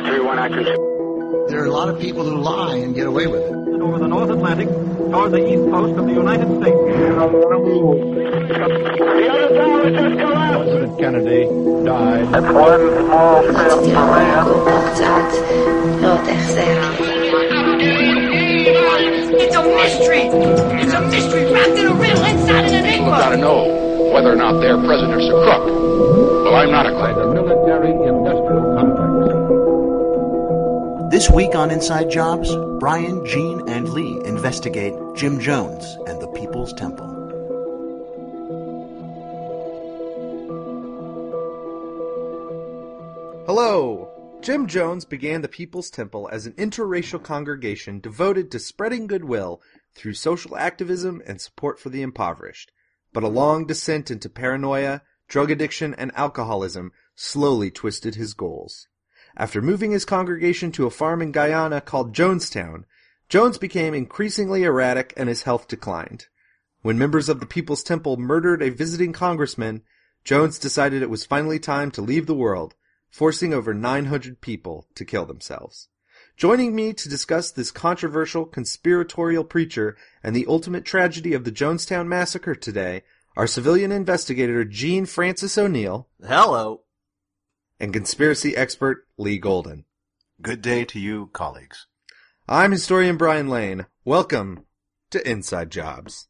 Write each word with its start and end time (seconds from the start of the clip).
331 0.00 0.38
Accuracy. 0.38 0.70
There 1.50 1.60
are 1.62 1.66
a 1.66 1.70
lot 1.70 1.88
of 1.90 2.00
people 2.00 2.24
who 2.24 2.36
lie 2.40 2.76
and 2.76 2.94
get 2.94 3.06
away 3.06 3.26
with 3.26 3.42
it. 3.42 3.52
Over 3.52 3.98
the 3.98 4.08
North 4.08 4.30
Atlantic 4.30 4.68
toward 4.68 5.32
the 5.32 5.44
east 5.44 5.62
coast 5.70 5.98
of 5.98 6.06
the 6.06 6.12
United 6.12 6.48
States. 6.56 6.76
The 6.76 7.16
other 9.28 9.48
tower 9.56 9.90
just 9.90 10.18
collapsed. 10.20 10.70
President 10.70 10.98
Kennedy 11.00 11.44
died. 11.84 12.32
That's 12.32 12.48
one 12.48 12.80
small 13.04 13.42
step 13.42 13.70
for 13.76 13.92
man. 13.92 14.46
It's 19.32 19.56
a 19.56 19.62
mystery. 19.62 20.22
It's 20.80 20.94
a 20.94 21.00
mystery 21.08 21.44
wrapped 21.52 21.76
in 21.78 21.86
a 21.86 21.94
riddle 21.94 22.24
inside 22.24 22.64
an 22.68 22.74
enigma. 22.74 22.90
People 22.90 23.10
gotta 23.10 23.36
know 23.36 24.12
whether 24.12 24.32
or 24.32 24.36
not 24.36 24.60
their 24.60 24.76
president's 24.78 25.26
a 25.26 25.30
crook. 25.30 25.64
Well, 26.44 26.56
I'm 26.56 26.70
not 26.70 26.86
a 26.86 26.90
crook. 26.92 27.16
The 27.16 27.26
military 27.32 27.92
This 31.20 31.30
week 31.32 31.54
on 31.54 31.70
Inside 31.70 32.10
Jobs, 32.10 32.50
Brian, 32.78 33.26
Gene, 33.26 33.68
and 33.68 33.90
Lee 33.90 34.24
investigate 34.24 34.94
Jim 35.14 35.38
Jones 35.38 35.84
and 36.06 36.18
the 36.18 36.28
People's 36.28 36.72
Temple. 36.72 37.06
Hello! 43.44 44.38
Jim 44.40 44.66
Jones 44.66 45.04
began 45.04 45.42
the 45.42 45.48
People's 45.48 45.90
Temple 45.90 46.26
as 46.32 46.46
an 46.46 46.54
interracial 46.54 47.22
congregation 47.22 48.00
devoted 48.00 48.50
to 48.50 48.58
spreading 48.58 49.06
goodwill 49.06 49.60
through 49.94 50.14
social 50.14 50.56
activism 50.56 51.20
and 51.26 51.38
support 51.38 51.78
for 51.78 51.90
the 51.90 52.00
impoverished. 52.00 52.72
But 53.12 53.24
a 53.24 53.28
long 53.28 53.66
descent 53.66 54.10
into 54.10 54.30
paranoia, 54.30 55.02
drug 55.28 55.50
addiction, 55.50 55.92
and 55.92 56.12
alcoholism 56.14 56.92
slowly 57.14 57.70
twisted 57.70 58.14
his 58.14 58.32
goals. 58.32 58.88
After 59.40 59.62
moving 59.62 59.92
his 59.92 60.04
congregation 60.04 60.70
to 60.72 60.84
a 60.84 60.90
farm 60.90 61.22
in 61.22 61.32
Guyana 61.32 61.80
called 61.80 62.14
Jonestown, 62.14 62.84
Jones 63.30 63.56
became 63.56 63.94
increasingly 63.94 64.64
erratic 64.64 65.14
and 65.16 65.30
his 65.30 65.44
health 65.44 65.66
declined. 65.66 66.26
When 66.82 66.98
members 66.98 67.30
of 67.30 67.40
the 67.40 67.46
People's 67.46 67.82
Temple 67.82 68.18
murdered 68.18 68.62
a 68.62 68.68
visiting 68.68 69.14
congressman, 69.14 69.80
Jones 70.24 70.58
decided 70.58 71.00
it 71.00 71.08
was 71.08 71.24
finally 71.24 71.58
time 71.58 71.90
to 71.92 72.02
leave 72.02 72.26
the 72.26 72.34
world, 72.34 72.74
forcing 73.08 73.54
over 73.54 73.72
900 73.72 74.42
people 74.42 74.86
to 74.94 75.06
kill 75.06 75.24
themselves. 75.24 75.88
Joining 76.36 76.76
me 76.76 76.92
to 76.92 77.08
discuss 77.08 77.50
this 77.50 77.70
controversial 77.70 78.44
conspiratorial 78.44 79.44
preacher 79.44 79.96
and 80.22 80.36
the 80.36 80.44
ultimate 80.48 80.84
tragedy 80.84 81.32
of 81.32 81.44
the 81.44 81.52
Jonestown 81.52 82.08
massacre 82.08 82.54
today 82.54 83.04
are 83.38 83.46
civilian 83.46 83.90
investigator 83.90 84.66
Gene 84.66 85.06
Francis 85.06 85.56
O'Neill 85.56 86.10
Hello. 86.22 86.82
and 87.78 87.90
conspiracy 87.90 88.54
expert 88.54 89.06
Lee 89.20 89.36
Golden. 89.36 89.84
Good 90.40 90.62
day 90.62 90.86
to 90.86 90.98
you, 90.98 91.28
colleagues. 91.34 91.86
I'm 92.48 92.72
historian 92.72 93.18
Brian 93.18 93.48
Lane. 93.48 93.84
Welcome 94.02 94.64
to 95.10 95.30
Inside 95.30 95.70
Jobs. 95.70 96.28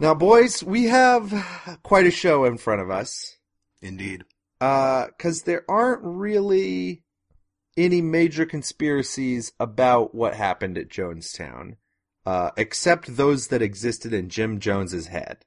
Now, 0.00 0.14
boys, 0.14 0.64
we 0.64 0.86
have 0.86 1.78
quite 1.84 2.06
a 2.06 2.10
show 2.10 2.44
in 2.44 2.58
front 2.58 2.80
of 2.80 2.90
us. 2.90 3.36
Indeed. 3.80 4.24
Uh, 4.60 5.06
cause 5.16 5.42
there 5.42 5.64
aren't 5.68 6.00
really 6.02 7.04
any 7.76 8.02
major 8.02 8.44
conspiracies 8.44 9.52
about 9.60 10.16
what 10.16 10.34
happened 10.34 10.76
at 10.76 10.88
Jonestown, 10.88 11.76
uh, 12.26 12.50
except 12.56 13.16
those 13.16 13.46
that 13.46 13.62
existed 13.62 14.12
in 14.12 14.28
Jim 14.28 14.58
Jones's 14.58 15.06
head. 15.06 15.44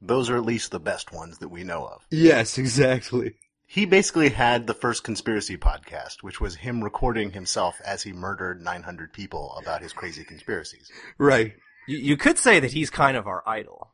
Those 0.00 0.30
are 0.30 0.38
at 0.38 0.46
least 0.46 0.70
the 0.70 0.80
best 0.80 1.12
ones 1.12 1.36
that 1.38 1.50
we 1.50 1.64
know 1.64 1.84
of. 1.84 2.06
Yes, 2.10 2.56
exactly. 2.64 3.34
He 3.72 3.86
basically 3.86 4.28
had 4.28 4.66
the 4.66 4.74
first 4.74 5.02
conspiracy 5.02 5.56
podcast, 5.56 6.22
which 6.22 6.42
was 6.42 6.56
him 6.56 6.84
recording 6.84 7.30
himself 7.30 7.80
as 7.86 8.02
he 8.02 8.12
murdered 8.12 8.60
900 8.60 9.14
people 9.14 9.56
about 9.58 9.80
his 9.80 9.94
crazy 9.94 10.24
conspiracies. 10.24 10.90
Right. 11.16 11.54
You, 11.88 11.96
you 11.96 12.16
could 12.18 12.36
say 12.36 12.60
that 12.60 12.72
he's 12.72 12.90
kind 12.90 13.16
of 13.16 13.26
our 13.26 13.42
idol. 13.48 13.92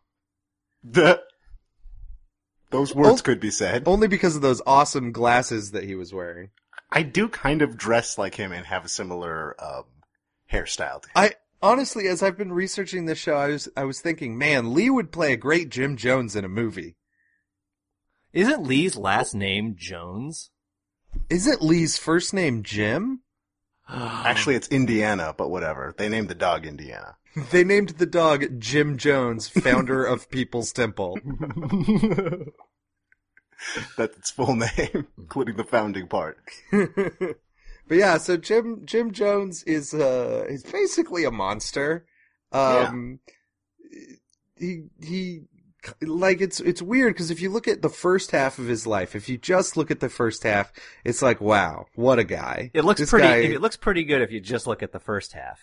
The 0.82 1.22
those 2.70 2.92
words 2.92 3.20
Oh. 3.20 3.22
could 3.22 3.38
be 3.38 3.52
said. 3.52 3.84
Only 3.86 4.08
because 4.08 4.34
of 4.34 4.42
those 4.42 4.60
awesome 4.66 5.12
glasses 5.12 5.70
that 5.70 5.84
he 5.84 5.94
was 5.94 6.12
wearing. 6.12 6.50
I 6.90 7.04
do 7.04 7.28
kind 7.28 7.62
of 7.62 7.76
dress 7.76 8.18
like 8.18 8.34
him 8.34 8.50
and 8.50 8.66
have 8.66 8.84
a 8.84 8.88
similar 8.88 9.54
um, 9.64 9.84
hairstyle 10.52 11.02
to 11.02 11.08
him. 11.08 11.12
I 11.14 11.34
honestly, 11.62 12.08
as 12.08 12.20
I've 12.20 12.36
been 12.36 12.52
researching 12.52 13.06
this 13.06 13.18
show, 13.18 13.34
I 13.36 13.46
was 13.46 13.68
I 13.76 13.84
was 13.84 14.00
thinking, 14.00 14.36
man, 14.36 14.74
Lee 14.74 14.90
would 14.90 15.12
play 15.12 15.32
a 15.32 15.36
great 15.36 15.68
Jim 15.68 15.96
Jones 15.96 16.34
in 16.34 16.44
a 16.44 16.48
movie. 16.48 16.96
Isn't 18.32 18.62
Lee's 18.62 18.96
last 18.96 19.34
name 19.34 19.74
Jones? 19.78 20.50
Isn't 21.30 21.62
Lee's 21.62 21.96
first 21.98 22.34
name 22.34 22.62
Jim? 22.62 23.22
Actually, 23.88 24.56
it's 24.56 24.68
Indiana, 24.68 25.34
but 25.36 25.50
whatever. 25.50 25.94
They 25.96 26.08
named 26.08 26.28
the 26.28 26.34
dog 26.34 26.66
Indiana. 26.66 27.16
They 27.52 27.62
named 27.62 27.90
the 27.90 28.06
dog 28.06 28.58
Jim 28.58 28.96
Jones, 28.98 29.46
founder 29.48 30.04
of 30.04 30.28
People's 30.28 30.72
Temple. 30.72 31.18
That's 33.96 34.16
its 34.16 34.30
full 34.30 34.56
name, 34.56 35.06
including 35.16 35.56
the 35.56 35.62
founding 35.62 36.08
part. 36.08 36.38
but 36.72 37.36
yeah, 37.90 38.18
so 38.18 38.36
Jim 38.36 38.82
Jim 38.86 39.12
Jones 39.12 39.62
is 39.64 39.94
uh 39.94 40.46
is 40.48 40.64
basically 40.64 41.24
a 41.24 41.30
monster. 41.30 42.06
Um 42.50 43.20
he 44.56 44.86
he 45.00 45.42
like 46.02 46.40
it's 46.40 46.60
it's 46.60 46.82
weird 46.82 47.14
because 47.14 47.30
if 47.30 47.40
you 47.40 47.50
look 47.50 47.68
at 47.68 47.82
the 47.82 47.88
first 47.88 48.30
half 48.32 48.58
of 48.58 48.66
his 48.66 48.86
life, 48.86 49.14
if 49.14 49.28
you 49.28 49.38
just 49.38 49.76
look 49.76 49.90
at 49.90 50.00
the 50.00 50.08
first 50.08 50.42
half, 50.42 50.72
it's 51.04 51.22
like 51.22 51.40
wow, 51.40 51.86
what 51.94 52.18
a 52.18 52.24
guy. 52.24 52.70
It 52.74 52.84
looks 52.84 53.00
This 53.00 53.10
pretty. 53.10 53.26
guy- 53.28 53.54
It 53.54 53.60
looks 53.60 53.76
pretty 53.76 54.04
good 54.04 54.22
if 54.22 54.30
you 54.32 54.40
just 54.40 54.66
look 54.66 54.82
at 54.82 54.92
the 54.92 54.98
first 55.00 55.32
half. 55.32 55.60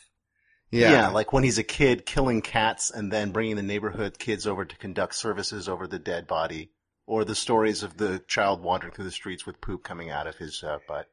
yeah. 0.72 1.10
like 1.10 1.32
when 1.34 1.44
he's 1.44 1.58
a 1.58 1.64
kid 1.64 2.06
killing 2.06 2.42
cats 2.42 2.92
and 2.92 3.12
then 3.12 3.32
bringing 3.32 3.56
the 3.56 3.62
neighborhood 3.64 4.18
kids 4.20 4.48
over 4.48 4.66
to 4.66 4.78
conduct 4.78 5.16
services 5.16 5.70
over 5.70 5.86
the 5.88 6.00
dead 6.00 6.28
body, 6.28 6.72
or 7.06 7.24
the 7.24 7.36
stories 7.36 7.84
of 7.84 7.98
the 7.98 8.20
child 8.28 8.62
wandering 8.62 8.92
through 8.94 9.06
the 9.06 9.12
streets 9.12 9.46
with 9.46 9.62
poop 9.62 9.84
coming 9.84 10.10
out 10.10 10.28
of 10.28 10.36
his 10.38 10.64
uh, 10.64 10.80
butt. 10.88 11.08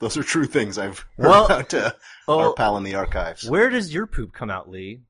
Those 0.00 0.16
are 0.16 0.22
true 0.22 0.46
things 0.46 0.76
I've 0.78 0.98
heard 1.16 1.26
Well, 1.28 1.44
about 1.46 1.74
uh, 1.74 1.92
oh, 2.28 2.38
our 2.40 2.52
pal 2.54 2.76
in 2.76 2.84
the 2.84 2.94
archives. 2.96 3.48
Where 3.48 3.68
does 3.70 3.92
your 3.94 4.06
poop 4.06 4.32
come 4.32 4.50
out, 4.50 4.68
Lee? 4.70 5.00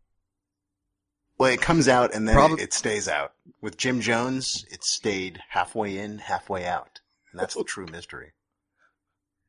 Well, 1.39 1.53
it 1.53 1.61
comes 1.61 1.89
out 1.89 2.15
and 2.15 2.29
then 2.29 2.35
Prob- 2.37 2.53
it, 2.53 2.61
it 2.61 2.73
stays 2.73 3.09
out. 3.09 3.33
With 3.61 3.77
Jim 3.77 4.01
Jones, 4.01 4.65
it 4.71 4.85
stayed 4.85 5.41
halfway 5.51 5.99
in, 5.99 6.19
halfway 6.19 6.65
out. 6.67 7.01
And 7.33 7.41
that's 7.41 7.55
the 7.55 7.65
true 7.67 7.87
mystery. 7.91 8.33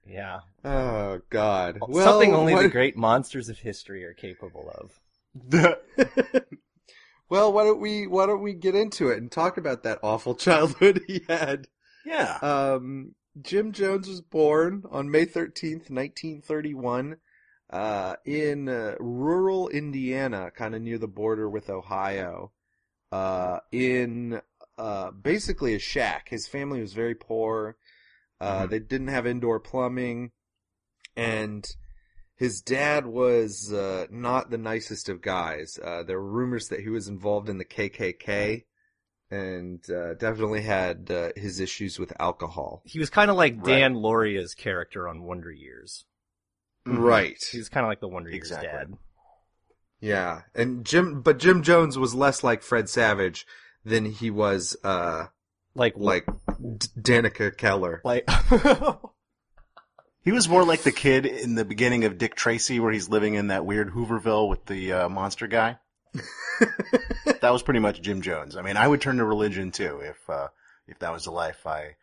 Yeah, 0.07 0.39
Oh 0.63 1.21
God. 1.31 1.79
Well, 1.87 2.05
something 2.05 2.33
only 2.33 2.53
what- 2.53 2.61
the 2.63 2.69
great 2.69 2.95
monsters 2.97 3.49
of 3.49 3.57
history 3.59 4.03
are 4.03 4.13
capable 4.13 4.71
of. 4.73 4.99
well, 7.29 7.51
why 7.51 7.63
don't 7.63 7.81
we 7.81 8.07
why 8.07 8.25
don't 8.25 8.41
we 8.43 8.53
get 8.53 8.75
into 8.75 9.09
it 9.09 9.17
and 9.17 9.31
talk 9.31 9.57
about 9.57 9.83
that 9.83 9.99
awful 10.03 10.35
childhood 10.35 11.01
he 11.07 11.21
had? 11.27 11.67
yeah. 12.05 12.37
Um, 12.41 13.15
Jim 13.41 13.71
Jones 13.73 14.07
was 14.07 14.21
born 14.21 14.83
on 14.91 15.11
May 15.11 15.25
13th, 15.25 15.89
1931, 15.89 17.17
uh, 17.69 18.15
in 18.25 18.69
uh, 18.69 18.95
rural 18.99 19.69
Indiana, 19.69 20.51
kind 20.51 20.75
of 20.75 20.81
near 20.81 20.97
the 20.97 21.07
border 21.07 21.49
with 21.49 21.69
Ohio, 21.69 22.51
uh, 23.11 23.59
in 23.71 24.41
uh, 24.77 25.11
basically 25.11 25.73
a 25.75 25.79
shack. 25.79 26.29
His 26.29 26.47
family 26.47 26.81
was 26.81 26.93
very 26.93 27.15
poor. 27.15 27.77
Uh, 28.39 28.65
They 28.67 28.79
didn't 28.79 29.07
have 29.07 29.25
indoor 29.25 29.59
plumbing, 29.59 30.31
and 31.15 31.65
his 32.35 32.61
dad 32.61 33.05
was 33.05 33.71
uh, 33.71 34.07
not 34.11 34.49
the 34.51 34.57
nicest 34.57 35.07
of 35.07 35.21
guys. 35.21 35.79
Uh, 35.81 36.03
there 36.03 36.19
were 36.19 36.29
rumors 36.29 36.67
that 36.67 36.81
he 36.81 36.89
was 36.89 37.07
involved 37.07 37.47
in 37.49 37.57
the 37.57 37.65
KKK 37.65 38.65
and 39.31 39.89
uh, 39.89 40.13
definitely 40.15 40.61
had 40.61 41.09
uh, 41.09 41.29
his 41.35 41.59
issues 41.59 41.97
with 41.97 42.13
alcohol. 42.19 42.81
He 42.85 42.99
was 42.99 43.09
kind 43.09 43.31
of 43.31 43.37
like 43.37 43.55
Right. 43.55 43.65
Dan 43.79 43.95
Lauria's 43.95 44.53
character 44.53 45.07
on 45.07 45.23
Wonder 45.23 45.51
Years. 45.51 46.05
Right. 46.85 47.43
He's 47.51 47.69
kind 47.69 47.85
of 47.85 47.89
like 47.89 47.99
the 47.99 48.07
Wonder 48.07 48.29
Years 48.29 48.37
Exactly. 48.51 48.67
dad. 48.69 48.93
Yeah. 49.99 50.41
And 50.53 50.85
Jim, 50.85 51.21
but 51.21 51.39
Jim 51.39 51.63
Jones 51.63 51.97
was 51.97 52.13
less 52.13 52.43
like 52.43 52.61
Fred 52.61 52.89
Savage 52.89 53.45
than 53.83 54.05
he 54.05 54.29
was, 54.29 54.77
uh, 54.83 55.25
Like 55.73 55.93
like 55.97 56.25
D- 56.25 56.87
Danica 56.99 57.55
Keller. 57.57 58.01
like 58.03 58.29
He 60.21 60.31
was 60.31 60.49
more 60.49 60.63
like 60.63 60.81
the 60.81 60.91
kid 60.91 61.25
in 61.27 61.53
the 61.55 61.65
beginning 61.65 62.03
of 62.05 62.17
Dick 62.17 62.33
Tracy 62.35 62.79
where 62.79 62.91
he's 62.91 63.09
living 63.09 63.35
in 63.35 63.47
that 63.47 63.65
weird 63.65 63.91
Hooverville 63.91 64.49
with 64.49 64.65
the 64.65 64.91
uh, 64.93 65.09
monster 65.09 65.45
guy. 65.47 65.77
that 67.41 67.49
was 67.51 67.61
pretty 67.61 67.79
much 67.79 68.01
Jim 68.01 68.21
Jones. 68.21 68.55
I 68.55 68.61
mean, 68.63 68.75
I 68.77 68.87
would 68.87 69.01
turn 69.01 69.17
to 69.17 69.25
religion 69.25 69.71
too 69.71 69.99
if 70.03 70.29
uh, 70.29 70.47
if 70.87 70.97
that 70.99 71.11
was 71.11 71.25
the 71.25 71.31
life 71.31 71.67
I 71.67 71.95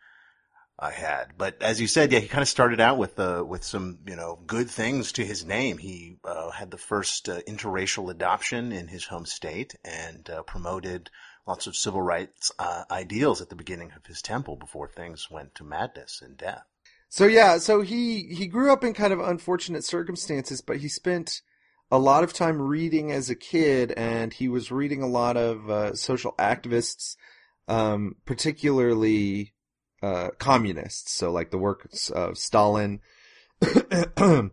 I 0.78 0.90
had. 0.90 1.34
But 1.38 1.62
as 1.62 1.80
you 1.80 1.86
said, 1.86 2.12
yeah, 2.12 2.18
he 2.18 2.28
kind 2.28 2.42
of 2.42 2.48
started 2.48 2.80
out 2.80 2.98
with 2.98 3.18
uh, 3.18 3.44
with 3.46 3.62
some 3.62 3.98
you 4.06 4.16
know 4.16 4.38
good 4.46 4.70
things 4.70 5.12
to 5.12 5.24
his 5.24 5.44
name. 5.44 5.78
He 5.78 6.18
uh, 6.24 6.50
had 6.50 6.70
the 6.70 6.78
first 6.78 7.28
uh, 7.28 7.40
interracial 7.42 8.10
adoption 8.10 8.72
in 8.72 8.88
his 8.88 9.04
home 9.04 9.26
state 9.26 9.74
and 9.84 10.28
uh, 10.28 10.42
promoted 10.42 11.10
lots 11.46 11.66
of 11.66 11.76
civil 11.76 12.02
rights 12.02 12.52
uh, 12.58 12.84
ideals 12.90 13.40
at 13.40 13.48
the 13.48 13.56
beginning 13.56 13.92
of 13.96 14.06
his 14.06 14.22
temple 14.22 14.56
before 14.56 14.88
things 14.88 15.30
went 15.30 15.54
to 15.56 15.64
madness 15.64 16.22
and 16.22 16.36
death. 16.36 16.64
So 17.08 17.26
yeah, 17.26 17.58
so 17.58 17.82
he 17.82 18.22
he 18.34 18.46
grew 18.46 18.72
up 18.72 18.82
in 18.82 18.94
kind 18.94 19.12
of 19.12 19.20
unfortunate 19.20 19.84
circumstances, 19.84 20.60
but 20.62 20.78
he 20.78 20.88
spent 20.88 21.42
a 21.90 21.98
lot 21.98 22.24
of 22.24 22.32
time 22.32 22.60
reading 22.60 23.12
as 23.12 23.28
a 23.28 23.34
kid, 23.34 23.92
and 23.92 24.32
he 24.32 24.48
was 24.48 24.72
reading 24.72 25.02
a 25.02 25.06
lot 25.06 25.36
of 25.36 25.68
uh, 25.68 25.94
social 25.94 26.32
activists, 26.38 27.16
um, 27.68 28.16
particularly 28.24 29.51
uh, 30.02 30.30
communists. 30.38 31.12
So 31.12 31.30
like 31.30 31.50
the 31.50 31.58
works 31.58 32.10
of 32.10 32.36
Stalin, 32.36 33.00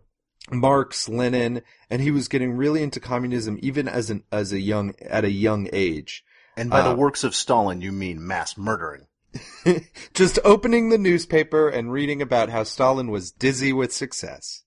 Marx, 0.50 1.08
Lenin, 1.08 1.62
and 1.90 2.02
he 2.02 2.10
was 2.10 2.28
getting 2.28 2.52
really 2.52 2.82
into 2.82 3.00
communism 3.00 3.58
even 3.62 3.88
as 3.88 4.10
an 4.10 4.24
as 4.32 4.52
a 4.52 4.60
young 4.60 4.94
at 5.00 5.24
a 5.24 5.30
young 5.30 5.68
age. 5.72 6.24
And 6.56 6.70
by 6.70 6.80
Uh, 6.80 6.90
the 6.90 6.96
works 6.96 7.24
of 7.24 7.34
Stalin, 7.34 7.80
you 7.80 7.92
mean 7.92 8.26
mass 8.26 8.56
murdering. 8.56 9.06
Just 10.14 10.38
opening 10.44 10.88
the 10.88 10.98
newspaper 10.98 11.68
and 11.68 11.92
reading 11.92 12.20
about 12.20 12.48
how 12.48 12.64
Stalin 12.64 13.10
was 13.10 13.30
dizzy 13.30 13.72
with 13.72 13.92
success. 13.92 14.64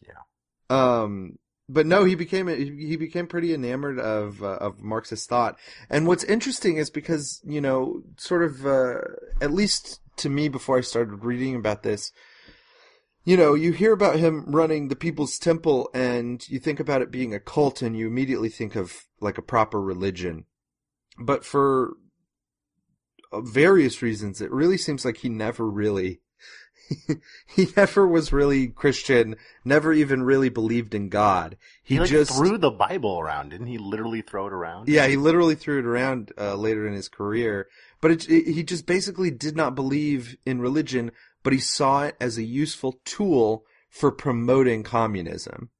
Yeah. 0.00 0.22
Um, 0.70 1.38
but 1.68 1.86
no, 1.86 2.04
he 2.04 2.14
became 2.14 2.46
he 2.46 2.96
became 2.96 3.26
pretty 3.26 3.52
enamored 3.52 3.98
of 3.98 4.42
uh, 4.42 4.58
of 4.60 4.80
Marxist 4.80 5.28
thought. 5.28 5.58
And 5.90 6.06
what's 6.06 6.22
interesting 6.24 6.76
is 6.76 6.90
because 6.90 7.40
you 7.44 7.60
know, 7.60 8.02
sort 8.16 8.44
of 8.44 8.64
uh, 8.64 9.00
at 9.40 9.52
least 9.52 10.00
to 10.16 10.28
me 10.28 10.48
before 10.48 10.78
I 10.78 10.82
started 10.82 11.24
reading 11.24 11.54
about 11.54 11.82
this, 11.82 12.12
you 13.24 13.36
know, 13.36 13.54
you 13.54 13.72
hear 13.72 13.92
about 13.92 14.16
him 14.20 14.44
running 14.46 14.86
the 14.86 14.96
People's 14.96 15.38
Temple, 15.38 15.90
and 15.92 16.48
you 16.48 16.60
think 16.60 16.78
about 16.78 17.02
it 17.02 17.10
being 17.10 17.34
a 17.34 17.40
cult, 17.40 17.82
and 17.82 17.96
you 17.96 18.06
immediately 18.06 18.48
think 18.48 18.76
of 18.76 19.06
like 19.20 19.36
a 19.36 19.42
proper 19.42 19.80
religion. 19.80 20.44
But 21.18 21.44
for 21.44 21.94
uh, 23.32 23.40
various 23.40 24.00
reasons, 24.00 24.40
it 24.40 24.52
really 24.52 24.78
seems 24.78 25.04
like 25.04 25.18
he 25.18 25.28
never 25.28 25.68
really, 25.68 26.20
he 27.46 27.66
never 27.76 28.06
was 28.06 28.32
really 28.32 28.68
Christian, 28.68 29.34
never 29.64 29.92
even 29.92 30.22
really 30.22 30.48
believed 30.48 30.94
in 30.94 31.08
God. 31.08 31.56
He, 31.82 31.94
He, 31.94 32.00
like, 32.00 32.08
just 32.08 32.32
threw 32.32 32.58
the 32.58 32.70
Bible 32.70 33.18
around. 33.18 33.48
Didn't 33.48 33.66
he 33.66 33.78
literally 33.78 34.22
throw 34.22 34.46
it 34.46 34.52
around? 34.52 34.88
yeah, 34.88 35.08
he 35.08 35.16
literally 35.16 35.56
threw 35.56 35.80
it 35.80 35.86
around 35.86 36.32
uh, 36.38 36.54
later 36.54 36.86
in 36.86 36.94
his 36.94 37.08
career. 37.08 37.66
But 38.06 38.12
it, 38.12 38.30
it, 38.30 38.52
he 38.52 38.62
just 38.62 38.86
basically 38.86 39.32
did 39.32 39.56
not 39.56 39.74
believe 39.74 40.36
in 40.46 40.60
religion, 40.60 41.10
but 41.42 41.52
he 41.52 41.58
saw 41.58 42.04
it 42.04 42.14
as 42.20 42.38
a 42.38 42.44
useful 42.44 43.00
tool 43.04 43.64
for 43.90 44.12
promoting 44.12 44.84
communism. 44.84 45.70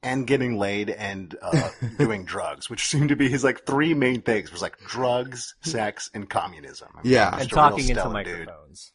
And 0.00 0.28
getting 0.28 0.56
laid 0.60 0.90
and 0.90 1.34
uh, 1.42 1.70
doing 1.98 2.24
drugs, 2.24 2.70
which 2.70 2.86
seemed 2.86 3.08
to 3.08 3.16
be 3.16 3.28
his 3.28 3.42
like 3.42 3.66
three 3.66 3.94
main 3.94 4.22
things. 4.22 4.50
It 4.50 4.52
Was 4.52 4.62
like 4.62 4.78
drugs, 4.86 5.56
sex, 5.62 6.08
and 6.14 6.30
communism. 6.30 6.86
I 6.96 7.02
mean, 7.02 7.12
Yeah. 7.14 7.36
and 7.36 7.50
talking 7.50 7.80
into 7.88 7.94
stellar 8.00 8.22
dude. 8.22 8.46
microphones. 8.46 8.92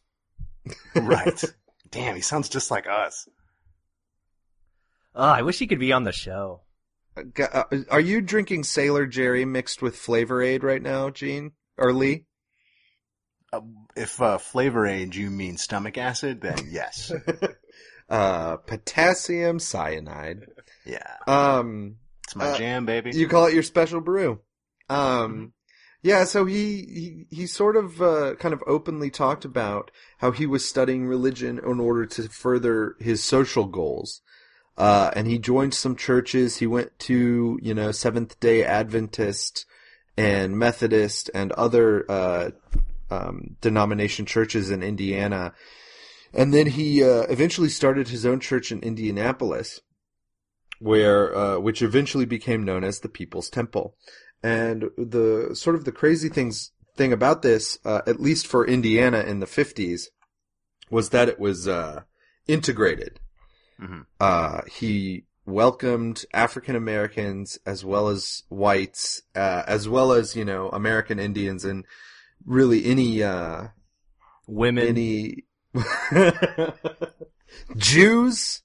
right. 0.96 1.44
Damn, 1.90 2.16
he 2.16 2.22
sounds 2.22 2.48
just 2.48 2.72
like 2.72 2.88
us. 2.88 3.28
Oh, 5.14 5.24
I 5.28 5.42
wish 5.42 5.60
he 5.60 5.68
could 5.68 5.80
be 5.80 5.92
on 5.92 6.06
the 6.06 6.14
show. 6.14 6.62
Uh, 7.18 7.42
uh, 7.54 7.64
Are 7.90 8.00
you 8.00 8.22
drinking 8.22 8.64
Sailor 8.64 9.08
Jerry 9.08 9.44
mixed 9.44 9.82
with 9.82 9.98
Flavor 9.98 10.42
Aid 10.42 10.64
right 10.64 10.82
now, 10.82 11.10
Gene 11.10 11.52
or 11.78 11.92
Lee? 11.92 12.28
Uh, 13.54 13.62
if 13.96 14.22
uh, 14.22 14.38
flavor 14.38 14.86
aid 14.88 15.14
you 15.16 15.30
mean 15.30 15.58
stomach 15.58 15.98
acid, 15.98 16.42
then 16.42 16.58
yes. 16.70 17.12
Uh, 18.10 18.58
potassium 18.58 19.58
cyanide. 19.58 20.46
yeah, 20.86 21.16
Um, 21.28 21.96
it's 22.26 22.36
my 22.36 22.50
Uh, 22.50 22.58
jam, 22.58 22.86
baby. 22.86 23.12
You 23.14 23.26
call 23.30 23.46
it 23.46 23.54
your 23.54 23.64
special 23.64 24.02
brew. 24.02 24.42
Um, 24.90 25.54
yeah, 26.04 26.26
so 26.26 26.44
he, 26.44 27.26
he, 27.30 27.34
he 27.34 27.48
sort 27.48 27.78
of, 27.78 28.02
uh, 28.02 28.36
kind 28.36 28.54
of 28.54 28.62
openly 28.68 29.12
talked 29.12 29.46
about 29.46 29.92
how 30.18 30.32
he 30.32 30.46
was 30.46 30.68
studying 30.68 31.06
religion 31.08 31.58
in 31.58 31.80
order 31.80 32.06
to 32.08 32.24
further 32.28 32.98
his 33.00 33.24
social 33.24 33.64
goals. 33.64 34.20
Uh, 34.78 35.12
and 35.16 35.26
he 35.26 35.40
joined 35.40 35.74
some 35.74 35.96
churches. 35.96 36.58
He 36.58 36.68
went 36.68 37.00
to, 37.00 37.58
you 37.62 37.74
know, 37.74 37.94
Seventh 37.94 38.42
day 38.42 38.62
Adventist 38.66 39.66
and 40.18 40.60
Methodist 40.60 41.30
and 41.34 41.54
other, 41.54 42.04
uh, 42.12 42.50
um, 43.12 43.58
denomination 43.62 44.26
churches 44.26 44.72
in 44.72 44.82
Indiana. 44.82 45.54
And 46.34 46.54
then 46.54 46.68
he, 46.68 47.04
uh, 47.04 47.24
eventually 47.24 47.70
started 47.70 48.08
his 48.08 48.26
own 48.26 48.40
church 48.40 48.72
in 48.72 48.80
Indianapolis 48.80 49.82
where 50.82 51.36
uh, 51.38 51.60
which 51.60 51.82
eventually 51.82 52.26
became 52.26 52.66
known 52.66 52.84
as 52.84 53.00
the 53.00 53.10
People's 53.10 53.50
Temple. 53.50 53.96
And 54.44 54.86
the 54.98 55.52
sort 55.54 55.76
of 55.76 55.86
the 55.86 55.92
crazy 55.92 56.28
things 56.28 56.72
thing 56.98 57.14
about 57.14 57.44
this, 57.44 57.78
uh, 57.86 58.02
at 58.08 58.20
least 58.20 58.48
for 58.48 58.66
Indiana 58.66 59.20
in 59.20 59.40
the 59.40 59.46
fifties, 59.46 60.10
was 60.90 61.12
that 61.12 61.30
it 61.30 61.40
was 61.40 61.68
uh, 61.68 62.02
integrated. 62.48 63.20
Mhm. 63.80 64.06
Uh, 64.20 64.62
he 64.72 65.26
welcomed 65.46 66.26
African 66.34 66.76
Americans 66.76 67.60
as 67.66 67.86
well 67.86 68.08
as 68.08 68.44
whites, 68.50 69.22
uh, 69.36 69.64
as 69.68 69.88
well 69.88 70.12
as 70.12 70.36
you 70.36 70.44
know 70.44 70.70
American 70.70 71.20
Indians 71.20 71.64
and 71.64 71.86
really 72.46 72.86
any 72.86 73.24
uh, 73.24 73.68
Women. 74.48 74.88
any 74.88 75.46
Jews. 77.78 78.62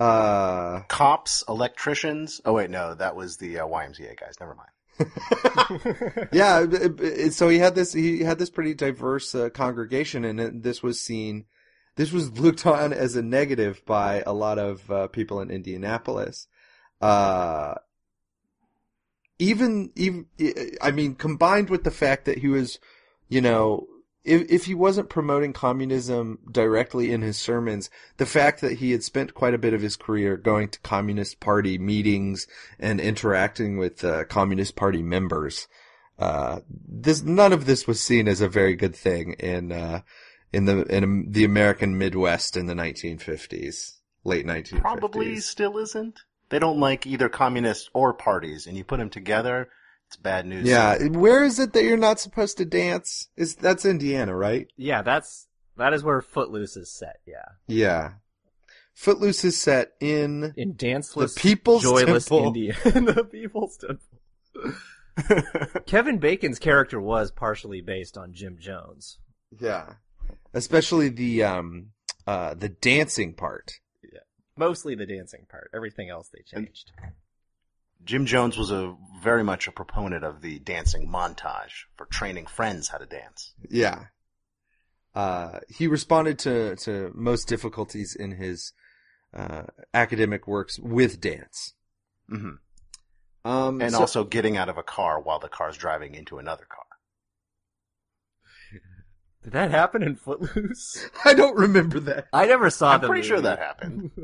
Uh, 0.00 0.80
Cops, 0.88 1.42
electricians. 1.48 2.40
Oh 2.44 2.52
wait, 2.52 2.70
no, 2.70 2.94
that 2.94 3.16
was 3.16 3.36
the 3.38 3.58
uh, 3.60 3.66
YMCA 3.66 4.18
guys. 4.18 4.34
Never 4.38 4.54
mind. 4.54 4.68
yeah, 6.32 6.62
it- 6.62 7.00
it- 7.00 7.34
so 7.34 7.48
he 7.48 7.58
had 7.58 7.74
this 7.74 7.92
he 7.92 8.20
had 8.20 8.38
this 8.38 8.50
pretty 8.50 8.74
diverse 8.74 9.34
uh, 9.34 9.50
congregation, 9.50 10.24
and 10.24 10.40
it, 10.40 10.62
this 10.62 10.82
was 10.84 11.00
seen, 11.00 11.46
this 11.96 12.12
was 12.12 12.38
looked 12.38 12.64
on 12.64 12.92
as 12.92 13.16
a 13.16 13.22
negative 13.22 13.84
by 13.86 14.22
a 14.24 14.32
lot 14.32 14.58
of 14.58 14.88
uh, 14.90 15.08
people 15.08 15.40
in 15.40 15.50
Indianapolis. 15.50 16.46
Uh, 17.00 17.74
even 19.40 19.90
even 19.96 20.26
I 20.80 20.92
mean, 20.92 21.14
combined 21.16 21.70
with 21.70 21.82
the 21.84 21.90
fact 21.90 22.24
that 22.26 22.38
he 22.38 22.46
was, 22.48 22.78
you 23.28 23.40
know, 23.40 23.86
if 24.24 24.50
if 24.50 24.64
he 24.66 24.74
wasn't 24.74 25.08
promoting 25.08 25.52
communism 25.52 26.38
directly 26.50 27.10
in 27.12 27.22
his 27.22 27.36
sermons, 27.36 27.90
the 28.16 28.26
fact 28.26 28.60
that 28.60 28.78
he 28.78 28.92
had 28.92 29.02
spent 29.02 29.34
quite 29.34 29.54
a 29.54 29.58
bit 29.58 29.74
of 29.74 29.80
his 29.80 29.96
career 29.96 30.36
going 30.36 30.68
to 30.68 30.80
Communist 30.80 31.40
Party 31.40 31.78
meetings 31.78 32.46
and 32.78 33.00
interacting 33.00 33.78
with 33.78 34.04
uh, 34.04 34.24
Communist 34.24 34.76
Party 34.76 35.02
members, 35.02 35.68
uh, 36.18 36.60
this 36.68 37.22
none 37.22 37.52
of 37.52 37.64
this 37.64 37.86
was 37.86 38.02
seen 38.02 38.28
as 38.28 38.40
a 38.40 38.48
very 38.48 38.74
good 38.74 38.94
thing 38.94 39.32
in 39.34 39.72
uh, 39.72 40.00
in 40.52 40.64
the 40.64 40.82
in 40.84 41.30
the 41.30 41.44
American 41.44 41.96
Midwest 41.96 42.56
in 42.56 42.66
the 42.66 42.74
1950s, 42.74 43.98
late 44.24 44.46
1950s. 44.46 44.80
Probably 44.80 45.40
still 45.40 45.78
isn't. 45.78 46.20
They 46.50 46.58
don't 46.58 46.80
like 46.80 47.06
either 47.06 47.28
communists 47.28 47.90
or 47.92 48.14
parties, 48.14 48.66
and 48.66 48.76
you 48.76 48.82
put 48.82 48.98
them 48.98 49.10
together, 49.10 49.68
it's 50.08 50.16
bad 50.16 50.46
news. 50.46 50.66
Yeah, 50.66 50.98
where 51.08 51.44
is 51.44 51.58
it 51.58 51.72
that 51.74 51.84
you're 51.84 51.96
not 51.96 52.18
supposed 52.20 52.56
to 52.58 52.64
dance? 52.64 53.28
Is 53.36 53.54
that's 53.54 53.84
Indiana, 53.84 54.34
right? 54.34 54.66
Yeah, 54.76 55.02
that's 55.02 55.46
that 55.76 55.92
is 55.94 56.02
where 56.02 56.20
Footloose 56.20 56.76
is 56.76 56.90
set. 56.92 57.20
Yeah, 57.26 57.44
Yeah. 57.66 58.12
Footloose 58.94 59.44
is 59.44 59.56
set 59.60 59.92
in 60.00 60.52
in 60.56 60.74
danceless, 60.74 61.34
The 61.34 61.40
People's 61.40 61.82
joyless 61.84 62.24
Temple. 62.26 62.46
India. 62.48 62.76
the 62.84 63.28
People's 63.30 63.76
Temple. 63.78 64.74
Kevin 65.86 66.18
Bacon's 66.18 66.58
character 66.58 67.00
was 67.00 67.30
partially 67.30 67.80
based 67.80 68.16
on 68.18 68.32
Jim 68.32 68.56
Jones. 68.58 69.18
yeah, 69.60 69.94
especially 70.54 71.08
the 71.10 71.44
um 71.44 71.90
uh 72.26 72.54
the 72.54 72.68
dancing 72.68 73.34
part. 73.34 73.72
Yeah, 74.02 74.20
mostly 74.56 74.94
the 74.94 75.06
dancing 75.06 75.46
part. 75.48 75.70
Everything 75.74 76.08
else 76.10 76.28
they 76.32 76.42
changed. 76.44 76.90
Jim 78.04 78.26
Jones 78.26 78.56
was 78.56 78.70
a 78.70 78.94
very 79.22 79.42
much 79.44 79.66
a 79.68 79.72
proponent 79.72 80.24
of 80.24 80.40
the 80.40 80.58
dancing 80.60 81.10
montage 81.10 81.84
for 81.96 82.06
training 82.06 82.46
friends 82.46 82.88
how 82.88 82.98
to 82.98 83.06
dance. 83.06 83.54
Yeah. 83.68 84.04
Uh, 85.14 85.58
he 85.68 85.86
responded 85.88 86.38
to, 86.40 86.76
to 86.76 87.10
most 87.14 87.48
difficulties 87.48 88.14
in 88.14 88.32
his, 88.32 88.72
uh, 89.34 89.64
academic 89.92 90.46
works 90.46 90.78
with 90.78 91.20
dance. 91.20 91.74
hmm 92.28 92.50
Um, 93.44 93.80
And 93.82 93.92
so- 93.92 94.00
also 94.00 94.24
getting 94.24 94.56
out 94.56 94.68
of 94.68 94.78
a 94.78 94.82
car 94.82 95.20
while 95.20 95.38
the 95.40 95.48
car's 95.48 95.76
driving 95.76 96.14
into 96.14 96.38
another 96.38 96.64
car. 96.64 96.84
Did 99.42 99.52
that 99.54 99.70
happen 99.72 100.02
in 100.02 100.14
Footloose? 100.14 101.10
I 101.24 101.34
don't 101.34 101.56
remember 101.56 101.98
that. 102.00 102.28
I 102.32 102.46
never 102.46 102.70
saw 102.70 102.90
that. 102.90 102.94
I'm 102.96 103.00
the 103.02 103.06
pretty 103.08 103.26
sure 103.26 103.40
that 103.40 103.58
happened. 103.58 104.10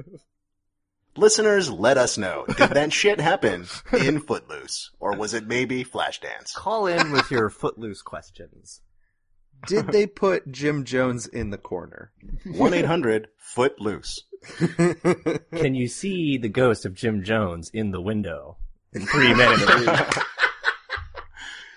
Listeners, 1.17 1.71
let 1.71 1.97
us 1.97 2.19
know. 2.19 2.45
Did 2.47 2.71
that 2.71 2.93
shit 2.93 3.21
happen 3.21 3.67
in 3.93 4.21
Footloose? 4.21 4.91
Or 4.99 5.17
was 5.17 5.33
it 5.33 5.47
maybe 5.47 5.85
Flashdance? 5.85 6.55
Call 6.55 6.87
in 6.87 7.13
with 7.13 7.31
your 7.31 7.51
Footloose 7.51 8.03
questions. 8.03 8.81
Did 9.67 9.89
they 9.89 10.07
put 10.07 10.51
Jim 10.51 10.85
Jones 10.85 11.27
in 11.27 11.51
the 11.51 11.59
corner? 11.59 12.13
1-800-Footloose. 12.47 14.23
Can 15.55 15.75
you 15.75 15.89
see 15.89 16.37
the 16.37 16.49
ghost 16.49 16.85
of 16.85 16.95
Jim 16.95 17.23
Jones 17.23 17.71
in 17.73 17.93
the 17.93 18.01
window? 18.01 18.59
In 18.93 19.07
three 19.07 19.33
minutes. 19.33 20.19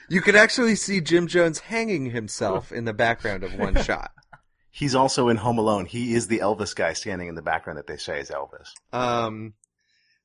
You 0.10 0.22
could 0.22 0.36
actually 0.36 0.76
see 0.76 1.00
Jim 1.00 1.28
Jones 1.28 1.60
hanging 1.60 2.12
himself 2.12 2.72
in 2.72 2.86
the 2.86 2.94
background 2.94 3.44
of 3.44 3.54
one 3.54 3.82
shot. 3.84 4.12
He's 4.72 4.96
also 4.96 5.28
in 5.30 5.38
Home 5.38 5.58
Alone. 5.58 5.86
He 5.86 6.14
is 6.14 6.28
the 6.28 6.40
Elvis 6.40 6.76
guy 6.76 6.94
standing 6.94 7.28
in 7.28 7.36
the 7.36 7.42
background 7.42 7.80
that 7.80 7.88
they 7.88 7.98
say 7.98 8.20
is 8.20 8.30
Elvis. 8.30 8.70
Um, 8.94 9.54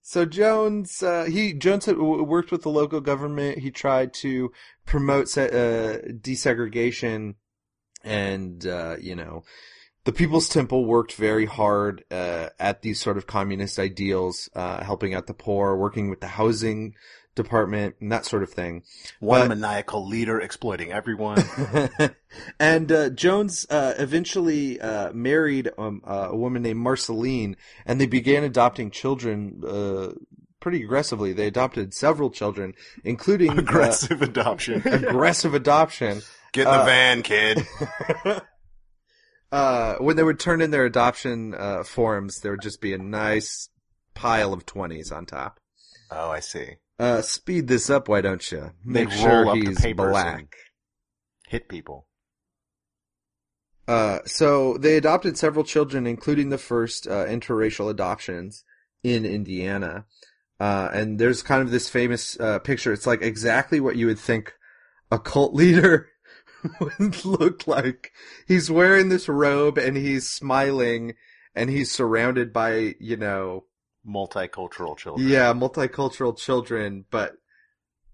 so 0.02 0.24
Jones, 0.24 1.02
uh, 1.02 1.24
he 1.24 1.52
Jones 1.52 1.86
worked 1.86 2.50
with 2.50 2.62
the 2.62 2.68
local 2.68 3.00
government. 3.00 3.58
He 3.58 3.70
tried 3.70 4.12
to 4.14 4.52
promote 4.84 5.28
se- 5.28 5.48
uh, 5.48 6.08
desegregation, 6.12 7.36
and 8.02 8.66
uh, 8.66 8.96
you 9.00 9.14
know, 9.14 9.44
the 10.04 10.12
People's 10.12 10.48
Temple 10.48 10.84
worked 10.84 11.14
very 11.14 11.46
hard 11.46 12.04
uh, 12.10 12.48
at 12.58 12.82
these 12.82 13.00
sort 13.00 13.16
of 13.16 13.28
communist 13.28 13.78
ideals, 13.78 14.50
uh, 14.56 14.82
helping 14.82 15.14
out 15.14 15.28
the 15.28 15.34
poor, 15.34 15.76
working 15.76 16.10
with 16.10 16.20
the 16.20 16.26
housing 16.26 16.94
department, 17.34 17.96
and 18.00 18.12
that 18.12 18.24
sort 18.24 18.42
of 18.42 18.50
thing. 18.50 18.82
One 19.20 19.48
But- 19.48 19.58
maniacal 19.58 20.06
leader 20.06 20.40
exploiting 20.40 20.92
everyone. 20.92 21.42
and 22.60 22.90
uh, 22.92 23.10
Jones 23.10 23.66
uh, 23.70 23.94
eventually 23.98 24.80
uh, 24.80 25.12
married 25.12 25.70
um, 25.78 26.02
uh, 26.06 26.28
a 26.30 26.36
woman 26.36 26.62
named 26.62 26.80
Marceline, 26.80 27.56
and 27.86 28.00
they 28.00 28.06
began 28.06 28.44
adopting 28.44 28.90
children 28.90 29.62
uh, 29.66 30.12
pretty 30.60 30.82
aggressively. 30.82 31.32
They 31.32 31.46
adopted 31.46 31.94
several 31.94 32.30
children, 32.30 32.74
including 33.04 33.50
uh, 33.50 33.62
Aggressive 33.62 34.22
adoption. 34.22 34.82
aggressive 34.86 35.54
adoption. 35.54 36.22
Get 36.52 36.66
in 36.66 36.72
the 36.78 36.84
van, 36.84 37.22
kid. 37.22 37.66
Uh, 39.50 39.96
when 39.96 40.16
they 40.16 40.22
would 40.22 40.40
turn 40.40 40.62
in 40.62 40.70
their 40.70 40.86
adoption 40.86 41.52
uh, 41.54 41.82
forms, 41.84 42.40
there 42.40 42.52
would 42.52 42.62
just 42.62 42.80
be 42.80 42.94
a 42.94 42.98
nice 42.98 43.68
pile 44.14 44.54
of 44.54 44.64
twenties 44.64 45.12
on 45.12 45.26
top. 45.26 45.60
Oh, 46.10 46.30
I 46.30 46.40
see. 46.40 46.76
Uh, 47.02 47.20
speed 47.20 47.66
this 47.66 47.90
up, 47.90 48.08
why 48.08 48.20
don't 48.20 48.52
you? 48.52 48.70
They 48.86 49.04
Make 49.04 49.08
roll 49.08 49.18
sure 49.18 49.54
he's 49.56 49.94
black. 49.94 50.54
Hit 51.48 51.68
people. 51.68 52.06
Uh, 53.88 54.20
so 54.24 54.78
they 54.78 54.96
adopted 54.96 55.36
several 55.36 55.64
children, 55.64 56.06
including 56.06 56.50
the 56.50 56.58
first 56.58 57.08
uh, 57.08 57.26
interracial 57.26 57.90
adoptions 57.90 58.62
in 59.02 59.26
Indiana. 59.26 60.04
Uh, 60.60 60.90
and 60.94 61.18
there's 61.18 61.42
kind 61.42 61.60
of 61.60 61.72
this 61.72 61.88
famous 61.88 62.38
uh, 62.38 62.60
picture. 62.60 62.92
It's 62.92 63.04
like 63.04 63.20
exactly 63.20 63.80
what 63.80 63.96
you 63.96 64.06
would 64.06 64.20
think 64.20 64.54
a 65.10 65.18
cult 65.18 65.54
leader 65.54 66.08
would 66.80 67.24
look 67.24 67.66
like. 67.66 68.12
He's 68.46 68.70
wearing 68.70 69.08
this 69.08 69.28
robe 69.28 69.76
and 69.76 69.96
he's 69.96 70.30
smiling 70.30 71.14
and 71.52 71.68
he's 71.68 71.90
surrounded 71.90 72.52
by, 72.52 72.94
you 73.00 73.16
know, 73.16 73.64
Multicultural 74.06 74.96
children. 74.96 75.28
yeah, 75.28 75.52
multicultural 75.52 76.36
children, 76.36 77.04
but 77.10 77.32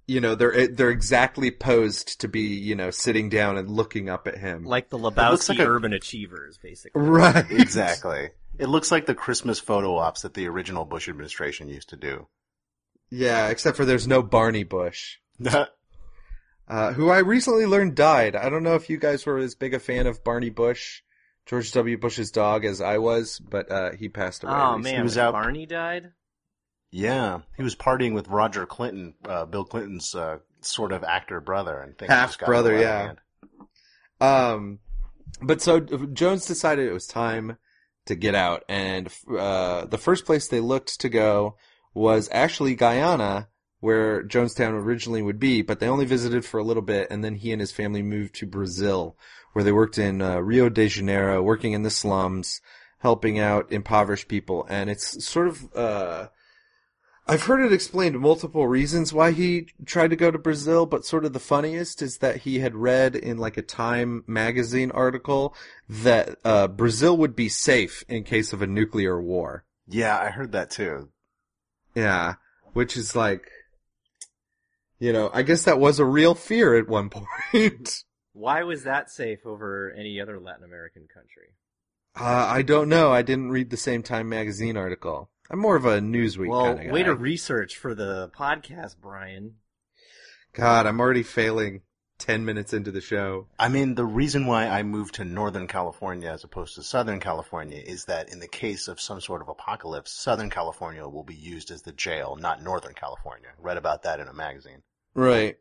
you 0.06 0.20
know, 0.20 0.34
they're 0.34 0.68
they're 0.68 0.90
exactly 0.90 1.50
posed 1.50 2.20
to 2.20 2.28
be, 2.28 2.40
you 2.40 2.74
know, 2.74 2.90
sitting 2.90 3.28
down 3.28 3.56
and 3.58 3.70
looking 3.70 4.08
up 4.08 4.26
at 4.26 4.38
him. 4.38 4.64
Like 4.64 4.88
the 4.90 4.98
looks 4.98 5.16
Lebowski 5.16 5.48
like 5.50 5.58
a- 5.60 5.68
Urban 5.70 5.92
Achievers, 5.92 6.58
basically. 6.58 7.00
right. 7.02 7.44
Exactly. 7.50 8.30
It 8.58 8.68
looks 8.68 8.90
like 8.90 9.06
the 9.06 9.14
Christmas 9.14 9.60
photo 9.60 9.96
ops 9.96 10.22
that 10.22 10.34
the 10.34 10.48
original 10.48 10.84
Bush 10.84 11.08
administration 11.08 11.68
used 11.68 11.90
to 11.90 11.96
do. 11.96 12.26
Yeah, 13.10 13.48
except 13.48 13.76
for 13.76 13.84
there's 13.84 14.08
no 14.08 14.22
Barney 14.22 14.64
Bush, 14.64 15.16
uh, 16.68 16.92
who 16.92 17.08
I 17.10 17.18
recently 17.20 17.66
learned 17.66 17.94
died. 17.94 18.36
I 18.36 18.48
don't 18.50 18.62
know 18.62 18.74
if 18.74 18.90
you 18.90 18.98
guys 18.98 19.24
were 19.24 19.38
as 19.38 19.54
big 19.54 19.74
a 19.74 19.78
fan 19.78 20.06
of 20.06 20.22
Barney 20.24 20.50
Bush, 20.50 21.02
George 21.48 21.72
W. 21.72 21.96
Bush's 21.98 22.30
dog, 22.30 22.64
as 22.64 22.80
I 22.80 22.98
was, 22.98 23.38
but 23.40 23.70
uh, 23.72 23.92
he 23.92 24.08
passed 24.08 24.44
away. 24.44 24.52
Oh 24.54 24.76
recently. 24.76 24.92
man, 24.92 25.02
was 25.02 25.16
when 25.16 25.24
out- 25.24 25.32
Barney 25.32 25.66
died. 25.66 26.12
yeah, 26.92 27.40
he 27.56 27.62
was 27.62 27.74
partying 27.74 28.14
with 28.14 28.28
Roger 28.28 28.66
Clinton, 28.66 29.14
uh, 29.26 29.44
Bill 29.46 29.64
Clinton's 29.64 30.14
uh, 30.14 30.38
sort 30.60 30.92
of 30.92 31.02
actor 31.04 31.40
brother, 31.40 31.78
and 31.80 31.96
things 31.98 32.10
Half 32.12 32.28
just 32.30 32.38
got 32.40 32.46
brother, 32.46 32.78
yeah. 32.78 32.98
hand. 33.06 33.18
Um, 34.20 34.78
but 35.42 35.60
so 35.62 35.80
Jones 35.80 36.46
decided 36.46 36.86
it 36.88 36.92
was 36.92 37.06
time 37.06 37.56
to 38.06 38.14
get 38.14 38.34
out, 38.34 38.64
and 38.68 39.08
uh, 39.38 39.86
the 39.86 39.98
first 39.98 40.24
place 40.26 40.48
they 40.48 40.60
looked 40.60 41.00
to 41.00 41.08
go 41.08 41.56
was 41.94 42.28
actually 42.32 42.74
Guyana, 42.74 43.48
where 43.80 44.22
Jonestown 44.24 44.72
originally 44.72 45.22
would 45.22 45.38
be. 45.38 45.62
But 45.62 45.80
they 45.80 45.88
only 45.88 46.04
visited 46.04 46.44
for 46.44 46.58
a 46.58 46.64
little 46.64 46.82
bit, 46.82 47.08
and 47.10 47.22
then 47.24 47.34
he 47.36 47.52
and 47.52 47.60
his 47.60 47.72
family 47.72 48.02
moved 48.02 48.34
to 48.36 48.46
Brazil, 48.46 49.16
where 49.52 49.64
they 49.64 49.72
worked 49.72 49.98
in 49.98 50.22
uh, 50.22 50.38
Rio 50.38 50.68
de 50.68 50.88
Janeiro, 50.88 51.42
working 51.42 51.72
in 51.72 51.82
the 51.82 51.90
slums, 51.90 52.60
helping 52.98 53.38
out 53.38 53.72
impoverished 53.72 54.28
people, 54.28 54.66
and 54.68 54.90
it's 54.90 55.24
sort 55.24 55.48
of. 55.48 55.74
Uh, 55.74 56.28
I've 57.30 57.42
heard 57.42 57.60
it 57.60 57.74
explained 57.74 58.18
multiple 58.18 58.66
reasons 58.66 59.12
why 59.12 59.32
he 59.32 59.68
tried 59.84 60.08
to 60.08 60.16
go 60.16 60.30
to 60.30 60.38
Brazil, 60.38 60.86
but 60.86 61.04
sort 61.04 61.26
of 61.26 61.34
the 61.34 61.38
funniest 61.38 62.00
is 62.00 62.18
that 62.18 62.38
he 62.38 62.60
had 62.60 62.74
read 62.74 63.14
in 63.14 63.36
like 63.36 63.58
a 63.58 63.62
Time 63.62 64.24
magazine 64.26 64.90
article 64.92 65.54
that 65.90 66.38
uh, 66.42 66.68
Brazil 66.68 67.18
would 67.18 67.36
be 67.36 67.50
safe 67.50 68.02
in 68.08 68.24
case 68.24 68.54
of 68.54 68.62
a 68.62 68.66
nuclear 68.66 69.20
war. 69.20 69.64
Yeah, 69.86 70.18
I 70.18 70.30
heard 70.30 70.52
that 70.52 70.70
too. 70.70 71.10
Yeah, 71.94 72.36
which 72.72 72.96
is 72.96 73.14
like, 73.14 73.50
you 74.98 75.12
know, 75.12 75.30
I 75.34 75.42
guess 75.42 75.64
that 75.64 75.78
was 75.78 75.98
a 75.98 76.06
real 76.06 76.34
fear 76.34 76.76
at 76.76 76.88
one 76.88 77.10
point. 77.52 78.04
Why 78.38 78.62
was 78.62 78.84
that 78.84 79.10
safe 79.10 79.44
over 79.44 79.92
any 79.98 80.20
other 80.20 80.38
Latin 80.38 80.62
American 80.62 81.08
country? 81.12 81.54
Uh, 82.14 82.46
I 82.48 82.62
don't 82.62 82.88
know. 82.88 83.12
I 83.12 83.22
didn't 83.22 83.50
read 83.50 83.70
the 83.70 83.76
same 83.76 84.04
Time 84.04 84.28
magazine 84.28 84.76
article. 84.76 85.28
I'm 85.50 85.58
more 85.58 85.74
of 85.74 85.86
a 85.86 85.98
Newsweek 85.98 86.48
well, 86.48 86.66
kind 86.66 86.78
of 86.78 86.84
guy. 86.86 86.92
way 86.92 87.02
to 87.02 87.16
research 87.16 87.76
for 87.76 87.96
the 87.96 88.30
podcast, 88.38 88.94
Brian. 89.02 89.56
God, 90.52 90.86
I'm 90.86 91.00
already 91.00 91.24
failing 91.24 91.82
ten 92.18 92.44
minutes 92.44 92.72
into 92.72 92.92
the 92.92 93.00
show. 93.00 93.48
I 93.58 93.68
mean, 93.68 93.96
the 93.96 94.04
reason 94.04 94.46
why 94.46 94.68
I 94.68 94.84
moved 94.84 95.16
to 95.16 95.24
Northern 95.24 95.66
California 95.66 96.30
as 96.30 96.44
opposed 96.44 96.76
to 96.76 96.84
Southern 96.84 97.18
California 97.18 97.82
is 97.84 98.04
that 98.04 98.30
in 98.30 98.38
the 98.38 98.46
case 98.46 98.86
of 98.86 99.00
some 99.00 99.20
sort 99.20 99.42
of 99.42 99.48
apocalypse, 99.48 100.12
Southern 100.12 100.48
California 100.50 101.08
will 101.08 101.24
be 101.24 101.34
used 101.34 101.72
as 101.72 101.82
the 101.82 101.92
jail, 101.92 102.36
not 102.38 102.62
Northern 102.62 102.94
California. 102.94 103.48
Read 103.58 103.78
about 103.78 104.04
that 104.04 104.20
in 104.20 104.28
a 104.28 104.32
magazine. 104.32 104.82
Right. 105.14 105.58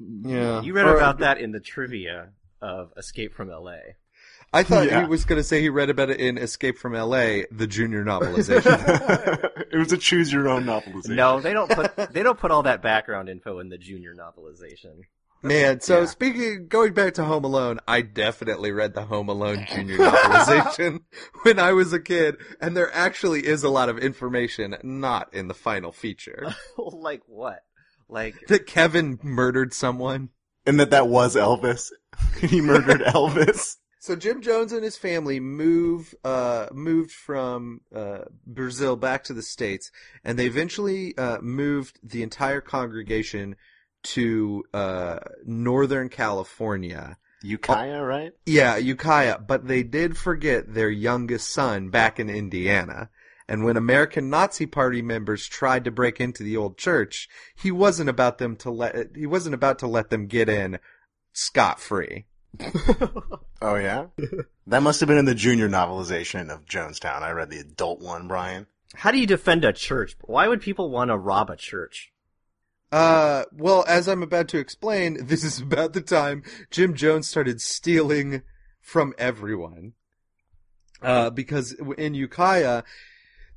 Yeah. 0.00 0.62
You 0.62 0.72
read 0.72 0.86
Or- 0.86 0.96
about 0.96 1.18
that 1.18 1.38
in 1.38 1.52
the 1.52 1.60
trivia 1.60 2.30
of 2.60 2.92
Escape 2.96 3.34
from 3.34 3.50
L.A. 3.50 3.96
I 4.52 4.64
thought 4.64 4.86
Yeah. 4.86 5.02
he 5.02 5.06
was 5.08 5.24
going 5.24 5.38
to 5.38 5.44
say 5.44 5.60
he 5.60 5.68
read 5.68 5.90
about 5.90 6.10
it 6.10 6.18
in 6.20 6.36
Escape 6.36 6.76
from 6.76 6.94
L.A., 6.94 7.46
the 7.52 7.66
junior 7.66 8.04
novelization. 8.04 9.50
it 9.72 9.76
was 9.78 9.92
a 9.92 9.96
choose 9.96 10.32
your 10.32 10.48
own 10.48 10.64
novelization. 10.64 11.10
No, 11.10 11.40
they 11.40 11.52
don't 11.52 11.70
put 11.70 11.96
they 12.12 12.22
don't 12.22 12.38
put 12.38 12.50
all 12.50 12.64
that 12.64 12.82
background 12.82 13.28
info 13.28 13.58
in 13.60 13.68
the 13.68 13.78
junior 13.78 14.14
novelization. 14.14 15.02
Man, 15.42 15.80
so 15.80 16.00
Yeah. 16.00 16.06
speaking, 16.06 16.66
going 16.68 16.92
back 16.92 17.14
to 17.14 17.24
Home 17.24 17.44
Alone, 17.44 17.78
I 17.88 18.02
definitely 18.02 18.72
read 18.72 18.92
the 18.92 19.06
Home 19.06 19.28
Alone 19.30 19.64
junior 19.72 19.96
novelization 20.44 21.00
when 21.44 21.58
I 21.58 21.72
was 21.72 21.92
a 21.94 22.00
kid, 22.00 22.36
and 22.60 22.76
there 22.76 22.92
actually 22.94 23.46
is 23.46 23.62
a 23.62 23.70
lot 23.70 23.88
of 23.88 23.98
information 23.98 24.76
not 24.82 25.32
in 25.32 25.48
the 25.48 25.54
final 25.54 25.92
feature. 25.92 26.54
like 26.76 27.22
what? 27.26 27.60
Like 28.10 28.34
that 28.48 28.66
Kevin 28.66 29.18
murdered 29.22 29.72
someone. 29.74 30.30
And 30.66 30.78
that 30.78 30.90
that 30.90 31.08
was 31.08 31.36
Elvis. 31.36 31.90
he 32.40 32.60
murdered 32.60 33.00
Elvis. 33.06 33.76
So 34.00 34.16
Jim 34.16 34.40
Jones 34.40 34.72
and 34.72 34.82
his 34.82 34.96
family 34.96 35.40
move 35.40 36.14
uh, 36.24 36.68
moved 36.72 37.12
from 37.12 37.82
uh, 37.94 38.20
Brazil 38.46 38.96
back 38.96 39.24
to 39.24 39.34
the 39.34 39.42
states, 39.42 39.90
and 40.24 40.38
they 40.38 40.46
eventually 40.46 41.16
uh, 41.18 41.38
moved 41.42 41.98
the 42.02 42.22
entire 42.22 42.62
congregation 42.62 43.56
to 44.02 44.64
uh, 44.72 45.18
Northern 45.44 46.08
California. 46.08 47.18
Ukiah, 47.42 48.02
right? 48.02 48.32
Yeah, 48.46 48.76
Ukiah, 48.76 49.38
but 49.38 49.66
they 49.66 49.82
did 49.82 50.16
forget 50.16 50.72
their 50.72 50.90
youngest 50.90 51.48
son 51.50 51.88
back 51.90 52.18
in 52.18 52.28
Indiana. 52.28 53.10
And 53.50 53.64
when 53.64 53.76
American 53.76 54.30
Nazi 54.30 54.64
Party 54.64 55.02
members 55.02 55.48
tried 55.48 55.82
to 55.82 55.90
break 55.90 56.20
into 56.20 56.44
the 56.44 56.56
old 56.56 56.78
church, 56.78 57.28
he 57.56 57.72
wasn't 57.72 58.08
about 58.08 58.38
them 58.38 58.54
to 58.58 58.70
let 58.70 59.16
he 59.16 59.26
wasn't 59.26 59.56
about 59.56 59.80
to 59.80 59.88
let 59.88 60.08
them 60.08 60.28
get 60.28 60.48
in 60.48 60.78
scot 61.32 61.80
free. 61.80 62.26
Oh 63.62 63.74
yeah? 63.74 64.06
that 64.68 64.82
must 64.82 65.00
have 65.00 65.08
been 65.08 65.18
in 65.18 65.26
the 65.26 65.34
junior 65.34 65.68
novelization 65.68 66.48
of 66.48 66.64
Jonestown. 66.64 67.20
I 67.20 67.32
read 67.32 67.50
the 67.50 67.58
adult 67.58 68.00
one, 68.00 68.26
Brian. 68.26 68.66
how 68.94 69.10
do 69.10 69.18
you 69.18 69.26
defend 69.26 69.66
a 69.66 69.72
church? 69.74 70.16
Why 70.22 70.48
would 70.48 70.62
people 70.62 70.90
want 70.90 71.10
to 71.10 71.18
rob 71.18 71.50
a 71.50 71.56
church? 71.56 72.10
Uh, 72.90 73.44
well, 73.52 73.84
as 73.86 74.08
I'm 74.08 74.22
about 74.22 74.48
to 74.48 74.58
explain, 74.58 75.26
this 75.26 75.44
is 75.44 75.60
about 75.60 75.92
the 75.92 76.00
time 76.00 76.42
Jim 76.70 76.94
Jones 76.94 77.28
started 77.28 77.60
stealing 77.60 78.40
from 78.80 79.12
everyone. 79.18 79.92
Uh, 81.02 81.28
because 81.28 81.76
in 81.98 82.14
Ukiah, 82.14 82.82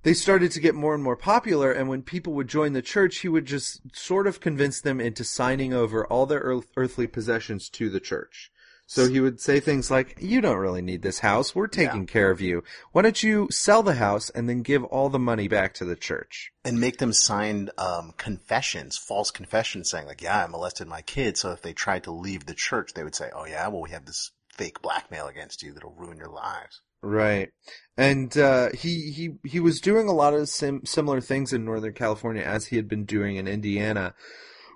they 0.04 0.14
started 0.14 0.52
to 0.52 0.60
get 0.60 0.76
more 0.76 0.94
and 0.94 1.04
more 1.04 1.18
popular, 1.18 1.72
and 1.72 1.90
when 1.90 2.04
people 2.04 2.34
would 2.34 2.48
join 2.48 2.74
the 2.74 2.82
church, 2.82 3.20
he 3.20 3.28
would 3.28 3.46
just 3.46 3.96
sort 3.96 4.28
of 4.28 4.40
convince 4.40 4.80
them 4.80 5.02
into 5.02 5.24
signing 5.24 5.74
over 5.74 6.06
all 6.06 6.26
their 6.26 6.42
earth- 6.42 6.68
earthly 6.78 7.08
possessions 7.08 7.70
to 7.70 7.90
the 7.90 8.00
church. 8.00 8.52
So 8.86 9.08
he 9.08 9.22
would 9.22 9.40
say 9.40 9.60
things 9.60 9.90
like, 9.90 10.18
you 10.20 10.42
don't 10.42 10.58
really 10.58 10.82
need 10.82 11.02
this 11.02 11.20
house. 11.20 11.56
We're 11.56 11.68
taking 11.68 12.06
care 12.06 12.30
of 12.30 12.42
you. 12.42 12.64
Why 12.92 13.02
don't 13.02 13.24
you 13.24 13.48
sell 13.50 13.82
the 13.82 13.96
house 13.96 14.30
and 14.30 14.48
then 14.48 14.62
give 14.62 14.84
all 14.84 15.10
the 15.10 15.18
money 15.18 15.48
back 15.48 15.74
to 15.76 15.86
the 15.86 15.96
church? 15.96 16.52
And 16.66 16.80
make 16.80 16.98
them 16.98 17.14
sign 17.14 17.70
um, 17.78 18.14
confessions, 18.18 18.98
false 18.98 19.32
confessions 19.32 19.90
saying 19.90 20.06
like, 20.06 20.22
yeah, 20.22 20.44
I 20.44 20.48
molested 20.48 20.88
my 20.88 21.02
kid. 21.02 21.38
So 21.38 21.52
if 21.52 21.62
they 21.62 21.74
tried 21.74 22.04
to 22.04 22.12
leave 22.12 22.46
the 22.46 22.54
church, 22.54 22.94
they 22.94 23.04
would 23.04 23.16
say, 23.16 23.32
oh 23.34 23.46
yeah, 23.46 23.68
well 23.70 23.82
we 23.82 23.92
have 23.92 24.06
this 24.06 24.32
fake 24.50 24.82
blackmail 24.82 25.28
against 25.28 25.64
you 25.64 25.74
that'll 25.74 25.96
ruin 25.96 26.18
your 26.18 26.30
lives. 26.30 26.82
Right. 27.04 27.52
And 27.98 28.36
uh, 28.38 28.70
he 28.74 29.12
he 29.12 29.36
he 29.44 29.60
was 29.60 29.80
doing 29.80 30.08
a 30.08 30.14
lot 30.14 30.34
of 30.34 30.50
sim- 30.50 30.86
similar 30.86 31.22
things 31.22 31.54
in 31.54 31.66
Northern 31.66 31.94
California 31.94 32.42
as 32.42 32.68
he 32.68 32.78
had 32.78 32.88
been 32.88 33.06
doing 33.06 33.36
in 33.36 33.48
Indiana, 33.48 34.16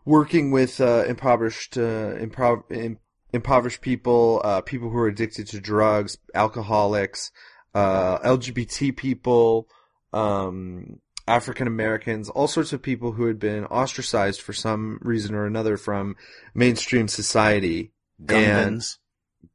working 0.06 0.52
with 0.52 0.80
uh, 0.80 1.06
impoverished 1.08 1.78
uh, 1.78 2.14
improv- 2.16 2.70
im- 2.70 3.00
impoverished 3.34 3.82
people, 3.82 4.42
uh, 4.44 4.62
people 4.62 4.90
who 4.90 4.98
are 4.98 5.08
addicted 5.08 5.48
to 5.48 5.60
drugs, 5.60 6.18
alcoholics, 6.36 7.32
uh, 7.74 8.20
LGBT 8.20 8.96
people, 8.96 9.68
um, 10.14 11.00
African 11.28 11.66
Americans, 11.66 12.30
all 12.30 12.48
sorts 12.48 12.72
of 12.74 12.82
people 12.82 13.14
who 13.14 13.26
had 13.26 13.40
been 13.40 13.66
ostracized 13.66 14.42
for 14.42 14.54
some 14.54 15.00
reason 15.02 15.34
or 15.34 15.46
another 15.46 15.78
from 15.78 16.16
mainstream 16.54 17.08
society. 17.08 17.94
Gungans. 18.24 18.98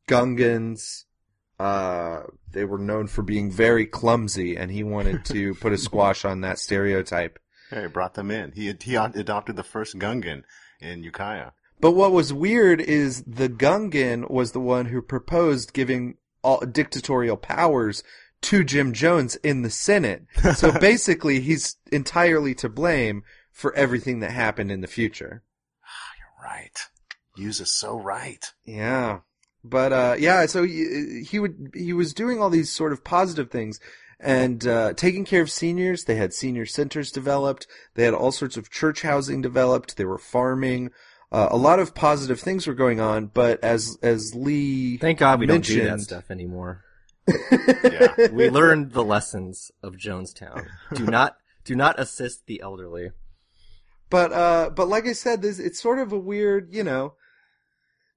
Gungans. 0.09 1.05
Uh, 1.62 2.25
they 2.50 2.64
were 2.64 2.78
known 2.78 3.07
for 3.07 3.23
being 3.23 3.49
very 3.49 3.87
clumsy, 3.87 4.57
and 4.57 4.69
he 4.69 4.83
wanted 4.83 5.25
to 5.25 5.54
put 5.61 5.73
a 5.73 5.78
squash 5.78 6.25
on 6.25 6.40
that 6.40 6.59
stereotype. 6.59 7.38
Yeah, 7.71 7.83
he 7.83 7.87
brought 7.87 8.14
them 8.14 8.33
in. 8.33 8.50
He 8.50 8.75
he 8.81 8.97
adopted 8.97 9.54
the 9.54 9.62
first 9.62 9.97
Gungan 9.97 10.42
in 10.81 11.04
Ukiah. 11.04 11.52
But 11.81 11.92
what 11.92 12.11
was 12.11 12.33
weird 12.33 12.81
is 12.81 13.23
the 13.23 13.49
Gungan 13.49 14.28
was 14.28 14.50
the 14.50 14.61
one 14.61 14.87
who 14.87 15.00
proposed 15.00 15.73
giving 15.73 16.16
all 16.42 16.59
dictatorial 16.61 17.37
powers 17.37 18.02
to 18.40 18.64
Jim 18.64 18.92
Jones 18.92 19.37
in 19.37 19.62
the 19.62 19.71
Senate. 19.71 20.25
So 20.57 20.73
basically, 20.73 21.38
he's 21.38 21.76
entirely 21.92 22.57
to 22.57 22.69
blame 22.69 23.23
for 23.52 23.73
everything 23.76 24.19
that 24.19 24.33
happened 24.33 24.73
in 24.73 24.81
the 24.81 24.88
future. 24.88 25.45
You're 26.19 26.50
right. 26.50 26.88
Use 27.37 27.61
is 27.61 27.71
so 27.71 27.97
right. 27.97 28.52
Yeah. 28.64 29.21
But 29.64 29.92
uh 29.92 30.16
yeah, 30.19 30.47
so 30.47 30.64
he, 30.64 31.23
he 31.28 31.38
would 31.38 31.73
he 31.75 31.92
was 31.92 32.12
doing 32.12 32.40
all 32.40 32.50
these 32.50 32.71
sort 32.71 32.92
of 32.92 33.04
positive 33.04 33.50
things 33.50 33.78
and 34.19 34.66
uh 34.66 34.92
taking 34.95 35.25
care 35.25 35.42
of 35.42 35.50
seniors. 35.50 36.04
They 36.04 36.16
had 36.16 36.35
senior 36.35 36.66
centers 36.66 37.12
developed. 37.12 37.66
They 37.95 38.04
had 38.04 38.14
all 38.14 38.33
sorts 38.33 38.57
of 38.57 38.71
church 38.71 39.02
housing 39.02 39.40
developed. 39.40 39.97
They 39.97 40.04
were 40.04 40.19
farming. 40.19 40.90
Uh, 41.31 41.49
a 41.50 41.57
lot 41.57 41.78
of 41.78 41.95
positive 41.95 42.38
things 42.38 42.66
were 42.66 42.75
going 42.75 43.00
on, 43.00 43.26
but 43.26 43.62
as 43.64 43.99
as 44.02 44.35
Lee 44.35 44.99
Thank 44.99 45.19
God 45.19 45.40
we 45.40 45.47
don't 45.47 45.64
do 45.64 45.85
that 45.85 46.00
stuff 46.00 46.31
anymore. 46.31 46.85
Yeah. 47.26 48.14
We 48.33 48.50
learned 48.50 48.92
the 48.92 49.04
lessons 49.04 49.71
of 49.83 49.95
Jonestown. 49.95 50.66
Do 50.95 51.07
not 51.07 51.37
do 51.64 51.75
not 51.75 51.99
assist 51.99 52.47
the 52.47 52.61
elderly. 52.61 53.12
But 54.11 54.33
uh, 54.33 54.71
but 54.71 54.88
like 54.88 55.07
I 55.07 55.12
said, 55.12 55.40
this 55.40 55.59
it's 55.59 55.81
sort 55.81 55.99
of 55.99 56.12
a 56.12 56.19
weird, 56.19 56.75
you 56.75 56.85
know. 56.85 57.14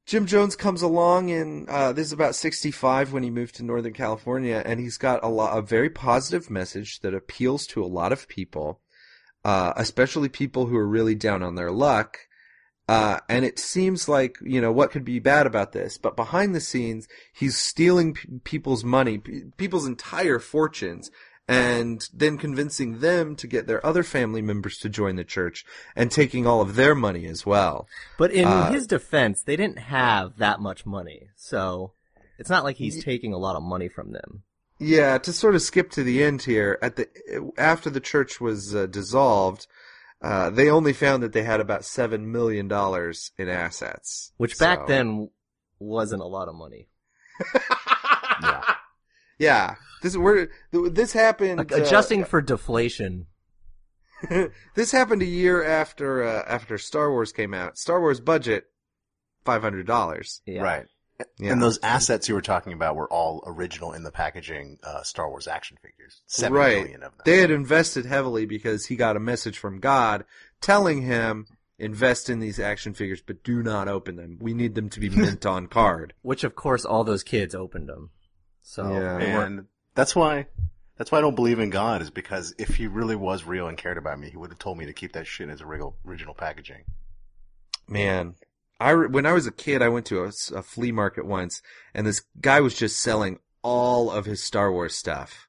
Jim 0.06 0.28
Jones 0.28 0.56
comes 0.56 0.84
along 0.84 1.30
in 1.30 1.66
uh, 1.68 1.92
this 1.92 2.06
is 2.08 2.14
about 2.14 2.36
sixty 2.36 2.70
five 2.70 3.12
when 3.12 3.24
he 3.24 3.32
moved 3.32 3.56
to 3.56 3.64
Northern 3.64 3.94
California, 3.94 4.62
and 4.64 4.80
he's 4.80 4.98
got 4.98 5.24
a 5.24 5.28
lot 5.28 5.58
a 5.58 5.62
very 5.62 5.90
positive 5.90 6.50
message 6.50 7.00
that 7.00 7.16
appeals 7.16 7.66
to 7.68 7.84
a 7.84 7.88
lot 7.88 8.12
of 8.12 8.28
people, 8.28 8.82
uh, 9.44 9.74
especially 9.76 10.30
people 10.30 10.68
who 10.68 10.78
are 10.78 10.88
really 10.88 11.16
down 11.16 11.42
on 11.42 11.56
their 11.56 11.72
luck. 11.72 12.20
Uh, 12.88 13.20
and 13.28 13.44
it 13.44 13.58
seems 13.58 14.08
like, 14.08 14.38
you 14.44 14.62
know, 14.62 14.72
what 14.72 14.92
could 14.92 15.04
be 15.04 15.18
bad 15.18 15.48
about 15.48 15.72
this? 15.72 15.98
But 15.98 16.16
behind 16.16 16.54
the 16.54 16.62
scenes, 16.62 17.08
he's 17.34 17.58
stealing 17.58 18.14
p- 18.14 18.28
people's 18.44 18.84
money, 18.84 19.18
p- 19.18 19.46
people's 19.58 19.88
entire 19.88 20.38
fortunes, 20.38 21.10
and 21.48 22.08
then 22.14 22.38
convincing 22.38 23.00
them 23.00 23.36
to 23.36 23.48
get 23.48 23.68
their 23.68 23.86
other 23.86 24.04
family 24.04 24.42
members 24.42 24.78
to 24.80 24.90
join 24.90 25.16
the 25.16 25.24
church 25.24 25.64
and 25.96 26.12
taking 26.12 26.48
all 26.48 26.62
of 26.62 26.76
their 26.76 26.96
money 26.96 27.26
as 27.28 27.46
well. 27.46 27.88
But 28.18 28.32
in 28.32 28.46
Uh, 28.48 28.72
his 28.72 28.88
defense, 28.88 29.44
they 29.44 29.56
didn't 29.56 29.80
have 29.80 30.38
that 30.38 30.60
much 30.60 30.86
money, 30.86 31.30
so 31.36 31.94
it's 32.40 32.50
not 32.50 32.64
like 32.64 32.78
he's 32.78 33.04
taking 33.04 33.32
a 33.34 33.38
lot 33.38 33.56
of 33.56 33.64
money 33.64 33.88
from 33.88 34.12
them. 34.12 34.44
Yeah, 34.80 35.18
to 35.20 35.32
sort 35.32 35.56
of 35.56 35.62
skip 35.62 35.92
to 35.92 36.04
the 36.04 36.24
end 36.24 36.42
here, 36.42 36.78
at 36.82 36.96
the 36.98 37.08
after 37.58 37.90
the 37.90 38.02
church 38.02 38.42
was 38.42 38.76
uh, 38.76 38.88
dissolved, 38.88 39.68
uh, 40.22 40.50
they 40.50 40.70
only 40.70 40.92
found 40.92 41.24
that 41.24 41.32
they 41.32 41.44
had 41.44 41.62
about 41.62 41.86
seven 41.86 42.32
million 42.32 42.68
dollars 42.68 43.32
in 43.38 43.48
assets, 43.48 44.32
Which 44.38 44.58
back 44.58 44.80
So- 44.80 44.86
then 44.88 45.30
wasn't 45.80 46.22
a 46.24 46.26
lot 46.28 46.48
of 46.50 46.56
money. 46.56 46.88
Yeah. 48.42 48.75
Yeah, 49.38 49.76
this 50.02 50.16
we're 50.16 50.50
this 50.72 51.14
happened 51.14 51.58
Like, 51.58 51.72
uh, 51.72 51.78
adjusting 51.78 52.26
for 52.26 52.42
deflation. 52.42 53.28
this 54.76 54.92
happened 54.92 55.22
a 55.22 55.26
year 55.26 55.64
after 55.64 56.24
uh, 56.24 56.44
after 56.48 56.78
Star 56.78 57.12
Wars 57.12 57.32
came 57.32 57.54
out. 57.54 57.78
Star 57.78 58.00
Wars 58.00 58.20
budget 58.20 58.66
five 59.44 59.62
hundred 59.62 59.88
dollars. 59.88 60.42
Yeah. 60.46 60.62
Right. 60.62 60.86
Yeah. 61.40 61.54
And 61.54 61.62
those 61.62 61.80
assets 61.82 62.28
you 62.28 62.36
were 62.36 62.42
talking 62.42 62.74
about 62.74 62.98
were 62.98 63.12
all 63.12 63.42
original 63.46 63.94
in 63.94 64.04
the 64.04 64.12
packaging 64.12 64.80
uh, 64.84 65.02
Star 65.04 65.30
Wars 65.30 65.48
action 65.48 65.78
figures. 65.82 66.22
Seven 66.26 66.58
right. 66.58 66.78
million 66.78 67.04
of 67.04 67.12
them. 67.12 67.22
They 67.26 67.38
had 67.38 67.52
invested 67.52 68.06
heavily 68.06 68.46
because 68.46 68.88
he 68.88 68.98
got 68.98 69.16
a 69.16 69.22
message 69.22 69.58
from 69.58 69.80
God 69.80 70.26
telling 70.60 71.04
him 71.04 71.46
invest 71.78 72.30
in 72.30 72.40
these 72.40 72.60
action 72.60 72.94
figures, 72.94 73.22
but 73.22 73.44
do 73.44 73.64
not 73.64 73.88
open 73.88 74.16
them. 74.18 74.38
We 74.42 74.54
need 74.54 74.76
them 74.76 74.90
to 74.90 75.00
be 75.00 75.10
mint 75.16 75.46
on 75.46 75.68
card. 75.68 76.14
Which 76.22 76.44
of 76.44 76.56
course 76.56 76.86
all 76.86 77.04
those 77.04 77.24
kids 77.24 77.56
opened 77.56 77.88
them. 77.88 78.12
So 78.68 78.92
Yeah. 78.92 79.20
and 79.20 79.68
that's 79.94 80.16
why 80.16 80.48
that's 80.98 81.12
why 81.12 81.20
I 81.20 81.22
don't 81.22 81.36
believe 81.36 81.60
in 81.60 81.70
God 81.70 82.02
is 82.02 82.10
because 82.10 82.56
if 82.58 82.76
he 82.76 82.88
really 82.88 83.16
was 83.16 83.44
real 83.44 83.68
and 83.68 83.78
cared 83.78 83.98
about 83.98 84.20
me, 84.20 84.30
he 84.30 84.38
would 84.38 84.50
have 84.50 84.60
told 84.60 84.78
me 84.78 84.86
to 84.86 84.94
keep 84.94 85.14
that 85.14 85.28
shit 85.28 85.50
as 85.50 85.62
original 85.62 85.96
original 86.06 86.34
packaging. 86.34 86.84
Man, 87.88 88.36
I 88.80 88.94
when 88.94 89.26
I 89.26 89.34
was 89.34 89.46
a 89.46 89.52
kid, 89.52 89.82
I 89.84 89.90
went 89.90 90.08
to 90.08 90.24
a 90.24 90.62
flea 90.64 90.92
market 90.92 91.26
once, 91.26 91.62
and 91.94 92.08
this 92.08 92.24
guy 92.42 92.60
was 92.60 92.76
just 92.76 93.00
selling 93.00 93.40
all 93.62 94.10
of 94.10 94.26
his 94.26 94.42
Star 94.42 94.72
Wars 94.72 94.96
stuff, 94.96 95.48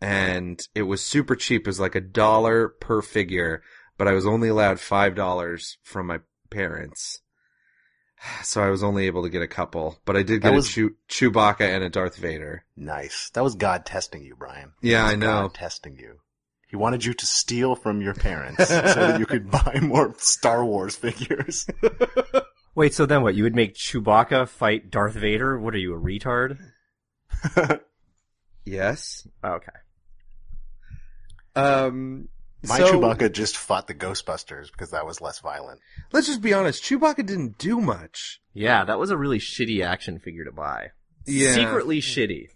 and 0.00 0.60
it 0.74 0.82
was 0.82 1.02
super 1.02 1.36
cheap. 1.36 1.62
It 1.62 1.66
was 1.68 1.80
like 1.80 1.94
a 1.94 2.00
dollar 2.00 2.68
per 2.68 3.02
figure, 3.02 3.62
but 3.96 4.08
I 4.08 4.12
was 4.12 4.26
only 4.26 4.48
allowed 4.48 4.80
five 4.80 5.14
dollars 5.14 5.78
from 5.84 6.08
my 6.08 6.20
parents, 6.50 7.20
so 8.42 8.62
I 8.62 8.68
was 8.70 8.82
only 8.82 9.06
able 9.06 9.22
to 9.22 9.28
get 9.30 9.42
a 9.42 9.48
couple. 9.48 9.98
But 10.04 10.16
I 10.16 10.22
did 10.22 10.42
get 10.42 10.52
was- 10.52 10.68
a 10.68 10.70
Chew- 10.70 10.96
Chewbacca 11.08 11.60
and 11.62 11.82
a 11.84 11.88
Darth 11.90 12.16
Vader. 12.16 12.64
Nice. 12.76 13.30
That 13.34 13.42
was 13.44 13.54
God 13.54 13.84
testing 13.86 14.24
you, 14.24 14.36
Brian. 14.36 14.72
Yeah, 14.80 14.98
That 14.98 15.04
was 15.04 15.12
I 15.12 15.16
know. 15.16 15.26
God 15.48 15.54
testing 15.54 15.96
you. 15.98 16.18
He 16.68 16.76
wanted 16.76 17.04
you 17.04 17.12
to 17.12 17.26
steal 17.26 17.74
from 17.74 18.00
your 18.00 18.14
parents 18.14 18.66
so 18.68 18.80
that 18.80 19.20
you 19.20 19.26
could 19.26 19.50
buy 19.50 19.78
more 19.82 20.14
Star 20.18 20.64
Wars 20.64 20.96
figures. 20.96 21.66
Wait, 22.74 22.94
so 22.94 23.04
then 23.04 23.22
what? 23.22 23.34
You 23.34 23.42
would 23.42 23.54
make 23.54 23.74
Chewbacca 23.74 24.48
fight 24.48 24.90
Darth 24.90 25.12
Vader? 25.12 25.58
What 25.58 25.74
are 25.74 25.78
you, 25.78 25.94
a 25.94 26.00
retard? 26.00 26.58
Yes. 28.64 29.26
Okay. 29.44 29.72
Um. 31.56 32.28
My 32.64 32.78
so, 32.78 32.92
Chewbacca 32.92 33.32
just 33.32 33.56
fought 33.56 33.88
the 33.88 33.94
Ghostbusters 33.94 34.70
because 34.70 34.90
that 34.90 35.04
was 35.04 35.20
less 35.20 35.40
violent. 35.40 35.80
Let's 36.12 36.28
just 36.28 36.40
be 36.40 36.52
honest. 36.54 36.82
Chewbacca 36.84 37.26
didn't 37.26 37.58
do 37.58 37.80
much. 37.80 38.40
Yeah, 38.54 38.84
that 38.84 38.98
was 38.98 39.10
a 39.10 39.16
really 39.16 39.38
shitty 39.38 39.84
action 39.84 40.20
figure 40.20 40.44
to 40.44 40.52
buy. 40.52 40.90
Yeah. 41.26 41.54
Secretly 41.54 42.00
shitty. 42.00 42.48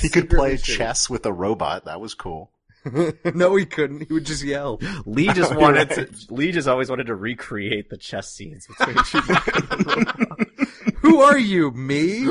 He 0.00 0.08
could 0.08 0.30
play 0.30 0.54
shitty. 0.54 0.76
chess 0.76 1.10
with 1.10 1.26
a 1.26 1.32
robot. 1.32 1.84
That 1.84 2.00
was 2.00 2.14
cool. 2.14 2.50
no, 3.34 3.56
he 3.56 3.66
couldn't. 3.66 4.06
He 4.06 4.12
would 4.14 4.24
just 4.26 4.44
yell. 4.44 4.78
Lee 5.04 5.28
just 5.32 5.50
You're 5.52 5.60
wanted 5.60 5.90
right. 5.96 6.12
to, 6.12 6.34
Lee 6.34 6.52
just 6.52 6.68
always 6.68 6.88
wanted 6.88 7.08
to 7.08 7.14
recreate 7.14 7.90
the 7.90 7.96
chess 7.96 8.32
scenes 8.32 8.66
between 8.66 8.96
Chewbacca 9.04 10.46
Who 10.98 11.20
are 11.20 11.38
you, 11.38 11.72
me? 11.72 12.28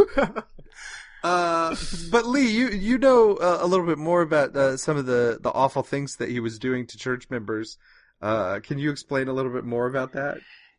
Uh, 1.26 1.76
but 2.12 2.26
Lee, 2.26 2.50
you 2.50 2.70
you 2.70 2.98
know 2.98 3.36
uh, 3.36 3.58
a 3.62 3.68
little 3.68 3.86
bit 3.86 3.98
more 3.98 4.22
about 4.22 4.56
uh, 4.56 4.78
some 4.78 4.98
of 4.98 5.06
the 5.06 5.40
the 5.42 5.52
awful 5.52 5.84
things 5.84 6.18
that 6.18 6.30
he 6.30 6.40
was 6.40 6.60
doing 6.60 6.86
to 6.88 6.98
church 6.98 7.30
members. 7.30 7.78
Uh, 8.22 8.60
can 8.62 8.78
you 8.78 8.92
explain 8.92 9.28
a 9.28 9.34
little 9.34 9.52
bit 9.52 9.66
more 9.66 9.88
about 9.88 10.14
that? 10.14 10.38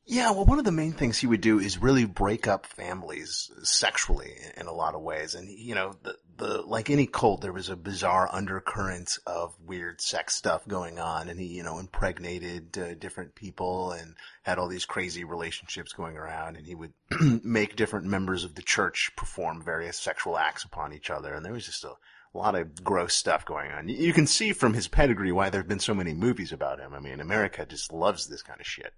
Yeah, 0.09 0.31
well, 0.31 0.45
one 0.45 0.61
of 0.61 0.65
the 0.65 0.71
main 0.73 0.93
things 0.93 1.19
he 1.19 1.27
would 1.27 1.41
do 1.41 1.59
is 1.59 1.79
really 1.79 2.05
break 2.05 2.47
up 2.47 2.65
families 2.65 3.51
sexually 3.65 4.37
in, 4.55 4.63
in 4.63 4.67
a 4.69 4.73
lot 4.73 4.95
of 4.95 5.03
ways. 5.03 5.35
And, 5.35 5.49
you 5.51 5.75
know, 5.75 5.95
the, 6.05 6.15
the, 6.39 6.63
like 6.63 6.91
any 6.91 7.07
cult, 7.07 7.41
there 7.41 7.53
was 7.53 7.69
a 7.69 7.77
bizarre 7.77 8.29
undercurrent 8.33 9.19
of 9.27 9.55
weird 9.65 10.01
sex 10.01 10.35
stuff 10.35 10.67
going 10.69 10.99
on. 10.99 11.29
And 11.29 11.39
he, 11.41 11.47
you 11.47 11.63
know, 11.63 11.79
impregnated 11.79 12.77
uh, 12.79 12.95
different 12.95 13.35
people 13.35 13.93
and 13.93 14.15
had 14.43 14.59
all 14.59 14.69
these 14.69 14.85
crazy 14.85 15.25
relationships 15.25 15.93
going 15.93 16.17
around. 16.17 16.57
And 16.57 16.67
he 16.67 16.75
would 16.75 16.93
make 17.45 17.77
different 17.77 18.07
members 18.07 18.45
of 18.45 18.55
the 18.55 18.63
church 18.63 19.11
perform 19.17 19.63
various 19.63 19.99
sexual 19.99 20.37
acts 20.39 20.65
upon 20.65 20.93
each 20.93 21.11
other. 21.11 21.35
And 21.35 21.45
there 21.45 21.53
was 21.53 21.67
just 21.67 21.85
a, 21.85 21.91
a 22.35 22.39
lot 22.39 22.55
of 22.55 22.83
gross 22.85 23.15
stuff 23.15 23.45
going 23.45 23.71
on. 23.73 23.89
You- 23.89 23.97
You 24.07 24.13
can 24.13 24.27
see 24.27 24.53
from 24.53 24.75
his 24.75 24.89
pedigree 24.89 25.33
why 25.33 25.51
there 25.51 25.61
have 25.61 25.69
been 25.69 25.79
so 25.81 25.95
many 25.95 26.15
movies 26.15 26.53
about 26.53 26.81
him. 26.81 26.95
I 26.95 27.01
mean, 27.01 27.21
America 27.21 27.65
just 27.67 27.93
loves 27.93 28.27
this 28.27 28.43
kind 28.43 28.61
of 28.61 28.67
shit. 28.67 28.93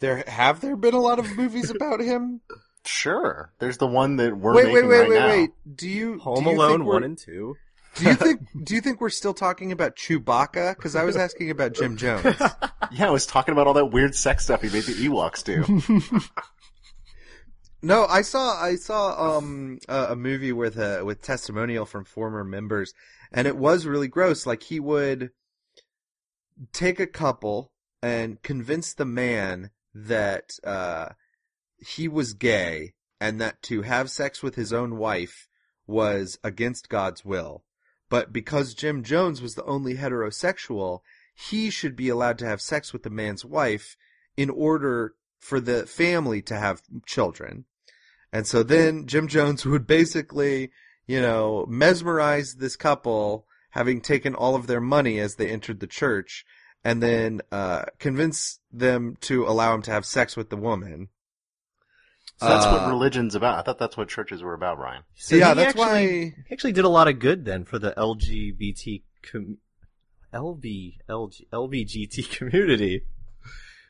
There 0.00 0.24
have 0.26 0.60
there 0.62 0.76
been 0.76 0.94
a 0.94 1.00
lot 1.00 1.18
of 1.18 1.36
movies 1.36 1.70
about 1.70 2.00
him. 2.00 2.40
Sure. 2.84 3.52
There's 3.58 3.78
the 3.78 3.86
one 3.86 4.16
that 4.16 4.36
we're 4.36 4.54
wait, 4.54 4.66
wait, 4.66 4.72
making 4.74 4.88
wait, 4.88 4.98
right 5.00 5.08
wait, 5.10 5.18
now. 5.18 5.26
wait. 5.28 5.50
Do 5.76 5.88
you 5.88 6.18
Home 6.20 6.44
do 6.44 6.50
you 6.50 6.56
Alone 6.56 6.70
think 6.70 6.80
we're- 6.84 6.92
one 6.94 7.04
and 7.04 7.18
two. 7.18 7.56
Do 7.96 8.04
you 8.04 8.14
think 8.14 8.40
do 8.64 8.74
you 8.74 8.80
think 8.80 9.00
we're 9.00 9.10
still 9.10 9.34
talking 9.34 9.72
about 9.72 9.96
Chewbacca? 9.96 10.76
Because 10.76 10.94
I 10.96 11.02
was 11.04 11.16
asking 11.16 11.50
about 11.50 11.72
Jim 11.74 11.96
Jones. 11.96 12.24
Yeah, 12.92 13.06
I 13.06 13.10
was 13.10 13.24
talking 13.24 13.52
about 13.52 13.68
all 13.68 13.74
that 13.74 13.86
weird 13.86 14.16
sex 14.16 14.42
stuff 14.44 14.62
he 14.62 14.68
made 14.70 14.82
the 14.82 14.94
Ewoks 14.94 15.44
do. 15.44 16.20
No, 17.82 18.04
I 18.06 18.20
saw 18.22 18.60
I 18.62 18.74
saw 18.76 19.36
um 19.38 19.78
a, 19.88 20.08
a 20.10 20.16
movie 20.16 20.52
with 20.52 20.76
a 20.78 21.02
with 21.04 21.22
testimonial 21.22 21.86
from 21.86 22.04
former 22.04 22.44
members, 22.44 22.92
and 23.32 23.46
it 23.46 23.56
was 23.56 23.86
really 23.86 24.08
gross. 24.08 24.44
Like 24.44 24.62
he 24.64 24.78
would 24.80 25.30
take 26.74 27.00
a 27.00 27.06
couple 27.06 27.72
and 28.02 28.42
convince 28.42 28.92
the 28.92 29.06
man 29.06 29.70
that 29.94 30.50
uh 30.62 31.10
he 31.80 32.08
was 32.08 32.34
gay 32.34 32.94
and 33.20 33.40
that 33.40 33.62
to 33.62 33.82
have 33.82 34.10
sex 34.10 34.42
with 34.42 34.54
his 34.54 34.72
own 34.72 34.96
wife 34.96 35.48
was 35.86 36.38
against 36.42 36.88
God's 36.88 37.24
will. 37.24 37.64
But 38.08 38.32
because 38.32 38.74
Jim 38.74 39.02
Jones 39.02 39.40
was 39.40 39.54
the 39.54 39.64
only 39.64 39.94
heterosexual, 39.94 41.00
he 41.34 41.70
should 41.70 41.96
be 41.96 42.08
allowed 42.08 42.38
to 42.38 42.46
have 42.46 42.60
sex 42.60 42.92
with 42.92 43.02
the 43.02 43.10
man's 43.10 43.44
wife 43.44 43.96
in 44.36 44.50
order 44.50 45.14
for 45.38 45.60
the 45.60 45.86
family 45.86 46.42
to 46.42 46.56
have 46.56 46.82
children. 47.06 47.64
And 48.32 48.46
so 48.46 48.62
then 48.62 49.06
Jim 49.06 49.28
Jones 49.28 49.64
would 49.66 49.86
basically, 49.86 50.70
you 51.06 51.20
know, 51.20 51.66
mesmerize 51.68 52.56
this 52.56 52.76
couple, 52.76 53.46
having 53.70 54.00
taken 54.00 54.34
all 54.34 54.54
of 54.54 54.66
their 54.66 54.80
money 54.80 55.18
as 55.18 55.36
they 55.36 55.48
entered 55.48 55.80
the 55.80 55.86
church, 55.86 56.44
and 56.84 57.02
then 57.02 57.40
uh, 57.52 57.84
convince 57.98 58.60
them 58.72 59.16
to 59.20 59.46
allow 59.46 59.74
him 59.74 59.82
to 59.82 59.90
have 59.90 60.06
sex 60.06 60.36
with 60.36 60.50
the 60.50 60.56
woman. 60.56 61.08
So 62.40 62.48
that's 62.48 62.64
Uh, 62.64 62.70
what 62.72 62.88
religion's 62.88 63.34
about. 63.34 63.58
I 63.58 63.62
thought 63.62 63.78
that's 63.78 63.96
what 63.98 64.08
churches 64.08 64.42
were 64.42 64.54
about, 64.54 64.78
Ryan. 64.78 65.02
So 65.14 65.36
yeah, 65.36 65.52
that's 65.52 65.70
actually, 65.78 65.84
why. 65.84 66.06
he 66.06 66.52
actually 66.52 66.72
did 66.72 66.84
a 66.86 66.88
lot 66.88 67.06
of 67.06 67.18
good 67.18 67.44
then 67.44 67.64
for 67.64 67.78
the 67.78 67.92
LGBT 67.92 69.02
com- 69.30 69.58
LB 70.32 70.94
LG, 71.08 71.48
LBGT 71.52 72.30
community 72.36 73.02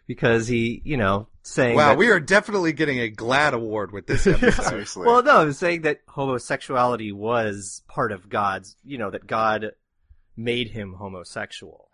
because 0.07 0.49
he, 0.49 0.83
you 0.85 0.97
know, 0.97 1.29
saying 1.45 1.77
Wow, 1.77 1.91
that, 1.91 1.99
we 1.99 2.09
are 2.11 2.19
definitely 2.19 2.73
getting 2.73 2.99
a 2.99 3.09
GLAD 3.09 3.55
award 3.55 3.93
with 3.93 4.07
this 4.09 4.27
episode. 4.27 4.89
Well, 5.07 5.23
no, 5.23 5.43
I'm 5.43 5.53
saying 5.53 5.83
that 5.83 6.01
homosexuality 6.09 7.13
was 7.13 7.83
part 7.87 8.11
of 8.11 8.29
God's, 8.29 8.75
you 8.85 8.99
know, 8.99 9.11
that 9.11 9.27
God 9.29 9.73
made 10.37 10.71
him 10.71 10.95
homosexual, 10.95 11.91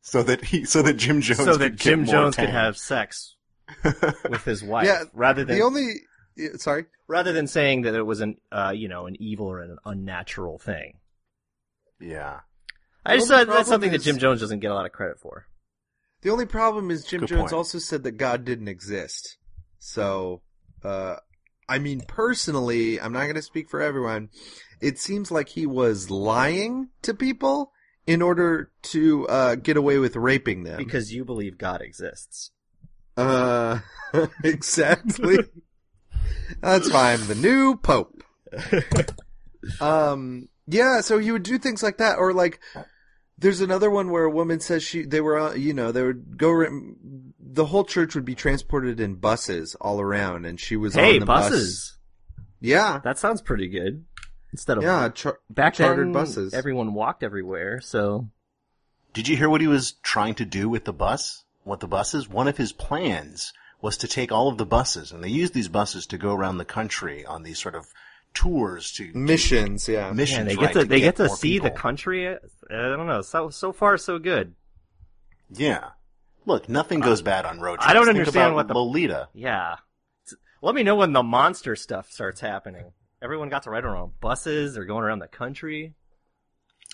so 0.00 0.22
that 0.24 0.44
he, 0.46 0.64
so 0.64 0.82
that 0.82 0.94
Jim 0.94 1.20
Jones, 1.20 1.44
so 1.44 1.56
that 1.56 1.70
could 1.70 1.78
Jim 1.78 2.04
get 2.04 2.12
more 2.12 2.22
Jones 2.24 2.36
could 2.36 2.48
have 2.48 2.76
sex 2.76 3.36
with 4.30 4.44
his 4.44 4.62
wife, 4.62 4.86
Yeah, 4.86 5.04
rather 5.12 5.44
than 5.44 5.56
the 5.58 5.62
only, 5.64 5.94
sorry. 6.56 6.86
rather 7.06 7.32
than 7.32 7.46
saying 7.46 7.82
that 7.82 7.94
it 7.94 8.02
was 8.02 8.20
an, 8.20 8.36
uh, 8.52 8.72
you 8.74 8.88
know, 8.88 9.06
an 9.06 9.16
evil 9.20 9.46
or 9.46 9.60
an 9.60 9.78
unnatural 9.84 10.58
thing. 10.58 10.94
yeah. 12.00 12.40
I 13.06 13.16
just 13.16 13.28
The 13.28 13.34
only 13.34 13.46
thought 13.46 13.52
that's 13.52 13.68
problem 13.68 13.72
something 13.72 13.92
that 13.92 14.02
Jim 14.02 14.18
Jones 14.18 14.40
doesn't 14.40 14.58
get 14.60 14.70
a 14.70 14.74
lot 14.74 14.84
of 14.84 14.92
credit 14.92 15.18
for. 15.20 15.46
The 16.20 16.30
only 16.30 16.46
problem 16.46 16.90
is 16.90 17.04
Jim 17.04 17.20
Good 17.20 17.28
Jones 17.30 17.40
point. 17.42 17.52
also 17.54 17.78
said 17.78 18.02
that 18.02 18.12
God 18.12 18.44
didn't 18.44 18.68
exist. 18.68 19.38
So, 19.78 20.42
uh, 20.84 21.16
I 21.68 21.78
mean, 21.78 22.02
personally, 22.06 23.00
I'm 23.00 23.12
not 23.12 23.22
going 23.22 23.36
to 23.36 23.42
speak 23.42 23.70
for 23.70 23.80
everyone. 23.80 24.28
It 24.82 24.98
seems 24.98 25.30
like 25.30 25.48
he 25.50 25.64
was 25.64 26.10
lying 26.10 26.88
to 27.02 27.14
people 27.14 27.72
in 28.06 28.20
order 28.20 28.72
to 28.82 29.26
uh, 29.28 29.54
get 29.54 29.76
away 29.76 29.98
with 29.98 30.16
raping 30.16 30.64
them. 30.64 30.76
Because 30.76 31.12
you 31.12 31.24
believe 31.24 31.56
God 31.56 31.80
exists. 31.80 32.50
Uh, 33.18 33.80
exactly. 34.44 35.38
That's 36.60 36.90
why 36.92 37.12
I'm 37.12 37.26
the 37.26 37.34
new 37.34 37.76
pope. 37.76 38.22
um, 39.80 40.48
yeah, 40.66 41.00
so 41.00 41.18
he 41.18 41.30
would 41.32 41.42
do 41.42 41.58
things 41.58 41.82
like 41.82 41.98
that, 41.98 42.18
or 42.18 42.32
like, 42.32 42.60
there's 43.38 43.60
another 43.60 43.90
one 43.90 44.10
where 44.10 44.24
a 44.24 44.30
woman 44.30 44.60
says 44.60 44.82
she, 44.82 45.02
they 45.04 45.20
were, 45.20 45.38
uh, 45.38 45.54
you 45.54 45.72
know, 45.74 45.92
they 45.92 46.02
would 46.02 46.36
go, 46.38 46.64
the 47.40 47.64
whole 47.66 47.84
church 47.84 48.14
would 48.14 48.24
be 48.24 48.34
transported 48.34 49.00
in 49.00 49.14
buses 49.16 49.74
all 49.80 50.00
around, 50.00 50.44
and 50.44 50.58
she 50.58 50.76
was 50.76 50.94
Hey, 50.94 51.14
on 51.14 51.20
the 51.20 51.26
bus. 51.26 51.50
buses. 51.50 51.98
Yeah, 52.60 53.00
That 53.04 53.18
sounds 53.18 53.40
pretty 53.40 53.68
good. 53.68 54.04
Instead 54.52 54.78
of 54.78 54.82
yeah, 54.82 55.10
char- 55.10 55.38
back 55.50 55.74
chartered 55.74 56.06
then, 56.06 56.12
buses. 56.12 56.54
everyone 56.54 56.94
walked 56.94 57.22
everywhere. 57.22 57.80
So 57.82 58.28
Did 59.12 59.28
you 59.28 59.36
hear 59.36 59.48
what 59.50 59.60
he 59.60 59.66
was 59.66 59.92
trying 60.02 60.34
to 60.36 60.44
do 60.46 60.68
with 60.70 60.84
the 60.86 60.92
bus? 60.94 61.44
What 61.68 61.80
the 61.80 61.86
buses? 61.86 62.28
One 62.28 62.48
of 62.48 62.56
his 62.56 62.72
plans 62.72 63.52
was 63.82 63.98
to 63.98 64.08
take 64.08 64.32
all 64.32 64.48
of 64.48 64.56
the 64.56 64.64
buses, 64.64 65.12
and 65.12 65.22
they 65.22 65.28
used 65.28 65.52
these 65.52 65.68
buses 65.68 66.06
to 66.06 66.18
go 66.18 66.34
around 66.34 66.56
the 66.56 66.64
country 66.64 67.26
on 67.26 67.42
these 67.42 67.58
sort 67.58 67.74
of 67.74 67.86
tours 68.32 68.90
to 68.92 69.12
missions, 69.14 69.86
yeah. 69.86 70.10
missions. 70.10 70.38
yeah, 70.38 70.44
they 70.44 70.56
right, 70.56 70.74
get 70.74 70.80
to, 70.80 70.84
they 70.86 71.00
get 71.00 71.16
to 71.16 71.26
more 71.26 71.36
see 71.36 71.58
the 71.58 71.70
country. 71.70 72.26
Uh, 72.26 72.38
I 72.70 72.96
don't 72.96 73.06
know. 73.06 73.20
So 73.20 73.50
so 73.50 73.72
far 73.72 73.98
so 73.98 74.18
good. 74.18 74.54
Yeah. 75.50 75.90
Look, 76.46 76.68
nothing 76.68 77.00
goes 77.00 77.20
bad 77.20 77.44
on 77.44 77.60
road 77.60 77.80
trips. 77.80 77.86
I 77.86 77.92
don't 77.92 78.06
Think 78.06 78.18
understand 78.18 78.46
about 78.46 78.54
what 78.54 78.68
the- 78.68 78.74
Lolita. 78.74 79.28
Yeah. 79.34 79.76
Let 80.62 80.74
me 80.74 80.82
know 80.82 80.96
when 80.96 81.12
the 81.12 81.22
monster 81.22 81.76
stuff 81.76 82.10
starts 82.10 82.40
happening. 82.40 82.92
Everyone 83.22 83.50
got 83.50 83.64
to 83.64 83.70
ride 83.70 83.84
around 83.84 84.12
buses. 84.20 84.74
They're 84.74 84.86
going 84.86 85.04
around 85.04 85.18
the 85.18 85.28
country. 85.28 85.94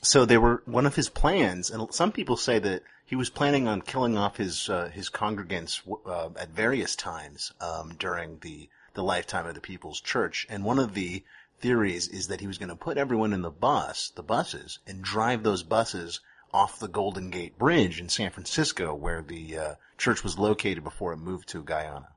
So 0.02 0.24
they 0.24 0.36
were 0.36 0.62
one 0.66 0.84
of 0.84 0.96
his 0.96 1.08
plans, 1.08 1.70
and 1.70 1.92
some 1.94 2.12
people 2.12 2.36
say 2.36 2.58
that 2.58 2.82
he 3.06 3.16
was 3.16 3.30
planning 3.30 3.68
on 3.68 3.82
killing 3.82 4.16
off 4.16 4.38
his 4.38 4.68
uh, 4.68 4.88
his 4.88 5.10
congregants 5.10 5.82
uh, 6.06 6.30
at 6.36 6.50
various 6.50 6.96
times 6.96 7.52
um, 7.60 7.94
during 7.98 8.38
the 8.40 8.68
the 8.94 9.02
lifetime 9.02 9.46
of 9.46 9.54
the 9.54 9.60
People's 9.60 10.00
Church. 10.00 10.46
And 10.48 10.64
one 10.64 10.78
of 10.78 10.94
the 10.94 11.24
theories 11.58 12.08
is 12.08 12.28
that 12.28 12.40
he 12.40 12.46
was 12.46 12.58
going 12.58 12.68
to 12.68 12.76
put 12.76 12.96
everyone 12.96 13.32
in 13.32 13.42
the 13.42 13.50
bus, 13.50 14.10
the 14.14 14.22
buses, 14.22 14.78
and 14.86 15.02
drive 15.02 15.42
those 15.42 15.62
buses 15.62 16.20
off 16.52 16.78
the 16.78 16.88
Golden 16.88 17.30
Gate 17.30 17.58
Bridge 17.58 18.00
in 18.00 18.08
San 18.08 18.30
Francisco, 18.30 18.94
where 18.94 19.22
the 19.22 19.58
uh, 19.58 19.74
church 19.98 20.22
was 20.22 20.38
located 20.38 20.84
before 20.84 21.12
it 21.12 21.18
moved 21.18 21.48
to 21.48 21.62
Guyana. 21.62 22.08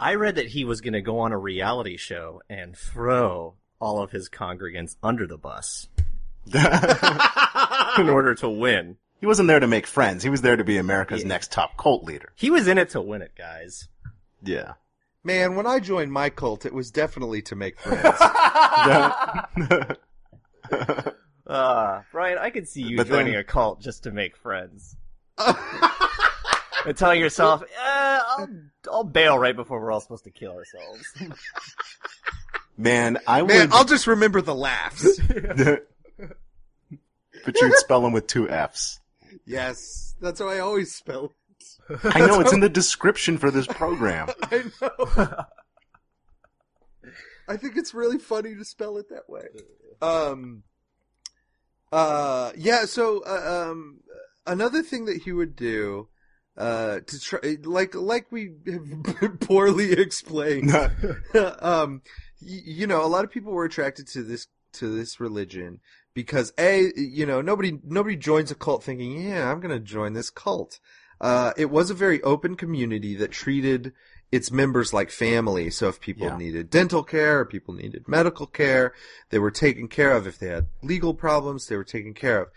I 0.00 0.14
read 0.14 0.36
that 0.36 0.48
he 0.48 0.64
was 0.64 0.80
going 0.80 0.94
to 0.94 1.00
go 1.00 1.20
on 1.20 1.32
a 1.32 1.38
reality 1.38 1.96
show 1.96 2.42
and 2.48 2.76
throw 2.76 3.54
all 3.78 4.02
of 4.02 4.10
his 4.10 4.28
congregants 4.28 4.96
under 5.02 5.26
the 5.26 5.38
bus 5.38 5.88
in 7.98 8.08
order 8.08 8.34
to 8.36 8.48
win. 8.48 8.96
He 9.24 9.26
wasn't 9.26 9.48
there 9.48 9.58
to 9.58 9.66
make 9.66 9.86
friends. 9.86 10.22
He 10.22 10.28
was 10.28 10.42
there 10.42 10.54
to 10.54 10.64
be 10.64 10.76
America's 10.76 11.22
Yeah. 11.22 11.28
next 11.28 11.50
top 11.50 11.78
cult 11.78 12.04
leader. 12.04 12.30
He 12.34 12.50
was 12.50 12.68
in 12.68 12.76
it 12.76 12.90
to 12.90 13.00
win 13.00 13.22
it, 13.22 13.32
guys. 13.34 13.88
Yeah. 14.42 14.74
Man, 15.22 15.56
when 15.56 15.66
I 15.66 15.80
joined 15.80 16.12
my 16.12 16.28
cult, 16.28 16.66
it 16.66 16.74
was 16.74 16.90
definitely 16.90 17.40
to 17.40 17.56
make 17.56 17.80
friends. 17.80 18.18
Uh, 21.46 22.02
Brian, 22.12 22.36
I 22.36 22.50
could 22.50 22.68
see 22.68 22.82
you 22.82 22.98
But 22.98 23.06
joining 23.06 23.32
then- 23.32 23.40
a 23.40 23.44
cult 23.44 23.80
just 23.80 24.02
to 24.02 24.10
make 24.10 24.36
friends. 24.36 24.94
and 25.38 26.94
telling 26.94 27.18
yourself, 27.20 27.62
eh, 27.62 27.66
I'll, 27.82 28.48
I'll 28.92 29.04
bail 29.04 29.38
right 29.38 29.56
before 29.56 29.80
we're 29.80 29.90
all 29.90 30.00
supposed 30.00 30.24
to 30.24 30.30
kill 30.30 30.52
ourselves. 30.52 31.02
Man, 32.76 33.16
I 33.26 33.40
Man, 33.42 33.68
would. 33.68 33.72
I'll 33.72 33.84
just 33.86 34.06
remember 34.06 34.42
the 34.42 34.54
laughs. 34.54 35.18
but 35.28 35.86
you'd 37.60 37.74
spell 37.76 38.02
them 38.02 38.12
with 38.12 38.26
two 38.26 38.48
F's. 38.50 39.00
Yes, 39.46 40.14
that's 40.20 40.40
how 40.40 40.48
I 40.48 40.58
always 40.60 40.94
spell. 40.94 41.32
it. 41.90 41.98
I 42.04 42.20
know 42.20 42.40
it's 42.40 42.52
in 42.52 42.60
the 42.60 42.68
description 42.68 43.38
for 43.38 43.50
this 43.50 43.66
program. 43.66 44.28
I 44.42 44.64
know. 44.80 45.44
I 47.48 47.56
think 47.56 47.76
it's 47.76 47.92
really 47.94 48.18
funny 48.18 48.54
to 48.54 48.64
spell 48.64 48.96
it 48.96 49.08
that 49.10 49.28
way. 49.28 49.46
Um. 50.00 50.62
Uh. 51.92 52.52
Yeah. 52.56 52.84
So. 52.86 53.22
Uh, 53.24 53.70
um. 53.70 54.00
Another 54.46 54.82
thing 54.82 55.06
that 55.06 55.22
he 55.22 55.32
would 55.32 55.56
do. 55.56 56.08
Uh, 56.56 57.00
to 57.04 57.18
try, 57.18 57.56
like, 57.64 57.96
like 57.96 58.30
we 58.30 58.52
have 58.66 59.40
poorly 59.40 59.90
explained, 59.90 60.72
um, 60.72 62.00
y- 62.40 62.62
you 62.64 62.86
know, 62.86 63.04
a 63.04 63.08
lot 63.08 63.24
of 63.24 63.30
people 63.32 63.50
were 63.52 63.64
attracted 63.64 64.06
to 64.06 64.22
this, 64.22 64.46
to 64.74 64.86
this 64.94 65.18
religion 65.18 65.80
because 66.14 66.52
A, 66.58 66.92
you 66.96 67.26
know, 67.26 67.40
nobody, 67.40 67.78
nobody 67.84 68.16
joins 68.16 68.50
a 68.50 68.54
cult 68.54 68.84
thinking, 68.84 69.20
yeah, 69.20 69.50
I'm 69.50 69.60
gonna 69.60 69.80
join 69.80 70.12
this 70.12 70.30
cult. 70.30 70.80
Uh, 71.20 71.52
it 71.56 71.70
was 71.70 71.90
a 71.90 71.94
very 71.94 72.22
open 72.22 72.54
community 72.56 73.14
that 73.16 73.30
treated 73.30 73.92
its 74.32 74.50
members 74.50 74.92
like 74.92 75.10
family. 75.10 75.70
So 75.70 75.88
if 75.88 76.00
people 76.00 76.26
Yeah. 76.26 76.36
needed 76.36 76.70
dental 76.70 77.04
care, 77.04 77.40
or 77.40 77.44
people 77.44 77.74
needed 77.74 78.08
medical 78.08 78.46
care, 78.46 78.92
they 79.30 79.38
were 79.38 79.50
taken 79.52 79.86
care 79.88 80.12
of. 80.12 80.26
If 80.26 80.38
they 80.38 80.48
had 80.48 80.66
legal 80.82 81.14
problems, 81.14 81.66
they 81.68 81.76
were 81.76 81.84
taken 81.84 82.14
care 82.14 82.42
of. 82.42 82.48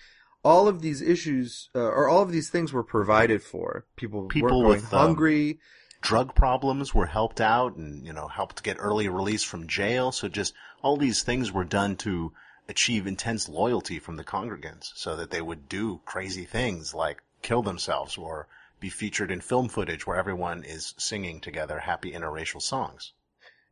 All 0.43 0.67
of 0.67 0.81
these 0.81 1.01
issues, 1.01 1.69
uh, 1.75 1.79
or 1.79 2.07
all 2.07 2.21
of 2.21 2.31
these 2.31 2.49
things 2.49 2.73
were 2.73 2.83
provided 2.83 3.43
for. 3.43 3.85
People, 3.95 4.27
People 4.27 4.63
weren't 4.63 4.63
going 4.63 4.81
with, 4.81 4.93
um, 4.93 4.99
hungry. 4.99 5.59
Drug 6.01 6.35
problems 6.35 6.95
were 6.95 7.07
helped 7.07 7.41
out 7.41 7.75
and, 7.75 8.05
you 8.05 8.13
know, 8.13 8.27
helped 8.27 8.63
get 8.63 8.77
early 8.79 9.09
release 9.09 9.43
from 9.43 9.67
jail. 9.67 10.11
So 10.11 10.27
just 10.27 10.53
all 10.81 10.95
these 10.97 11.21
things 11.23 11.51
were 11.51 11.63
done 11.63 11.95
to 11.97 12.33
achieve 12.69 13.07
intense 13.07 13.47
loyalty 13.47 13.99
from 13.99 14.17
the 14.17 14.23
congregants 14.23 14.91
so 14.95 15.15
that 15.15 15.31
they 15.31 15.41
would 15.41 15.69
do 15.69 16.01
crazy 16.05 16.45
things 16.45 16.93
like 16.93 17.21
kill 17.41 17.61
themselves 17.61 18.17
or 18.17 18.47
be 18.79 18.89
featured 18.89 19.31
in 19.31 19.41
film 19.41 19.69
footage 19.69 20.05
where 20.05 20.17
everyone 20.17 20.63
is 20.63 20.93
singing 20.97 21.39
together 21.39 21.79
happy 21.79 22.11
interracial 22.11 22.61
songs. 22.61 23.13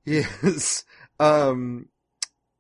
Yes. 0.04 0.84
Um, 1.18 1.88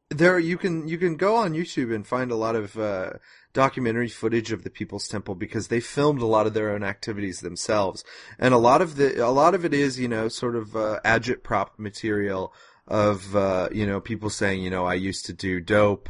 there 0.09 0.39
you 0.39 0.57
can 0.57 0.87
you 0.87 0.97
can 0.97 1.17
go 1.17 1.35
on 1.35 1.53
YouTube 1.53 1.93
and 1.93 2.07
find 2.07 2.31
a 2.31 2.35
lot 2.35 2.55
of 2.55 2.77
uh, 2.77 3.13
documentary 3.53 4.07
footage 4.07 4.51
of 4.51 4.63
the 4.63 4.69
People's 4.69 5.07
Temple 5.07 5.35
because 5.35 5.67
they 5.67 5.79
filmed 5.79 6.21
a 6.21 6.25
lot 6.27 6.47
of 6.47 6.53
their 6.53 6.69
own 6.69 6.83
activities 6.83 7.41
themselves, 7.41 8.03
and 8.37 8.53
a 8.53 8.57
lot 8.57 8.81
of 8.81 8.95
the 8.95 9.25
a 9.25 9.31
lot 9.31 9.55
of 9.55 9.65
it 9.65 9.73
is 9.73 9.99
you 9.99 10.07
know 10.07 10.27
sort 10.27 10.55
of 10.55 10.75
uh, 10.75 10.99
agitprop 11.03 11.71
material 11.77 12.53
of 12.87 13.35
uh, 13.35 13.69
you 13.71 13.85
know 13.85 13.99
people 13.99 14.29
saying 14.29 14.61
you 14.63 14.69
know 14.69 14.85
I 14.85 14.93
used 14.95 15.25
to 15.25 15.33
do 15.33 15.59
dope, 15.59 16.09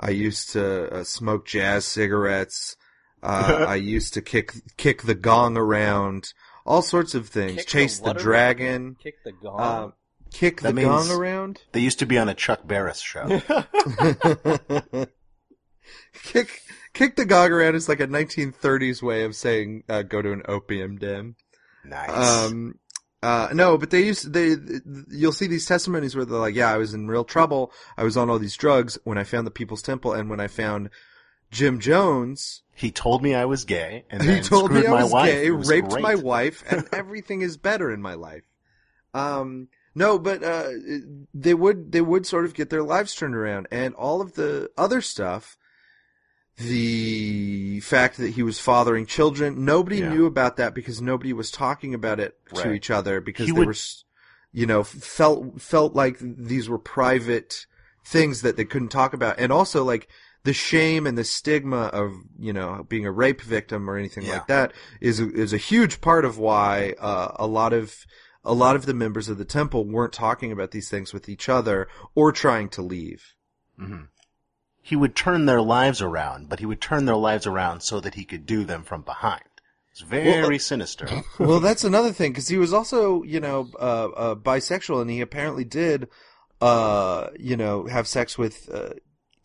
I 0.00 0.10
used 0.10 0.50
to 0.50 0.92
uh, 0.92 1.04
smoke 1.04 1.46
jazz 1.46 1.84
cigarettes, 1.84 2.76
uh, 3.22 3.64
I 3.68 3.76
used 3.76 4.14
to 4.14 4.22
kick 4.22 4.52
kick 4.76 5.02
the 5.02 5.14
gong 5.14 5.56
around, 5.56 6.32
all 6.66 6.82
sorts 6.82 7.14
of 7.14 7.28
things, 7.28 7.56
Kick 7.58 7.66
chase 7.66 7.98
the, 7.98 8.04
what 8.04 8.16
around? 8.16 8.24
dragon, 8.24 8.96
Kick 9.02 9.22
the 9.24 9.32
gong. 9.32 9.60
um, 9.60 9.92
kick 10.32 10.60
That 10.62 10.74
the 10.74 10.82
gong 10.82 11.10
around. 11.10 11.62
They 11.72 11.80
used 11.80 11.98
to 12.00 12.06
be 12.06 12.18
on 12.18 12.28
a 12.28 12.34
Chuck 12.34 12.66
Barris 12.66 13.00
show. 13.00 13.26
kick 16.24 16.62
kick 16.92 17.16
the 17.16 17.24
gong 17.24 17.50
around 17.50 17.74
is 17.74 17.88
like 17.88 18.00
a 18.00 18.06
1930s 18.06 19.02
way 19.02 19.24
of 19.24 19.34
saying 19.34 19.84
uh, 19.88 20.02
go 20.02 20.20
to 20.22 20.32
an 20.32 20.42
opium 20.48 20.96
den. 20.98 21.36
nice. 21.84 22.10
Um, 22.46 22.78
uh, 23.22 23.48
no, 23.52 23.76
but 23.76 23.90
they 23.90 24.04
used 24.04 24.32
they. 24.32 24.56
You'll 25.10 25.32
see 25.32 25.48
these 25.48 25.66
testimonies 25.66 26.14
where 26.14 26.24
they're 26.24 26.38
like, 26.38 26.54
"Yeah, 26.54 26.72
I 26.72 26.76
was 26.76 26.94
in 26.94 27.08
real 27.08 27.24
trouble. 27.24 27.72
I 27.96 28.04
was 28.04 28.16
on 28.16 28.30
all 28.30 28.38
these 28.38 28.56
drugs 28.56 28.98
when 29.04 29.18
I 29.18 29.24
found 29.24 29.46
the 29.46 29.50
People's 29.50 29.82
Temple, 29.82 30.12
and 30.12 30.30
when 30.30 30.38
I 30.40 30.46
found 30.46 30.90
Jim 31.50 31.80
Jones, 31.80 32.62
he 32.74 32.92
told 32.92 33.22
me 33.22 33.34
I 33.34 33.44
was 33.44 33.64
gay, 33.64 34.04
and 34.10 34.22
he 34.30 34.40
told 34.40 34.70
me 34.70 34.86
I 34.86 34.90
my 34.90 35.02
was 35.02 35.12
wife. 35.12 35.32
gay, 35.32 35.50
was 35.50 35.68
raped 35.68 35.90
great. 35.90 36.02
my 36.02 36.14
wife, 36.32 36.62
and 36.70 36.88
everything 36.92 37.42
is 37.42 37.56
better 37.56 37.90
in 37.90 38.00
my 38.00 38.14
life." 38.14 38.44
Um, 39.14 39.68
no, 39.96 40.16
but 40.18 40.44
uh, 40.44 40.68
they 41.34 41.54
would 41.54 41.90
they 41.90 42.00
would 42.00 42.24
sort 42.24 42.44
of 42.44 42.54
get 42.54 42.70
their 42.70 42.84
lives 42.84 43.16
turned 43.16 43.34
around, 43.34 43.66
and 43.72 43.94
all 43.94 44.20
of 44.20 44.34
the 44.34 44.70
other 44.78 45.00
stuff. 45.00 45.56
The 46.58 47.80
fact 47.80 48.16
that 48.18 48.30
he 48.30 48.42
was 48.42 48.58
fathering 48.58 49.06
children, 49.06 49.64
nobody 49.64 49.98
Yeah. 49.98 50.10
knew 50.10 50.26
about 50.26 50.56
that 50.56 50.74
because 50.74 51.00
nobody 51.00 51.32
was 51.32 51.50
talking 51.50 51.94
about 51.94 52.20
it 52.20 52.38
to 52.54 52.72
each 52.72 52.90
other 52.90 53.20
because 53.20 53.46
He 53.46 53.52
they 53.52 53.58
would- 53.58 53.68
were, 53.68 53.74
you 54.52 54.66
know, 54.66 54.82
felt 54.84 55.60
felt 55.60 55.94
like 55.94 56.16
these 56.20 56.68
were 56.68 56.78
private 56.78 57.66
things 58.04 58.42
that 58.42 58.56
they 58.56 58.64
couldn't 58.64 58.88
talk 58.88 59.12
about, 59.12 59.38
and 59.38 59.52
also 59.52 59.84
like 59.84 60.08
the 60.44 60.52
shame 60.52 61.06
and 61.06 61.18
the 61.18 61.24
stigma 61.24 61.86
of 61.92 62.12
you 62.38 62.52
know 62.52 62.84
being 62.88 63.04
a 63.06 63.12
rape 63.12 63.40
victim 63.42 63.88
or 63.88 63.96
anything 63.96 64.24
Yeah. 64.24 64.34
like 64.34 64.46
that 64.46 64.72
is 65.00 65.20
a, 65.20 65.30
is 65.32 65.52
a 65.52 65.58
huge 65.58 66.00
part 66.00 66.24
of 66.24 66.38
why 66.38 66.94
uh, 66.98 67.32
a 67.36 67.46
lot 67.46 67.72
of 67.72 68.04
a 68.44 68.54
lot 68.54 68.76
of 68.76 68.86
the 68.86 68.94
members 68.94 69.28
of 69.28 69.36
the 69.36 69.44
temple 69.44 69.84
weren't 69.84 70.12
talking 70.12 70.50
about 70.52 70.70
these 70.70 70.88
things 70.88 71.12
with 71.12 71.28
each 71.28 71.48
other 71.48 71.86
or 72.14 72.32
trying 72.32 72.68
to 72.70 72.82
leave. 72.82 73.34
He 74.88 74.96
would 74.96 75.14
turn 75.14 75.44
their 75.44 75.60
lives 75.60 76.00
around, 76.00 76.48
but 76.48 76.60
he 76.60 76.64
would 76.64 76.80
turn 76.80 77.04
their 77.04 77.14
lives 77.14 77.46
around 77.46 77.82
so 77.82 78.00
that 78.00 78.14
he 78.14 78.24
could 78.24 78.46
do 78.46 78.64
them 78.64 78.84
from 78.84 79.02
behind. 79.02 79.42
It's 79.90 80.00
very 80.00 80.40
Well, 80.40 80.54
uh, 80.54 80.58
sinister. 80.58 81.08
well, 81.38 81.60
that's 81.60 81.84
another 81.84 82.10
thing 82.10 82.32
because 82.32 82.48
he 82.48 82.56
was 82.56 82.72
also, 82.72 83.22
you 83.22 83.38
know, 83.38 83.68
uh, 83.78 84.08
uh, 84.16 84.34
bisexual, 84.34 85.02
and 85.02 85.10
he 85.10 85.20
apparently 85.20 85.64
did, 85.64 86.08
uh, 86.62 87.26
you 87.38 87.54
know, 87.54 87.86
have 87.86 88.08
sex 88.08 88.38
with 88.38 88.70
uh, 88.72 88.94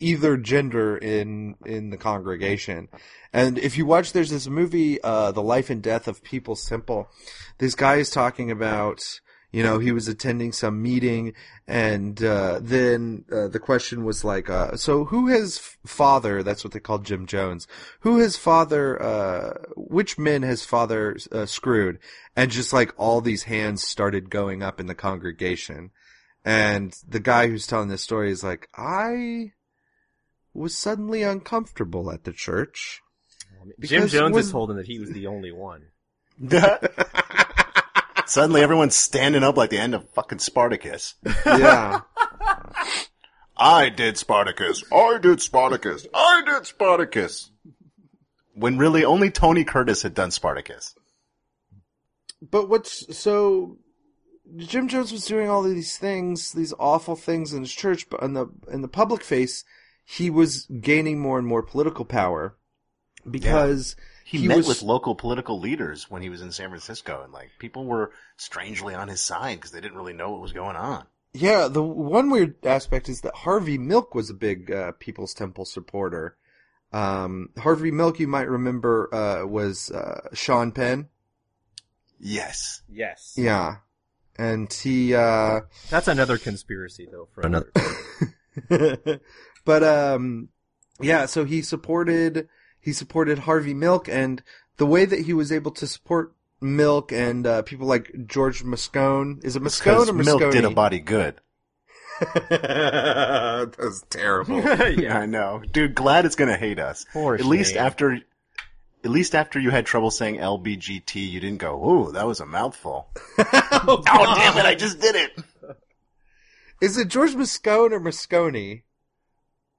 either 0.00 0.38
gender 0.38 0.96
in 0.96 1.56
in 1.66 1.90
the 1.90 1.98
congregation. 1.98 2.88
And 3.30 3.58
if 3.58 3.76
you 3.76 3.84
watch, 3.84 4.14
there's 4.14 4.30
this 4.30 4.46
movie, 4.46 4.98
uh, 5.02 5.30
"The 5.32 5.42
Life 5.42 5.68
and 5.68 5.82
Death 5.82 6.08
of 6.08 6.24
Peoples 6.24 6.64
Temple. 6.64 7.10
This 7.58 7.74
guy 7.74 7.96
is 7.96 8.08
talking 8.08 8.50
about. 8.50 9.20
You 9.54 9.62
know, 9.62 9.78
he 9.78 9.92
was 9.92 10.08
attending 10.08 10.50
some 10.50 10.82
meeting, 10.82 11.32
and 11.68 12.20
uh, 12.24 12.58
then 12.60 13.24
uh, 13.30 13.46
the 13.46 13.60
question 13.60 14.04
was 14.04 14.24
like, 14.24 14.50
uh, 14.50 14.76
"So 14.76 15.04
who 15.04 15.28
has 15.28 15.58
f- 15.58 15.78
father?" 15.86 16.42
That's 16.42 16.64
what 16.64 16.72
they 16.72 16.80
called 16.80 17.06
Jim 17.06 17.24
Jones. 17.24 17.68
Who 18.00 18.18
has 18.18 18.36
father? 18.36 19.00
Uh, 19.00 19.52
which 19.76 20.18
men 20.18 20.42
has 20.42 20.64
father 20.64 21.16
uh, 21.30 21.46
screwed? 21.46 22.00
And 22.34 22.50
just 22.50 22.72
like 22.72 22.94
all 22.96 23.20
these 23.20 23.44
hands 23.44 23.84
started 23.86 24.28
going 24.28 24.60
up 24.60 24.80
in 24.80 24.86
the 24.86 24.94
congregation, 24.96 25.92
and 26.44 26.92
the 27.06 27.20
guy 27.20 27.46
who's 27.46 27.68
telling 27.68 27.86
this 27.86 28.02
story 28.02 28.32
is 28.32 28.42
like, 28.42 28.68
"I 28.76 29.52
was 30.52 30.76
suddenly 30.76 31.22
uncomfortable 31.22 32.10
at 32.10 32.24
the 32.24 32.32
church." 32.32 33.02
Jim 33.78 34.08
Jones 34.08 34.34
when- 34.34 34.42
had 34.42 34.50
told 34.50 34.72
him 34.72 34.78
that 34.78 34.88
he 34.88 34.98
was 34.98 35.10
the 35.10 35.28
only 35.28 35.52
one. 35.52 35.90
Suddenly 38.26 38.62
everyone's 38.62 38.96
standing 38.96 39.42
up 39.42 39.56
like 39.56 39.70
the 39.70 39.78
end 39.78 39.94
of 39.94 40.08
fucking 40.10 40.38
Spartacus. 40.38 41.14
Yeah. 41.44 42.00
I 43.56 43.88
did 43.88 44.18
Spartacus. 44.18 44.82
I 44.92 45.18
did 45.18 45.40
Spartacus. 45.40 46.06
I 46.12 46.42
did 46.44 46.66
Spartacus. 46.66 47.50
When 48.54 48.78
really 48.78 49.04
only 49.04 49.30
Tony 49.30 49.64
Curtis 49.64 50.02
had 50.02 50.14
done 50.14 50.30
Spartacus. 50.30 50.94
But 52.40 52.68
what's 52.68 53.16
so 53.16 53.78
Jim 54.56 54.88
Jones 54.88 55.12
was 55.12 55.24
doing 55.24 55.48
all 55.48 55.64
of 55.64 55.70
these 55.70 55.96
things, 55.96 56.52
these 56.52 56.74
awful 56.78 57.16
things 57.16 57.52
in 57.52 57.62
his 57.62 57.72
church, 57.72 58.08
but 58.10 58.22
in 58.22 58.34
the 58.34 58.46
in 58.70 58.82
the 58.82 58.88
public 58.88 59.22
face, 59.22 59.64
he 60.04 60.30
was 60.30 60.66
gaining 60.66 61.18
more 61.18 61.38
and 61.38 61.46
more 61.46 61.62
political 61.62 62.04
power 62.04 62.56
because 63.28 63.96
He, 64.24 64.48
met 64.48 64.56
was 64.56 64.68
with 64.68 64.82
local 64.82 65.14
political 65.14 65.60
leaders 65.60 66.10
when 66.10 66.22
he 66.22 66.30
was 66.30 66.40
in 66.40 66.50
San 66.50 66.70
Francisco, 66.70 67.22
and 67.22 67.32
like 67.32 67.50
people 67.58 67.84
were 67.84 68.12
strangely 68.36 68.94
on 68.94 69.08
his 69.08 69.20
side 69.20 69.58
because 69.58 69.70
they 69.70 69.80
didn't 69.80 69.96
really 69.96 70.14
know 70.14 70.30
what 70.30 70.40
was 70.40 70.52
going 70.52 70.76
on. 70.76 71.06
yeah. 71.34 71.68
The 71.68 71.82
one 71.82 72.30
weird 72.30 72.64
aspect 72.64 73.08
is 73.08 73.20
that 73.20 73.34
Harvey 73.34 73.76
Milk 73.78 74.14
was 74.14 74.30
a 74.30 74.34
big 74.34 74.72
uh, 74.72 74.92
People's 74.98 75.34
Temple 75.34 75.66
supporter. 75.66 76.36
Um, 76.92 77.50
Harvey 77.58 77.90
Milk, 77.90 78.18
you 78.18 78.28
might 78.28 78.48
remember, 78.48 79.14
uh, 79.14 79.46
was 79.46 79.90
uh, 79.90 80.28
Sean 80.32 80.72
Penn. 80.72 81.08
Yes, 82.18 82.82
Yes. 82.88 83.34
Yeah, 83.36 83.76
and 84.38 84.72
he. 84.72 85.14
Uh, 85.14 85.60
That's 85.90 86.08
another 86.08 86.38
conspiracy, 86.38 87.06
though, 87.10 87.28
for 87.34 87.42
another. 87.42 87.70
but 89.64 89.82
um 89.82 90.48
yeah 91.00 91.26
so 91.26 91.44
he 91.44 91.62
supported 91.62 92.48
he 92.84 92.92
supported 92.92 93.40
harvey 93.40 93.74
milk 93.74 94.08
and 94.08 94.42
the 94.76 94.86
way 94.86 95.04
that 95.04 95.20
he 95.20 95.32
was 95.32 95.50
able 95.50 95.70
to 95.70 95.86
support 95.86 96.34
milk 96.60 97.12
and 97.12 97.46
uh, 97.46 97.62
people 97.62 97.86
like 97.86 98.10
george 98.26 98.62
moscone 98.62 99.42
is 99.44 99.56
it 99.56 99.62
moscone 99.62 100.06
because 100.06 100.08
or 100.10 100.12
milk 100.12 100.52
did 100.52 100.64
a 100.64 100.70
body 100.70 101.00
good. 101.00 101.40
that 102.20 103.74
was 103.78 104.04
terrible 104.08 104.56
Yeah, 104.96 105.18
I 105.18 105.26
know, 105.26 105.62
dude. 105.72 105.94
Glad 105.96 106.24
it's 106.26 106.36
gonna 106.36 106.56
hate 106.56 106.78
us. 106.78 107.04
Poor 107.12 107.34
at 107.34 107.44
least 107.44 107.74
after, 107.74 108.20
at 109.02 109.10
least 109.10 109.34
after 109.34 109.58
you 109.58 109.70
had 109.70 109.84
trouble 109.84 110.12
saying 110.12 110.36
LBGT, 110.36 111.28
you 111.28 111.40
didn't 111.40 111.58
go, 111.58 111.74
"Ooh, 111.84 112.12
that 112.12 112.24
was 112.24 112.38
a 112.38 112.46
mouthful." 112.46 113.08
oh, 113.38 114.02
damn 114.36 114.56
it! 114.58 114.64
I 114.64 114.76
just 114.76 115.00
did 115.00 115.16
it. 115.16 115.32
is 116.80 116.96
it 116.96 117.08
george 117.08 117.32
moscone 117.32 117.90
or 117.92 118.00
moscone 118.00 118.82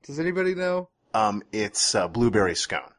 does 0.05 0.19
anybody 0.19 0.55
know 0.55 0.89
Um, 1.13 1.41
it's 1.53 1.95
uh, 1.95 2.07
blueberry 2.09 2.55
scone. 2.55 2.91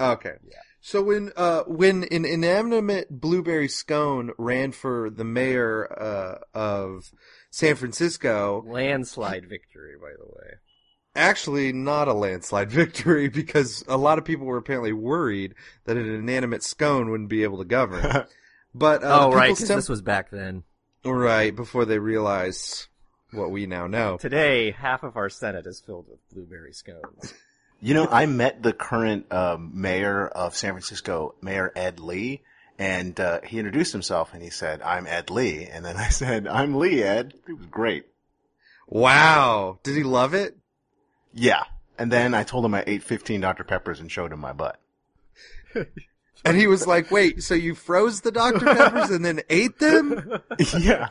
Okay. 0.00 0.34
Yeah. 0.48 0.56
So 0.80 1.02
when 1.02 1.30
uh 1.36 1.64
when 1.66 2.04
an 2.04 2.24
inanimate 2.24 3.08
blueberry 3.10 3.68
scone 3.68 4.30
ran 4.38 4.72
for 4.72 5.10
the 5.10 5.24
mayor 5.24 5.86
uh 6.00 6.38
of 6.58 7.12
San 7.50 7.76
Francisco, 7.76 8.64
Landslide 8.66 9.48
victory, 9.48 9.94
by 10.00 10.12
the 10.18 10.26
way. 10.26 10.54
actually 11.14 11.72
not 11.72 12.08
a 12.08 12.14
landslide 12.14 12.70
victory 12.82 13.28
because 13.28 13.84
a 13.88 13.96
lot 13.98 14.18
of 14.18 14.24
people 14.24 14.46
were 14.46 14.56
apparently 14.56 14.92
worried 14.92 15.54
that 15.84 15.96
an 15.96 16.08
inanimate 16.08 16.62
scone 16.62 17.10
wouldn't 17.10 17.28
be 17.28 17.42
able 17.42 17.58
to 17.58 17.64
govern. 17.64 18.24
But 18.72 19.02
uh, 19.02 19.26
oh, 19.26 19.32
right, 19.32 19.52
because 19.52 19.66
this 19.66 19.88
was 19.88 20.00
back 20.00 20.30
then. 20.30 20.62
right 21.04 21.54
before 21.54 21.84
they 21.84 21.98
realized 21.98 22.86
what 23.32 23.50
we 23.50 23.66
now 23.66 23.88
know. 23.88 24.16
Today, 24.18 24.70
half 24.70 25.02
of 25.02 25.16
our 25.16 25.28
Senate 25.28 25.66
is 25.66 25.80
filled 25.84 26.06
with 26.08 26.20
blueberry 26.32 26.72
scones. 26.72 27.34
You 27.82 27.94
know, 27.94 28.06
I 28.06 28.26
met 28.26 28.62
the 28.62 28.72
current 28.74 29.32
um, 29.32 29.72
mayor 29.74 30.28
of 30.28 30.54
San 30.54 30.72
Francisco, 30.72 31.34
Mayor 31.40 31.72
Ed 31.74 31.98
Lee, 31.98 32.42
and 32.78 33.18
uh, 33.18 33.40
he 33.42 33.58
introduced 33.58 33.92
himself 33.92 34.34
and 34.34 34.42
he 34.42 34.50
said, 34.50 34.82
"I'm 34.82 35.06
Ed 35.06 35.30
Lee," 35.30 35.66
and 35.66 35.84
then 35.84 35.96
I 35.96 36.08
said, 36.10 36.46
"I'm 36.46 36.74
Lee, 36.74 37.02
Ed." 37.02 37.34
It 37.48 37.56
was 37.56 37.66
great. 37.66 38.06
Wow, 38.86 39.78
did 39.82 39.96
he 39.96 40.02
love 40.02 40.34
it? 40.34 40.56
Yeah, 41.32 41.62
and 41.98 42.10
then 42.10 42.34
I 42.34 42.42
told 42.42 42.64
him 42.64 42.74
I 42.74 42.84
ate 42.86 43.02
15 43.02 43.40
Dr 43.40 43.64
Peppers 43.64 44.00
and 44.00 44.10
showed 44.10 44.32
him 44.32 44.40
my 44.40 44.52
butt. 44.52 44.80
And 46.42 46.56
he 46.56 46.66
was 46.66 46.86
like, 46.86 47.10
"Wait, 47.10 47.42
so 47.42 47.54
you 47.54 47.74
froze 47.74 48.22
the 48.22 48.32
Dr 48.32 48.64
Peppers 48.64 49.10
and 49.10 49.22
then 49.22 49.42
ate 49.50 49.78
them?" 49.78 50.40
yeah, 50.78 51.08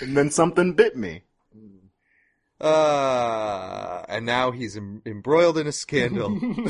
and 0.00 0.16
then 0.16 0.30
something 0.30 0.74
bit 0.74 0.96
me. 0.96 1.22
Uh, 2.62 4.04
and 4.08 4.24
now 4.24 4.52
he's 4.52 4.76
em- 4.76 5.02
embroiled 5.04 5.58
in 5.58 5.66
a 5.66 5.72
scandal 5.72 6.38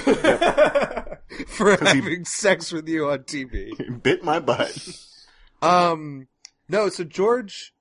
for 1.46 1.76
having 1.76 2.24
sex 2.24 2.72
with 2.72 2.88
you 2.88 3.10
on 3.10 3.18
TV. 3.20 4.02
Bit 4.02 4.24
my 4.24 4.40
butt. 4.40 4.76
Um, 5.60 6.28
no, 6.68 6.88
so 6.88 7.04
George 7.04 7.74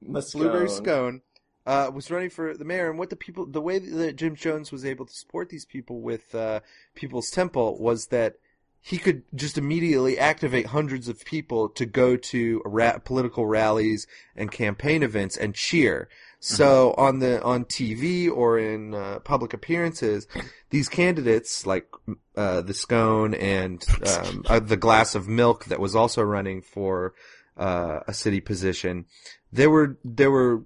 Blueberry 0.00 0.70
Scone 0.70 1.20
uh, 1.66 1.90
was 1.92 2.10
running 2.10 2.30
for 2.30 2.56
the 2.56 2.64
mayor, 2.64 2.88
and 2.88 2.98
what 2.98 3.10
the 3.10 3.16
people, 3.16 3.44
the 3.46 3.60
way 3.60 3.78
that 3.78 4.16
Jim 4.16 4.34
Jones 4.34 4.72
was 4.72 4.84
able 4.84 5.04
to 5.04 5.12
support 5.12 5.50
these 5.50 5.66
people 5.66 6.00
with 6.00 6.34
uh, 6.34 6.60
People's 6.94 7.30
Temple 7.30 7.78
was 7.78 8.06
that 8.06 8.36
he 8.80 8.96
could 8.96 9.22
just 9.34 9.58
immediately 9.58 10.18
activate 10.18 10.66
hundreds 10.66 11.08
of 11.08 11.24
people 11.24 11.68
to 11.68 11.84
go 11.84 12.16
to 12.16 12.62
ra- 12.64 12.98
political 12.98 13.46
rallies 13.46 14.06
and 14.34 14.50
campaign 14.50 15.02
events 15.02 15.36
and 15.36 15.54
cheer. 15.54 16.08
So 16.42 16.94
on 16.96 17.18
the 17.18 17.42
on 17.42 17.66
TV 17.66 18.30
or 18.34 18.58
in 18.58 18.94
uh, 18.94 19.18
public 19.20 19.52
appearances, 19.52 20.26
these 20.70 20.88
candidates 20.88 21.66
like 21.66 21.86
uh, 22.34 22.62
the 22.62 22.72
scone 22.72 23.34
and 23.34 23.84
um, 24.06 24.44
uh, 24.48 24.58
the 24.58 24.78
glass 24.78 25.14
of 25.14 25.28
milk 25.28 25.66
that 25.66 25.78
was 25.80 25.94
also 25.94 26.22
running 26.22 26.62
for 26.62 27.12
uh, 27.58 28.00
a 28.08 28.14
city 28.14 28.40
position, 28.40 29.04
they 29.52 29.66
were 29.66 29.98
they 30.02 30.28
were 30.28 30.64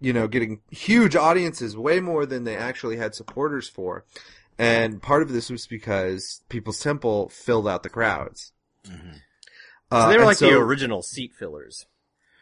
you 0.00 0.12
know 0.12 0.28
getting 0.28 0.60
huge 0.70 1.16
audiences, 1.16 1.76
way 1.76 1.98
more 1.98 2.24
than 2.24 2.44
they 2.44 2.56
actually 2.56 2.96
had 2.96 3.14
supporters 3.16 3.68
for. 3.68 4.04
And 4.58 5.02
part 5.02 5.22
of 5.22 5.32
this 5.32 5.50
was 5.50 5.66
because 5.66 6.42
Peoples 6.48 6.78
Temple 6.78 7.30
filled 7.30 7.66
out 7.66 7.82
the 7.82 7.88
crowds. 7.88 8.52
So 8.84 8.92
Uh, 9.90 10.08
they 10.08 10.18
were 10.18 10.24
like 10.24 10.38
the 10.38 10.50
original 10.56 11.02
seat 11.02 11.32
fillers. 11.34 11.86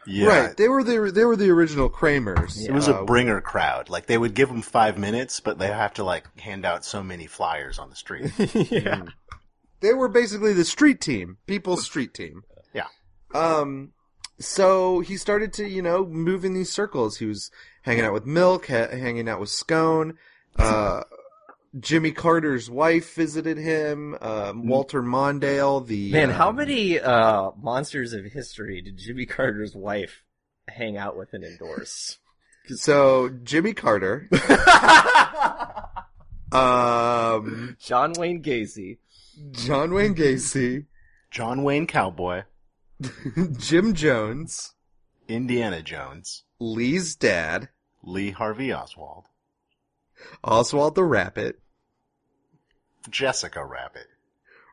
Yeah. 0.08 0.26
Right, 0.46 0.56
they 0.56 0.68
were 0.68 0.82
the 0.82 1.12
they 1.12 1.24
were 1.24 1.36
the 1.36 1.50
original 1.50 1.90
Kramers. 1.90 2.64
It 2.66 2.72
was 2.72 2.88
a 2.88 2.96
Uh, 2.96 3.04
bringer 3.04 3.40
crowd. 3.42 3.90
Like 3.90 4.06
they 4.06 4.16
would 4.16 4.34
give 4.34 4.48
them 4.48 4.62
five 4.62 4.96
minutes, 4.96 5.38
but 5.40 5.58
they 5.58 5.66
have 5.68 5.92
to 5.94 6.04
like 6.04 6.24
hand 6.40 6.64
out 6.64 6.84
so 6.84 7.02
many 7.02 7.26
flyers 7.26 7.78
on 7.78 7.90
the 7.90 7.96
street. 7.96 8.32
yeah. 8.70 9.02
They 9.80 9.92
were 9.92 10.08
basically 10.08 10.54
the 10.54 10.64
street 10.64 11.00
team, 11.00 11.36
people's 11.46 11.84
street 11.84 12.14
team. 12.14 12.42
Yeah. 12.72 12.86
Um, 13.34 13.92
so 14.40 15.00
he 15.00 15.16
started 15.16 15.52
to, 15.54 15.68
you 15.68 15.82
know, 15.82 16.06
move 16.06 16.44
in 16.44 16.54
these 16.54 16.72
circles. 16.72 17.18
He 17.18 17.26
was 17.26 17.50
hanging 17.82 18.04
out 18.04 18.12
with 18.14 18.24
Milk, 18.26 18.66
ha- 18.68 18.88
hanging 18.90 19.28
out 19.28 19.40
with 19.40 19.50
Scone. 19.50 20.14
Uh, 20.56 21.02
Jimmy 21.78 22.12
Carter's 22.12 22.70
wife 22.70 23.14
visited 23.14 23.58
him. 23.58 24.16
Um, 24.20 24.66
Walter 24.66 25.02
Mondale, 25.02 25.86
the 25.86 26.10
Man, 26.10 26.30
how 26.30 26.50
um, 26.50 26.56
many 26.56 26.98
uh, 26.98 27.50
monsters 27.56 28.12
of 28.12 28.24
history 28.24 28.80
did 28.80 28.96
Jimmy 28.96 29.26
Carter's 29.26 29.74
wife 29.74 30.24
hang 30.68 30.96
out 30.96 31.16
with 31.16 31.32
and 31.32 31.44
endorse? 31.44 32.18
So 32.70 33.30
Jimmy 33.44 33.72
Carter, 33.72 34.28
um, 36.52 37.78
John 37.80 38.12
Wayne 38.12 38.42
Gacy. 38.42 38.98
John 39.52 39.94
Wayne 39.94 40.14
Gacy, 40.14 40.84
John 41.30 41.62
Wayne 41.62 41.86
Cowboy, 41.86 42.42
Jim 43.56 43.94
Jones, 43.94 44.74
Indiana 45.28 45.82
Jones, 45.82 46.44
Lee's 46.60 47.16
dad, 47.16 47.70
Lee 48.02 48.32
Harvey 48.32 48.70
Oswald, 48.72 49.28
Oswald 50.44 50.94
the 50.94 51.04
Rabbit, 51.04 51.58
Jessica 53.10 53.64
Rabbit, 53.64 54.06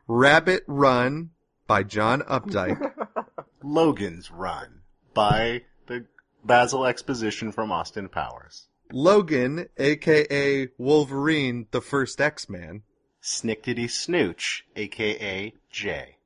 Rabbit 0.08 0.64
Run 0.66 1.30
by 1.66 1.82
John 1.82 2.22
Updike, 2.22 2.92
Logan's 3.62 4.30
Run 4.30 4.80
by 5.14 5.62
the 5.86 6.04
Basil 6.44 6.84
Exposition 6.86 7.52
from 7.52 7.72
Austin 7.72 8.08
Powers, 8.08 8.66
Logan, 8.92 9.68
aka 9.78 10.68
Wolverine, 10.78 11.66
the 11.70 11.80
first 11.80 12.20
X-Man, 12.20 12.82
Snickety 13.22 13.90
Snooch, 13.90 14.64
aka 14.76 15.52
Jay. 15.70 16.16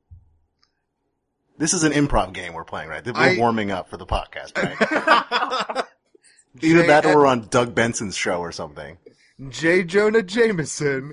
This 1.57 1.75
is 1.75 1.85
an 1.85 1.93
improv 1.93 2.33
game 2.33 2.55
we're 2.55 2.65
playing, 2.65 2.89
right? 2.89 3.05
We're 3.07 3.13
I- 3.15 3.37
warming 3.39 3.71
up 3.71 3.89
for 3.91 3.97
the 3.99 4.07
podcast, 4.07 4.57
right? 4.57 5.85
Either 6.63 6.81
Jay 6.81 6.87
that 6.89 7.05
or 7.05 7.11
Ed- 7.11 7.15
we're 7.17 7.27
on 7.27 7.49
Doug 7.49 7.75
Benson's 7.75 8.17
show 8.17 8.41
or 8.41 8.51
something. 8.51 8.97
J. 9.49 9.85
Jonah 9.85 10.23
Jameson, 10.23 11.13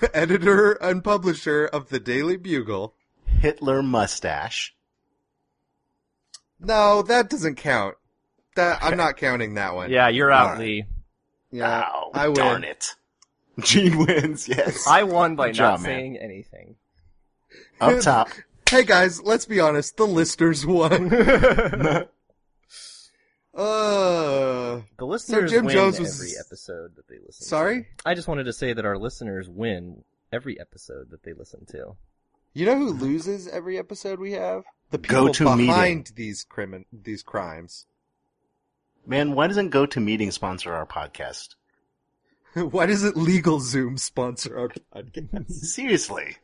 editor 0.14 0.72
and 0.72 1.04
publisher 1.04 1.66
of 1.66 1.90
the 1.90 2.00
Daily 2.00 2.36
Bugle. 2.36 2.94
Hitler 3.26 3.82
Mustache. 3.82 4.74
No, 6.58 7.02
that 7.02 7.30
doesn't 7.30 7.54
count. 7.56 7.94
That 8.56 8.82
I'm 8.82 8.96
not 8.96 9.16
counting 9.16 9.54
that 9.54 9.74
one. 9.74 9.90
Yeah, 9.90 10.08
you're 10.08 10.32
out, 10.32 10.46
Alright. 10.52 10.58
Lee. 10.60 10.84
yeah, 11.52 11.82
Ow, 11.82 12.10
I 12.14 12.26
win. 12.28 12.34
darn 12.36 12.64
it. 12.64 12.94
Gene 13.60 13.98
wins, 13.98 14.48
yes. 14.48 14.86
I 14.86 15.04
won 15.04 15.36
by 15.36 15.48
Good 15.48 15.58
not 15.58 15.76
job, 15.76 15.80
man. 15.80 15.84
saying 15.88 16.16
anything. 16.16 16.76
Up 17.80 18.00
top. 18.00 18.28
Hey 18.68 18.84
guys, 18.84 19.22
let's 19.22 19.46
be 19.46 19.60
honest. 19.60 19.96
The 19.96 20.06
listeners 20.06 20.66
won. 20.66 21.08
uh, 23.58 24.80
The 24.98 25.04
listeners 25.06 25.50
Jim 25.50 25.66
win 25.66 25.74
Jones 25.74 25.98
was- 26.00 26.20
every 26.20 26.38
episode 26.38 26.96
that 26.96 27.08
they 27.08 27.16
listen 27.16 27.42
to. 27.44 27.48
sorry. 27.48 27.82
to. 27.82 27.88
I 28.06 28.14
just 28.14 28.28
wanted 28.28 28.44
to 28.44 28.52
say 28.52 28.72
that 28.72 28.84
our 28.84 28.96
listeners 28.98 29.48
win 29.48 30.04
every 30.32 30.60
episode 30.60 31.10
that 31.10 31.22
they 31.22 31.32
listen 31.32 31.66
to. 31.66 31.96
You 32.54 32.66
know 32.66 32.76
who 32.76 32.92
loses 32.92 33.46
every 33.48 33.78
episode 33.78 34.18
we 34.18 34.32
have? 34.32 34.64
The 34.90 34.98
people 34.98 35.26
Go-to 35.26 35.44
behind 35.56 35.98
meeting. 35.98 36.06
these 36.16 36.44
crimin- 36.50 36.86
these 36.92 37.22
crimes. 37.22 37.86
Man, 39.06 39.34
why 39.34 39.46
doesn't 39.46 39.70
Go 39.70 39.86
to 39.86 40.00
Meeting 40.00 40.30
sponsor 40.30 40.72
our 40.74 40.86
podcast? 40.86 41.54
Why 42.54 42.86
doesn't 42.86 43.14
LegalZoom 43.14 43.98
sponsor 43.98 44.58
our 44.58 44.68
podcast? 44.68 45.50
Seriously. 45.50 46.36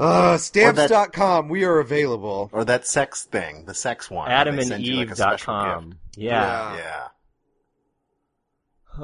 Uh, 0.00 0.38
stamps.com, 0.38 1.48
we 1.48 1.64
are 1.64 1.78
available. 1.80 2.48
Or 2.52 2.64
that 2.64 2.86
sex 2.86 3.24
thing, 3.24 3.64
the 3.64 3.74
sex 3.74 4.08
one. 4.10 4.28
where 4.28 4.52
they 4.52 4.64
send 4.64 4.86
you, 4.86 4.96
like, 4.96 5.10
a 5.10 5.16
special 5.16 5.54
AdamandEve.com. 5.54 5.84
gift. 5.90 5.98
Yeah. 6.16 6.76
Yeah. 6.76 7.08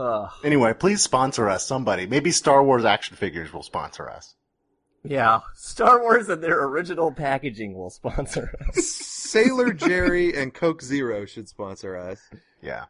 Ugh. 0.00 0.30
Anyway, 0.44 0.72
please 0.74 1.02
sponsor 1.02 1.48
us, 1.48 1.64
somebody. 1.66 2.06
Maybe 2.06 2.30
Star 2.30 2.62
Wars 2.64 2.84
action 2.84 3.16
figures 3.16 3.52
will 3.52 3.62
sponsor 3.62 4.08
us. 4.10 4.34
yeah. 5.04 5.40
Star 5.54 6.00
Wars 6.02 6.28
and 6.28 6.42
their 6.42 6.64
original 6.64 7.12
packaging 7.12 7.74
will 7.74 7.90
sponsor 7.90 8.54
us. 8.68 8.84
Sailor 8.86 9.72
Jerry 9.72 10.36
and 10.36 10.52
Coke 10.54 10.82
Zero 10.82 11.24
should 11.26 11.48
sponsor 11.48 11.96
us. 11.96 12.20
Yeah. 12.62 12.84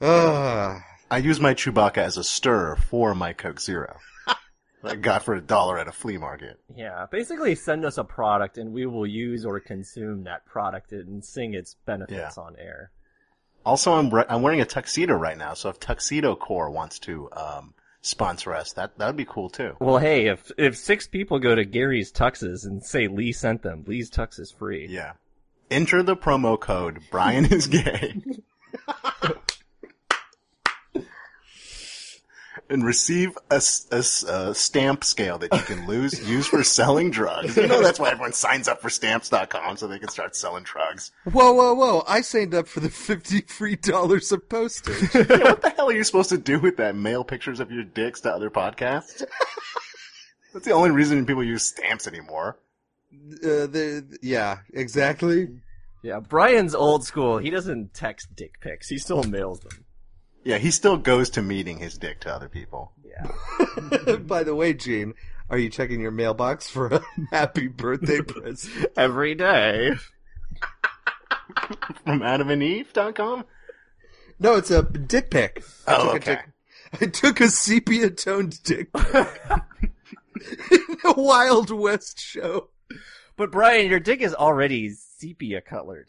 Uh, 0.00 0.78
I 1.10 1.18
use 1.18 1.40
my 1.40 1.54
Chewbacca 1.54 1.98
as 1.98 2.16
a 2.16 2.24
stir 2.24 2.76
for 2.76 3.14
my 3.14 3.32
Coke 3.32 3.60
Zero. 3.60 3.96
I 4.82 4.96
got 4.96 5.22
for 5.24 5.34
a 5.34 5.40
dollar 5.40 5.78
at 5.78 5.88
a 5.88 5.92
flea 5.92 6.16
market. 6.18 6.58
yeah. 6.74 7.06
Basically 7.10 7.54
send 7.54 7.84
us 7.84 7.98
a 7.98 8.04
product 8.04 8.56
and 8.58 8.72
we 8.72 8.86
will 8.86 9.06
use 9.06 9.44
or 9.44 9.60
consume 9.60 10.24
that 10.24 10.46
product 10.46 10.92
and 10.92 11.24
sing 11.24 11.54
its 11.54 11.76
benefits 11.86 12.36
Yeah. 12.36 12.42
on 12.42 12.56
air. 12.58 12.90
Also, 13.64 13.92
I'm 13.92 14.08
re- 14.08 14.24
I'm 14.28 14.40
wearing 14.42 14.62
a 14.62 14.64
tuxedo 14.64 15.14
right 15.14 15.36
now, 15.36 15.52
so 15.52 15.68
if 15.68 15.78
Tuxedo 15.78 16.34
Core 16.34 16.70
wants 16.70 16.98
to 17.00 17.28
um, 17.32 17.74
sponsor 18.00 18.54
us, 18.54 18.72
that 18.72 18.96
that 18.96 19.06
would 19.06 19.16
be 19.18 19.26
cool 19.26 19.50
too. 19.50 19.76
Well, 19.80 19.98
hey, 19.98 20.28
if 20.28 20.50
if 20.56 20.78
six 20.78 21.06
people 21.06 21.38
go 21.38 21.54
to 21.54 21.64
Gary's 21.66 22.10
Tuxes 22.10 22.64
and 22.64 22.82
say 22.82 23.06
Lee 23.06 23.32
sent 23.32 23.60
them, 23.62 23.84
Lee's 23.86 24.10
Tux 24.10 24.40
is 24.40 24.50
free. 24.50 24.86
Yeah. 24.88 25.12
Enter 25.70 26.02
the 26.02 26.16
promo 26.16 26.58
code 26.58 27.00
Brian 27.10 27.44
is 27.52 27.66
gay. 27.66 28.14
and 32.70 32.84
receive 32.84 33.36
a 33.50 33.56
a 33.90 34.54
stamp 34.54 35.04
scale 35.04 35.36
that 35.38 35.52
you 35.52 35.60
can 35.62 35.86
lose 35.86 36.26
use 36.28 36.46
for 36.46 36.62
selling 36.62 37.10
drugs. 37.10 37.56
You 37.56 37.66
know 37.66 37.82
that's 37.82 37.98
why 37.98 38.10
everyone 38.10 38.32
signs 38.32 38.68
up 38.68 38.80
for 38.80 38.88
stamps.com 38.88 39.76
so 39.76 39.86
they 39.86 39.98
can 39.98 40.08
start 40.08 40.34
selling 40.36 40.62
drugs. 40.62 41.10
whoa, 41.24 41.52
whoa, 41.52 41.74
whoa. 41.74 42.04
I 42.08 42.20
signed 42.22 42.54
up 42.54 42.68
for 42.68 42.80
the 42.80 42.88
50 42.88 43.42
free 43.42 43.76
dollars 43.76 44.32
of 44.32 44.48
postage. 44.48 45.10
Yeah, 45.30 45.44
what 45.50 45.62
the 45.62 45.70
hell 45.70 45.88
are 45.90 45.92
you 45.92 46.04
supposed 46.04 46.30
to 46.30 46.38
do 46.38 46.58
with 46.58 46.76
that? 46.78 46.94
Mail 46.94 47.24
pictures 47.24 47.60
of 47.60 47.70
your 47.70 47.84
dicks 47.84 48.20
to 48.22 48.32
other 48.32 48.50
podcasts? 48.50 49.22
That's 50.52 50.64
the 50.64 50.72
only 50.72 50.90
reason 50.90 51.26
people 51.26 51.44
use 51.44 51.64
stamps 51.64 52.06
anymore. 52.06 52.58
uh, 53.12 53.66
the, 53.66 54.18
yeah, 54.22 54.58
exactly. 54.72 55.48
Yeah, 56.02 56.20
Brian's 56.20 56.74
old 56.74 57.04
school. 57.04 57.38
He 57.38 57.50
doesn't 57.50 57.94
text 57.94 58.28
dick 58.34 58.60
pics. 58.60 58.88
He 58.88 58.98
still 58.98 59.22
mails 59.22 59.60
them. 59.60 59.84
Yeah, 60.44 60.58
he 60.58 60.70
still 60.70 60.96
goes 60.96 61.30
to 61.30 61.42
meeting 61.42 61.78
his 61.78 61.98
dick 61.98 62.20
to 62.20 62.34
other 62.34 62.48
people. 62.48 62.92
Yeah. 63.04 64.16
By 64.26 64.42
the 64.42 64.54
way, 64.54 64.72
Gene, 64.72 65.14
are 65.50 65.58
you 65.58 65.68
checking 65.68 66.00
your 66.00 66.10
mailbox 66.10 66.68
for 66.70 66.86
a 66.86 67.02
happy 67.30 67.68
birthday 67.68 68.22
present? 68.22 68.86
Every 68.96 69.34
day. 69.34 69.92
From 72.04 72.20
AdamandEve.com? 72.20 73.44
No, 74.38 74.54
it's 74.54 74.70
a 74.70 74.82
dick 74.82 75.30
pic. 75.30 75.62
I 75.86 75.94
Oh, 75.96 76.04
took 76.12 76.22
okay. 76.22 76.32
A 76.32 76.36
dick, 76.36 77.02
I 77.02 77.06
took 77.06 77.40
a 77.40 77.48
sepia 77.48 78.10
toned 78.10 78.62
dick 78.62 78.92
pic. 78.92 79.28
in 80.70 80.96
a 81.04 81.12
Wild 81.20 81.70
West 81.70 82.18
show. 82.18 82.70
But 83.36 83.52
Brian, 83.52 83.90
your 83.90 84.00
dick 84.00 84.20
is 84.22 84.34
already 84.34 84.90
sepia 84.90 85.60
colored. 85.60 86.08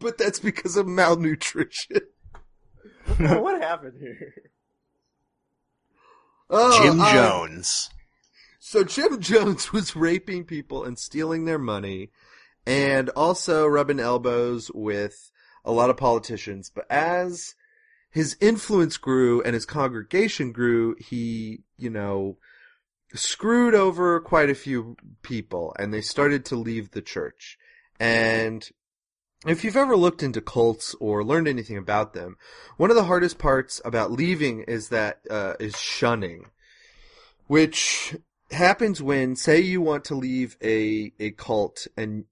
but 0.00 0.18
that's 0.18 0.38
because 0.38 0.76
of 0.76 0.86
malnutrition. 0.86 1.98
what 3.18 3.60
happened 3.60 3.98
here? 3.98 4.34
Oh, 6.50 6.82
Jim 6.82 7.00
uh, 7.00 7.12
Jones. 7.12 7.90
So 8.58 8.84
Jim 8.84 9.20
Jones 9.20 9.72
was 9.72 9.96
raping 9.96 10.44
people 10.44 10.84
and 10.84 10.98
stealing 10.98 11.44
their 11.44 11.58
money, 11.58 12.10
and 12.66 13.10
also 13.10 13.66
rubbing 13.66 14.00
elbows 14.00 14.70
with 14.74 15.30
a 15.64 15.72
lot 15.72 15.90
of 15.90 15.96
politicians. 15.96 16.70
But 16.74 16.86
as 16.90 17.54
his 18.10 18.36
influence 18.40 18.96
grew 18.96 19.42
and 19.42 19.54
his 19.54 19.66
congregation 19.66 20.52
grew, 20.52 20.94
he, 20.98 21.62
you 21.76 21.90
know, 21.90 22.38
screwed 23.14 23.74
over 23.74 24.20
quite 24.20 24.50
a 24.50 24.54
few 24.54 24.96
people 25.22 25.74
and 25.78 25.92
they 25.92 26.00
started 26.00 26.44
to 26.46 26.56
leave 26.56 26.90
the 26.90 27.02
church. 27.02 27.58
And 27.98 28.68
if 29.46 29.64
you've 29.64 29.76
ever 29.76 29.96
looked 29.96 30.22
into 30.22 30.40
cults 30.40 30.94
or 31.00 31.24
learned 31.24 31.48
anything 31.48 31.76
about 31.76 32.14
them, 32.14 32.36
one 32.76 32.90
of 32.90 32.96
the 32.96 33.04
hardest 33.04 33.38
parts 33.38 33.80
about 33.84 34.12
leaving 34.12 34.60
is 34.60 34.88
that 34.88 35.20
uh, 35.30 35.54
is 35.60 35.78
shunning, 35.78 36.46
which 37.46 38.16
happens 38.50 39.02
when, 39.02 39.36
say, 39.36 39.60
you 39.60 39.80
want 39.80 40.04
to 40.04 40.14
leave 40.14 40.56
a 40.62 41.12
a 41.18 41.30
cult 41.32 41.86
and 41.96 42.24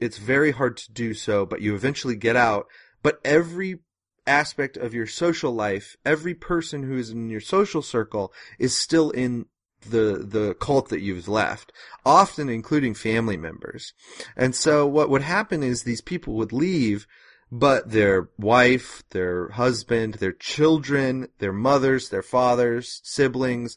it's 0.00 0.18
very 0.18 0.50
hard 0.50 0.76
to 0.78 0.92
do 0.92 1.14
so, 1.14 1.46
but 1.46 1.60
you 1.60 1.74
eventually 1.76 2.16
get 2.16 2.34
out. 2.34 2.66
But 3.02 3.20
every 3.24 3.78
aspect 4.26 4.76
of 4.76 4.94
your 4.94 5.06
social 5.06 5.52
life, 5.52 5.96
every 6.04 6.34
person 6.34 6.82
who 6.82 6.96
is 6.96 7.10
in 7.10 7.30
your 7.30 7.40
social 7.40 7.82
circle 7.82 8.32
is 8.58 8.76
still 8.76 9.10
in 9.10 9.46
the 9.82 10.24
the 10.26 10.54
cult 10.54 10.88
that 10.88 11.00
you've 11.00 11.28
left, 11.28 11.72
often 12.04 12.48
including 12.48 12.94
family 12.94 13.36
members. 13.36 13.92
And 14.36 14.54
so 14.54 14.86
what 14.86 15.10
would 15.10 15.22
happen 15.22 15.62
is 15.62 15.82
these 15.82 16.00
people 16.00 16.34
would 16.34 16.52
leave, 16.52 17.06
but 17.50 17.90
their 17.90 18.28
wife, 18.38 19.02
their 19.10 19.50
husband, 19.50 20.14
their 20.14 20.32
children, 20.32 21.28
their 21.38 21.52
mothers, 21.52 22.08
their 22.08 22.22
fathers, 22.22 23.00
siblings, 23.04 23.76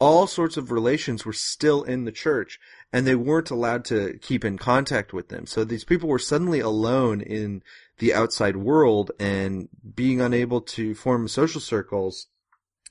all 0.00 0.26
sorts 0.26 0.56
of 0.56 0.72
relations 0.72 1.26
were 1.26 1.32
still 1.32 1.82
in 1.82 2.04
the 2.04 2.12
church 2.12 2.58
and 2.92 3.06
they 3.06 3.14
weren't 3.14 3.50
allowed 3.50 3.84
to 3.84 4.18
keep 4.22 4.44
in 4.44 4.56
contact 4.56 5.12
with 5.12 5.28
them. 5.28 5.46
So 5.46 5.62
these 5.62 5.84
people 5.84 6.08
were 6.08 6.18
suddenly 6.18 6.58
alone 6.58 7.20
in 7.20 7.62
the 7.98 8.14
outside 8.14 8.56
world 8.56 9.12
and 9.20 9.68
being 9.94 10.20
unable 10.20 10.62
to 10.62 10.94
form 10.94 11.28
social 11.28 11.60
circles, 11.60 12.26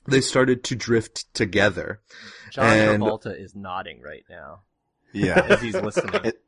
they 0.06 0.20
started 0.20 0.64
to 0.64 0.76
drift 0.76 1.32
together. 1.34 2.00
John 2.50 2.66
And- 2.66 3.02
Travolta 3.02 3.38
is 3.38 3.54
nodding 3.54 4.00
right 4.02 4.24
now 4.28 4.60
Yeah. 5.12 5.40
as 5.48 5.60
he's 5.62 5.74
listening. 5.76 6.24
It- 6.24 6.42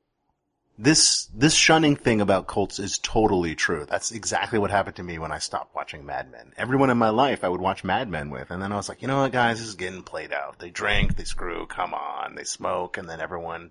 this 0.79 1.27
this 1.35 1.55
shunning 1.55 1.97
thing 1.97 2.23
about 2.23 2.47
cults 2.47 2.79
is 2.79 2.99
totally 2.99 3.55
true. 3.55 3.85
That's 3.89 4.11
exactly 4.11 4.59
what 4.59 4.71
happened 4.71 4.97
to 4.97 5.03
me 5.03 5.19
when 5.19 5.31
I 5.31 5.39
stopped 5.39 5.75
watching 5.77 6.07
Mad 6.07 6.31
Men. 6.33 6.53
Everyone 6.57 6.89
in 6.89 6.97
my 6.97 7.11
life 7.11 7.45
I 7.45 7.49
would 7.51 7.61
watch 7.61 7.85
Mad 7.85 8.09
Men 8.09 8.31
with, 8.31 8.51
and 8.51 8.61
then 8.61 8.73
I 8.73 8.77
was 8.77 8.89
like, 8.89 9.03
you 9.03 9.07
know 9.07 9.21
what, 9.21 9.33
guys, 9.33 9.59
this 9.59 9.69
is 9.69 9.75
getting 9.75 10.03
played 10.03 10.33
out. 10.33 10.59
They 10.59 10.71
drink, 10.71 11.17
they 11.17 11.25
screw, 11.25 11.67
come 11.67 11.93
on, 11.93 12.35
they 12.37 12.45
smoke, 12.45 12.97
and 12.97 13.09
then 13.09 13.21
everyone 13.21 13.71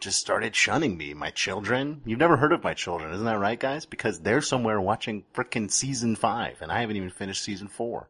just 0.00 0.18
started 0.18 0.56
shunning 0.56 0.96
me. 0.96 1.12
My 1.12 1.30
children, 1.30 2.00
you've 2.06 2.18
never 2.18 2.38
heard 2.38 2.52
of 2.52 2.64
my 2.64 2.72
children, 2.74 3.12
isn't 3.12 3.26
that 3.26 3.38
right, 3.38 3.60
guys? 3.60 3.84
Because 3.84 4.18
they're 4.20 4.40
somewhere 4.40 4.80
watching 4.80 5.24
frickin' 5.34 5.70
season 5.70 6.16
five, 6.16 6.62
and 6.62 6.72
I 6.72 6.80
haven't 6.80 6.96
even 6.96 7.10
finished 7.10 7.42
season 7.44 7.68
four. 7.68 8.08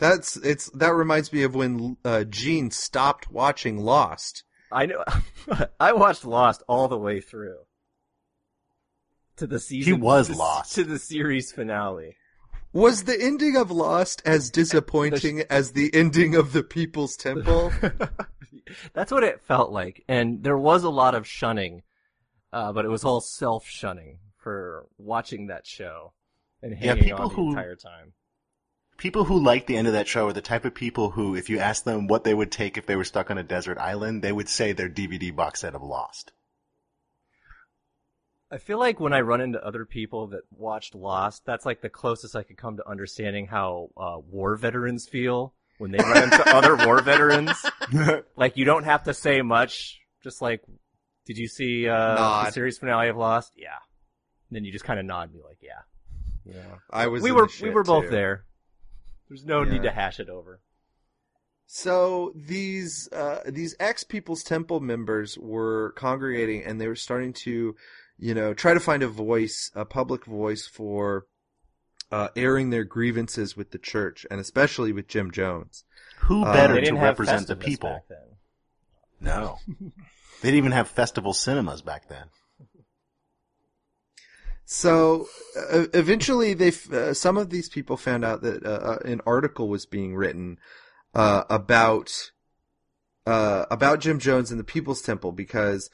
That's 0.00 0.36
it's 0.38 0.70
that 0.70 0.94
reminds 0.94 1.30
me 1.30 1.42
of 1.42 1.54
when 1.54 1.98
uh, 2.04 2.24
Gene 2.24 2.70
stopped 2.70 3.30
watching 3.30 3.78
Lost. 3.78 4.44
I 4.72 4.86
know. 4.86 5.04
I 5.80 5.92
watched 5.92 6.24
Lost 6.24 6.62
all 6.66 6.88
the 6.88 6.98
way 6.98 7.20
through 7.20 7.58
to 9.36 9.46
the 9.46 9.60
season. 9.60 9.94
He 9.94 10.00
was 10.00 10.28
to, 10.28 10.36
lost. 10.36 10.74
to 10.76 10.84
the 10.84 10.98
series 10.98 11.52
finale. 11.52 12.16
Was 12.72 13.04
the 13.04 13.20
ending 13.20 13.56
of 13.56 13.70
Lost 13.70 14.22
as 14.24 14.48
disappointing 14.48 15.42
as 15.50 15.72
the 15.72 15.90
ending 15.92 16.34
of 16.34 16.54
the 16.54 16.62
Peoples 16.62 17.16
Temple? 17.16 17.70
That's 18.94 19.12
what 19.12 19.24
it 19.24 19.42
felt 19.42 19.70
like, 19.70 20.02
and 20.08 20.42
there 20.42 20.56
was 20.56 20.82
a 20.84 20.90
lot 20.90 21.14
of 21.14 21.26
shunning, 21.26 21.82
uh, 22.54 22.72
but 22.72 22.86
it 22.86 22.88
was 22.88 23.04
all 23.04 23.20
self 23.20 23.66
shunning 23.66 24.20
for 24.38 24.86
watching 24.96 25.48
that 25.48 25.66
show 25.66 26.14
and 26.62 26.72
hanging 26.72 27.04
people 27.04 27.20
on 27.20 27.28
the 27.28 27.34
who- 27.34 27.50
entire 27.50 27.76
time. 27.76 28.12
People 29.00 29.24
who 29.24 29.42
like 29.42 29.64
the 29.66 29.78
end 29.78 29.86
of 29.86 29.94
that 29.94 30.06
show 30.08 30.28
are 30.28 30.32
the 30.34 30.42
type 30.42 30.66
of 30.66 30.74
people 30.74 31.08
who, 31.08 31.34
if 31.34 31.48
you 31.48 31.58
ask 31.58 31.84
them 31.84 32.06
what 32.06 32.22
they 32.22 32.34
would 32.34 32.52
take 32.52 32.76
if 32.76 32.84
they 32.84 32.96
were 32.96 33.04
stuck 33.04 33.30
on 33.30 33.38
a 33.38 33.42
desert 33.42 33.78
island, 33.78 34.20
they 34.20 34.30
would 34.30 34.46
say 34.46 34.72
their 34.72 34.90
DVD 34.90 35.34
box 35.34 35.60
set 35.60 35.74
of 35.74 35.82
Lost. 35.82 36.32
I 38.50 38.58
feel 38.58 38.78
like 38.78 39.00
when 39.00 39.14
I 39.14 39.20
run 39.22 39.40
into 39.40 39.64
other 39.64 39.86
people 39.86 40.26
that 40.28 40.42
watched 40.50 40.94
Lost, 40.94 41.46
that's 41.46 41.64
like 41.64 41.80
the 41.80 41.88
closest 41.88 42.36
I 42.36 42.42
could 42.42 42.58
come 42.58 42.76
to 42.76 42.86
understanding 42.86 43.46
how 43.46 43.88
uh, 43.96 44.18
war 44.18 44.54
veterans 44.56 45.08
feel 45.08 45.54
when 45.78 45.92
they 45.92 45.98
run 45.98 46.24
into 46.24 46.54
other 46.54 46.76
war 46.86 47.00
veterans. 47.00 47.52
Like 48.36 48.56
you 48.58 48.66
don't 48.66 48.84
have 48.84 49.04
to 49.04 49.14
say 49.14 49.40
much, 49.40 49.98
just 50.22 50.42
like, 50.42 50.62
did 51.26 51.38
you 51.38 51.48
see 51.48 51.88
uh, 51.88 51.96
the 51.96 52.14
Nod. 52.20 52.52
series 52.52 52.76
finale 52.78 53.08
of 53.08 53.16
Lost? 53.16 53.52
Yeah. 53.56 53.78
then 54.50 54.64
you 54.64 54.72
just 54.72 54.84
kind 54.84 55.00
of 55.00 55.06
nod 55.06 55.30
and 55.30 55.32
be 55.32 55.38
like, 55.42 55.58
yeah. 55.62 55.80
Yeah, 56.44 56.76
I 56.90 57.06
was. 57.08 57.22
we 57.22 57.30
in 57.30 57.36
were 57.36 57.46
the 57.46 57.60
we 57.62 57.70
were 57.70 57.82
both 57.82 58.04
too. 58.04 58.10
there. 58.10 58.44
There's 59.30 59.46
no 59.46 59.62
Yeah. 59.62 59.72
need 59.72 59.82
to 59.84 59.92
hash 59.92 60.20
it 60.20 60.28
over. 60.28 60.60
So 61.66 62.32
these 62.34 63.08
uh, 63.12 63.42
these 63.46 63.76
ex 63.78 64.02
Peoples 64.02 64.42
Temple 64.42 64.80
members 64.80 65.38
were 65.38 65.92
congregating, 65.92 66.64
and 66.64 66.80
they 66.80 66.88
were 66.88 66.96
starting 66.96 67.32
to, 67.44 67.76
you 68.18 68.34
know, 68.34 68.52
try 68.54 68.74
to 68.74 68.80
find 68.80 69.04
a 69.04 69.08
voice, 69.08 69.70
a 69.76 69.84
public 69.84 70.24
voice 70.24 70.66
for 70.66 71.26
uh, 72.10 72.28
airing 72.34 72.70
their 72.70 72.82
grievances 72.82 73.56
with 73.56 73.70
the 73.70 73.78
church, 73.78 74.26
and 74.32 74.40
especially 74.40 74.92
with 74.92 75.06
Jim 75.06 75.30
Jones. 75.30 75.84
Who 76.22 76.44
Uh, 76.44 76.52
better 76.52 76.74
They 76.74 76.86
to 76.88 76.96
represent 76.96 77.46
the 77.46 77.54
people? 77.54 77.90
back 77.90 78.08
then. 78.08 78.36
No. 79.20 79.58
they 79.68 80.48
didn't 80.48 80.58
even 80.58 80.72
have 80.72 80.88
festival 80.88 81.32
cinemas 81.32 81.82
back 81.82 82.08
then. 82.08 82.30
So 84.72 85.26
uh, 85.58 85.86
eventually, 85.94 86.54
they 86.54 86.70
uh, 86.92 87.12
some 87.12 87.36
of 87.36 87.50
these 87.50 87.68
people 87.68 87.96
found 87.96 88.24
out 88.24 88.42
that 88.42 88.64
uh, 88.64 88.68
uh, 88.68 88.98
an 89.04 89.20
article 89.26 89.68
was 89.68 89.84
being 89.84 90.14
written 90.14 90.60
uh, 91.12 91.42
about 91.50 92.30
uh, 93.26 93.66
about 93.68 93.98
Jim 93.98 94.20
Jones 94.20 94.52
and 94.52 94.60
the 94.60 94.64
Peoples 94.64 95.02
Temple 95.02 95.32
because 95.32 95.90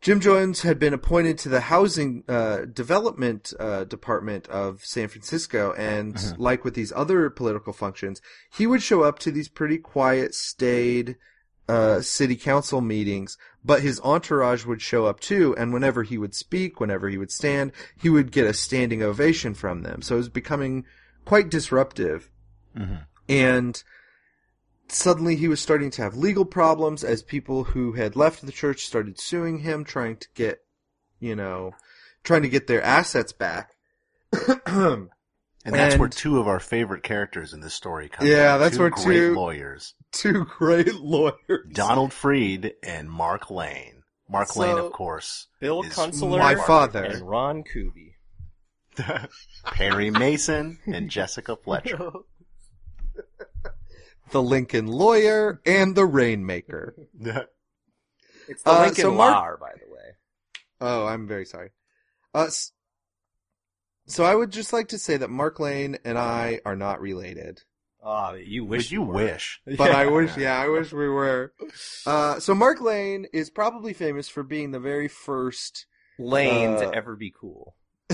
Jim 0.00 0.20
Jones 0.20 0.62
had 0.62 0.78
been 0.78 0.94
appointed 0.94 1.36
to 1.38 1.48
the 1.48 1.62
housing 1.62 2.22
uh, 2.28 2.66
development 2.72 3.52
uh, 3.58 3.82
department 3.82 4.46
of 4.46 4.84
San 4.84 5.08
Francisco, 5.08 5.74
and 5.76 6.16
like 6.38 6.64
with 6.64 6.74
these 6.74 6.92
other 6.94 7.28
political 7.28 7.72
functions, 7.72 8.22
he 8.56 8.68
would 8.68 8.82
show 8.82 9.02
up 9.02 9.18
to 9.18 9.32
these 9.32 9.48
pretty 9.48 9.78
quiet, 9.78 10.32
staid 10.32 11.16
uh, 11.68 12.00
city 12.00 12.36
council 12.36 12.80
meetings, 12.80 13.36
but 13.64 13.82
his 13.82 14.00
entourage 14.00 14.64
would 14.64 14.80
show 14.80 15.06
up 15.06 15.20
too, 15.20 15.54
and 15.56 15.72
whenever 15.72 16.02
he 16.02 16.18
would 16.18 16.34
speak, 16.34 16.78
whenever 16.78 17.08
he 17.08 17.18
would 17.18 17.32
stand, 17.32 17.72
he 18.00 18.08
would 18.08 18.30
get 18.30 18.46
a 18.46 18.54
standing 18.54 19.02
ovation 19.02 19.54
from 19.54 19.82
them. 19.82 20.02
So 20.02 20.14
it 20.14 20.18
was 20.18 20.28
becoming 20.28 20.84
quite 21.24 21.50
disruptive. 21.50 22.30
And 23.28 23.82
suddenly 24.88 25.36
he 25.36 25.48
was 25.48 25.60
starting 25.60 25.90
to 25.92 26.02
have 26.02 26.16
legal 26.16 26.44
problems 26.44 27.02
as 27.02 27.22
people 27.22 27.64
who 27.64 27.92
had 27.92 28.16
left 28.16 28.44
the 28.44 28.52
church 28.52 28.86
started 28.86 29.18
suing 29.20 29.58
him, 29.58 29.84
trying 29.84 30.16
to 30.18 30.28
get, 30.34 30.60
you 31.18 31.34
know, 31.34 31.72
trying 32.22 32.42
to 32.42 32.48
get 32.48 32.66
their 32.66 32.82
assets 32.82 33.32
back. 33.32 33.72
And 35.66 35.74
that's 35.74 35.96
where 35.98 36.08
two 36.08 36.38
of 36.38 36.46
our 36.48 36.60
favorite 36.60 37.02
characters 37.02 37.52
in 37.52 37.60
this 37.60 37.74
story 37.74 38.08
come 38.08 38.26
Yeah, 38.26 38.54
in. 38.54 38.60
that's 38.60 38.76
two 38.76 38.82
where 38.82 38.90
great 38.90 39.04
two- 39.04 39.34
lawyers. 39.34 39.94
Two 40.12 40.44
great 40.44 40.94
lawyers. 41.00 41.66
Donald 41.72 42.12
Freed 42.12 42.74
and 42.82 43.10
Mark 43.10 43.50
Lane. 43.50 44.02
Mark 44.28 44.48
So- 44.48 44.60
Lane, 44.60 44.78
of 44.78 44.92
course. 44.92 45.48
Bill 45.60 45.82
is 45.82 45.92
Kunstler 45.92 46.38
My 46.38 46.54
father. 46.54 47.02
and 47.04 47.28
Ron 47.28 47.64
Kuby. 47.64 48.14
Perry 49.66 50.10
Mason 50.10 50.78
and 50.86 51.10
Jessica 51.10 51.56
Fletcher. 51.56 52.10
the 54.30 54.42
Lincoln 54.42 54.86
lawyer 54.86 55.60
and 55.66 55.94
the 55.94 56.06
Rainmaker. 56.06 56.94
It's 58.48 58.62
the 58.62 58.70
Uh, 58.70 58.80
Lincoln 58.82 59.02
so 59.02 59.14
Mark- 59.14 59.32
Lar, 59.34 59.56
by 59.58 59.72
the 59.74 59.92
way. 59.92 60.16
Oh, 60.80 61.06
I'm 61.06 61.26
very 61.26 61.44
sorry. 61.44 61.70
Uh, 62.34 62.44
s- 62.44 62.72
so 64.06 64.24
I 64.24 64.34
would 64.34 64.50
just 64.50 64.72
like 64.72 64.88
to 64.88 64.98
say 64.98 65.16
that 65.16 65.30
Mark 65.30 65.58
Lane 65.60 65.98
and 66.04 66.16
I 66.18 66.60
are 66.64 66.76
not 66.76 67.00
related. 67.00 67.62
Oh, 68.02 68.34
you 68.34 68.64
wish 68.64 68.84
Would 68.84 68.90
you 68.92 69.02
were. 69.02 69.14
wish? 69.14 69.60
But 69.76 69.90
I 69.90 70.06
wish, 70.06 70.36
yeah, 70.36 70.56
I 70.60 70.68
wish 70.68 70.92
we 70.92 71.08
were. 71.08 71.52
Uh, 72.06 72.38
so 72.38 72.54
Mark 72.54 72.80
Lane 72.80 73.26
is 73.32 73.50
probably 73.50 73.92
famous 73.92 74.28
for 74.28 74.42
being 74.44 74.70
the 74.70 74.78
very 74.80 75.08
first. 75.08 75.86
Lane 76.18 76.70
Uh, 76.74 76.80
to 76.80 76.94
ever 76.94 77.16
be 77.16 77.32
cool. 77.38 77.74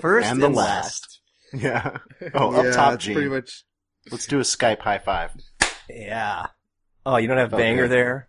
First 0.00 0.26
And 0.30 0.42
and, 0.42 0.42
the 0.42 0.48
last. 0.48 1.20
Yeah. 1.52 1.98
Oh, 2.34 2.52
yeah, 2.52 2.70
up 2.70 2.74
top, 2.74 2.90
that's 2.92 3.04
Gene. 3.04 3.14
pretty 3.14 3.30
much. 3.30 3.64
Let's 4.10 4.26
do 4.26 4.38
a 4.38 4.42
Skype 4.42 4.80
high 4.80 4.98
five. 4.98 5.30
Yeah. 5.88 6.46
Oh, 7.04 7.16
you 7.18 7.28
don't 7.28 7.38
have 7.38 7.54
Okay. 7.54 7.62
Banger 7.62 7.86
there? 7.88 8.28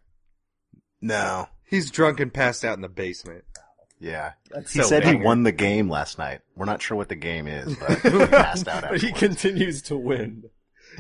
No. 1.01 1.47
He's 1.65 1.89
drunk 1.91 2.19
and 2.19 2.33
passed 2.33 2.63
out 2.63 2.75
in 2.75 2.81
the 2.81 2.88
basement. 2.89 3.43
Yeah. 3.99 4.33
That's 4.51 4.71
He 4.73 4.81
so 4.81 4.87
said 4.87 5.03
Banger. 5.03 5.19
he 5.19 5.25
won 5.25 5.43
the 5.43 5.51
game 5.51 5.89
last 5.89 6.17
night. 6.17 6.41
We're 6.55 6.65
not 6.65 6.81
sure 6.81 6.97
what 6.97 7.09
the 7.09 7.15
game 7.15 7.47
is, 7.47 7.75
but 7.77 7.99
he 8.01 8.25
passed 8.27 8.67
out 8.67 8.83
but 8.89 9.01
he 9.01 9.11
continues 9.11 9.81
to 9.83 9.97
win. 9.97 10.43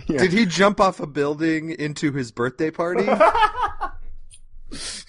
Yeah. 0.07 0.19
Did 0.19 0.33
he 0.33 0.45
jump 0.45 0.79
off 0.79 0.99
a 0.99 1.07
building 1.07 1.71
into 1.71 2.11
his 2.11 2.31
birthday 2.31 2.71
party? 2.71 3.07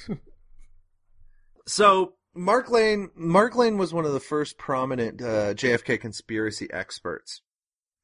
so 1.66 2.14
Mark 2.34 2.70
Lane, 2.70 3.11
Mark 3.14 3.57
Lane 3.57 3.78
was 3.78 3.93
one 3.93 4.05
of 4.05 4.12
the 4.12 4.20
first 4.20 4.59
prominent 4.59 5.20
uh, 5.20 5.55
JFK 5.55 6.01
conspiracy 6.01 6.68
experts, 6.72 7.43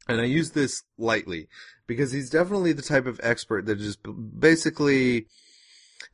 and 0.09 0.21
I 0.21 0.25
use 0.25 0.51
this 0.51 0.83
lightly 0.99 1.49
because 1.87 2.13
he's 2.13 2.31
definitely 2.31 2.73
the 2.73 2.83
type 2.83 3.07
of 3.07 3.21
expert 3.23 3.67
that 3.67 3.79
just 3.79 4.01
basically, 4.39 5.27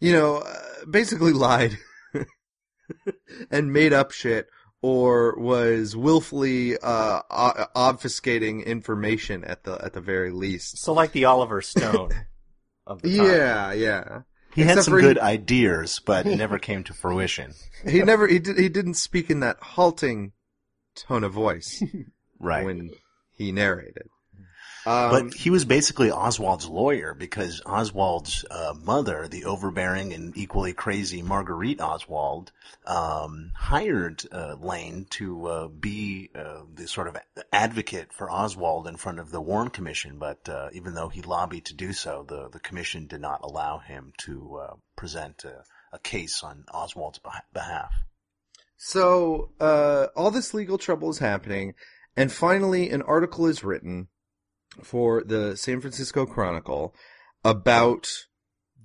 you 0.00 0.12
know, 0.12 0.38
uh, 0.38 0.84
basically 0.88 1.32
lied 1.32 1.78
and 3.50 3.72
made 3.72 3.92
up 3.92 4.10
shit 4.12 4.48
or 4.82 5.34
was 5.38 5.94
willfully 5.96 6.78
uh, 6.78 7.20
o- 7.30 7.66
obfuscating 7.76 8.64
information 8.64 9.44
at 9.44 9.64
the 9.64 9.72
at 9.84 9.92
the 9.92 10.00
very 10.00 10.30
least. 10.30 10.78
So 10.78 10.92
like 10.92 11.12
the 11.12 11.26
Oliver 11.26 11.60
Stone 11.62 12.10
of 12.86 13.02
the 13.02 13.16
time. 13.18 13.26
Yeah, 13.26 13.72
yeah. 13.72 14.20
He 14.54 14.62
had 14.62 14.82
some 14.82 14.98
good 14.98 15.16
he- 15.16 15.22
ideas, 15.22 16.00
but 16.04 16.26
never 16.26 16.58
came 16.58 16.82
to 16.84 16.94
fruition. 16.94 17.52
He 17.88 18.02
never 18.02 18.26
he 18.26 18.38
did 18.38 18.58
he 18.58 18.68
didn't 18.68 18.94
speak 18.94 19.30
in 19.30 19.40
that 19.40 19.58
halting 19.62 20.32
tone 20.96 21.24
of 21.24 21.32
voice 21.32 21.82
Right. 22.38 22.64
when 22.64 22.90
he 23.32 23.52
narrated. 23.52 24.08
Um, 24.86 25.10
But 25.10 25.34
he 25.34 25.50
was 25.50 25.64
basically 25.64 26.10
Oswald's 26.10 26.66
lawyer 26.66 27.14
because 27.14 27.60
Oswald's 27.66 28.44
uh, 28.50 28.74
mother, 28.82 29.28
the 29.28 29.44
overbearing 29.44 30.12
and 30.12 30.36
equally 30.36 30.72
crazy 30.72 31.22
Marguerite 31.22 31.80
Oswald, 31.80 32.52
um, 32.86 33.52
hired 33.54 34.22
uh, 34.32 34.54
Lane 34.58 35.06
to 35.10 35.46
uh, 35.46 35.68
be 35.68 36.30
uh, 36.34 36.62
the 36.72 36.88
sort 36.88 37.08
of 37.08 37.16
advocate 37.52 38.12
for 38.12 38.30
Oswald 38.30 38.86
in 38.86 38.96
front 38.96 39.18
of 39.18 39.30
the 39.30 39.40
Warren 39.40 39.70
Commission. 39.70 40.18
But 40.18 40.48
uh, 40.48 40.68
even 40.72 40.94
though 40.94 41.08
he 41.08 41.22
lobbied 41.22 41.66
to 41.66 41.74
do 41.74 41.92
so, 41.92 42.24
the 42.26 42.48
the 42.48 42.60
commission 42.60 43.06
did 43.06 43.20
not 43.20 43.40
allow 43.42 43.78
him 43.78 44.12
to 44.24 44.56
uh, 44.56 44.74
present 44.96 45.44
a, 45.44 45.64
a 45.92 45.98
case 45.98 46.42
on 46.42 46.64
Oswald's 46.72 47.18
beh- 47.18 47.42
behalf. 47.52 47.92
So, 48.78 49.50
uh, 49.60 50.06
all 50.16 50.30
this 50.30 50.54
legal 50.54 50.78
trouble 50.78 51.10
is 51.10 51.18
happening, 51.18 51.74
and 52.16 52.32
finally 52.32 52.88
an 52.88 53.02
article 53.02 53.46
is 53.46 53.62
written 53.62 54.08
for 54.82 55.22
the 55.24 55.56
San 55.56 55.80
Francisco 55.80 56.26
Chronicle 56.26 56.94
about 57.44 58.08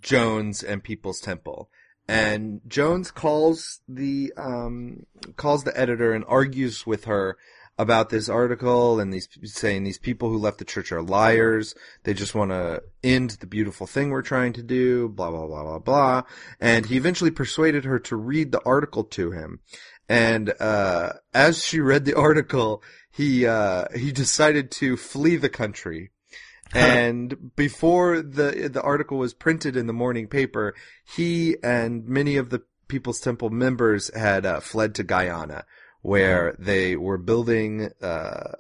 Jones 0.02 0.64
and 0.64 0.84
Peoples 0.84 1.20
Temple. 1.20 1.70
And 2.08 2.62
Jones 2.68 3.10
calls 3.12 3.82
the, 3.88 4.32
um, 4.38 5.06
calls 5.36 5.64
the 5.64 5.78
editor 5.80 6.14
and 6.14 6.24
argues 6.28 6.86
with 6.86 7.06
her 7.06 7.38
about 7.78 8.10
this 8.10 8.30
article 8.30 9.00
and 9.00 9.12
these, 9.12 9.28
saying 9.44 9.84
these 9.84 9.98
people 9.98 10.30
who 10.30 10.38
left 10.38 10.60
the 10.60 10.66
church 10.66 10.92
are 10.92 11.02
liars. 11.02 11.76
They 12.04 12.14
just 12.14 12.36
want 12.36 12.52
to 12.52 12.84
end 13.04 13.32
the 13.32 13.48
beautiful 13.48 13.88
thing 13.88 14.12
we're 14.12 14.22
trying 14.22 14.54
to 14.54 14.64
do, 14.64 15.10
blah, 15.10 15.32
blah, 15.32 15.48
blah, 15.48 15.64
blah, 15.64 15.80
blah. 15.80 16.24
And 16.60 16.86
he 16.86 16.96
eventually 16.96 17.32
persuaded 17.32 17.84
her 17.84 18.00
to 18.00 18.16
read 18.16 18.52
the 18.52 18.64
article 18.64 19.04
to 19.06 19.32
him. 19.32 19.60
And, 20.08 20.54
uh, 20.60 21.14
as 21.34 21.66
she 21.66 21.80
read 21.80 22.06
the 22.06 22.14
article, 22.14 22.84
he, 23.16 23.46
uh, 23.46 23.86
he 23.96 24.12
decided 24.12 24.72
to 24.72 24.98
flee 24.98 25.38
the 25.38 25.50
country. 25.50 26.12
and 26.74 27.56
before 27.56 28.22
the, 28.22 28.70
the 28.72 28.82
article 28.82 29.18
was 29.18 29.34
printed 29.34 29.78
in 29.78 29.88
the 29.88 29.94
morning 29.94 30.28
paper, 30.28 30.74
he 31.16 31.56
and 31.64 32.08
many 32.08 32.38
of 32.38 32.50
the 32.50 32.64
Peoples 32.88 33.20
Temple 33.20 33.50
members 33.52 34.14
had, 34.16 34.46
uh, 34.46 34.60
fled 34.60 34.96
to 34.96 35.04
Guyana, 35.04 35.66
where 36.02 36.56
they 36.60 36.96
were 36.96 37.18
building, 37.18 37.90
uh, 38.02 38.52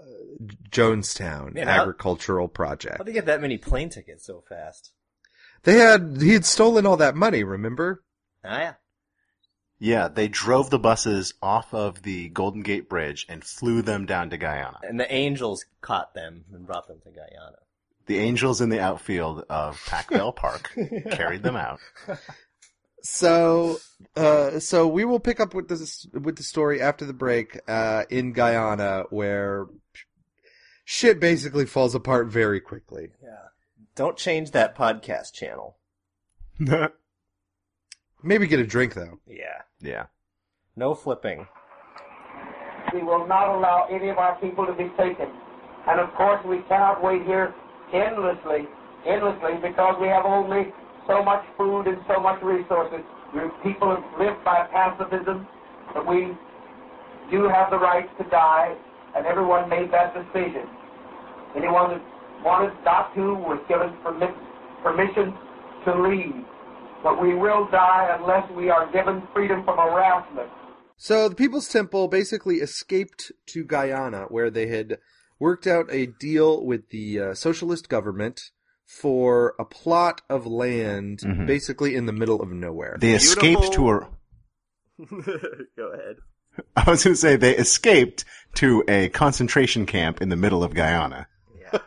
Jonestown 0.70 1.54
Man, 1.54 1.68
how- 1.68 1.82
agricultural 1.82 2.48
project. 2.48 2.98
How'd 2.98 3.08
they 3.08 3.14
get 3.14 3.26
that 3.26 3.42
many 3.42 3.58
plane 3.58 3.90
tickets 3.90 4.26
so 4.26 4.44
fast? 4.48 4.92
They 5.64 5.78
had, 5.78 6.18
he 6.22 6.34
had 6.34 6.46
stolen 6.46 6.86
all 6.86 6.98
that 6.98 7.16
money, 7.16 7.44
remember? 7.44 8.04
Ah, 8.44 8.60
yeah. 8.60 8.74
Yeah, 9.80 10.08
they 10.08 10.28
drove 10.28 10.70
the 10.70 10.80
buses 10.80 11.34
off 11.42 11.74
of 11.74 12.04
the 12.04 12.30
Golden 12.30 12.62
Gate 12.62 12.88
Bridge 12.88 13.26
and 13.28 13.44
flew 13.44 13.82
them 13.82 14.06
down 14.06 14.30
to 14.30 14.38
Guyana. 14.38 14.80
And 14.84 15.00
the 15.00 15.12
Angels 15.14 15.66
caught 15.82 16.14
them 16.14 16.46
and 16.54 16.66
brought 16.66 16.88
them 16.88 17.00
to 17.04 17.10
Guyana. 17.10 17.58
The 18.06 18.20
Angels 18.20 18.62
in 18.62 18.70
the 18.70 18.80
outfield 18.80 19.44
of 19.50 19.82
Packville 19.86 20.32
Park 20.36 20.72
carried 21.12 21.44
them 21.44 21.56
out. 21.56 21.80
So, 23.08 23.78
uh, 24.16 24.60
so 24.60 24.88
we 24.88 25.06
will 25.06 25.20
pick 25.20 25.40
up 25.40 25.54
with 25.54 25.68
this 25.68 26.08
with 26.12 26.38
the 26.38 26.44
story 26.44 26.82
after 26.82 27.06
the 27.06 27.14
break 27.14 27.60
uh, 27.68 28.06
in 28.10 28.34
Guyana, 28.34 29.04
where 29.12 29.68
shit 30.86 31.20
basically 31.20 31.68
falls 31.68 31.94
apart 31.94 32.30
very 32.30 32.60
quickly. 32.60 33.12
Yeah. 33.22 33.50
Don't 33.96 34.18
change 34.18 34.52
that 34.52 34.76
podcast 34.76 35.34
channel. 35.34 35.78
Maybe 38.26 38.48
get 38.48 38.60
a 38.60 38.66
drink 38.66 38.96
though. 38.96 39.20
Yeah. 39.28 39.62
yeah. 39.80 40.06
No 40.76 40.96
flipping. 40.96 41.46
We 42.92 43.04
will 43.04 43.28
not 43.28 43.56
allow 43.56 43.88
any 43.92 44.10
of 44.10 44.18
our 44.18 44.36
people 44.42 44.66
to 44.66 44.74
be 44.74 44.90
taken. 44.98 45.30
And 45.88 46.00
of 46.00 46.12
course, 46.16 46.44
we 46.44 46.66
cannot 46.68 47.04
wait 47.04 47.22
here 47.24 47.54
endlessly, 47.94 48.66
endlessly, 49.06 49.62
because 49.62 49.96
we 50.02 50.08
have 50.08 50.26
only 50.26 50.74
so 51.08 51.22
much 51.22 51.46
food 51.56 51.86
and 51.86 51.98
so 52.08 52.20
much 52.20 52.42
resources. 52.42 53.06
We, 53.30 53.42
people 53.62 53.94
have 53.94 54.04
lived 54.20 54.44
by 54.44 54.66
pacifism, 54.74 55.46
but 55.94 56.08
we 56.08 56.34
do 57.30 57.48
have 57.48 57.70
the 57.70 57.78
right 57.78 58.10
to 58.18 58.24
die, 58.30 58.76
and 59.16 59.28
everyone 59.28 59.70
made 59.70 59.92
that 59.94 60.16
decision. 60.16 60.66
Anyone 61.56 61.92
that 61.92 62.02
wanted 62.44 62.74
not 62.84 63.14
to 63.14 63.36
was 63.36 63.62
given 63.70 63.94
permit, 64.02 64.34
permission 64.82 65.32
to 65.86 66.02
leave. 66.02 66.46
But 67.04 67.22
we 67.22 67.34
will 67.36 67.68
die 67.70 68.18
unless 68.20 68.50
we 68.52 68.70
are 68.70 68.92
given 68.92 69.22
freedom 69.34 69.64
from 69.64 69.78
harassment. 69.78 70.50
So 70.98 71.30
the 71.30 71.36
Peoples 71.36 71.68
Temple 71.68 72.08
basically 72.08 72.58
escaped 72.58 73.32
to 73.48 73.64
Guyana, 73.64 74.24
where 74.30 74.50
they 74.50 74.68
had 74.68 74.98
worked 75.40 75.68
out 75.68 75.88
a 75.92 76.06
deal 76.08 76.66
with 76.66 76.90
the 76.90 77.20
uh, 77.20 77.34
socialist 77.34 77.90
government 77.90 78.42
for 78.86 79.56
a 79.60 79.66
plot 79.66 80.22
of 80.30 80.46
land, 80.48 81.20
Mhm. 81.20 81.46
basically 81.48 81.96
in 81.96 82.06
the 82.06 82.14
middle 82.14 82.42
of 82.42 82.50
nowhere. 82.52 82.98
They 83.00 83.14
escaped 83.14 83.74
to 83.74 83.90
a. 83.90 84.10
Go 85.78 85.92
ahead. 85.92 86.16
I 86.76 86.90
was 86.90 87.04
going 87.04 87.16
to 87.16 87.20
say 87.20 87.36
they 87.36 87.58
escaped 87.58 88.24
to 88.56 88.84
a 88.88 89.10
concentration 89.10 89.86
camp 89.86 90.22
in 90.22 90.30
the 90.30 90.36
middle 90.38 90.64
of 90.64 90.74
Guyana. 90.74 91.28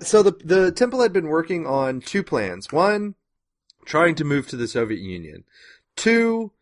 So 0.00 0.22
the 0.22 0.32
the 0.44 0.72
temple 0.72 1.02
had 1.02 1.12
been 1.12 1.28
working 1.28 1.66
on 1.66 2.00
two 2.00 2.22
plans. 2.22 2.72
One, 2.72 3.14
trying 3.84 4.14
to 4.16 4.24
move 4.24 4.46
to 4.48 4.56
the 4.56 4.68
Soviet 4.68 5.00
Union. 5.00 5.44
Two, 5.96 6.52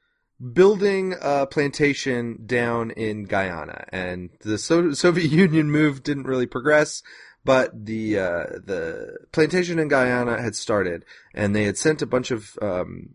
building 0.53 1.15
a 1.21 1.47
plantation 1.47 2.45
down 2.47 2.91
in 2.91 3.25
Guyana. 3.25 3.85
And 3.91 4.31
the 4.41 4.59
so- 4.59 4.93
Soviet 4.93 5.31
Union 5.31 5.71
move 5.71 6.03
didn't 6.03 6.27
really 6.27 6.47
progress, 6.47 7.03
but 7.45 7.87
the 7.87 8.19
uh, 8.19 8.45
the 8.65 9.17
plantation 9.33 9.79
in 9.79 9.89
Guyana 9.89 10.41
had 10.41 10.57
started, 10.57 11.05
and 11.35 11.55
they 11.55 11.65
had 11.65 11.79
sent 11.79 12.03
a 12.03 12.07
bunch 12.07 12.31
of 12.31 12.59
um, 12.63 13.11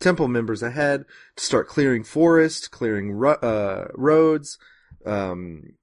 temple 0.00 0.28
members 0.28 0.62
ahead 0.62 1.04
to 1.36 1.44
start 1.44 1.68
clearing 1.68 2.04
forest, 2.04 2.70
clearing 2.70 3.12
ro- 3.12 3.32
uh, 3.32 3.88
roads, 3.94 4.58
um, 5.04 5.74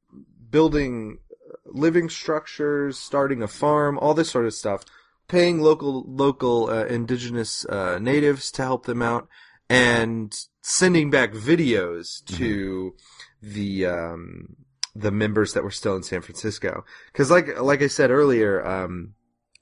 building 0.49 1.19
living 1.65 2.09
structures, 2.09 2.97
starting 2.97 3.41
a 3.41 3.47
farm, 3.47 3.97
all 3.99 4.13
this 4.13 4.29
sort 4.29 4.45
of 4.45 4.53
stuff, 4.53 4.83
paying 5.27 5.59
local 5.59 6.03
local 6.07 6.69
uh, 6.69 6.85
indigenous 6.85 7.65
uh, 7.65 7.99
natives 7.99 8.51
to 8.51 8.61
help 8.61 8.85
them 8.85 9.01
out, 9.01 9.27
and 9.69 10.35
sending 10.61 11.09
back 11.09 11.31
videos 11.31 12.23
to 12.25 12.95
the 13.41 13.85
um, 13.85 14.55
the 14.95 15.11
members 15.11 15.53
that 15.53 15.63
were 15.63 15.71
still 15.71 15.95
in 15.95 16.03
San 16.03 16.21
Francisco. 16.21 16.85
Because 17.11 17.31
like 17.31 17.59
like 17.59 17.81
I 17.81 17.87
said 17.87 18.11
earlier, 18.11 18.65
um, 18.65 19.15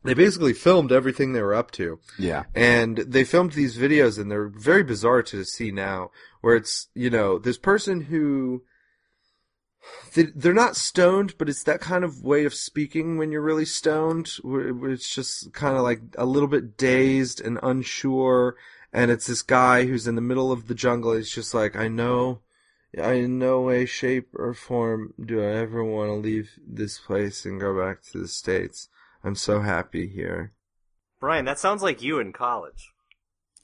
they 0.03 0.13
basically 0.13 0.53
filmed 0.53 0.91
everything 0.91 1.33
they 1.33 1.41
were 1.41 1.55
up 1.55 1.71
to. 1.71 1.99
Yeah. 2.19 2.43
And 2.53 2.97
they 2.97 3.23
filmed 3.23 3.53
these 3.53 3.77
videos 3.77 4.19
and 4.19 4.29
they're 4.29 4.49
very 4.49 4.83
bizarre 4.83 5.23
to 5.23 5.43
see 5.45 5.71
now 5.71 6.11
where 6.41 6.55
it's, 6.55 6.89
you 6.93 7.09
know, 7.09 7.39
this 7.39 7.57
person 7.57 8.01
who 8.01 8.63
they're 10.13 10.53
not 10.53 10.75
stoned, 10.75 11.37
but 11.37 11.49
it's 11.49 11.63
that 11.63 11.81
kind 11.81 12.03
of 12.03 12.23
way 12.23 12.45
of 12.45 12.53
speaking 12.53 13.17
when 13.17 13.31
you're 13.31 13.41
really 13.41 13.65
stoned, 13.65 14.27
where, 14.41 14.73
where 14.73 14.91
it's 14.91 15.13
just 15.13 15.53
kind 15.53 15.75
of 15.75 15.83
like 15.83 16.01
a 16.17 16.25
little 16.25 16.47
bit 16.47 16.77
dazed 16.77 17.41
and 17.41 17.59
unsure. 17.63 18.55
And 18.91 19.09
it's 19.09 19.27
this 19.27 19.41
guy 19.41 19.85
who's 19.85 20.07
in 20.07 20.15
the 20.15 20.21
middle 20.21 20.51
of 20.51 20.67
the 20.67 20.75
jungle. 20.75 21.13
He's 21.13 21.31
just 21.31 21.53
like, 21.53 21.75
I 21.75 21.87
know, 21.87 22.41
I 23.01 23.13
in 23.13 23.39
no 23.39 23.61
way, 23.61 23.85
shape, 23.85 24.29
or 24.35 24.53
form 24.53 25.13
do 25.23 25.41
I 25.41 25.55
ever 25.55 25.83
want 25.83 26.09
to 26.09 26.13
leave 26.13 26.51
this 26.65 26.99
place 26.99 27.43
and 27.43 27.59
go 27.59 27.77
back 27.77 28.03
to 28.03 28.19
the 28.19 28.27
States. 28.27 28.89
I'm 29.23 29.35
so 29.35 29.61
happy 29.61 30.07
here. 30.07 30.53
Brian, 31.19 31.45
that 31.45 31.57
sounds 31.57 31.81
like 31.81 32.03
you 32.03 32.19
in 32.19 32.33
college. 32.33 32.91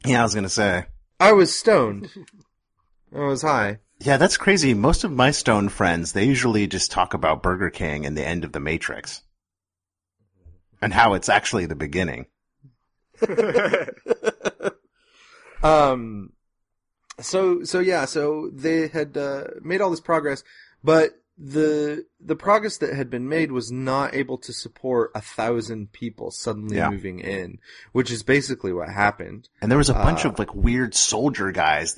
Yeah, 0.05 0.22
I 0.22 0.24
was 0.24 0.34
going 0.34 0.45
to 0.45 0.49
say. 0.49 0.86
I 1.20 1.34
was 1.34 1.55
stoned. 1.55 2.09
I 3.13 3.20
was 3.20 3.41
high. 3.41 3.80
Yeah, 4.01 4.17
that's 4.17 4.37
crazy. 4.37 4.73
Most 4.73 5.03
of 5.03 5.11
my 5.11 5.31
stone 5.31 5.67
friends, 5.69 6.13
they 6.13 6.23
usually 6.25 6.67
just 6.67 6.89
talk 6.91 7.13
about 7.13 7.43
Burger 7.43 7.69
King 7.69 8.05
and 8.05 8.17
the 8.17 8.25
end 8.25 8.45
of 8.45 8.53
the 8.53 8.59
Matrix. 8.59 9.21
And 10.81 10.93
how 10.93 11.13
it's 11.13 11.27
actually 11.29 11.65
the 11.65 11.75
beginning. 11.75 12.27
Um, 15.61 16.31
So 17.19 17.65
so 17.65 17.79
yeah, 17.79 18.05
so 18.05 18.49
they 18.53 18.87
had 18.87 19.17
uh, 19.17 19.43
made 19.61 19.81
all 19.81 19.89
this 19.89 19.99
progress, 19.99 20.43
but 20.81 21.11
the 21.41 22.05
the 22.19 22.35
progress 22.35 22.77
that 22.79 22.93
had 22.93 23.09
been 23.09 23.29
made 23.29 23.49
was 23.51 23.71
not 23.71 24.13
able 24.13 24.37
to 24.39 24.51
support 24.51 25.11
a 25.15 25.21
thousand 25.21 25.91
people 25.93 26.31
suddenly 26.31 26.75
Yeah. 26.75 26.89
moving 26.89 27.19
in, 27.19 27.59
which 27.93 28.11
is 28.11 28.23
basically 28.23 28.73
what 28.73 28.89
happened. 28.89 29.47
And 29.61 29.71
there 29.71 29.77
was 29.77 29.89
a 29.89 29.93
bunch 29.93 30.25
Uh, 30.25 30.29
of 30.29 30.39
like 30.39 30.53
weird 30.53 30.93
soldier 30.93 31.51
guys 31.53 31.95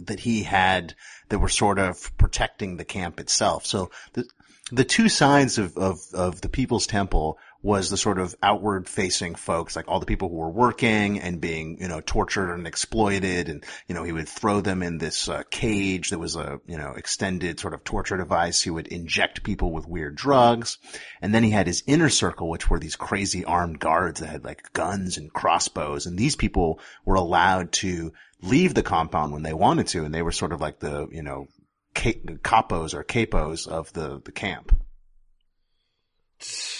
that 0.00 0.20
he- 0.20 0.42
had 0.42 0.94
that 1.30 1.38
were 1.38 1.48
sort 1.48 1.78
of 1.78 2.14
protecting 2.18 2.76
the 2.76 2.84
camp 2.84 3.18
itself. 3.20 3.64
So 3.64 3.90
the 4.12 4.26
the 4.72 4.84
two 4.84 5.08
sides 5.10 5.58
of, 5.58 5.76
of, 5.76 5.98
of 6.14 6.40
the 6.40 6.48
Peoples 6.48 6.86
Temple 6.86 7.38
was 7.64 7.88
the 7.88 7.96
sort 7.96 8.18
of 8.18 8.34
outward 8.42 8.86
facing 8.86 9.34
folks, 9.34 9.74
like 9.74 9.88
all 9.88 9.98
the 9.98 10.04
people 10.04 10.28
who 10.28 10.36
were 10.36 10.50
working 10.50 11.18
and 11.18 11.40
being, 11.40 11.78
you 11.80 11.88
know, 11.88 12.02
tortured 12.02 12.52
and 12.52 12.66
exploited. 12.66 13.48
And, 13.48 13.64
you 13.88 13.94
know, 13.94 14.04
he 14.04 14.12
would 14.12 14.28
throw 14.28 14.60
them 14.60 14.82
in 14.82 14.98
this 14.98 15.30
uh, 15.30 15.44
cage 15.50 16.10
that 16.10 16.18
was 16.18 16.36
a, 16.36 16.60
you 16.66 16.76
know, 16.76 16.92
extended 16.94 17.58
sort 17.58 17.72
of 17.72 17.82
torture 17.82 18.18
device. 18.18 18.60
He 18.60 18.68
would 18.68 18.88
inject 18.88 19.42
people 19.42 19.72
with 19.72 19.88
weird 19.88 20.14
drugs. 20.14 20.76
And 21.22 21.34
then 21.34 21.42
he 21.42 21.48
had 21.48 21.66
his 21.66 21.82
inner 21.86 22.10
circle, 22.10 22.50
which 22.50 22.68
were 22.68 22.78
these 22.78 22.96
crazy 22.96 23.46
armed 23.46 23.80
guards 23.80 24.20
that 24.20 24.28
had 24.28 24.44
like 24.44 24.74
guns 24.74 25.16
and 25.16 25.32
crossbows. 25.32 26.04
And 26.04 26.18
these 26.18 26.36
people 26.36 26.80
were 27.06 27.14
allowed 27.14 27.72
to 27.72 28.12
leave 28.42 28.74
the 28.74 28.82
compound 28.82 29.32
when 29.32 29.42
they 29.42 29.54
wanted 29.54 29.86
to. 29.86 30.04
And 30.04 30.14
they 30.14 30.20
were 30.20 30.32
sort 30.32 30.52
of 30.52 30.60
like 30.60 30.80
the, 30.80 31.08
you 31.10 31.22
know, 31.22 31.48
capos 31.94 32.92
or 32.92 33.04
capos 33.04 33.66
of 33.66 33.90
the, 33.94 34.20
the 34.22 34.32
camp. 34.32 34.76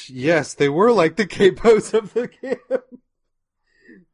Yes, 0.08 0.54
they 0.54 0.68
were 0.68 0.92
like 0.92 1.16
the 1.16 1.26
capos 1.26 1.94
of 1.94 2.12
the 2.14 2.28
camp. 2.28 2.60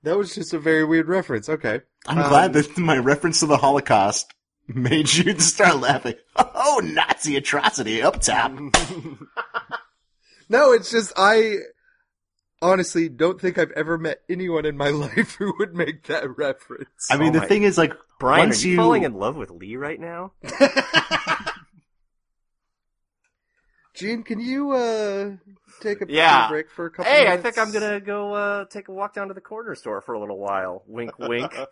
That 0.03 0.17
was 0.17 0.35
just 0.35 0.55
a 0.55 0.59
very 0.59 0.85
weird 0.85 1.09
reference. 1.09 1.49
Okay. 1.49 1.81
I'm 2.07 2.19
Um, 2.19 2.29
glad 2.29 2.53
that 2.55 2.79
my 2.79 2.97
reference 2.97 3.41
to 3.41 3.47
the 3.47 3.57
Holocaust 3.59 4.33
made 4.69 5.13
you 5.13 5.39
start 5.41 5.79
laughing. 5.81 6.15
Oh, 6.63 6.81
Nazi 6.85 7.37
atrocity 7.37 8.01
up 8.03 8.21
top. 8.21 8.53
No, 10.49 10.73
it's 10.73 10.91
just 10.91 11.13
I 11.17 11.57
honestly 12.63 13.09
don't 13.09 13.41
think 13.41 13.57
I've 13.59 13.71
ever 13.73 13.97
met 13.99 14.21
anyone 14.29 14.65
in 14.67 14.77
my 14.77 14.89
life 14.91 15.35
who 15.37 15.53
would 15.59 15.75
make 15.75 16.05
that 16.07 16.37
reference. 16.39 17.09
I 17.11 17.17
mean, 17.17 17.31
Oh 17.31 17.33
the 17.33 17.39
my- 17.41 17.47
thing 17.47 17.63
is, 17.65 17.77
like, 17.79 17.93
Brian, 18.19 18.49
once 18.51 18.63
are 18.63 18.67
you, 18.69 18.73
you 18.73 18.77
falling 18.79 19.03
in 19.05 19.15
love 19.15 19.37
with 19.37 19.51
Lee 19.51 19.77
right 19.77 19.99
now? 19.99 20.33
Gene, 24.01 24.23
can 24.23 24.41
you 24.41 24.73
uh 24.73 25.37
take 25.81 26.01
a 26.01 26.07
Yeah. 26.09 26.49
break 26.49 26.71
for 26.71 26.87
a 26.87 26.91
couple 26.91 27.13
Hey, 27.13 27.29
I 27.29 27.37
think 27.37 27.59
I'm 27.59 27.73
gonna 27.73 28.01
go 28.01 28.33
uh, 28.33 28.65
take 28.65 28.89
a 28.89 28.93
walk 28.93 29.15
down 29.15 29.29
to 29.29 29.35
the 29.35 29.41
corner 29.41 29.75
store 29.75 30.01
for 30.01 30.15
a 30.15 30.21
little 30.21 30.39
while. 30.39 30.83
Wink, 30.87 31.19
wink. 31.19 31.55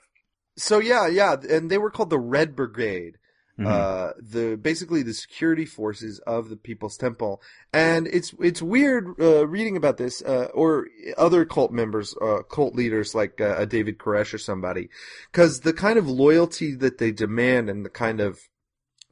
So 0.60 0.80
yeah, 0.80 1.06
yeah, 1.06 1.36
and 1.48 1.70
they 1.70 1.78
were 1.78 1.90
called 1.90 2.10
the 2.10 2.18
Red 2.18 2.56
Brigade. 2.56 3.18
Mhm. 3.60 3.66
Uh, 3.66 4.12
the 4.20 4.56
basically 4.56 5.02
the 5.04 5.14
security 5.14 5.64
forces 5.64 6.18
of 6.26 6.48
the 6.48 6.56
Peoples 6.56 6.96
Temple, 6.96 7.40
and 7.72 8.08
it's 8.08 8.34
it's 8.40 8.60
weird 8.60 9.14
uh, 9.20 9.46
reading 9.46 9.76
about 9.76 9.98
this 9.98 10.20
uh, 10.22 10.48
or 10.54 10.88
other 11.16 11.44
cult 11.44 11.70
members, 11.72 12.14
uh, 12.20 12.42
cult 12.42 12.74
leaders 12.74 13.14
like 13.14 13.40
uh, 13.40 13.64
David 13.66 13.98
Koresh 13.98 14.34
or 14.34 14.38
somebody, 14.38 14.90
because 15.32 15.60
the 15.60 15.72
kind 15.72 15.98
of 15.98 16.08
loyalty 16.08 16.74
that 16.74 16.98
they 16.98 17.10
demand 17.12 17.68
and 17.70 17.84
the 17.84 17.90
kind 17.90 18.20
of 18.20 18.40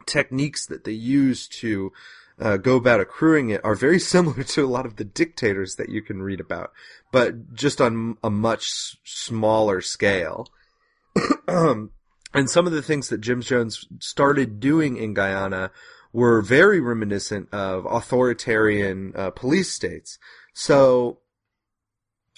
techniques 0.06 0.66
that 0.66 0.84
they 0.84 0.92
use 0.92 1.48
to 1.48 1.92
uh, 2.40 2.56
go 2.56 2.76
about 2.76 3.00
accruing 3.00 3.50
it 3.50 3.60
are 3.64 3.74
very 3.74 3.98
similar 4.14 4.42
to 4.42 4.64
a 4.64 4.68
lot 4.68 4.86
of 4.86 4.96
the 4.96 5.04
dictators 5.04 5.76
that 5.76 5.88
you 5.88 6.02
can 6.02 6.22
read 6.22 6.40
about, 6.40 6.72
but 7.12 7.54
just 7.54 7.80
on 7.80 8.16
a 8.22 8.30
much 8.30 8.96
smaller 9.04 9.80
scale. 9.80 10.46
um, 11.48 11.90
and 12.34 12.50
some 12.50 12.66
of 12.66 12.72
the 12.72 12.82
things 12.82 13.08
that 13.08 13.20
Jim 13.20 13.40
Jones 13.40 13.86
started 14.00 14.60
doing 14.60 14.96
in 14.96 15.14
Guyana 15.14 15.70
were 16.12 16.40
very 16.40 16.80
reminiscent 16.80 17.52
of 17.52 17.86
authoritarian 17.86 19.12
uh, 19.14 19.30
police 19.30 19.72
states. 19.72 20.18
So 20.54 21.18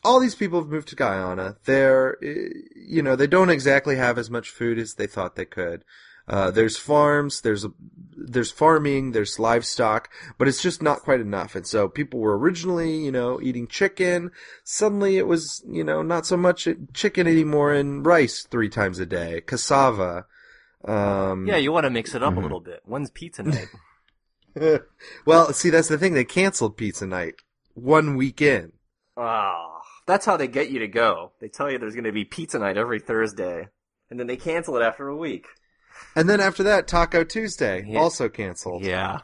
all 0.05 0.21
these 0.21 0.35
people 0.35 0.61
have 0.61 0.69
moved 0.69 0.89
to 0.89 0.97
Guyana. 0.97 1.57
They're, 1.65 2.17
eh, 2.23 2.51
you 2.75 3.03
know, 3.03 3.17
they 3.17 3.27
don't 3.27 3.51
exactly 3.51 3.97
have 3.97 4.19
as 4.19 4.31
much 4.31 4.51
food 4.51 4.79
as 4.79 4.95
they 4.95 5.07
thought 5.07 5.37
they 5.37 5.45
could. 5.45 5.85
Uh, 6.29 6.51
there's 6.51 6.77
farms, 6.77 7.41
there's 7.41 7.65
a, 7.65 7.71
there's 8.17 8.51
farming, 8.51 9.13
there's 9.13 9.39
livestock, 9.39 10.11
but 10.37 10.47
it's 10.47 10.63
just 10.63 10.83
not 10.83 11.01
quite 11.01 11.21
enough. 11.21 11.55
And 11.55 11.67
so 11.67 11.89
people 11.89 12.21
were 12.21 12.37
originally, 12.39 12.97
you 12.97 13.11
know, 13.11 13.41
eating 13.41 13.67
chicken. 13.67 14.31
Suddenly 14.63 15.17
it 15.17 15.27
was, 15.27 15.65
you 15.67 15.83
know, 15.85 16.03
not 16.03 16.27
so 16.27 16.37
much 16.37 16.69
chicken 16.93 17.27
anymore 17.27 17.73
and 17.73 18.05
rice 18.05 18.47
three 18.51 18.69
times 18.69 18.99
a 18.99 19.07
day, 19.07 19.41
cassava. 19.41 20.27
Um, 20.85 21.47
yeah, 21.47 21.57
you 21.57 21.73
want 21.73 21.85
to 21.85 21.91
mix 21.91 22.15
it 22.15 22.23
up 22.23 22.35
Mhm. 22.35 22.39
a 22.39 22.41
little 22.41 22.61
bit. 22.61 22.81
When's 22.85 23.11
pizza 23.11 23.43
night? 23.43 23.69
well, 25.27 25.53
see, 25.53 25.71
that's 25.71 25.89
the 25.89 25.99
thing. 25.99 26.15
They 26.15 26.25
canceled 26.25 26.77
pizza 26.77 27.07
night 27.07 27.37
one 27.75 28.17
week 28.17 28.43
in. 28.43 28.73
Oh, 29.17 29.79
that's 30.07 30.27
how 30.27 30.37
they 30.37 30.49
get 30.49 30.71
you 30.71 30.81
to 30.81 30.89
go. 30.89 31.33
They 31.41 31.49
tell 31.49 31.71
you 31.71 31.79
there's 31.79 31.95
going 31.95 32.05
to 32.05 32.13
be 32.13 32.25
pizza 32.25 32.59
night 32.59 32.77
every 32.77 33.01
Thursday, 33.01 33.69
and 34.11 34.19
then 34.19 34.27
they 34.27 34.37
cancel 34.37 34.77
it 34.77 34.83
after 34.83 35.09
a 35.09 35.17
week. 35.17 35.47
And 36.17 36.29
then 36.29 36.41
after 36.41 36.63
that, 36.65 36.87
Taco 36.89 37.25
Tuesday 37.25 37.85
Yeah. 37.87 38.01
also 38.01 38.29
canceled. 38.29 38.85
Yeah. 38.85 39.21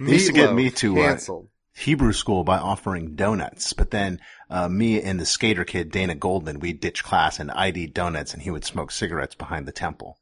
They 0.00 0.12
used 0.14 0.26
to 0.26 0.32
get 0.32 0.54
me 0.54 0.70
to, 0.70 0.98
uh, 0.98 1.02
canceled. 1.02 1.48
Hebrew 1.74 2.12
school 2.12 2.44
by 2.44 2.58
offering 2.58 3.14
donuts, 3.14 3.72
but 3.72 3.90
then 3.90 4.20
uh, 4.50 4.68
me 4.68 5.00
and 5.00 5.18
the 5.18 5.24
skater 5.24 5.64
kid 5.64 5.90
Dana 5.90 6.14
Goldman, 6.14 6.60
we 6.60 6.72
ditched 6.74 7.02
class 7.04 7.38
and 7.40 7.50
I'd 7.50 7.76
eat 7.78 7.94
donuts, 7.94 8.34
and 8.34 8.42
he 8.42 8.50
would 8.50 8.64
smoke 8.64 8.90
cigarettes 8.90 9.34
behind 9.34 9.66
the 9.66 9.72
temple. 9.72 10.18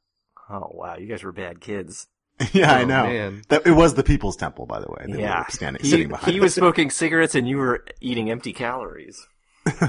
Oh 0.49 0.68
wow, 0.72 0.97
you 0.97 1.07
guys 1.07 1.22
were 1.24 1.32
bad 1.32 1.61
kids. 1.61 2.07
yeah, 2.53 2.72
I 2.72 2.82
Oh, 2.82 2.86
know. 2.86 3.03
man. 3.05 3.43
That 3.49 3.66
it 3.66 3.72
was 3.72 3.95
the 3.95 4.03
Peoples 4.03 4.36
Temple, 4.36 4.66
by 4.66 4.80
the 4.80 4.88
way. 4.88 5.07
They 5.09 5.20
yeah, 5.22 5.41
were 5.41 5.51
standing, 5.51 5.82
he, 5.82 5.91
sitting 5.91 6.09
behind. 6.09 6.30
he 6.32 6.38
it. 6.38 6.41
was 6.41 6.55
smoking 6.62 6.88
cigarettes 6.91 7.34
and 7.34 7.49
you 7.49 7.57
were 7.59 7.84
eating 8.01 8.30
empty 8.30 8.53
calories. 8.53 9.26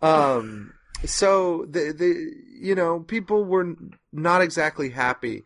Um, 0.00 0.72
so 1.04 1.66
the 1.68 1.92
the 1.92 2.32
you 2.60 2.74
know 2.74 3.00
people 3.00 3.44
were 3.44 3.74
not 4.12 4.42
exactly 4.42 4.90
happy 4.90 5.44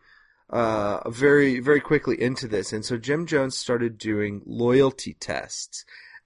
uh 0.49 1.07
very 1.09 1.59
very 1.59 1.79
quickly 1.79 2.19
into 2.21 2.47
this. 2.47 2.73
And 2.73 2.83
so 2.83 2.97
Jim 2.97 3.25
Jones 3.25 3.57
started 3.57 3.97
doing 3.97 4.41
loyalty 4.45 5.15
tests. 5.19 5.85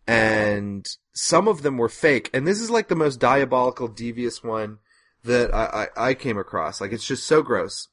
And 0.09 0.88
some 1.11 1.49
of 1.49 1.63
them 1.63 1.78
were 1.78 1.89
fake. 1.89 2.30
And 2.34 2.47
this 2.47 2.61
is 2.61 2.69
like 2.69 2.88
the 2.88 2.95
most 2.95 3.19
diabolical 3.19 3.89
devious 3.89 4.41
one 4.41 4.78
that 5.25 5.53
I, 5.53 5.89
I, 5.97 6.09
I 6.09 6.13
came 6.13 6.38
across. 6.38 6.80
Like 6.80 6.93
it's 6.93 7.05
just 7.05 7.28
so 7.28 7.41
gross. 7.41 7.89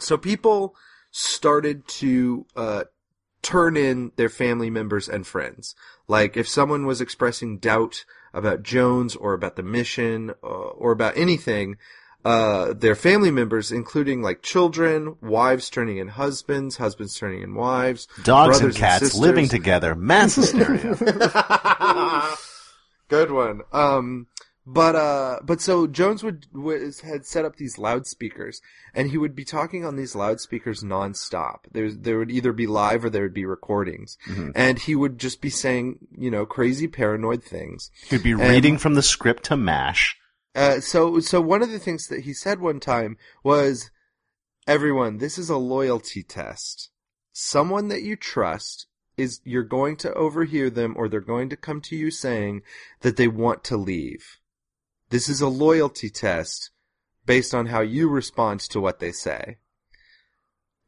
So 0.00 0.18
people 0.18 0.74
started 1.12 1.86
to 1.86 2.46
uh 2.56 2.84
turn 3.42 3.76
in 3.76 4.10
their 4.16 4.28
family 4.28 4.70
members 4.70 5.08
and 5.08 5.24
friends. 5.24 5.76
Like 6.08 6.36
if 6.36 6.48
someone 6.48 6.84
was 6.84 7.00
expressing 7.00 7.58
doubt 7.58 8.04
about 8.36 8.62
Jones 8.62 9.16
or 9.16 9.32
about 9.32 9.56
the 9.56 9.62
mission 9.62 10.30
uh, 10.42 10.46
or 10.46 10.92
about 10.92 11.16
anything, 11.16 11.76
uh, 12.24 12.72
their 12.72 12.94
family 12.94 13.30
members, 13.30 13.70
including 13.72 14.20
like 14.20 14.42
children, 14.42 15.16
wives 15.22 15.70
turning 15.70 15.98
in 15.98 16.08
husbands, 16.08 16.76
husbands 16.76 17.16
turning 17.16 17.42
in 17.42 17.54
wives, 17.54 18.08
Dogs 18.24 18.60
and 18.60 18.74
cats 18.74 19.04
sisters. 19.04 19.20
living 19.20 19.48
together, 19.48 19.94
mass 19.94 20.34
hysteria. 20.34 20.96
Good 23.08 23.30
one. 23.30 23.62
Um, 23.72 24.26
but 24.66 24.96
uh, 24.96 25.38
but 25.44 25.60
so 25.60 25.86
Jones 25.86 26.24
would 26.24 26.46
was 26.52 27.00
had 27.00 27.24
set 27.24 27.44
up 27.44 27.56
these 27.56 27.78
loudspeakers, 27.78 28.60
and 28.94 29.10
he 29.10 29.18
would 29.18 29.36
be 29.36 29.44
talking 29.44 29.84
on 29.84 29.94
these 29.96 30.16
loudspeakers 30.16 30.82
nonstop. 30.82 31.60
There's 31.70 31.96
there 31.98 32.18
would 32.18 32.30
either 32.32 32.52
be 32.52 32.66
live 32.66 33.04
or 33.04 33.10
there 33.10 33.22
would 33.22 33.32
be 33.34 33.46
recordings, 33.46 34.18
Mm-hmm. 34.28 34.50
and 34.56 34.78
he 34.78 34.96
would 34.96 35.18
just 35.18 35.40
be 35.40 35.50
saying 35.50 35.98
you 36.18 36.30
know 36.30 36.44
crazy 36.46 36.88
paranoid 36.88 37.44
things. 37.44 37.90
He'd 38.08 38.22
be 38.24 38.32
And- 38.32 38.40
reading 38.40 38.76
from 38.78 38.94
the 38.94 39.02
script 39.02 39.44
to 39.44 39.56
MASH. 39.56 40.16
Uh, 40.54 40.80
so, 40.80 41.20
so 41.20 41.38
one 41.38 41.62
of 41.62 41.70
the 41.70 41.78
things 41.78 42.08
that 42.08 42.20
he 42.22 42.32
said 42.32 42.60
one 42.60 42.80
time 42.80 43.18
was, 43.44 43.90
everyone, 44.66 45.18
this 45.18 45.36
is 45.38 45.50
a 45.50 45.56
loyalty 45.58 46.22
test. 46.22 46.90
Someone 47.32 47.88
that 47.88 48.02
you 48.02 48.16
trust 48.16 48.86
is, 49.18 49.40
you're 49.44 49.62
going 49.62 49.96
to 49.98 50.14
overhear 50.14 50.70
them 50.70 50.94
or 50.96 51.08
they're 51.08 51.20
going 51.20 51.50
to 51.50 51.56
come 51.56 51.82
to 51.82 51.94
you 51.94 52.10
saying 52.10 52.62
that 53.02 53.16
they 53.18 53.28
want 53.28 53.64
to 53.64 53.76
leave. 53.76 54.38
This 55.10 55.28
is 55.28 55.40
a 55.40 55.48
loyalty 55.48 56.10
test 56.10 56.70
based 57.24 57.54
on 57.54 57.66
how 57.66 57.80
you 57.80 58.08
respond 58.08 58.60
to 58.60 58.80
what 58.80 58.98
they 58.98 59.12
say. 59.12 59.58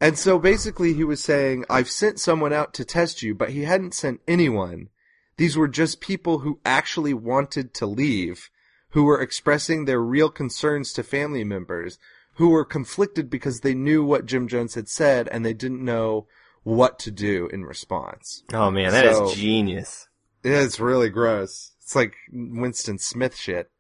And 0.01 0.17
so 0.17 0.39
basically 0.39 0.95
he 0.95 1.03
was 1.05 1.23
saying, 1.23 1.65
I've 1.69 1.91
sent 1.91 2.21
someone 2.21 2.53
out 2.53 2.73
to 2.75 2.85
test 2.85 3.23
you, 3.23 3.35
but 3.35 3.51
he 3.51 3.65
hadn't 3.65 3.95
sent 3.95 4.21
anyone. 4.29 4.89
These 5.37 5.57
were 5.57 5.69
just 5.69 6.01
people 6.01 6.41
who 6.41 6.61
actually 6.65 7.15
wanted 7.15 7.75
to 7.75 7.87
leave 7.87 8.51
who 8.91 9.05
were 9.05 9.21
expressing 9.21 9.85
their 9.85 10.01
real 10.01 10.31
concerns 10.31 10.93
to 10.95 11.03
family 11.03 11.45
members, 11.45 11.99
who 12.35 12.49
were 12.49 12.65
conflicted 12.65 13.29
because 13.29 13.61
they 13.61 13.75
knew 13.75 14.03
what 14.03 14.25
Jim 14.27 14.49
Jones 14.49 14.75
had 14.75 14.89
said 14.89 15.29
and 15.29 15.45
they 15.45 15.53
didn't 15.53 15.85
know 15.85 16.27
what 16.63 16.99
to 17.01 17.11
do 17.11 17.49
in 17.53 17.65
response. 17.65 18.43
Oh 18.53 18.71
man, 18.71 18.93
that 18.93 19.07
is 19.07 19.17
So- 19.17 19.35
genius. 19.35 20.09
It's 20.45 20.79
really 20.81 21.09
gross. 21.11 21.73
It's 21.83 21.97
like 21.97 22.15
Winston 22.33 22.99
Smith 22.99 23.37
shit. 23.37 23.71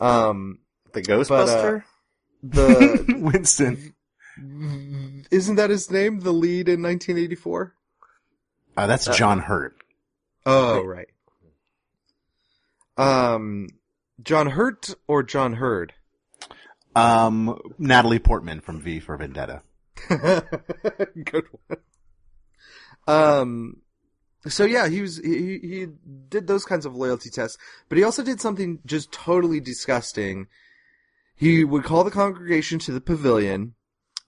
Um, 0.00 0.58
The 0.92 1.02
Ghostbuster? 1.02 1.84
the 2.42 3.16
Winston. 3.18 3.94
isn't 5.30 5.56
that 5.56 5.70
his 5.70 5.90
name? 5.90 6.20
The 6.20 6.32
lead 6.32 6.68
in 6.68 6.82
1984. 6.82 7.74
Uh, 8.76 8.86
that's 8.86 9.06
John 9.16 9.38
Hurt. 9.38 9.76
Oh, 10.44 10.82
right. 10.84 11.08
Um, 12.96 13.68
John 14.22 14.48
Hurt 14.48 14.94
or 15.08 15.22
John 15.22 15.54
Hurd? 15.54 15.94
Um, 16.96 17.58
Natalie 17.78 18.18
Portman 18.18 18.60
from 18.60 18.80
V 18.80 19.00
for 19.00 19.16
Vendetta. 19.16 19.62
Good 20.08 21.44
one. 21.68 21.78
Um, 23.06 23.76
so 24.48 24.64
yeah, 24.64 24.88
he 24.88 25.00
was 25.00 25.18
he 25.18 25.58
he 25.58 25.86
did 26.28 26.46
those 26.46 26.64
kinds 26.64 26.84
of 26.86 26.94
loyalty 26.94 27.30
tests, 27.30 27.58
but 27.88 27.98
he 27.98 28.04
also 28.04 28.22
did 28.22 28.40
something 28.40 28.80
just 28.84 29.10
totally 29.12 29.60
disgusting. 29.60 30.46
He 31.36 31.64
would 31.64 31.84
call 31.84 32.04
the 32.04 32.10
congregation 32.10 32.78
to 32.80 32.92
the 32.92 33.00
pavilion, 33.00 33.74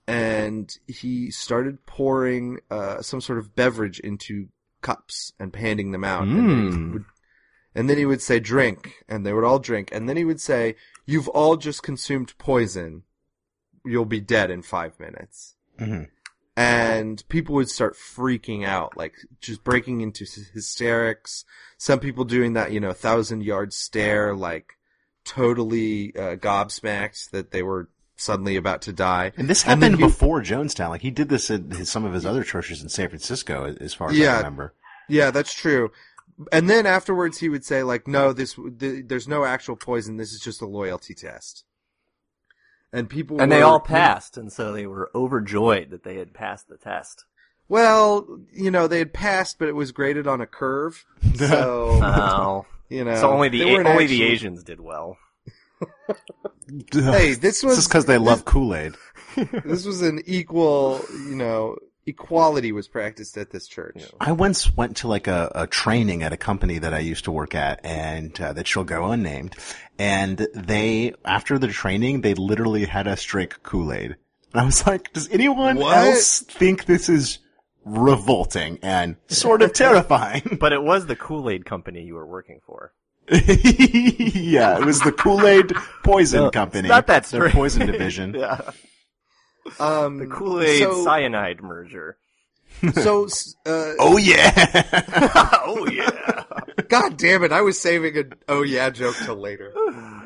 and 0.07 0.71
he 0.87 1.31
started 1.31 1.85
pouring 1.87 2.59
uh, 2.71 3.03
some 3.03 3.21
sort 3.21 3.39
of 3.39 3.55
beverage 3.55 4.01
into 4.01 4.49
cups 4.83 5.33
and 5.39 5.55
handing 5.55 5.93
them 5.93 6.05
out. 6.05 6.27
And, 6.27 6.37
then 6.51 6.59
he 6.73 6.79
Mm. 6.79 6.93
would, 6.93 7.05
and 7.75 7.91
then 7.91 7.99
he 7.99 8.07
would 8.07 8.23
say, 8.23 8.41
"Drink," 8.41 9.05
and 9.09 9.25
they 9.27 9.33
would 9.33 9.45
all 9.45 9.59
drink. 9.59 9.91
And 9.93 10.09
then 10.09 10.17
he 10.17 10.25
would 10.25 10.41
say, 10.41 10.77
"You've 11.05 11.29
all 11.29 11.57
just 11.57 11.83
consumed 11.83 12.37
poison. 12.39 13.03
You'll 13.85 14.05
be 14.05 14.21
dead 14.21 14.51
in 14.51 14.63
five 14.63 14.99
minutes." 14.99 15.55
Mhm. 15.79 16.09
And 16.57 17.23
people 17.29 17.55
would 17.57 17.69
start 17.69 17.95
freaking 17.95 18.65
out, 18.65 18.97
like 18.97 19.15
just 19.41 19.63
breaking 19.63 20.01
into 20.01 20.25
hysterics. 20.25 21.45
Some 21.79 22.01
people 22.01 22.25
doing 22.25 22.55
that, 22.55 22.73
you 22.73 22.81
know, 22.81 22.93
thousand 22.93 23.43
yard 23.45 23.73
stare, 23.75 24.35
like 24.35 24.73
totally 25.25 26.17
uh, 26.17 26.37
gobsmacked 26.37 27.31
that 27.31 27.51
they 27.51 27.63
were 27.63 27.89
suddenly 28.17 28.57
about 28.57 28.81
to 28.83 28.93
die. 28.93 29.33
And 29.37 29.49
this 29.49 29.63
And 29.65 29.83
happened 29.83 29.99
he- 30.01 30.07
before 30.07 30.41
Jonestown. 30.41 30.89
Like 30.89 31.03
he 31.03 31.11
did 31.11 31.29
this 31.29 31.51
at 31.51 31.61
his, 31.73 31.91
some 31.91 32.05
of 32.05 32.15
his 32.15 32.25
other 32.25 32.43
churches 32.45 32.83
in 32.83 32.89
San 32.89 33.09
Francisco, 33.09 33.77
as 33.81 33.93
far 33.93 34.11
as 34.11 34.19
I 34.21 34.37
remember. 34.39 34.73
Yeah, 35.09 35.31
that's 35.31 35.53
true. 35.53 35.91
And 36.53 36.69
then 36.69 36.85
afterwards, 36.87 37.39
he 37.39 37.49
would 37.49 37.65
say, 37.65 37.83
like, 37.83 38.07
no, 38.07 38.33
this, 38.33 38.55
th- 38.79 39.05
there's 39.07 39.29
no 39.29 39.45
actual 39.45 39.77
poison. 39.77 40.17
This 40.17 40.33
is 40.33 40.41
just 40.41 40.61
a 40.61 40.67
loyalty 40.67 41.15
test. 41.15 41.65
And 42.93 43.09
people 43.11 43.41
And 43.41 43.51
they 43.53 43.63
all 43.63 43.81
passed, 43.81 44.37
and 44.37 44.53
so 44.53 44.73
they 44.73 44.87
were 44.87 45.11
overjoyed 45.15 45.91
that 45.91 46.03
they 46.05 46.17
had 46.17 46.33
passed 46.33 46.69
the 46.69 46.77
test. 46.79 47.25
Well, 47.69 48.27
you 48.53 48.71
know, 48.71 48.87
they 48.87 48.99
had 48.99 49.13
passed, 49.13 49.59
but 49.59 49.69
it 49.69 49.75
was 49.75 49.93
graded 49.93 50.27
on 50.27 50.41
a 50.41 50.47
curve. 50.47 51.05
So, 51.37 51.99
Oh. 52.03 52.67
you 52.89 53.05
know, 53.05 53.17
so 53.17 53.31
only 53.31 53.49
the 53.49 53.65
weren't 53.67 53.89
only 53.89 54.07
the 54.07 54.23
Asians 54.23 54.63
did 54.65 54.81
well. 54.81 55.19
Hey, 56.93 57.35
this 57.35 57.63
was 57.65 57.77
just 57.77 57.89
because 57.89 58.07
they 58.07 58.19
love 58.19 58.45
Kool 58.45 58.75
Aid. 58.75 58.95
this 59.37 59.85
was 59.85 60.03
an 60.03 60.21
equal, 60.27 61.01
you 61.29 61.37
know, 61.37 61.77
equality 62.07 62.73
was 62.73 62.89
practiced 62.89 63.37
at 63.37 63.51
this 63.51 63.67
church. 63.67 64.05
I 64.21 64.33
once 64.33 64.75
went 64.77 64.97
to 64.99 65.09
like 65.09 65.27
a, 65.27 65.51
a 65.55 65.67
training 65.67 66.23
at 66.23 66.33
a 66.33 66.37
company 66.37 66.79
that 66.79 66.95
I 66.95 67.01
used 67.01 67.25
to 67.25 67.33
work 67.33 67.55
at 67.55 67.85
and 67.85 68.39
uh, 68.41 68.53
that 68.53 68.67
shall 68.67 68.85
go 68.85 69.11
unnamed. 69.11 69.57
And 69.99 70.47
they, 70.55 71.15
after 71.25 71.59
the 71.59 71.69
training, 71.69 72.21
they 72.21 72.35
literally 72.35 72.85
had 72.85 73.09
us 73.09 73.23
drink 73.25 73.59
Kool-Aid. 73.63 74.17
And 74.53 74.61
I 74.61 74.65
was 74.65 74.87
like, 74.87 75.13
does 75.13 75.29
anyone 75.31 75.77
What? 75.77 75.97
else 75.97 76.41
think 76.41 76.85
this 76.87 77.09
is 77.09 77.39
revolting 77.85 78.79
and 78.83 79.17
sort 79.29 79.63
of 79.63 79.73
terrifying? 79.73 80.57
But 80.61 80.73
it 80.73 80.83
was 80.83 81.07
the 81.07 81.17
Kool 81.17 81.51
Aid 81.51 81.65
company 81.65 82.03
you 82.03 82.15
were 82.15 82.27
working 82.27 82.61
for. 82.65 82.93
yeah, 83.29 84.79
it 84.79 84.85
was 84.85 85.01
the 85.01 85.13
Kool-Aid 85.13 85.73
Poison 86.05 86.43
No, 86.45 86.51
Company. 86.51 86.87
it's 86.87 86.89
not 86.89 87.07
that 87.09 87.25
Their 87.25 87.41
strange. 87.49 87.55
poison 87.55 87.87
division. 87.93 88.35
yeah, 88.35 88.71
Um, 89.79 90.19
the 90.19 90.27
Kool 90.27 90.61
Aid 90.63 90.83
so, 90.83 91.05
cyanide 91.05 91.63
merger. 91.63 92.17
so, 92.95 93.25
uh, 93.67 93.93
Oh 93.99 94.17
yeah! 94.17 94.53
oh 95.65 95.89
yeah. 95.91 96.11
god 96.89 97.17
damn 97.17 97.43
it! 97.45 97.53
I 97.53 97.63
was 97.63 97.81
saving 97.81 98.17
a 98.19 98.25
oh 98.49 98.63
yeah 98.63 98.91
joke 98.91 99.17
till 99.25 99.37
later. 99.37 99.73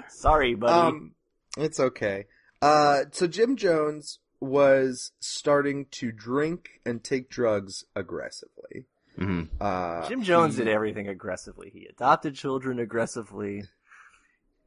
Sorry, 0.09 0.55
buddy. 0.55 0.72
Um, 0.97 1.14
it's 1.57 1.80
okay. 1.80 2.26
Uh, 2.62 3.05
so 3.12 3.26
Jim 3.26 3.57
Jones 3.57 4.18
was 4.41 5.12
starting 5.20 5.86
to 5.93 6.11
drink 6.12 6.80
and 6.86 7.03
take 7.05 7.28
drugs 7.30 7.84
aggressively. 7.95 8.86
Mhm. 9.18 9.49
Uh, 9.61 10.09
Jim 10.09 10.22
Jones 10.22 10.57
he- 10.57 10.64
did 10.64 10.72
everything 10.72 11.09
aggressively. 11.09 11.70
He 11.72 11.86
adopted 11.86 12.34
children 12.34 12.78
aggressively. 12.78 13.64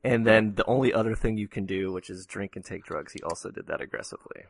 And 0.03 0.27
then 0.27 0.55
the 0.55 0.65
only 0.65 0.93
other 0.93 1.15
thing 1.15 1.37
you 1.37 1.47
can 1.47 1.65
do, 1.65 1.91
which 1.93 2.09
is 2.09 2.25
drink 2.25 2.55
and 2.55 2.65
take 2.65 2.83
drugs, 2.83 3.13
he 3.13 3.21
also 3.23 3.49
did 3.51 3.67
that 3.67 3.79
aggressively. 3.81 4.43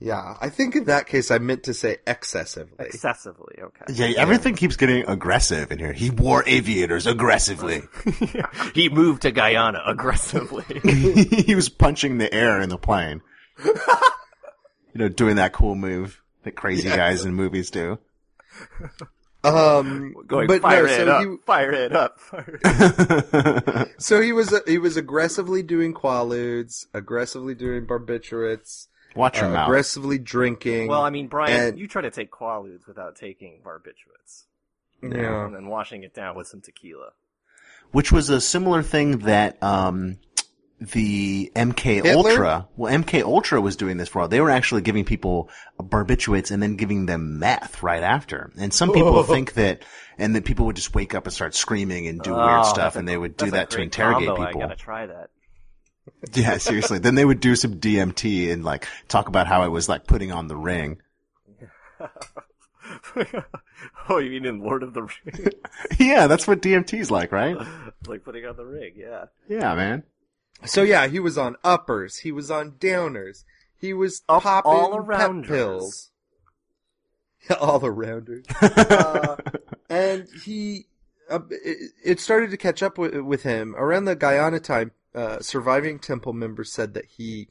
Yeah, 0.00 0.36
I 0.40 0.48
think 0.48 0.76
in 0.76 0.84
that 0.84 1.08
case 1.08 1.32
I 1.32 1.38
meant 1.38 1.64
to 1.64 1.74
say 1.74 1.96
excessively. 2.06 2.86
Excessively, 2.86 3.56
okay. 3.60 3.84
Yeah, 3.92 4.20
everything 4.20 4.54
keeps 4.54 4.76
getting 4.76 5.04
aggressive 5.08 5.72
in 5.72 5.80
here. 5.80 5.92
He 5.92 6.10
wore 6.10 6.44
aviators 6.46 7.08
aggressively. 7.08 7.82
he 8.74 8.88
moved 8.88 9.22
to 9.22 9.32
Guyana 9.32 9.82
aggressively. 9.84 10.62
he 11.44 11.56
was 11.56 11.68
punching 11.68 12.18
the 12.18 12.32
air 12.32 12.60
in 12.60 12.68
the 12.68 12.78
plane. 12.78 13.22
you 13.64 13.74
know, 14.94 15.08
doing 15.08 15.36
that 15.36 15.52
cool 15.52 15.74
move 15.74 16.22
that 16.44 16.54
crazy 16.54 16.86
Yes. 16.86 16.96
guys 16.96 17.24
in 17.24 17.34
movies 17.34 17.72
do. 17.72 17.98
Um, 19.54 20.14
Going 20.26 20.46
but 20.46 20.62
fire 20.62 20.86
no, 20.86 20.92
it 20.92 20.96
so 20.96 21.08
up, 21.12 21.22
he, 21.22 21.36
fire 21.46 21.70
it 21.72 21.92
up. 21.94 22.20
Fire 22.20 22.60
it 22.62 23.34
up. 23.34 23.88
So 23.98 24.20
he 24.20 24.32
was 24.32 24.54
he 24.66 24.78
was 24.78 24.96
aggressively 24.96 25.62
doing 25.62 25.92
quaaludes, 25.94 26.86
aggressively 26.94 27.54
doing 27.54 27.86
barbiturates, 27.86 28.86
Watch 29.16 29.38
your 29.38 29.46
uh, 29.46 29.52
mouth. 29.52 29.68
aggressively 29.68 30.18
drinking. 30.18 30.88
Well, 30.88 31.02
I 31.02 31.10
mean, 31.10 31.26
Brian, 31.28 31.60
And- 31.70 31.78
you 31.78 31.88
try 31.88 32.02
to 32.02 32.10
take 32.10 32.30
Quaaludes 32.30 32.86
without 32.86 33.16
taking 33.16 33.60
barbiturates. 33.64 34.44
yeah. 35.02 35.46
And 35.46 35.54
then 35.54 35.66
washing 35.66 36.04
it 36.04 36.14
down 36.14 36.36
with 36.36 36.46
some 36.46 36.60
tequila. 36.60 37.10
Which 37.90 38.12
was 38.12 38.28
a 38.30 38.40
similar 38.40 38.82
thing 38.82 39.18
that, 39.20 39.60
um, 39.62 40.18
the 40.80 41.50
MK 41.56 41.80
Hitler? 42.04 42.12
Ultra, 42.30 42.68
well, 42.76 42.92
MK 42.92 43.22
Ultra 43.24 43.60
was 43.60 43.76
doing 43.76 43.96
this 43.96 44.08
for 44.08 44.20
all. 44.22 44.28
They 44.28 44.40
were 44.40 44.50
actually 44.50 44.82
giving 44.82 45.04
people 45.04 45.50
barbiturates 45.80 46.50
and 46.50 46.62
then 46.62 46.76
giving 46.76 47.06
them 47.06 47.38
meth 47.40 47.82
right 47.82 48.02
after. 48.02 48.52
And 48.58 48.72
some 48.72 48.92
people 48.92 49.22
think 49.24 49.54
that, 49.54 49.84
and 50.18 50.34
that 50.36 50.44
people 50.44 50.66
would 50.66 50.76
just 50.76 50.94
wake 50.94 51.14
up 51.14 51.24
and 51.24 51.32
start 51.32 51.54
screaming 51.54 52.06
and 52.06 52.22
do 52.22 52.34
Oh, 52.34 52.46
weird 52.46 52.64
stuff 52.66 52.94
a- 52.96 53.00
and 53.00 53.08
they 53.08 53.16
would 53.16 53.36
do 53.36 53.50
that 53.52 53.70
to 53.70 53.80
interrogate 53.80 54.28
combo. 54.28 54.46
people. 54.46 54.60
I 54.62 54.64
gotta 54.66 54.76
try 54.76 55.06
that. 55.06 55.30
Yeah, 56.32 56.56
seriously. 56.56 56.98
then 56.98 57.14
they 57.16 57.24
would 57.24 57.38
do 57.40 57.54
some 57.54 57.74
DMT 57.80 58.50
and 58.50 58.64
like 58.64 58.88
talk 59.08 59.28
about 59.28 59.46
how 59.46 59.64
it 59.64 59.68
was 59.68 59.88
like 59.90 60.06
putting 60.06 60.32
on 60.32 60.48
the 60.48 60.56
ring. 60.56 61.02
oh, 64.08 64.18
you 64.18 64.30
mean 64.30 64.44
in 64.46 64.60
Lord 64.60 64.82
of 64.82 64.94
the 64.94 65.02
Rings? 65.02 65.48
yeah, 65.98 66.26
that's 66.26 66.46
what 66.46 66.62
DMT's 66.62 67.10
like, 67.10 67.30
right? 67.32 67.56
like 68.06 68.24
putting 68.24 68.46
on 68.46 68.56
the 68.56 68.64
ring, 68.64 68.94
yeah. 68.96 69.26
Yeah, 69.48 69.74
man. 69.74 70.02
So 70.64 70.82
yeah, 70.82 71.06
he 71.06 71.20
was 71.20 71.38
on 71.38 71.56
uppers, 71.64 72.18
he 72.18 72.32
was 72.32 72.50
on 72.50 72.72
downers, 72.72 73.44
he 73.76 73.92
was 73.94 74.22
Up 74.28 74.42
popping 74.42 74.70
all 74.72 74.90
pep 75.04 75.30
arounders. 75.30 75.46
pills. 75.46 76.10
all 77.60 77.80
arounders. 77.80 78.44
uh, 78.90 79.36
and 79.88 80.26
he, 80.44 80.86
uh, 81.30 81.40
it, 81.50 81.92
it 82.04 82.20
started 82.20 82.50
to 82.50 82.56
catch 82.56 82.82
up 82.82 82.98
with, 82.98 83.14
with 83.20 83.42
him 83.44 83.74
around 83.76 84.04
the 84.06 84.16
Guyana 84.16 84.60
time. 84.60 84.92
Uh, 85.14 85.40
surviving 85.40 85.98
temple 85.98 86.32
members 86.32 86.70
said 86.72 86.94
that 86.94 87.06
he, 87.06 87.48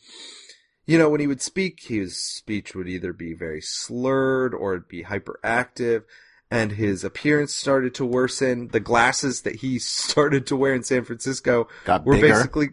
you 0.85 0.97
know, 0.97 1.09
when 1.09 1.19
he 1.19 1.27
would 1.27 1.41
speak, 1.41 1.81
his 1.83 2.15
speech 2.17 2.75
would 2.75 2.87
either 2.87 3.11
be 3.13 3.33
very 3.33 3.61
slurred 3.61 4.53
or 4.53 4.73
it'd 4.73 4.87
be 4.87 5.03
hyperactive. 5.03 6.03
And 6.49 6.73
his 6.73 7.03
appearance 7.03 7.53
started 7.53 7.93
to 7.95 8.05
worsen. 8.05 8.69
The 8.69 8.79
glasses 8.79 9.41
that 9.41 9.55
he 9.57 9.79
started 9.79 10.47
to 10.47 10.55
wear 10.55 10.73
in 10.73 10.83
San 10.83 11.03
Francisco 11.03 11.67
Got 11.83 12.05
were 12.05 12.13
bigger. 12.15 12.27
basically, 12.35 12.69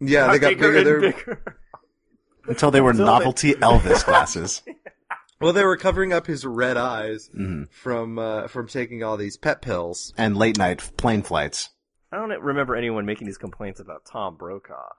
yeah, 0.00 0.30
they 0.32 0.38
got 0.38 0.48
bigger. 0.50 0.76
and 0.76 0.86
They're, 0.86 1.00
bigger. 1.00 1.56
Until 2.46 2.70
they 2.70 2.80
were 2.80 2.90
Until 2.90 3.06
they- 3.06 3.12
novelty 3.12 3.52
Elvis 3.54 4.04
glasses. 4.04 4.62
well, 5.40 5.52
they 5.52 5.64
were 5.64 5.76
covering 5.76 6.12
up 6.12 6.26
his 6.26 6.44
red 6.46 6.76
eyes 6.76 7.28
Mhm. 7.36 7.68
from 7.70 8.18
uh, 8.18 8.46
from 8.48 8.68
taking 8.68 9.02
all 9.02 9.16
these 9.16 9.36
pep 9.36 9.62
pills. 9.62 10.12
And 10.16 10.36
late 10.36 10.58
night 10.58 10.90
plane 10.96 11.22
flights. 11.22 11.70
I 12.12 12.16
don't 12.18 12.40
remember 12.40 12.76
anyone 12.76 13.04
making 13.04 13.26
these 13.26 13.36
complaints 13.38 13.80
about 13.80 14.04
Tom 14.04 14.36
Brokaw. 14.36 14.90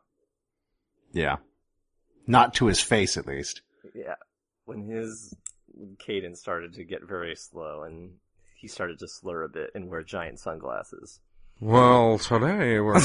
Yeah. 1.14 1.38
Not 2.28 2.54
to 2.56 2.66
his 2.68 2.82
face, 2.82 3.16
at 3.18 3.26
least. 3.26 3.62
Yeah. 3.96 4.16
When 4.66 4.88
his 4.90 5.34
cadence 6.00 6.40
started 6.42 6.74
to 6.74 6.84
get 6.84 7.08
very 7.08 7.36
slow 7.36 7.84
and 7.84 8.16
he 8.58 8.68
started 8.68 9.00
to 9.00 9.08
slur 9.08 9.44
a 9.44 9.50
bit 9.50 9.70
and 9.74 9.88
wear 9.90 10.04
giant 10.04 10.40
sunglasses. 10.40 11.22
Well, 11.60 12.20
today 12.20 12.80
we're 12.80 13.00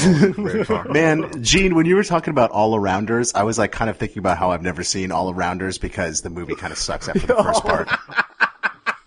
Man, 0.91 1.43
Gene, 1.43 1.73
when 1.73 1.87
you 1.87 1.95
were 1.95 2.03
talking 2.03 2.29
about 2.29 2.51
All 2.51 2.77
Arounders, 2.77 3.33
I 3.33 3.43
was 3.43 3.57
like 3.57 3.71
kind 3.71 3.89
of 3.89 3.97
thinking 3.97 4.19
about 4.19 4.37
how 4.37 4.51
I've 4.51 4.61
never 4.61 4.83
seen 4.83 5.11
All 5.11 5.33
Arounders 5.33 5.81
because 5.81 6.21
the 6.21 6.29
movie 6.29 6.53
kind 6.53 6.71
of 6.71 6.77
sucks 6.77 7.09
after 7.09 7.25
the 7.25 7.35
first 7.35 7.63
part. 7.63 7.89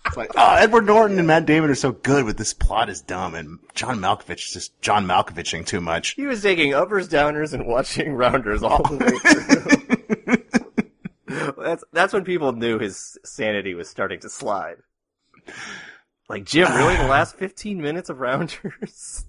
It's 0.05 0.15
like, 0.15 0.31
oh, 0.37 0.55
Edward 0.55 0.85
Norton 0.85 1.19
and 1.19 1.27
Matt 1.27 1.45
Damon 1.45 1.69
are 1.69 1.75
so 1.75 1.91
good, 1.91 2.25
but 2.25 2.37
this 2.37 2.53
plot 2.53 2.89
is 2.89 3.01
dumb, 3.01 3.35
and 3.35 3.59
John 3.75 3.99
Malkovich 3.99 4.47
is 4.47 4.53
just 4.53 4.81
John 4.81 5.05
Malkoviching 5.05 5.65
too 5.65 5.81
much. 5.81 6.11
He 6.11 6.25
was 6.25 6.41
taking 6.41 6.73
uppers, 6.73 7.09
downers, 7.09 7.53
and 7.53 7.67
watching 7.67 8.13
rounders 8.13 8.63
all 8.63 8.81
the 8.83 8.97
way 8.97 10.37
through. 11.27 11.53
that's 11.63 11.83
that's 11.91 12.13
when 12.13 12.23
people 12.23 12.53
knew 12.53 12.79
his 12.79 13.17
sanity 13.25 13.73
was 13.73 13.89
starting 13.89 14.21
to 14.21 14.29
slide. 14.29 14.77
Like 16.29 16.45
Jim, 16.45 16.73
really, 16.73 16.95
the 16.95 17.07
last 17.07 17.35
fifteen 17.35 17.81
minutes 17.81 18.09
of 18.09 18.19
rounders. 18.19 19.25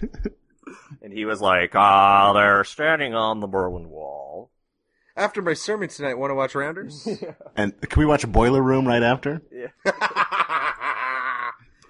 and 1.02 1.12
he 1.12 1.24
was 1.24 1.40
like, 1.40 1.74
"Ah, 1.74 2.32
they're 2.32 2.64
standing 2.64 3.14
on 3.14 3.40
the 3.40 3.46
Berlin 3.46 3.88
Wall." 3.90 4.50
After 5.16 5.42
my 5.42 5.54
sermon 5.54 5.88
tonight, 5.88 6.14
want 6.18 6.30
to 6.30 6.34
watch 6.36 6.54
Rounders? 6.54 7.06
And 7.56 7.72
can 7.80 7.98
we 8.00 8.06
watch 8.06 8.24
Boiler 8.30 8.62
Room 8.62 8.86
right 8.86 9.02
after? 9.02 9.42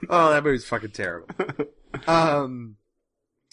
oh, 0.09 0.31
that 0.31 0.43
movie's 0.45 0.65
fucking 0.65 0.91
terrible. 0.93 1.29
Um, 2.07 2.77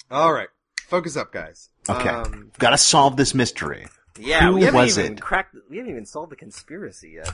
all 0.09 0.31
right, 0.31 0.47
focus 0.87 1.17
up, 1.17 1.31
guys. 1.33 1.69
Okay, 1.89 2.09
Um, 2.09 2.51
got 2.57 2.69
to 2.71 2.77
solve 2.77 3.17
this 3.17 3.33
mystery. 3.33 3.87
Yeah, 4.17 4.47
Who 4.47 4.55
we 4.55 4.63
haven't 4.63 4.79
was 4.79 4.97
even 4.97 5.13
it? 5.13 5.21
cracked. 5.21 5.55
We 5.69 5.77
haven't 5.77 5.91
even 5.91 6.05
solved 6.05 6.31
the 6.31 6.35
conspiracy 6.37 7.11
yet. 7.15 7.31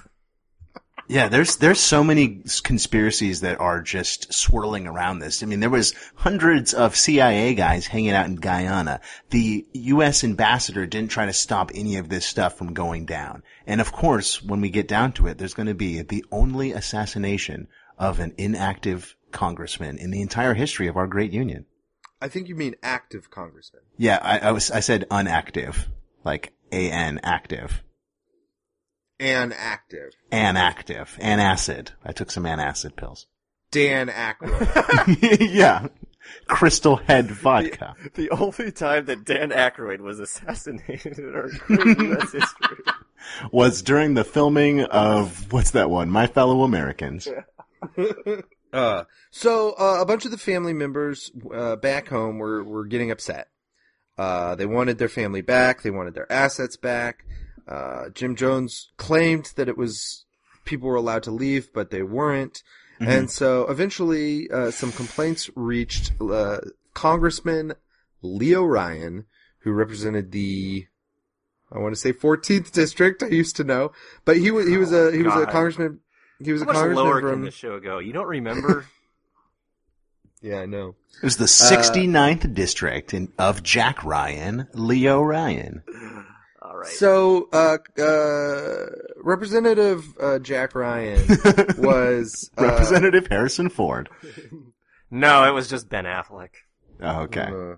Yeah, 1.11 1.27
there's 1.27 1.57
there's 1.57 1.81
so 1.81 2.05
many 2.05 2.41
conspiracies 2.63 3.41
that 3.41 3.59
are 3.59 3.81
just 3.81 4.33
swirling 4.33 4.87
around 4.87 5.19
this. 5.19 5.43
I 5.43 5.45
mean, 5.45 5.59
there 5.59 5.69
was 5.69 5.93
hundreds 6.15 6.73
of 6.73 6.95
CIA 6.95 7.53
guys 7.53 7.85
hanging 7.85 8.11
out 8.11 8.27
in 8.27 8.37
Guyana. 8.37 9.01
The 9.29 9.67
U.S. 9.73 10.23
ambassador 10.23 10.85
didn't 10.85 11.11
try 11.11 11.25
to 11.25 11.33
stop 11.33 11.71
any 11.75 11.97
of 11.97 12.07
this 12.07 12.25
stuff 12.25 12.57
from 12.57 12.73
going 12.73 13.05
down. 13.05 13.43
And 13.67 13.81
of 13.81 13.91
course, 13.91 14.41
when 14.41 14.61
we 14.61 14.69
get 14.69 14.87
down 14.87 15.11
to 15.13 15.27
it, 15.27 15.37
there's 15.37 15.53
going 15.53 15.67
to 15.67 15.73
be 15.73 16.01
the 16.01 16.23
only 16.31 16.71
assassination 16.71 17.67
of 17.97 18.21
an 18.21 18.33
inactive 18.37 19.17
congressman 19.31 19.97
in 19.97 20.11
the 20.11 20.21
entire 20.21 20.53
history 20.53 20.87
of 20.87 20.95
our 20.95 21.07
great 21.07 21.33
union. 21.33 21.65
I 22.21 22.29
think 22.29 22.47
you 22.47 22.55
mean 22.55 22.75
active 22.81 23.29
congressman. 23.29 23.81
Yeah, 23.97 24.17
I, 24.21 24.39
I 24.39 24.51
was 24.53 24.71
I 24.71 24.79
said 24.79 25.09
unactive, 25.11 25.87
like 26.23 26.53
A 26.71 26.89
N 26.89 27.19
active. 27.21 27.83
And 29.21 29.53
active. 29.53 30.15
Anactive. 30.31 31.19
Anacid. 31.19 31.89
I 32.03 32.11
took 32.11 32.31
some 32.31 32.45
anacid 32.45 32.95
pills. 32.95 33.27
Dan 33.69 34.07
Aykroyd. 34.07 35.51
yeah. 35.53 35.87
Crystal 36.47 36.95
Head 36.95 37.29
vodka. 37.29 37.95
The 38.15 38.31
only 38.31 38.71
time 38.71 39.05
that 39.05 39.23
Dan 39.23 39.51
Aykroyd 39.51 39.99
was 39.99 40.19
assassinated 40.19 41.19
in 41.19 41.35
our 41.35 41.49
U.S. 41.69 42.31
history. 42.33 42.77
Was 43.51 43.83
during 43.83 44.15
the 44.15 44.23
filming 44.23 44.81
of, 44.85 45.53
what's 45.53 45.71
that 45.71 45.91
one? 45.91 46.09
My 46.09 46.25
Fellow 46.25 46.63
Americans. 46.63 47.27
Uh, 48.73 49.03
so 49.31 49.73
uh, 49.77 49.97
a 49.99 50.05
bunch 50.05 50.23
of 50.23 50.31
the 50.31 50.37
family 50.37 50.71
members 50.71 51.29
uh, 51.53 51.75
back 51.75 52.07
home 52.07 52.37
were 52.37 52.63
were 52.63 52.85
getting 52.85 53.11
upset. 53.11 53.49
Uh, 54.17 54.55
they 54.55 54.65
wanted 54.65 54.97
their 54.97 55.09
family 55.09 55.41
back. 55.41 55.81
They 55.81 55.91
wanted 55.91 56.13
their 56.13 56.31
assets 56.31 56.77
back. 56.77 57.25
Uh, 57.71 58.09
Jim 58.09 58.35
Jones 58.35 58.89
claimed 58.97 59.53
that 59.55 59.69
it 59.69 59.77
was 59.77 60.25
people 60.65 60.89
were 60.89 60.95
allowed 60.95 61.23
to 61.23 61.31
leave, 61.31 61.71
but 61.73 61.89
they 61.89 62.03
weren't. 62.03 62.61
Mhm. 62.99 63.07
And 63.07 63.31
so 63.31 63.67
eventually, 63.69 64.49
uh, 64.51 64.71
some 64.71 64.91
complaints 64.91 65.49
reached 65.55 66.11
uh, 66.19 66.59
Congressman 66.93 67.73
Leo 68.21 68.63
Ryan, 68.65 69.25
who 69.59 69.71
represented 69.71 70.31
the 70.31 70.87
I 71.71 71.79
want 71.79 71.95
to 71.95 71.99
say 72.01 72.11
14th 72.11 72.71
district. 72.73 73.23
I 73.23 73.27
used 73.27 73.55
to 73.55 73.63
know, 73.63 73.93
but 74.25 74.35
he 74.35 74.51
was 74.51 74.67
he 74.67 74.77
was 74.77 74.91
a 74.91 75.11
he 75.11 75.23
was 75.23 75.33
a 75.33 75.47
Oh, 75.47 75.51
congressman. 75.51 76.01
He 76.43 76.51
was 76.51 76.61
How 76.61 76.65
a 76.65 76.67
much 76.67 76.75
congressman 76.75 77.05
lower 77.05 77.21
from 77.21 77.31
can 77.31 77.41
this 77.45 77.53
show 77.53 77.79
go? 77.79 77.99
You 77.99 78.11
don't 78.11 78.27
remember? 78.27 78.85
yeah, 80.41 80.59
I 80.59 80.65
know. 80.65 80.95
It 81.21 81.23
was 81.23 81.37
the 81.37 81.45
69th 81.45 82.53
district 82.53 83.13
in, 83.13 83.31
of 83.37 83.63
Jack 83.63 84.03
Ryan, 84.03 84.67
Leo 84.73 85.21
Ryan. 85.21 85.83
All 86.81 86.87
right. 86.87 86.93
So, 86.95 87.49
uh, 87.53 87.77
uh, 88.01 88.85
Representative 89.17 90.05
uh, 90.19 90.39
Jack 90.39 90.73
Ryan 90.75 91.21
was 91.77 92.49
uh, 92.57 92.63
Representative 92.65 93.27
Harrison 93.29 93.69
Ford. 93.69 94.09
no, 95.11 95.47
it 95.47 95.51
was 95.51 95.69
just 95.69 95.89
Ben 95.89 96.05
Affleck. 96.05 96.49
Oh, 97.01 97.21
okay. 97.21 97.41
uh, 97.41 97.75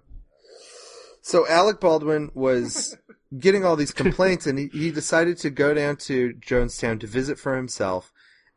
so 1.22 1.48
Alec 1.48 1.80
Baldwin 1.80 2.32
was 2.34 2.98
getting 3.38 3.66
all 3.66 3.76
these 3.76 3.92
complaints, 3.92 4.48
and 4.48 4.58
he, 4.60 4.68
he 4.68 4.92
decided 4.92 5.38
to 5.40 5.50
go 5.50 5.74
down 5.74 5.98
to 5.98 6.34
Jonestown 6.40 7.00
to 7.02 7.08
visit 7.08 7.40
for 7.40 7.56
himself 7.56 8.12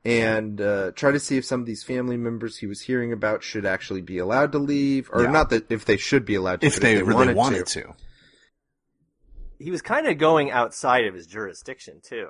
and 0.05 0.61
uh, 0.61 0.93
try 0.93 1.11
to 1.11 1.19
see 1.19 1.37
if 1.37 1.45
some 1.45 1.59
of 1.61 1.67
these 1.67 1.83
family 1.83 2.17
members 2.17 2.59
he 2.59 2.67
was 2.69 2.81
hearing 2.83 3.13
about 3.13 3.43
should 3.43 3.67
actually 3.67 4.03
be 4.03 4.19
allowed 4.19 4.53
to 4.53 4.59
leave, 4.59 5.11
or 5.13 5.23
Yeah. 5.25 5.31
not 5.31 5.51
that 5.51 5.71
if 5.73 5.85
they 5.85 5.97
should 5.97 6.25
be 6.25 6.35
allowed 6.37 6.61
to, 6.61 6.67
If 6.69 6.75
but 6.75 6.83
they, 6.83 6.97
really 7.03 7.15
wanted, 7.15 7.37
wanted 7.37 7.67
to. 7.69 7.83
to. 7.83 7.95
He 9.59 9.71
was 9.71 9.83
kind 9.83 10.07
of 10.07 10.19
going 10.19 10.51
outside 10.51 11.07
of 11.07 11.15
his 11.15 11.27
jurisdiction 11.27 12.01
too. 12.03 12.29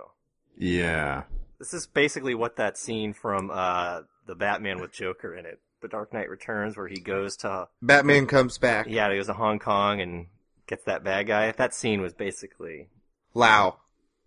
Yeah. 0.57 1.24
This 1.59 1.74
is 1.74 1.87
basically 1.87 2.35
what 2.35 2.57
that 2.57 2.77
scene 2.79 3.12
from 3.14 3.51
uh, 3.53 4.03
the 4.27 4.35
Batman 4.35 4.81
with 4.81 4.93
Joker 4.93 5.35
in 5.35 5.47
it, 5.47 5.59
The 5.81 5.89
Dark 5.89 6.12
Knight 6.12 6.29
Returns, 6.31 6.77
where 6.77 6.89
he 6.89 7.01
goes 7.01 7.37
to 7.39 7.68
Batman 7.83 8.27
comes 8.27 8.59
back. 8.59 8.87
yeah, 8.89 9.11
he 9.11 9.16
goes 9.16 9.27
to 9.27 9.33
Hong 9.33 9.59
Kong 9.59 10.01
and 10.01 10.27
gets 10.66 10.85
that 10.85 11.03
bad 11.05 11.27
guy. 11.27 11.51
That 11.53 11.74
scene 11.74 12.01
was 12.01 12.12
basically 12.12 12.89
Lau. 13.35 13.79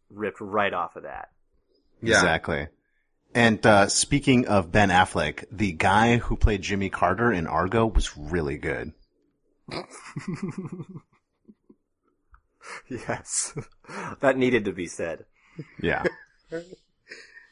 ripped 0.09 0.41
right 0.41 0.73
off 0.73 0.95
of 0.95 1.03
that. 1.03 1.29
Yeah. 2.01 2.15
Exactly. 2.15 2.67
And 3.35 3.63
uh, 3.65 3.87
speaking 3.89 4.47
of 4.47 4.71
Ben 4.71 4.89
Affleck, 4.89 5.45
the 5.51 5.71
guy 5.73 6.17
who 6.17 6.35
played 6.35 6.63
Jimmy 6.63 6.89
Carter 6.89 7.31
in 7.31 7.45
Argo 7.45 7.85
was 7.85 8.17
really 8.17 8.57
good. 8.57 8.93
Yes, 12.89 13.53
that 14.21 14.37
needed 14.37 14.65
to 14.65 14.71
be 14.71 14.85
said. 14.87 15.25
Yeah. 15.81 16.03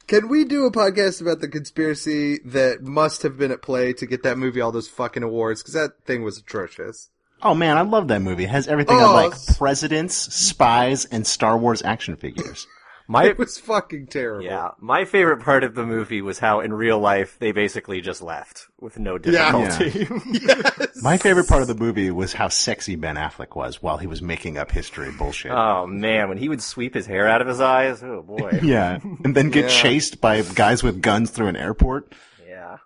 Can 0.08 0.30
we 0.30 0.45
do 0.45 0.66
a 0.66 0.72
podcast 0.72 1.22
about 1.22 1.41
the 1.41 1.47
conspiracy 1.47 2.39
that 2.45 2.82
must 2.84 3.24
have 3.24 3.38
been 3.38 3.51
at 3.51 3.62
play 3.62 3.93
to 3.93 4.05
get 4.05 4.24
that 4.24 4.38
movie 4.38 4.62
all 4.62 4.72
those 4.72 4.88
fucking 4.88 5.24
awards? 5.24 5.62
Because 5.62 5.74
that 5.74 6.03
thing 6.05 6.24
was 6.24 6.38
atrocious. 6.38 7.10
Oh 7.41 7.53
man, 7.53 7.78
I 7.78 7.82
love 7.82 8.08
that 8.08 8.22
movie. 8.22 8.45
It 8.45 8.49
has 8.49 8.68
everything 8.68 8.97
Oh, 8.99 9.10
of 9.10 9.12
like 9.32 9.58
presidents, 9.58 10.16
spies, 10.16 11.05
and 11.05 11.28
Star 11.28 11.58
Wars 11.58 11.82
action 11.84 12.16
figures. 12.16 12.66
My 13.10 13.24
It 13.26 13.38
was 13.38 13.58
fucking 13.58 14.08
terrible. 14.08 14.43
yeah, 14.43 14.72
my 14.80 15.05
favorite 15.05 15.41
part 15.41 15.64
of 15.64 15.76
the 15.76 15.86
movie 15.86 16.22
was 16.22 16.39
how 16.39 16.60
in 16.60 16.74
real 16.74 16.99
life 16.99 17.38
they 17.39 17.53
basically 17.53 18.01
just 18.01 18.22
left 18.22 18.68
with 18.82 18.99
no 18.99 19.18
Yeah. 19.24 19.51
difficulty. 19.51 20.08
Yes. 20.47 21.01
My 21.01 21.18
favorite 21.18 21.47
part 21.47 21.62
of 21.62 21.68
the 21.70 21.76
movie 21.76 22.12
was 22.12 22.34
how 22.34 22.49
sexy 22.49 22.95
Ben 22.95 23.16
Affleck 23.16 23.55
was 23.55 23.82
while 23.82 23.97
he 23.97 24.08
was 24.08 24.22
making 24.22 24.58
up 24.58 24.72
history 24.72 25.12
bullshit. 25.12 25.51
oh 25.51 25.88
man, 25.88 26.28
when 26.28 26.38
he 26.38 26.49
would 26.49 26.62
sweep 26.62 26.93
his 26.95 27.05
hair 27.05 27.28
out 27.28 27.41
of 27.41 27.47
his 27.47 27.62
eyes, 27.62 28.03
oh 28.03 28.24
boy. 28.24 28.60
yeah. 28.64 28.99
And 29.24 29.34
then 29.36 29.51
get 29.51 29.66
Yeah. 29.66 29.82
chased 29.82 30.20
by 30.20 30.41
guys 30.41 30.84
with 30.84 31.01
guns 31.01 31.30
through 31.32 31.47
an 31.47 31.55
airport. 31.55 32.14
yeah. 32.47 32.78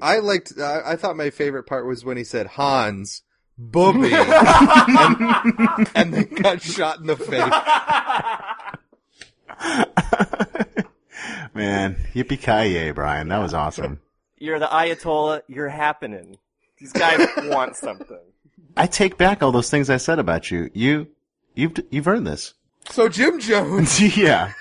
I 0.00 0.18
liked. 0.20 0.52
I, 0.60 0.92
I 0.92 0.96
thought 0.96 1.16
my 1.16 1.30
favorite 1.30 1.64
part 1.64 1.84
was 1.86 2.04
when 2.04 2.16
he 2.16 2.22
said 2.22 2.46
Hans, 2.46 3.22
Booby, 3.58 4.12
and, 4.14 5.90
and 5.96 6.14
then 6.14 6.28
got 6.36 6.62
shot 6.62 7.00
in 7.00 7.06
the 7.08 7.16
face. 7.16 7.42
Man, 11.54 11.96
yippee 12.14 12.40
ki 12.40 12.92
Brian. 12.92 13.28
That 13.28 13.38
was 13.38 13.54
awesome. 13.54 14.00
You're 14.38 14.58
the 14.58 14.66
Ayatollah, 14.66 15.42
you're 15.48 15.68
happening. 15.68 16.38
These 16.78 16.92
guys 16.92 17.28
want 17.44 17.76
something. 17.76 18.18
I 18.76 18.86
take 18.86 19.18
back 19.18 19.42
all 19.42 19.52
those 19.52 19.70
things 19.70 19.90
I 19.90 19.98
said 19.98 20.18
about 20.18 20.50
you. 20.50 20.70
You, 20.72 21.08
you've, 21.54 21.74
you've 21.90 22.08
earned 22.08 22.26
this. 22.26 22.54
So 22.88 23.08
Jim 23.08 23.38
Jones. 23.38 24.00
yeah. 24.16 24.52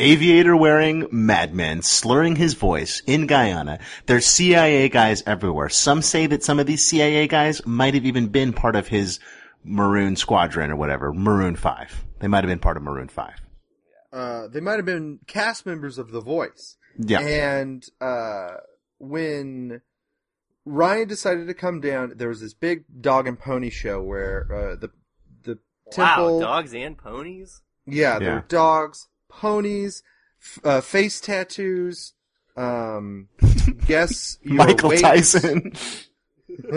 Aviator 0.00 0.56
wearing 0.56 1.06
madman 1.10 1.80
slurring 1.82 2.36
his 2.36 2.54
voice 2.54 3.02
in 3.06 3.26
Guyana. 3.26 3.78
There's 4.06 4.26
CIA 4.26 4.88
guys 4.88 5.22
everywhere. 5.26 5.68
Some 5.68 6.02
say 6.02 6.26
that 6.26 6.42
some 6.42 6.58
of 6.58 6.66
these 6.66 6.84
CIA 6.84 7.28
guys 7.28 7.64
might 7.64 7.94
have 7.94 8.04
even 8.04 8.26
been 8.26 8.52
part 8.52 8.74
of 8.74 8.88
his 8.88 9.20
Maroon 9.64 10.16
Squadron 10.16 10.70
or 10.70 10.76
whatever. 10.76 11.12
Maroon 11.12 11.56
5. 11.56 12.04
They 12.18 12.28
might 12.28 12.42
have 12.44 12.50
been 12.50 12.58
part 12.58 12.76
of 12.76 12.82
Maroon 12.82 13.08
5. 13.08 13.32
Uh, 14.12 14.48
they 14.48 14.60
might 14.60 14.76
have 14.76 14.84
been 14.84 15.20
cast 15.26 15.64
members 15.64 15.96
of 15.98 16.10
The 16.10 16.20
Voice. 16.20 16.76
Yeah. 16.98 17.20
And 17.20 17.84
uh, 18.00 18.56
when 18.98 19.80
Ryan 20.66 21.08
decided 21.08 21.46
to 21.46 21.54
come 21.54 21.80
down, 21.80 22.12
there 22.16 22.28
was 22.28 22.40
this 22.40 22.52
big 22.54 22.84
dog 23.00 23.26
and 23.26 23.38
pony 23.38 23.70
show 23.70 24.02
where 24.02 24.46
uh, 24.52 24.76
the 24.76 24.90
the 25.44 25.58
temple. 25.90 26.40
Wow, 26.40 26.46
dogs 26.46 26.74
and 26.74 26.96
ponies? 26.98 27.62
Yeah, 27.86 28.18
there 28.18 28.28
Yeah. 28.28 28.34
were 28.36 28.44
dogs, 28.48 29.08
ponies, 29.30 30.02
f- 30.40 30.58
uh, 30.64 30.80
face 30.82 31.18
tattoos. 31.20 32.12
Um, 32.56 33.28
guess 33.86 34.36
your 34.42 34.56
Michael 34.56 34.90
weight. 34.90 35.00
Tyson. 35.00 35.72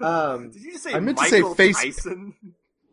um, 0.00 0.50
Did 0.50 0.62
you 0.62 0.72
just 0.72 0.84
say 0.84 0.92
I 0.92 1.00
meant 1.00 1.16
to 1.18 1.24
say 1.24 1.42
face- 1.54 1.76
Tyson? 1.82 2.34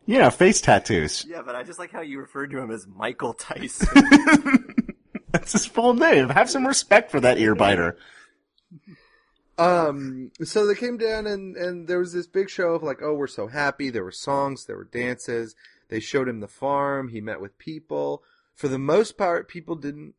Yeah, 0.10 0.30
face 0.30 0.60
tattoos. 0.62 1.26
Yeah, 1.28 1.42
but 1.44 1.56
I 1.56 1.64
just 1.64 1.80
like 1.80 1.92
how 1.92 2.02
you 2.02 2.20
referred 2.20 2.52
to 2.52 2.58
him 2.60 2.72
as 2.72 2.88
Michael 2.88 3.34
Tyson. 3.34 3.88
That's 5.32 5.52
his 5.54 5.66
full 5.68 5.94
name. 5.94 6.30
Have 6.30 6.50
some 6.50 6.66
respect 6.66 7.12
for 7.12 7.20
that 7.20 7.38
ear 7.38 7.54
biter. 7.56 7.98
Um, 9.58 10.32
so 10.44 10.66
they 10.66 10.76
came 10.76 10.98
down 10.98 11.28
and, 11.28 11.56
and 11.58 11.88
there 11.88 12.00
was 12.00 12.14
this 12.14 12.28
big 12.28 12.50
show 12.50 12.70
of 12.76 12.84
like, 12.84 13.00
oh, 13.04 13.14
we're 13.14 13.28
so 13.28 13.48
happy. 13.48 13.90
There 13.90 14.04
were 14.04 14.12
songs, 14.12 14.66
there 14.66 14.78
were 14.78 14.86
dances. 14.86 15.56
They 15.90 16.00
showed 16.00 16.30
him 16.30 16.40
the 16.40 16.48
farm. 16.48 17.10
He 17.10 17.20
met 17.22 17.42
with 17.42 17.58
people. 17.58 18.24
For 18.56 18.68
the 18.68 18.80
most 18.80 19.18
part, 19.18 19.48
people 19.48 19.76
didn't 19.76 20.14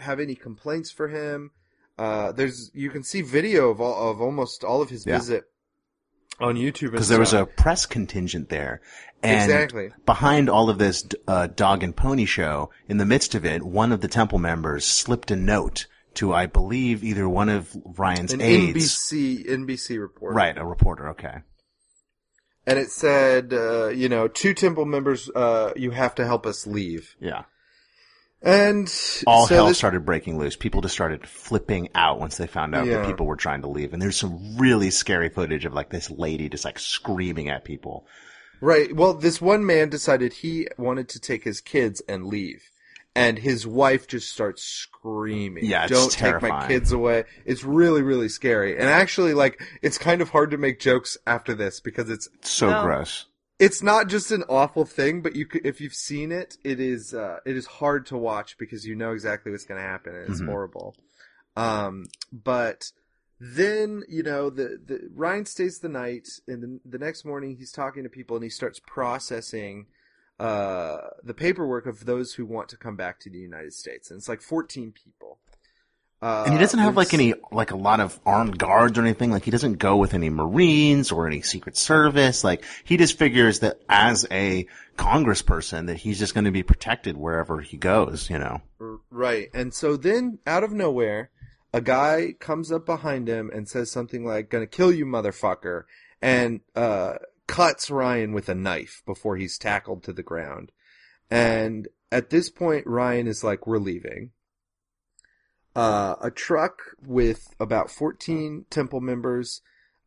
have 0.00 0.20
any 0.20 0.34
complaints 0.34 0.90
for 0.90 1.08
him. 1.08 1.50
Uh, 1.98 2.32
there's, 2.32 2.70
you 2.74 2.90
can 2.90 3.02
see 3.04 3.22
video 3.22 3.70
of 3.70 3.80
all, 3.80 4.10
of 4.10 4.20
almost 4.20 4.64
all 4.64 4.82
of 4.82 4.90
his 4.90 5.06
Yeah. 5.06 5.18
visit 5.18 5.44
on 6.40 6.56
YouTube. 6.56 6.92
Because 6.92 7.08
there 7.08 7.20
was 7.20 7.32
a 7.32 7.46
press 7.46 7.86
contingent 7.86 8.48
there. 8.48 8.80
And 9.22 9.50
Exactly. 9.50 9.90
behind 10.04 10.50
all 10.50 10.68
of 10.68 10.78
this 10.78 11.06
uh, 11.26 11.46
dog 11.46 11.82
and 11.82 11.96
pony 11.96 12.26
show, 12.26 12.70
in 12.88 12.98
the 12.98 13.06
midst 13.06 13.34
of 13.34 13.46
it, 13.46 13.62
one 13.62 13.90
of 13.90 14.02
the 14.02 14.08
temple 14.08 14.38
members 14.38 14.84
slipped 14.84 15.30
a 15.30 15.36
note 15.36 15.86
to, 16.14 16.34
I 16.34 16.46
believe, 16.46 17.02
either 17.02 17.28
one 17.28 17.48
of 17.48 17.74
Ryan's 17.98 18.32
an 18.32 18.40
aides. 18.40 18.94
NBC, 18.94 19.48
NBC 19.48 19.98
report. 20.00 20.34
Right, 20.34 20.56
a 20.56 20.64
reporter, 20.64 21.08
okay. 21.10 21.38
And 22.66 22.78
it 22.78 22.90
said, 22.90 23.52
uh, 23.52 23.88
you 23.88 24.08
know, 24.08 24.28
two 24.28 24.54
temple 24.54 24.84
members, 24.84 25.30
uh, 25.30 25.72
you 25.76 25.90
have 25.90 26.14
to 26.16 26.24
help 26.26 26.46
us 26.46 26.66
leave. 26.66 27.16
Yeah. 27.20 27.44
And 28.44 28.86
All 29.26 29.46
so 29.46 29.54
hell 29.54 29.66
this- 29.68 29.78
started 29.78 30.04
breaking 30.04 30.38
loose. 30.38 30.54
People 30.56 30.82
just 30.82 30.94
started 30.94 31.26
flipping 31.26 31.88
out 31.94 32.20
once 32.20 32.36
they 32.36 32.46
found 32.46 32.74
out 32.74 32.86
Yeah. 32.86 32.98
that 32.98 33.06
people 33.06 33.26
were 33.26 33.36
trying 33.36 33.62
to 33.62 33.68
leave. 33.68 33.92
And 33.92 34.02
there's 34.02 34.16
some 34.16 34.56
really 34.58 34.90
scary 34.90 35.30
footage 35.30 35.64
of 35.64 35.72
like 35.72 35.88
this 35.90 36.10
lady 36.10 36.48
just 36.48 36.64
like 36.64 36.78
screaming 36.78 37.48
at 37.48 37.64
people. 37.64 38.06
Right. 38.60 38.94
Well, 38.94 39.14
this 39.14 39.40
one 39.40 39.64
man 39.66 39.88
decided 39.88 40.32
he 40.34 40.68
wanted 40.76 41.08
to 41.10 41.20
take 41.20 41.44
his 41.44 41.60
kids 41.60 42.02
and 42.08 42.26
leave. 42.26 42.62
And 43.16 43.38
his 43.38 43.64
wife 43.66 44.08
just 44.08 44.30
starts 44.32 44.62
screaming. 44.64 45.64
Yeah, 45.64 45.84
it's 45.84 45.92
Don't 45.92 46.10
take 46.10 46.42
my 46.42 46.66
kids 46.66 46.90
away. 46.90 47.24
It's 47.44 47.62
really, 47.62 48.02
really 48.02 48.28
scary. 48.28 48.72
And 48.76 48.88
actually, 48.88 49.34
like, 49.34 49.62
it's 49.82 49.98
kind 49.98 50.20
of 50.20 50.30
hard 50.30 50.50
to 50.50 50.58
make 50.58 50.80
jokes 50.80 51.16
after 51.26 51.54
this 51.54 51.78
because 51.78 52.10
it's, 52.10 52.28
So 52.42 52.70
No. 52.70 52.82
gross. 52.82 53.26
It's 53.58 53.82
not 53.82 54.08
just 54.08 54.30
an 54.30 54.44
awful 54.48 54.84
thing, 54.84 55.22
but 55.22 55.36
you 55.36 55.46
could, 55.46 55.64
if 55.64 55.80
you've 55.80 55.94
seen 55.94 56.32
it, 56.32 56.56
it 56.64 56.80
is, 56.80 57.14
uh, 57.14 57.38
it 57.46 57.56
is 57.56 57.66
hard 57.66 58.06
to 58.06 58.16
watch 58.18 58.58
because 58.58 58.86
you 58.86 58.94
know 58.96 59.12
exactly 59.12 59.52
what's 59.52 59.64
going 59.64 59.80
to 59.80 59.86
happen 59.86 60.14
and 60.14 60.28
it's 60.28 60.40
Mhm. 60.40 60.46
horrible. 60.46 60.96
Um, 61.56 62.06
but 62.32 62.90
then, 63.40 64.02
you 64.08 64.22
know, 64.22 64.50
the, 64.50 64.80
the, 64.84 65.08
Ryan 65.14 65.46
stays 65.46 65.78
the 65.78 65.88
night 65.88 66.28
and 66.48 66.62
the, 66.62 66.80
the 66.84 66.98
next 66.98 67.24
morning 67.24 67.56
he's 67.56 67.72
talking 67.72 68.02
to 68.02 68.08
people 68.08 68.36
and 68.36 68.42
he 68.44 68.50
starts 68.50 68.80
processing, 68.86 69.86
uh, 70.40 70.98
the 71.22 71.34
paperwork 71.34 71.86
of 71.86 72.06
those 72.06 72.34
who 72.34 72.44
want 72.44 72.68
to 72.70 72.76
come 72.76 72.96
back 72.96 73.20
to 73.20 73.30
the 73.30 73.38
United 73.38 73.72
States. 73.72 74.10
And 74.10 74.18
it's 74.18 74.28
like 74.28 74.40
14 74.42 74.92
people. 74.92 75.38
Uh, 76.24 76.44
And 76.44 76.54
he 76.54 76.58
doesn't 76.58 76.80
have 76.80 76.96
like 76.96 77.12
any, 77.12 77.34
like 77.52 77.70
a 77.70 77.76
lot 77.76 78.00
of 78.00 78.18
armed 78.24 78.58
guards 78.58 78.96
or 78.96 79.02
anything. 79.02 79.30
Like 79.30 79.44
he 79.44 79.50
doesn't 79.50 79.74
go 79.74 79.96
with 79.96 80.14
any 80.14 80.30
Marines 80.30 81.12
or 81.12 81.26
any 81.26 81.42
Secret 81.42 81.76
Service. 81.76 82.42
Like 82.42 82.64
he 82.82 82.96
just 82.96 83.18
figures 83.18 83.60
that 83.60 83.80
as 83.90 84.26
a 84.30 84.66
congressperson 84.96 85.88
that 85.88 85.98
he's 85.98 86.18
just 86.18 86.32
going 86.32 86.46
to 86.46 86.50
be 86.50 86.62
protected 86.62 87.18
wherever 87.18 87.60
he 87.60 87.76
goes, 87.76 88.30
you 88.30 88.38
know? 88.38 88.62
Right. 89.10 89.50
And 89.52 89.74
so 89.74 89.98
then, 89.98 90.38
out 90.46 90.64
of 90.64 90.72
nowhere, 90.72 91.30
a 91.74 91.82
guy 91.82 92.34
comes 92.38 92.72
up 92.72 92.86
behind 92.86 93.28
him 93.28 93.50
and 93.52 93.68
says 93.68 93.90
something 93.90 94.24
like, 94.24 94.48
gonna 94.48 94.66
kill 94.66 94.92
you, 94.92 95.04
motherfucker, 95.04 95.82
and, 96.22 96.60
uh, 96.74 97.14
cuts 97.46 97.90
Ryan 97.90 98.32
with 98.32 98.48
a 98.48 98.54
knife 98.54 99.02
before 99.04 99.36
he's 99.36 99.58
tackled 99.58 100.04
to 100.04 100.12
the 100.14 100.22
ground. 100.22 100.72
And 101.30 101.88
at 102.10 102.30
this 102.30 102.48
point, 102.48 102.86
Ryan 102.86 103.26
is 103.26 103.44
like, 103.44 103.66
we're 103.66 103.78
leaving. 103.78 104.30
Uh, 105.74 106.14
a 106.20 106.30
truck 106.30 106.80
with 107.04 107.54
about 107.58 107.90
14 107.90 108.66
temple 108.70 109.00
members, 109.00 109.60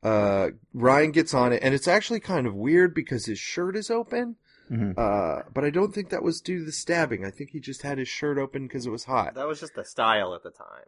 uh, 0.04 0.50
Ryan 0.74 1.12
gets 1.12 1.34
on 1.34 1.52
it, 1.52 1.62
and 1.62 1.74
it's 1.76 1.88
actually 1.88 2.20
kind 2.22 2.48
of 2.48 2.56
weird 2.56 2.94
because 2.94 3.26
his 3.26 3.40
shirt 3.40 3.76
is 3.76 3.90
open. 3.92 4.38
Mhm. 4.72 4.98
Uh, 4.98 5.44
but 5.54 5.64
I 5.64 5.70
don't 5.70 5.94
think 5.94 6.10
that 6.10 6.24
was 6.24 6.42
due 6.42 6.60
to 6.60 6.66
the 6.66 6.72
stabbing. 6.74 7.26
I 7.26 7.32
think 7.32 7.52
he 7.52 7.60
just 7.60 7.82
had 7.84 7.98
his 7.98 8.08
shirt 8.10 8.38
open 8.38 8.68
because 8.68 8.86
it 8.86 8.90
was 8.92 9.06
hot. 9.06 9.36
That 9.36 9.48
was 9.48 9.60
just 9.62 9.76
the 9.76 9.86
style 9.86 10.34
at 10.36 10.44
the 10.44 10.52
time. 10.52 10.86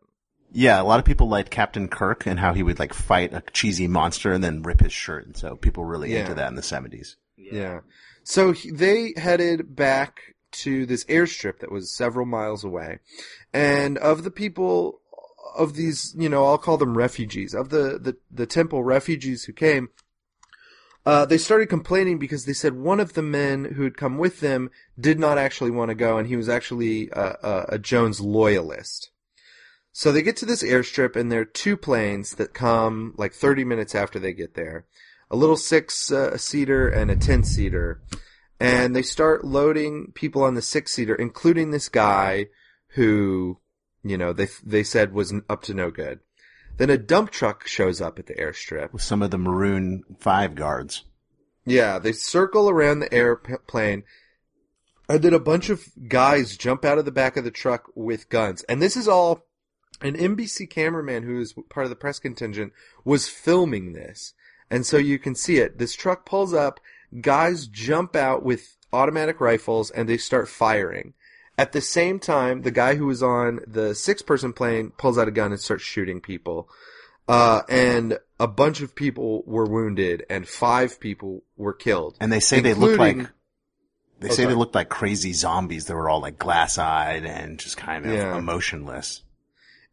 Yeah, 0.51 0.81
a 0.81 0.83
lot 0.83 0.99
of 0.99 1.05
people 1.05 1.29
liked 1.29 1.49
Captain 1.51 1.87
Kirk 1.87 2.25
and 2.25 2.39
how 2.39 2.53
he 2.53 2.63
would 2.63 2.79
like 2.79 2.93
fight 2.93 3.33
a 3.33 3.41
cheesy 3.53 3.87
monster 3.87 4.31
and 4.33 4.43
then 4.43 4.63
rip 4.63 4.81
his 4.81 4.91
shirt. 4.93 5.25
And 5.27 5.37
so 5.37 5.55
people 5.55 5.83
were 5.83 5.89
really 5.91 6.11
Yeah. 6.13 6.21
into 6.21 6.33
that 6.35 6.47
in 6.49 6.55
the 6.55 6.61
70s. 6.63 7.15
Yeah. 7.37 7.81
So 8.23 8.51
he, 8.51 8.71
they 8.71 9.13
headed 9.15 9.75
back 9.75 10.35
to 10.51 10.85
this 10.85 11.03
airstrip 11.05 11.59
that 11.59 11.71
was 11.71 11.95
several 11.95 12.25
miles 12.25 12.63
away. 12.63 12.99
And 13.53 13.97
of 13.97 14.23
the 14.23 14.31
people, 14.31 15.01
of 15.55 15.75
these, 15.75 16.15
you 16.17 16.29
know, 16.29 16.45
I'll 16.45 16.57
call 16.57 16.77
them 16.77 16.97
refugees, 16.97 17.53
of 17.53 17.69
the, 17.69 17.99
the, 17.99 18.17
the 18.31 18.45
temple 18.45 18.83
refugees 18.83 19.45
who 19.45 19.53
came, 19.53 19.89
uh, 21.05 21.25
they 21.25 21.37
started 21.37 21.69
complaining 21.69 22.19
because 22.19 22.45
they 22.45 22.53
said 22.53 22.73
one 22.73 22.99
of 22.99 23.13
the 23.13 23.21
men 23.21 23.65
who 23.65 23.83
had 23.83 23.97
come 23.97 24.17
with 24.17 24.41
them 24.41 24.69
did 24.99 25.17
not 25.17 25.37
actually 25.37 25.71
want 25.71 25.89
to 25.89 25.95
go, 25.95 26.17
and 26.17 26.27
he 26.27 26.35
was 26.35 26.49
actually 26.49 27.09
a, 27.13 27.37
a, 27.41 27.65
a 27.69 27.79
Jones 27.79 28.19
loyalist. 28.19 29.11
So 29.91 30.11
they 30.11 30.21
get 30.21 30.37
to 30.37 30.45
this 30.45 30.63
airstrip, 30.63 31.15
and 31.15 31.31
there 31.31 31.41
are 31.41 31.45
two 31.45 31.77
planes 31.77 32.35
that 32.35 32.53
come 32.53 33.13
like 33.17 33.33
30 33.33 33.63
minutes 33.63 33.95
after 33.95 34.19
they 34.19 34.33
get 34.33 34.53
there. 34.53 34.85
A 35.31 35.35
little 35.35 35.57
six 35.57 36.11
uh, 36.11 36.37
seater 36.37 36.87
and 36.87 37.09
a 37.09 37.15
10 37.15 37.43
seater. 37.43 38.01
And 38.59 38.95
they 38.95 39.01
start 39.01 39.45
loading 39.45 40.11
people 40.13 40.43
on 40.43 40.55
the 40.55 40.61
six 40.61 40.91
seater, 40.91 41.15
including 41.15 41.71
this 41.71 41.87
guy 41.87 42.47
who, 42.89 43.59
you 44.03 44.17
know, 44.17 44.33
they, 44.33 44.47
they 44.65 44.83
said 44.83 45.13
was 45.13 45.33
up 45.49 45.61
to 45.63 45.73
no 45.73 45.91
good. 45.91 46.19
Then 46.77 46.89
a 46.89 46.97
dump 46.97 47.31
truck 47.31 47.67
shows 47.67 48.01
up 48.01 48.19
at 48.19 48.27
the 48.27 48.35
airstrip. 48.35 48.93
With 48.93 49.01
some 49.01 49.21
of 49.21 49.31
the 49.31 49.37
Maroon 49.37 50.03
5 50.19 50.55
guards. 50.55 51.03
Yeah, 51.65 51.99
they 51.99 52.13
circle 52.13 52.69
around 52.69 52.99
the 52.99 53.13
airplane, 53.13 54.03
and 55.07 55.21
then 55.21 55.33
a 55.33 55.39
bunch 55.39 55.69
of 55.69 55.83
guys 56.07 56.57
jump 56.57 56.85
out 56.85 56.97
of 56.97 57.05
the 57.05 57.11
back 57.11 57.37
of 57.37 57.43
the 57.43 57.51
truck 57.51 57.91
with 57.95 58.29
guns. 58.29 58.63
And 58.63 58.81
this 58.81 58.95
is 58.95 59.07
all 59.07 59.45
an 60.01 60.15
NBC 60.15 60.69
cameraman 60.69 61.23
who 61.23 61.39
is 61.39 61.53
part 61.69 61.85
of 61.85 61.89
the 61.89 61.95
press 61.95 62.19
contingent 62.19 62.73
was 63.03 63.27
filming 63.27 63.93
this. 63.93 64.33
And 64.69 64.85
so 64.85 64.97
you 64.97 65.19
can 65.19 65.35
see 65.35 65.57
it. 65.57 65.79
This 65.79 65.95
truck 65.95 66.25
pulls 66.25 66.53
up, 66.53 66.79
guys 67.21 67.67
jump 67.67 68.15
out 68.15 68.43
with 68.43 68.75
automatic 68.91 69.39
rifles, 69.39 69.91
and 69.91 70.07
they 70.09 70.17
start 70.17 70.47
firing. 70.49 71.13
At 71.57 71.73
the 71.73 71.81
same 71.81 72.19
time, 72.19 72.61
the 72.61 72.71
guy 72.71 72.95
who 72.95 73.05
was 73.07 73.21
on 73.21 73.59
the 73.67 73.93
six 73.93 74.21
person 74.21 74.53
plane 74.53 74.91
pulls 74.97 75.17
out 75.17 75.27
a 75.27 75.31
gun 75.31 75.51
and 75.51 75.59
starts 75.59 75.83
shooting 75.83 76.21
people. 76.21 76.69
Uh, 77.27 77.61
and 77.69 78.17
a 78.39 78.47
bunch 78.47 78.81
of 78.81 78.95
people 78.95 79.43
were 79.45 79.65
wounded 79.65 80.25
and 80.31 80.47
five 80.47 80.99
people 80.99 81.43
were 81.57 81.73
killed. 81.73 82.15
And 82.19 82.31
they 82.31 82.39
say 82.39 82.59
they 82.61 82.73
look 82.73 82.97
like, 82.97 83.17
they 84.19 84.29
Oh, 84.29 84.33
say 84.33 84.45
they 84.45 84.55
looked 84.55 84.73
like 84.73 84.89
crazy 84.89 85.33
zombies. 85.33 85.85
They 85.85 85.93
were 85.93 86.09
all 86.09 86.21
like 86.21 86.39
glass 86.39 86.77
eyed 86.79 87.25
and 87.25 87.59
just 87.59 87.77
kind 87.77 88.05
of 88.05 88.13
Yeah. 88.13 88.35
emotionless. 88.37 89.21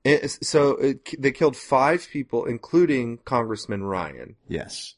It, 0.05 0.31
so 0.47 0.77
it, 0.77 1.21
they 1.21 1.33
killed 1.33 1.57
five 1.57 2.09
people, 2.11 2.47
including 2.47 3.19
Congressman 3.19 3.83
Ryan, 3.83 4.37
Yes. 4.49 4.95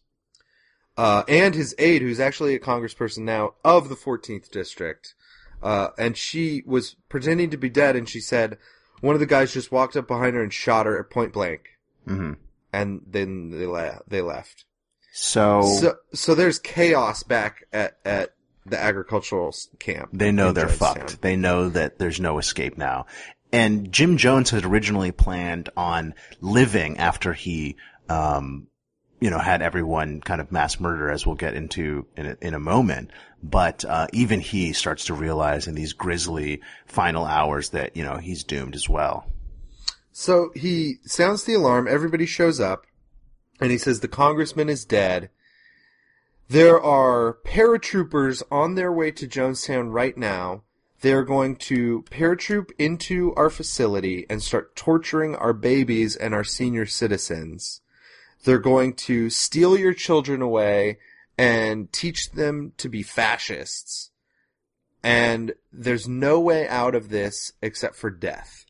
Uh, 0.99 1.22
and 1.28 1.55
his 1.55 1.74
aide, 1.78 2.03
who's 2.03 2.20
actually 2.20 2.55
a 2.55 2.61
congressperson 2.61 3.20
now 3.20 3.55
of 3.64 3.88
the 3.88 3.94
14th 3.96 4.51
district. 4.51 5.14
Uh, 5.62 5.88
and 5.99 6.16
she 6.16 6.62
was 6.66 6.96
pretending 7.09 7.49
to 7.51 7.57
be 7.57 7.70
dead, 7.70 7.96
and 7.96 8.09
she 8.09 8.20
said 8.20 8.59
one 9.01 9.14
of 9.14 9.20
the 9.20 9.26
guys 9.26 9.53
just 9.55 9.72
walked 9.72 9.96
up 9.96 10.07
behind 10.07 10.34
her 10.36 10.42
and 10.42 10.53
shot 10.53 10.84
her 10.86 10.99
at 11.01 11.09
point 11.11 11.32
blank, 11.32 11.70
hmm 12.07 12.32
and 12.72 13.01
then 13.09 13.51
they 13.51 13.64
la- 13.66 13.99
they 14.07 14.20
left. 14.20 14.66
So, 15.12 15.62
So, 15.62 15.96
so 16.12 16.34
there's 16.34 16.59
chaos 16.59 17.22
back 17.22 17.64
at 17.72 17.96
at 18.05 18.34
the 18.66 18.78
agricultural 18.78 19.55
camp. 19.78 20.11
they 20.12 20.30
know 20.30 20.53
they're 20.53 20.66
Jonestown. 20.66 20.78
fucked. 20.78 21.22
They 21.22 21.34
know 21.36 21.70
that 21.70 21.99
there's 21.99 22.20
no 22.20 22.38
escape 22.38 22.76
now. 22.76 23.07
And 23.51 23.90
Jim 23.90 24.18
Jones 24.18 24.51
had 24.51 24.66
originally 24.66 25.11
planned 25.11 25.70
on 25.76 26.14
living 26.42 26.99
after 26.99 27.32
he, 27.32 27.76
um, 28.11 28.66
you 29.21 29.31
know, 29.31 29.39
had 29.39 29.62
everyone 29.62 30.21
kind 30.21 30.41
of 30.41 30.53
mass 30.53 30.79
murder, 30.79 31.11
as 31.11 31.27
we'll 31.27 31.37
get 31.37 31.55
into 31.55 32.07
in 32.16 32.27
a, 32.27 32.37
in 32.41 32.55
a 32.55 32.61
moment. 32.61 33.11
But 33.43 33.85
uh, 33.85 34.07
even 34.12 34.41
he 34.41 34.73
starts 34.73 35.07
to 35.07 35.14
realize 35.14 35.66
in 35.66 35.75
these 35.75 35.93
grisly 35.93 36.61
final 36.87 37.25
hours 37.25 37.71
that 37.71 37.97
you 37.97 38.05
know 38.05 38.16
he's 38.16 38.45
doomed 38.45 38.75
as 38.75 38.89
well. 38.89 39.31
So 40.12 40.51
he 40.55 40.97
sounds 41.05 41.45
the 41.45 41.55
alarm. 41.55 41.87
Everybody 41.89 42.27
shows 42.27 42.61
up, 42.61 42.87
and 43.61 43.71
he 43.71 43.79
says 43.79 44.01
the 44.01 44.09
congressman 44.09 44.69
is 44.69 44.85
dead. 44.85 45.31
There 46.49 46.81
are 46.81 47.39
paratroopers 47.45 48.43
on 48.51 48.75
their 48.75 48.91
way 48.91 49.11
to 49.12 49.29
Jonestown 49.29 49.93
right 49.93 50.16
now. 50.16 50.62
They're 51.01 51.25
going 51.25 51.57
to 51.57 52.05
paratroop 52.11 52.71
into 52.79 53.35
our 53.37 53.51
facility 53.51 54.27
and 54.29 54.43
start 54.43 54.75
torturing 54.75 55.37
our 55.37 55.53
babies 55.53 56.16
and 56.16 56.35
our 56.35 56.45
senior 56.45 56.87
citizens. 56.87 57.83
They're 58.45 58.59
going 58.59 58.95
to 58.95 59.30
steal 59.30 59.76
your 59.78 59.95
children 59.95 60.43
away 60.43 60.99
and 61.36 61.93
teach 61.93 62.32
them 62.32 62.72
to 62.78 62.89
be 62.89 63.03
fascists. 63.03 64.11
and 65.03 65.53
there's 65.72 66.09
no 66.09 66.41
way 66.41 66.66
out 66.68 66.95
of 66.95 67.09
this 67.09 67.53
except 67.62 67.95
for 67.95 68.11
death. 68.11 68.66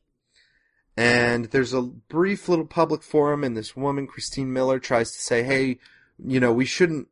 And 0.97 1.47
there's 1.47 1.73
a 1.73 1.83
brief 1.83 2.49
little 2.49 2.67
public 2.67 3.03
forum, 3.03 3.45
and 3.45 3.57
this 3.57 3.77
woman, 3.77 4.07
Christine 4.07 4.53
Miller, 4.53 4.79
tries 4.79 5.13
to 5.13 5.21
say, 5.21 5.43
hey, 5.45 5.79
you 6.23 6.41
know, 6.41 6.53
we 6.53 6.65
shouldn't 6.65 7.09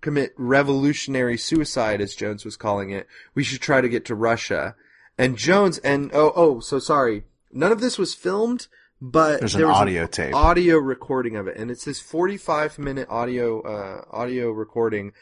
commit 0.00 0.34
revolutionary 0.36 1.38
suicide, 1.38 2.00
as 2.00 2.16
Jones 2.16 2.44
was 2.44 2.56
calling 2.56 2.90
it. 2.90 3.06
We 3.34 3.44
should 3.44 3.60
try 3.60 3.80
to 3.80 3.88
get 3.88 4.04
to 4.06 4.14
Russia. 4.16 4.74
And 5.16 5.38
Jones, 5.38 5.78
and 5.78 6.10
oh, 6.12 6.32
oh, 6.34 6.60
so 6.60 6.78
sorry. 6.80 7.24
None 7.52 7.70
of 7.70 7.80
this 7.80 7.96
was 7.96 8.12
filmed, 8.14 8.66
but 9.02 9.40
There's 9.40 9.54
there 9.54 9.64
an 9.64 9.72
was 9.72 9.78
audio 9.80 10.06
tape. 10.06 10.32
audio 10.32 10.76
recording 10.78 11.34
of 11.34 11.48
it, 11.48 11.56
and 11.56 11.72
it's 11.72 11.84
this 11.84 11.98
45 11.98 12.78
minute 12.78 13.08
audio 13.10 13.60
uh, 13.60 14.04
audio 14.12 14.52
recording 14.52 15.12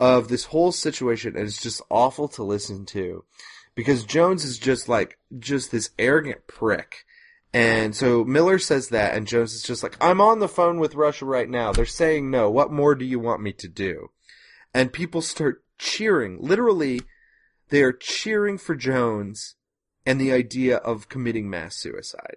of 0.00 0.28
this 0.28 0.46
whole 0.46 0.72
situation, 0.72 1.36
and 1.36 1.46
it's 1.46 1.60
just 1.60 1.82
awful 1.90 2.28
to 2.28 2.42
listen 2.42 2.86
to 2.86 3.24
because 3.74 4.04
Jones 4.04 4.42
is 4.42 4.58
just 4.58 4.88
like 4.88 5.18
just 5.38 5.70
this 5.70 5.90
arrogant 5.98 6.46
prick. 6.46 7.04
And 7.52 7.94
so 7.94 8.24
Miller 8.24 8.58
says 8.58 8.88
that, 8.88 9.14
and 9.14 9.26
Jones 9.26 9.52
is 9.52 9.62
just 9.62 9.82
like, 9.82 9.98
I'm 10.00 10.22
on 10.22 10.38
the 10.38 10.48
phone 10.48 10.80
with 10.80 10.94
Russia 10.94 11.26
right 11.26 11.48
now. 11.48 11.72
They're 11.72 11.84
saying 11.84 12.30
no. 12.30 12.50
What 12.50 12.72
more 12.72 12.94
do 12.94 13.04
you 13.04 13.18
want 13.18 13.42
me 13.42 13.52
to 13.52 13.68
do? 13.68 14.08
And 14.72 14.94
people 14.94 15.20
start 15.20 15.62
cheering. 15.78 16.38
Literally, 16.40 17.02
they 17.68 17.82
are 17.82 17.92
cheering 17.92 18.56
for 18.56 18.74
Jones 18.74 19.56
and 20.06 20.20
the 20.20 20.32
idea 20.32 20.76
of 20.76 21.08
committing 21.08 21.50
mass 21.50 21.76
suicide. 21.76 22.36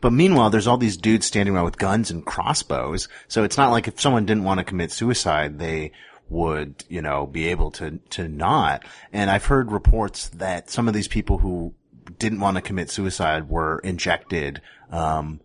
But 0.00 0.12
meanwhile, 0.12 0.50
there's 0.50 0.66
all 0.66 0.76
these 0.76 0.96
dudes 0.96 1.26
standing 1.26 1.54
around 1.54 1.64
with 1.64 1.78
guns 1.78 2.10
and 2.10 2.26
crossbows. 2.26 3.08
So 3.28 3.44
it's 3.44 3.56
not 3.56 3.70
like 3.70 3.86
if 3.86 4.00
someone 4.00 4.26
didn't 4.26 4.44
want 4.44 4.58
to 4.58 4.64
commit 4.64 4.90
suicide, 4.90 5.58
they 5.58 5.92
would, 6.28 6.84
you 6.88 7.00
know, 7.00 7.26
be 7.26 7.46
able 7.48 7.70
to, 7.70 7.98
to 8.10 8.28
not. 8.28 8.84
And 9.12 9.30
I've 9.30 9.46
heard 9.46 9.72
reports 9.72 10.28
that 10.30 10.68
some 10.68 10.88
of 10.88 10.94
these 10.94 11.08
people 11.08 11.38
who 11.38 11.74
didn't 12.18 12.40
want 12.40 12.56
to 12.56 12.62
commit 12.62 12.90
suicide 12.90 13.48
were 13.48 13.78
injected, 13.78 14.60
um, 14.90 15.40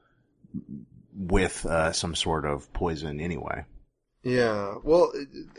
with, 1.16 1.66
uh, 1.66 1.92
some 1.92 2.16
sort 2.16 2.46
of 2.46 2.74
poison 2.74 3.22
anyway. 3.22 3.64
Yeah. 4.24 4.76
Well, 4.84 5.12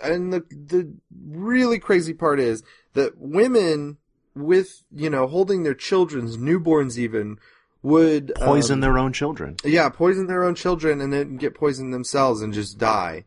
and 0.03 0.33
the 0.33 0.41
the 0.51 0.95
really 1.29 1.79
crazy 1.79 2.15
part 2.15 2.41
is 2.41 2.63
that 2.95 3.13
women 3.19 3.99
with, 4.35 4.83
you 4.95 5.11
know, 5.11 5.27
holding 5.27 5.63
their 5.63 5.75
children's 5.75 6.37
newborns 6.37 6.99
even 6.99 7.39
would 7.85 8.33
Poison 8.37 8.77
um, 8.77 8.81
their 8.81 8.99
own 8.99 9.13
children. 9.13 9.57
Yeah, 9.63 9.91
poison 9.91 10.27
their 10.27 10.43
own 10.43 10.55
children 10.55 11.01
and 11.03 11.13
then 11.13 11.37
get 11.37 11.55
poisoned 11.55 11.93
themselves 11.93 12.41
and 12.41 12.53
just 12.53 12.79
die. 12.79 13.25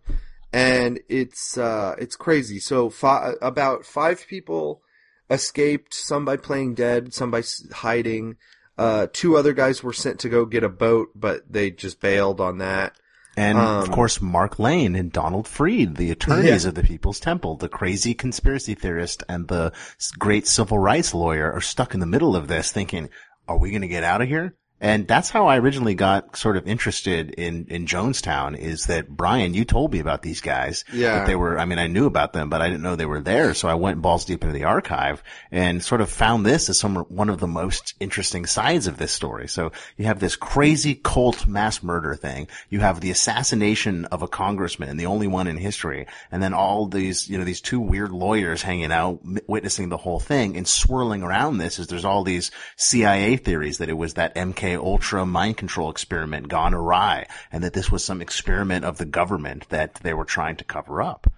And 0.52 1.00
it's 1.10 1.58
uh 1.58 1.96
it's 2.00 2.16
crazy. 2.16 2.60
So 2.60 2.90
fi- 2.90 3.34
about 3.42 3.86
5 3.86 4.26
people 4.28 4.82
escaped, 5.30 5.94
some 5.94 6.26
by 6.26 6.38
playing 6.38 6.74
dead, 6.74 7.14
some 7.14 7.30
by 7.30 7.44
hiding. 7.72 8.38
Uh 8.78 9.08
two 9.14 9.38
other 9.38 9.54
guys 9.54 9.84
were 9.84 9.94
sent 9.94 10.20
to 10.22 10.30
go 10.30 10.46
get 10.46 10.64
a 10.64 10.70
boat, 10.70 11.10
but 11.14 11.44
they 11.52 11.70
just 11.70 12.00
bailed 12.00 12.42
on 12.42 12.58
that. 12.58 12.98
And 13.38 13.60
of 13.60 13.84
Um, 13.86 13.94
course, 13.94 14.20
Mark 14.20 14.58
Lane 14.58 14.96
and 14.96 15.12
Donald 15.12 15.48
Freed, 15.48 15.96
the 15.96 16.10
attorneys 16.10 16.64
Yeah. 16.64 16.70
of 16.70 16.76
the 16.76 16.82
Peoples 16.84 17.20
Temple, 17.20 17.56
the 17.56 17.70
crazy 17.70 18.16
conspiracy 18.16 18.74
theorist 18.74 19.24
and 19.30 19.48
the 19.48 19.72
great 20.18 20.48
civil 20.48 20.80
rights 20.80 21.14
lawyer 21.14 21.52
are 21.54 21.62
stuck 21.62 21.94
in 21.94 22.00
the 22.00 22.08
middle 22.08 22.36
of 22.36 22.48
this 22.48 22.72
thinking, 22.72 23.10
are 23.48 23.58
we 23.60 23.70
going 23.70 23.84
to 23.84 23.88
get 23.88 24.04
out 24.04 24.22
of 24.24 24.28
here? 24.28 24.56
And 24.80 25.08
that's 25.08 25.32
how 25.32 25.48
I 25.48 25.58
originally 25.58 25.96
got 25.96 26.38
sort 26.38 26.56
of 26.56 26.68
interested 26.68 27.32
in, 27.32 27.66
in 27.70 27.88
Jonestown 27.88 28.56
is 28.56 28.86
that 28.86 29.10
Brian, 29.10 29.56
you 29.56 29.66
told 29.66 29.92
me 29.92 30.00
about 30.00 30.22
these 30.22 30.42
guys. 30.42 30.86
Yeah. 30.94 31.20
That 31.20 31.28
they 31.28 31.36
were, 31.36 31.58
I 31.58 31.66
mean, 31.66 31.80
I 31.80 31.88
knew 31.88 32.06
about 32.06 32.34
them, 32.34 32.50
but 32.50 32.62
I 32.62 32.68
didn't 32.68 32.84
know 32.84 32.96
they 32.96 33.06
were 33.06 33.22
there. 33.22 33.56
So 33.56 33.68
I 33.68 33.74
went 33.74 34.04
balls 34.04 34.26
deep 34.26 34.44
into 34.44 34.54
the 34.54 34.66
archive 34.66 35.24
and 35.52 35.84
sort 35.84 36.02
of 36.02 36.12
found 36.12 36.46
this 36.46 36.70
as 36.70 36.78
some, 36.78 36.96
one 36.96 37.30
of 37.30 37.40
the 37.40 37.48
most 37.48 37.96
interesting 38.00 38.46
sides 38.46 38.86
of 38.86 38.98
this 38.98 39.12
story. 39.12 39.48
So 39.48 39.72
you 39.98 40.06
have 40.06 40.20
this 40.20 40.36
crazy 40.36 40.94
cult 40.94 41.48
mass 41.48 41.82
murder 41.82 42.14
thing. 42.14 42.48
You 42.70 42.82
have 42.82 43.02
the 43.02 43.10
assassination 43.10 44.06
of 44.06 44.22
a 44.22 44.28
congressman, 44.28 44.98
the 44.98 45.08
only 45.08 45.28
one 45.28 45.48
in 45.48 45.58
history. 45.58 46.06
And 46.32 46.44
then 46.44 46.54
all 46.54 46.86
these, 46.86 47.28
you 47.28 47.40
know, 47.40 47.46
these 47.46 47.62
two 47.62 47.80
weird 47.80 48.12
lawyers 48.12 48.62
hanging 48.62 48.92
out, 48.92 49.22
witnessing 49.48 49.90
the 49.90 49.98
whole 49.98 50.20
thing 50.20 50.56
and 50.56 50.68
swirling 50.68 51.24
around 51.24 51.58
this 51.58 51.80
is 51.80 51.88
there's 51.88 52.06
all 52.06 52.24
these 52.24 52.52
CIA 52.76 53.38
theories 53.38 53.80
that 53.80 53.90
it 53.90 53.98
was 53.98 54.14
that 54.16 54.36
MK 54.36 54.67
Ultra 54.76 55.26
mind 55.26 55.58
control 55.58 55.90
experiment 55.90 56.48
gone 56.48 56.74
awry 56.74 57.28
and 57.52 57.64
that 57.64 57.74
this 57.74 57.92
was 57.92 58.04
some 58.04 58.22
experiment 58.22 58.86
of 58.86 58.98
the 58.98 59.06
government 59.06 59.70
that 59.70 59.96
they 59.96 60.14
were 60.14 60.26
trying 60.26 60.58
to 60.58 60.64
cover 60.64 61.02
up. 61.02 61.32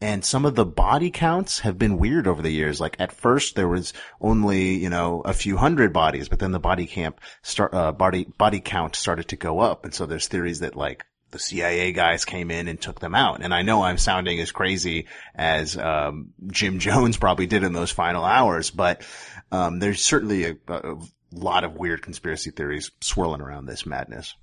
And 0.00 0.24
some 0.24 0.44
of 0.44 0.54
the 0.54 0.66
body 0.66 1.10
counts 1.10 1.60
have 1.60 1.78
been 1.78 1.98
weird 1.98 2.26
over 2.26 2.42
the 2.42 2.50
years. 2.50 2.80
Like 2.80 2.96
at 3.00 3.12
first 3.12 3.54
there 3.54 3.68
was 3.68 3.94
only, 4.20 4.74
you 4.74 4.90
know, 4.90 5.22
a 5.22 5.32
few 5.32 5.56
hundred 5.56 5.92
bodies, 5.92 6.28
but 6.28 6.38
then 6.38 6.52
the 6.52 6.60
body 6.60 6.86
camp 6.86 7.20
start, 7.42 7.72
uh, 7.72 7.92
body, 7.92 8.24
body 8.24 8.60
count 8.60 8.94
started 8.94 9.28
to 9.28 9.36
go 9.36 9.60
up. 9.60 9.84
And 9.84 9.94
so 9.94 10.04
there's 10.04 10.28
theories 10.28 10.60
that 10.60 10.76
like 10.76 11.06
the 11.30 11.38
CIA 11.38 11.92
guys 11.92 12.26
came 12.26 12.50
in 12.50 12.68
and 12.68 12.80
took 12.80 13.00
them 13.00 13.14
out. 13.14 13.42
And 13.42 13.54
I 13.54 13.62
know 13.62 13.82
I'm 13.82 13.98
sounding 13.98 14.38
as 14.40 14.52
crazy 14.52 15.06
as, 15.34 15.76
um, 15.78 16.34
Jim 16.46 16.78
Jones 16.86 17.16
probably 17.16 17.46
did 17.46 17.62
in 17.62 17.72
those 17.72 17.90
final 17.90 18.24
hours, 18.24 18.70
but, 18.70 19.02
um, 19.50 19.78
there's 19.78 20.02
certainly 20.02 20.44
a, 20.44 20.56
a 20.68 20.96
lot 21.38 21.64
of 21.64 21.74
weird 21.74 22.02
conspiracy 22.02 22.50
theories 22.50 22.90
swirling 23.00 23.40
around 23.40 23.66
this 23.66 23.86
madness. 23.86 24.34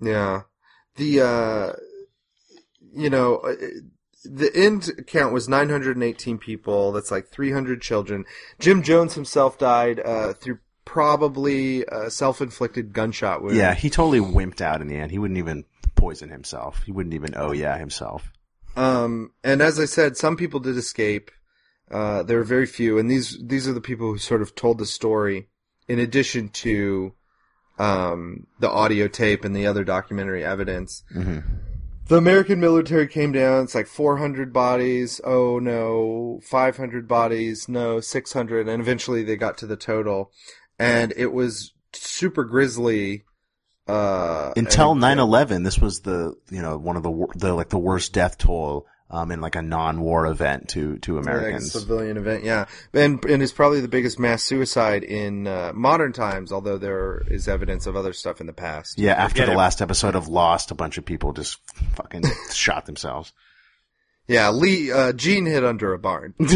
Yeah. 0.00 0.42
The, 0.96 1.20
uh, 1.20 1.72
you 2.92 3.10
know, 3.10 3.36
uh, 3.36 3.54
the 4.24 4.50
end 4.54 4.90
count 5.06 5.32
was 5.32 5.48
918 5.48 6.38
people. 6.38 6.92
That's 6.92 7.10
like 7.10 7.28
300 7.28 7.80
children. 7.80 8.24
Jim 8.58 8.82
Jones 8.82 9.14
himself 9.14 9.58
died, 9.58 10.00
uh, 10.00 10.32
through 10.32 10.58
probably 10.84 11.84
a 11.84 12.10
self-inflicted 12.10 12.94
gunshot 12.94 13.42
wound. 13.42 13.56
Yeah, 13.56 13.74
he 13.74 13.90
totally 13.90 14.20
wimped 14.20 14.62
out 14.62 14.80
in 14.80 14.88
the 14.88 14.96
end. 14.96 15.10
He 15.10 15.18
wouldn't 15.18 15.38
even 15.38 15.64
poison 15.94 16.30
himself. 16.30 16.82
He 16.84 16.92
wouldn't 16.92 17.14
even 17.14 17.34
oh 17.36 17.52
yeah 17.52 17.76
himself. 17.76 18.32
Um, 18.74 19.32
and 19.44 19.60
as 19.60 19.78
I 19.78 19.84
said, 19.84 20.16
some 20.16 20.36
people 20.36 20.60
did 20.60 20.76
escape. 20.76 21.30
Uh, 21.90 22.22
there 22.22 22.38
were 22.38 22.44
very 22.44 22.66
few, 22.66 22.98
and 22.98 23.10
these 23.10 23.38
these 23.42 23.68
are 23.68 23.72
the 23.72 23.80
people 23.80 24.06
who 24.06 24.18
sort 24.18 24.40
of 24.40 24.54
told 24.54 24.78
the 24.78 24.86
story, 24.86 25.48
in 25.88 25.98
addition 25.98 26.48
to 26.50 27.14
um, 27.78 28.46
the 28.60 28.70
audio 28.70 29.08
tape 29.08 29.44
and 29.44 29.54
the 29.54 29.66
other 29.66 29.84
documentary 29.84 30.44
evidence. 30.44 31.02
Mm-hmm. 31.14 31.40
The 32.08 32.16
American 32.16 32.58
military 32.58 33.06
came 33.06 33.32
down. 33.32 33.64
It's 33.64 33.74
like 33.74 33.86
400 33.86 34.52
bodies. 34.52 35.20
Oh 35.24 35.58
no, 35.58 36.40
500 36.42 37.06
bodies. 37.06 37.68
No, 37.68 38.00
600, 38.00 38.68
and 38.68 38.80
eventually 38.80 39.22
they 39.22 39.36
got 39.36 39.58
to 39.58 39.66
the 39.66 39.76
total, 39.76 40.32
and 40.78 41.12
it 41.16 41.32
was 41.32 41.72
super 41.92 42.44
grisly. 42.44 43.24
Uh, 43.86 44.52
Until 44.56 44.92
and- 44.92 45.02
9/11, 45.02 45.64
this 45.64 45.78
was 45.78 46.00
the 46.00 46.34
you 46.50 46.62
know 46.62 46.78
one 46.78 46.96
of 46.96 47.02
the 47.02 47.26
the 47.36 47.52
like 47.54 47.68
the 47.68 47.78
worst 47.78 48.14
death 48.14 48.38
toll 48.38 48.86
um 49.10 49.30
in 49.30 49.40
like 49.40 49.56
a 49.56 49.62
non-war 49.62 50.26
event 50.26 50.68
to 50.70 50.98
to 50.98 51.16
Like 51.16 51.26
a 51.26 51.30
Americans. 51.30 51.72
civilian 51.72 52.16
event, 52.16 52.44
yeah, 52.44 52.66
and 52.92 53.24
and 53.24 53.42
it's 53.42 53.52
probably 53.52 53.80
the 53.80 53.88
biggest 53.88 54.18
mass 54.18 54.42
suicide 54.42 55.02
in 55.04 55.46
uh, 55.46 55.72
modern 55.74 56.12
times. 56.12 56.52
Although 56.52 56.78
there 56.78 57.22
is 57.30 57.48
evidence 57.48 57.86
of 57.86 57.96
other 57.96 58.12
stuff 58.12 58.40
in 58.40 58.46
the 58.46 58.52
past. 58.52 58.98
yeah, 58.98 59.12
after 59.12 59.34
Forget 59.36 59.46
the 59.46 59.52
it. 59.52 59.56
last 59.56 59.80
episode 59.82 60.14
of 60.14 60.28
Lost, 60.28 60.70
a 60.70 60.74
bunch 60.74 60.98
of 60.98 61.04
people 61.04 61.32
just 61.32 61.58
fucking 61.94 62.22
shot 62.52 62.84
themselves. 62.86 63.32
yeah. 64.26 64.50
Lee 64.50 64.92
uh, 64.92 65.12
Gene 65.14 65.46
hid 65.46 65.64
under 65.64 65.94
a 65.94 65.98
barn. 65.98 66.34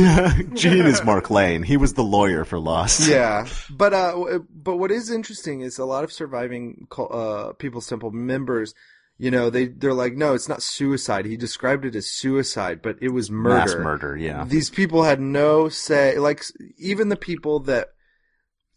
Gene 0.55 0.85
is 0.87 1.03
Mark 1.05 1.31
Lane. 1.31 1.63
He 1.63 1.79
was 1.79 1.95
the 1.95 2.05
lawyer 2.05 2.45
for 2.45 2.59
Lost. 2.59 3.09
yeah, 3.09 3.47
but 3.71 3.95
uh, 3.95 4.41
but 4.55 4.77
what 4.77 4.91
is 4.91 5.11
interesting 5.11 5.63
is 5.63 5.79
a 5.79 5.87
lot 5.87 6.05
of 6.05 6.13
surviving 6.13 6.87
cul- 6.91 7.09
uh 7.13 7.53
Peoples 7.55 7.87
Temple 7.87 8.11
members. 8.11 8.75
You 9.19 9.31
know, 9.31 9.51
they 9.51 9.67
they're 9.67 9.95
like, 9.95 10.15
no, 10.15 10.35
it's 10.35 10.49
not 10.49 10.63
suicide. 10.63 11.27
He 11.27 11.37
described 11.37 11.85
it 11.85 11.95
as 11.95 12.11
suicide, 12.11 12.81
but 12.83 12.97
it 13.01 13.11
was 13.11 13.31
murder. 13.31 13.55
Mass 13.57 13.75
murder, 13.77 14.17
yeah. 14.17 14.45
These 14.45 14.71
people 14.71 15.05
had 15.05 15.21
no 15.21 15.69
say. 15.69 16.19
Like 16.19 16.43
even 16.79 17.09
the 17.09 17.17
people 17.17 17.61
that 17.61 17.89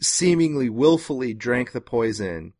seemingly 0.01 0.69
willfully 0.69 1.33
drank 1.33 1.71
the 1.71 1.81
poison, 1.81 2.53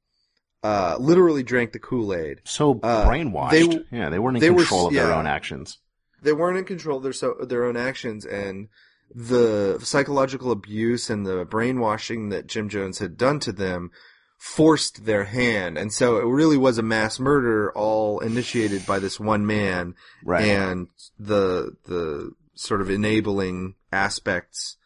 uh, 0.64 0.96
literally 1.00 1.44
drank 1.44 1.74
the 1.74 1.80
Kool 1.80 2.14
Aid. 2.14 2.42
So 2.46 2.80
Uh, 2.82 3.08
brainwashed. 3.08 3.52
they- 3.52 3.86
yeah, 3.98 4.10
they 4.10 4.20
weren't 4.20 4.38
in 4.38 4.42
they 4.42 4.48
control 4.56 4.82
s- 4.82 4.88
of 4.88 4.94
their 4.94 5.10
yeah. 5.10 5.18
own 5.20 5.28
actions. 5.28 5.80
They 6.24 6.34
weren't 6.34 6.58
in 6.58 6.64
control 6.66 6.98
of 6.98 7.04
their 7.04 7.14
so 7.14 7.36
their 7.42 7.66
own 7.66 7.78
actions, 7.78 8.26
and 8.26 8.70
the 9.14 9.78
psychological 9.84 10.50
abuse 10.52 11.10
and 11.10 11.26
the 11.26 11.46
brainwashing 11.46 12.30
that 12.30 12.48
Jim 12.48 12.68
Jones 12.68 12.98
had 13.00 13.16
done 13.18 13.40
to 13.42 13.52
them 13.52 13.92
forced 14.38 15.06
their 15.06 15.24
hand, 15.26 15.78
and 15.78 15.92
so 15.94 16.18
it 16.18 16.26
really 16.26 16.58
was 16.58 16.78
a 16.78 16.84
mass 16.84 17.20
murder, 17.20 17.72
all 17.74 18.20
initiated 18.20 18.86
by 18.86 19.00
this 19.00 19.20
one 19.20 19.46
man, 19.46 19.96
Right. 20.24 20.46
and 20.46 20.88
the 21.20 21.76
the 21.86 22.32
sort 22.54 22.82
of 22.82 22.90
enabling 22.90 23.76
aspects 23.92 24.78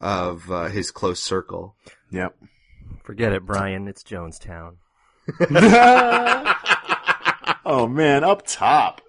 of 0.00 0.50
uh, 0.50 0.68
his 0.68 0.90
close 0.90 1.20
circle. 1.20 1.74
Yep. 2.10 2.36
Forget 3.04 3.32
it, 3.32 3.44
Brian. 3.44 3.88
It's 3.88 4.02
Jonestown. 4.02 4.76
oh 7.64 7.86
man, 7.86 8.24
up 8.24 8.42
top. 8.46 9.00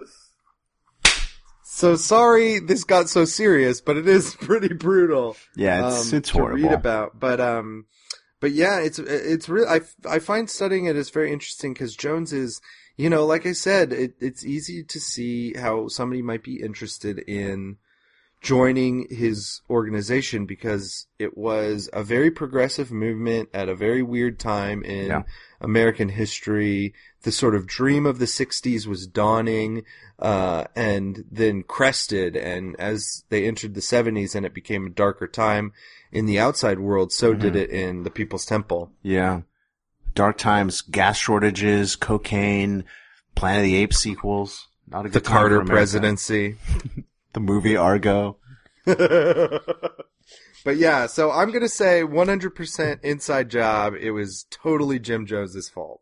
So 1.64 1.96
sorry 1.96 2.60
this 2.60 2.84
got 2.84 3.08
so 3.10 3.24
serious, 3.26 3.80
but 3.82 3.96
it 3.98 4.08
is 4.08 4.36
pretty 4.42 4.74
brutal. 4.74 5.38
Yeah, 5.56 5.80
it's- 5.80 6.12
it's 6.14 6.30
to 6.32 6.38
horrible. 6.40 6.64
read 6.64 6.74
about. 6.74 7.20
But 7.20 7.40
um, 7.40 7.86
but 8.40 8.52
yeah, 8.52 8.80
it's 8.80 9.00
it's 9.00 9.50
real. 9.50 9.68
I 9.68 9.82
I 10.08 10.20
find 10.20 10.50
studying 10.50 10.86
it 10.86 10.96
is 10.96 11.10
very 11.10 11.32
interesting 11.32 11.74
because 11.74 11.96
Jones 11.96 12.34
is, 12.34 12.62
you 12.98 13.10
know, 13.10 13.26
like 13.26 13.46
I 13.46 13.52
said, 13.54 13.92
it, 13.92 14.14
it's 14.20 14.46
easy 14.46 14.84
to 14.84 15.00
see 15.00 15.54
how 15.58 15.88
somebody 15.88 16.22
might 16.22 16.44
be 16.44 16.62
interested 16.62 17.20
in 17.20 17.78
joining 18.42 19.08
his 19.10 19.62
organization 19.70 20.46
because 20.46 21.08
it 21.18 21.38
was 21.38 21.90
a 21.92 22.04
very 22.04 22.32
progressive 22.32 22.92
movement 22.92 23.50
at 23.54 23.68
a 23.68 23.76
very 23.76 24.02
weird 24.02 24.40
time 24.40 24.82
in 24.84 25.08
Yeah. 25.08 25.24
American 25.62 26.10
history. 26.10 26.94
The 27.24 27.32
sort 27.32 27.56
of 27.56 27.68
dream 27.68 28.06
of 28.06 28.20
the 28.20 28.26
60s 28.28 28.88
was 28.88 29.06
dawning, 29.08 29.84
uh, 30.20 30.66
and 30.76 31.26
then 31.32 31.64
crested. 31.64 32.36
And 32.36 32.76
as 32.80 33.24
they 33.30 33.46
entered 33.46 33.74
the 33.76 33.82
70s 33.82 34.36
and 34.36 34.46
it 34.46 34.54
became 34.54 34.86
a 34.88 34.90
darker 34.90 35.28
time 35.28 35.74
in 36.12 36.26
the 36.26 36.40
outside 36.40 36.80
world, 36.80 37.12
so 37.12 37.34
did 37.34 37.54
Mhm. 37.54 37.58
it 37.58 37.70
in 37.72 38.04
the 38.04 38.10
Peoples 38.10 38.46
Temple. 38.46 38.92
Yeah. 39.04 39.42
Dark 40.16 40.38
times, 40.38 40.82
gas 40.82 41.18
shortages, 41.18 41.96
cocaine, 41.96 42.84
Planet 43.36 43.60
of 43.60 43.66
the 43.66 43.76
Apes 43.76 43.98
sequels. 43.98 44.68
Not 44.88 45.06
a 45.06 45.10
The 45.10 45.20
good 45.20 45.26
time 45.26 45.34
for 45.34 45.50
Carter 45.50 45.66
presidency. 45.66 46.56
The 47.34 47.40
movie 47.40 47.78
Argo. 47.78 48.38
But 50.64 50.78
yeah, 50.78 51.08
so 51.08 51.32
I'm 51.32 51.52
gonna 51.52 51.70
say 51.70 52.02
100% 52.04 53.04
inside 53.04 53.50
job. 53.50 53.94
It 54.00 54.12
was 54.12 54.46
totally 54.50 55.00
Jim 55.00 55.26
Jones's 55.26 55.70
fault. 55.70 56.02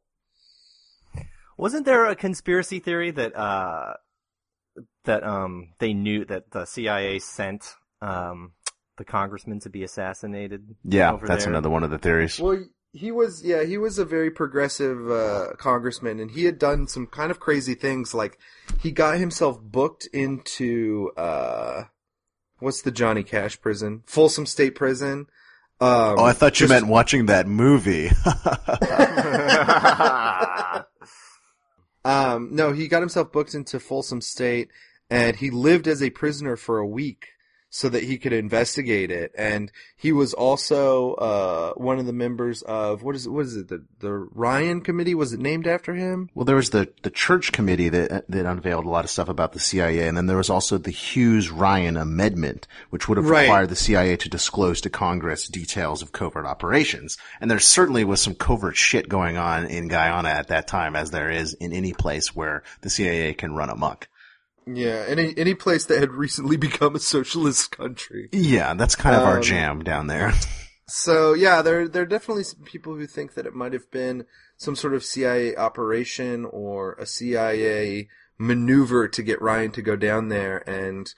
Wasn't 1.58 1.86
there 1.86 2.06
a 2.06 2.16
conspiracy 2.16 2.80
theory 2.80 3.12
that 3.12 3.36
uh 3.36 3.94
that 5.06 5.24
um 5.24 5.70
they 5.80 5.94
knew 5.94 6.26
that 6.26 6.52
the 6.52 6.66
CIA 6.66 7.20
sent 7.20 7.76
um 8.02 8.52
the 8.98 9.06
congressman 9.06 9.60
to 9.62 9.70
be 9.70 9.84
assassinated? 9.84 10.76
Yeah, 10.84 11.14
over 11.14 11.28
that's 11.28 11.46
there? 11.46 11.54
another 11.54 11.70
one 11.70 11.84
of 11.84 11.90
the 11.90 11.98
theories. 11.98 12.40
Well, 12.40 12.64
he 12.94 13.12
was, 13.12 13.44
yeah, 13.44 13.64
he 13.64 13.78
was 13.78 14.00
a 14.00 14.06
very 14.06 14.32
progressive 14.32 15.10
uh, 15.12 15.50
congressman, 15.58 16.20
and 16.20 16.32
he 16.32 16.46
had 16.46 16.58
done 16.58 16.88
some 16.88 17.06
kind 17.06 17.30
of 17.30 17.40
crazy 17.40 17.76
things. 17.76 18.14
Like 18.14 18.40
he 18.82 18.92
got 18.92 19.20
himself 19.20 19.62
booked 19.62 20.08
into 20.14 21.12
uh, 21.16 21.84
what's 22.60 22.82
the 22.82 22.92
Johnny 22.92 23.24
Cash 23.24 23.62
prison, 23.62 24.04
Folsom 24.06 24.46
State 24.46 24.76
Prison. 24.76 25.28
Um, 25.80 26.16
oh, 26.18 26.24
I 26.24 26.34
thought 26.34 26.60
you 26.60 26.68
just- 26.68 26.70
meant 26.70 26.88
watching 26.88 27.28
that 27.28 27.48
movie. 27.48 28.10
Um, 32.06 32.56
no, 32.56 32.72
he 32.72 32.88
got 32.88 33.02
himself 33.02 33.34
booked 33.34 33.54
into 33.54 33.82
Folsom 33.82 34.22
State, 34.22 34.70
and 35.10 35.36
he 35.36 35.50
lived 35.50 35.90
as 35.90 36.02
a 36.02 36.10
prisoner 36.10 36.56
for 36.56 36.78
a 36.78 36.88
week 36.88 37.28
so 37.70 37.90
that 37.90 38.04
he 38.04 38.18
could 38.18 38.34
investigate 38.34 39.12
it. 39.12 39.32
And 39.38 39.72
he 39.96 40.12
was 40.12 40.34
also 40.34 41.14
uh, 41.16 41.74
one 41.74 42.00
of 42.00 42.06
the 42.06 42.14
members 42.14 42.62
of 42.62 43.04
what 43.04 43.16
is 43.16 43.26
it? 43.26 43.30
What 43.30 43.46
is 43.46 43.56
it? 43.58 43.68
The 43.68 43.84
the 44.00 44.12
Ryan 44.12 44.82
Committee 44.82 45.16
was 45.16 45.34
it 45.34 45.40
named 45.40 45.68
after 45.68 45.94
him? 45.94 46.30
Well, 46.34 46.46
there 46.46 46.56
was 46.56 46.70
the, 46.70 46.92
the 47.04 47.10
church 47.10 47.52
committee 47.52 47.90
that 47.90 48.30
that 48.30 48.46
unveiled 48.46 48.86
a 48.86 48.90
lot 48.90 49.04
of 49.06 49.12
stuff 49.12 49.28
about 49.30 49.52
the 49.54 49.60
CIA, 49.60 50.08
and 50.08 50.16
then 50.16 50.28
there 50.28 50.38
was 50.38 50.50
also 50.50 50.78
the 50.78 50.92
Hughes 50.92 51.50
Ryan 51.50 51.98
Amendment, 51.98 52.68
which 52.90 53.08
would 53.08 53.18
have 53.18 53.30
Right. 53.30 53.42
required 53.44 53.70
the 53.70 53.76
CIA 53.76 54.16
to 54.18 54.30
disclose 54.30 54.80
to 54.82 54.90
Congress 54.90 55.48
details 55.48 56.02
of 56.02 56.12
covert 56.14 56.46
operations. 56.46 57.18
And 57.42 57.52
there 57.52 57.60
certainly 57.60 58.04
was 58.06 58.22
some 58.22 58.36
covert 58.36 58.78
shit 58.78 59.10
going 59.10 59.38
on 59.38 59.66
in 59.66 59.88
Guyana 59.90 60.30
at 60.30 60.48
that 60.48 60.68
time, 60.68 60.96
as 60.96 61.12
there 61.12 61.30
is 61.30 61.54
in 61.56 61.74
any 61.74 61.94
place 61.94 62.36
where 62.36 62.64
the 62.82 62.90
CIA 62.90 63.34
can 63.34 63.54
run 63.54 63.70
amok. 63.70 64.08
Yeah, 64.68 65.06
any 65.08 65.34
any 65.38 65.54
place 65.54 65.86
that 65.86 66.00
had 66.00 66.12
recently 66.12 66.58
become 66.68 66.96
a 66.96 67.00
socialist 67.00 67.72
country. 67.76 68.30
Yeah, 68.32 68.74
that's 68.74 68.96
kind 68.96 69.16
of 69.16 69.24
our 69.24 69.38
Um, 69.38 69.44
jam 69.44 69.84
down 69.84 70.08
there. 70.08 70.34
So 70.90 71.34
yeah, 71.34 71.62
there 71.62 71.86
there 71.90 72.04
are 72.04 72.06
definitely 72.06 72.46
some 72.46 72.62
people 72.64 72.96
who 72.96 73.08
think 73.08 73.34
that 73.34 73.46
it 73.46 73.54
might 73.54 73.74
have 73.74 73.92
been 73.92 74.24
some 74.56 74.74
sort 74.74 74.94
of 74.94 75.04
CIA 75.04 75.54
operation 75.54 76.46
or 76.46 76.94
a 76.94 77.06
CIA 77.06 78.08
maneuver 78.38 79.10
to 79.10 79.22
get 79.22 79.42
Ryan 79.42 79.72
to 79.72 79.82
go 79.82 79.98
down 79.98 80.30
there 80.30 80.58
and 80.70 81.14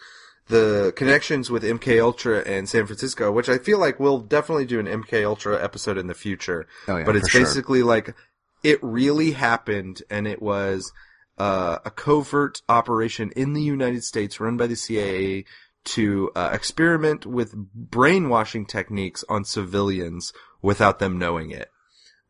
the 0.48 0.92
connections 0.96 1.52
with 1.52 1.62
MK 1.64 2.02
Ultra 2.02 2.40
and 2.40 2.68
San 2.68 2.88
Francisco, 2.88 3.32
which 3.32 3.48
I 3.48 3.60
feel 3.60 3.78
like 3.78 4.00
we'll 4.00 4.18
definitely 4.22 4.66
do 4.66 4.80
an 4.80 4.88
MK 4.88 5.24
Ultra 5.24 5.64
episode 5.64 6.00
in 6.00 6.08
the 6.08 6.16
future. 6.16 6.66
Oh, 6.88 6.98
yeah, 6.98 7.04
but 7.06 7.16
it's 7.16 7.28
for 7.28 7.38
sure. 7.38 7.42
basically 7.42 7.84
like 7.84 8.16
it 8.64 8.80
really 8.82 9.34
happened 9.34 10.02
and 10.10 10.28
it 10.28 10.42
was 10.42 10.92
uh, 11.40 11.80
a 11.86 11.92
covert 11.92 12.62
operation 12.68 13.32
in 13.36 13.54
the 13.54 13.62
United 13.62 14.04
States 14.04 14.40
run 14.40 14.58
by 14.58 14.68
the 14.68 14.76
CIA 14.76 15.46
to 15.86 16.30
uh, 16.36 16.50
experiment 16.54 17.26
with 17.26 17.56
brainwashing 17.56 18.66
techniques 18.66 19.24
on 19.30 19.46
civilians 19.46 20.34
without 20.62 21.00
them 21.00 21.18
knowing 21.18 21.52
it. 21.52 21.70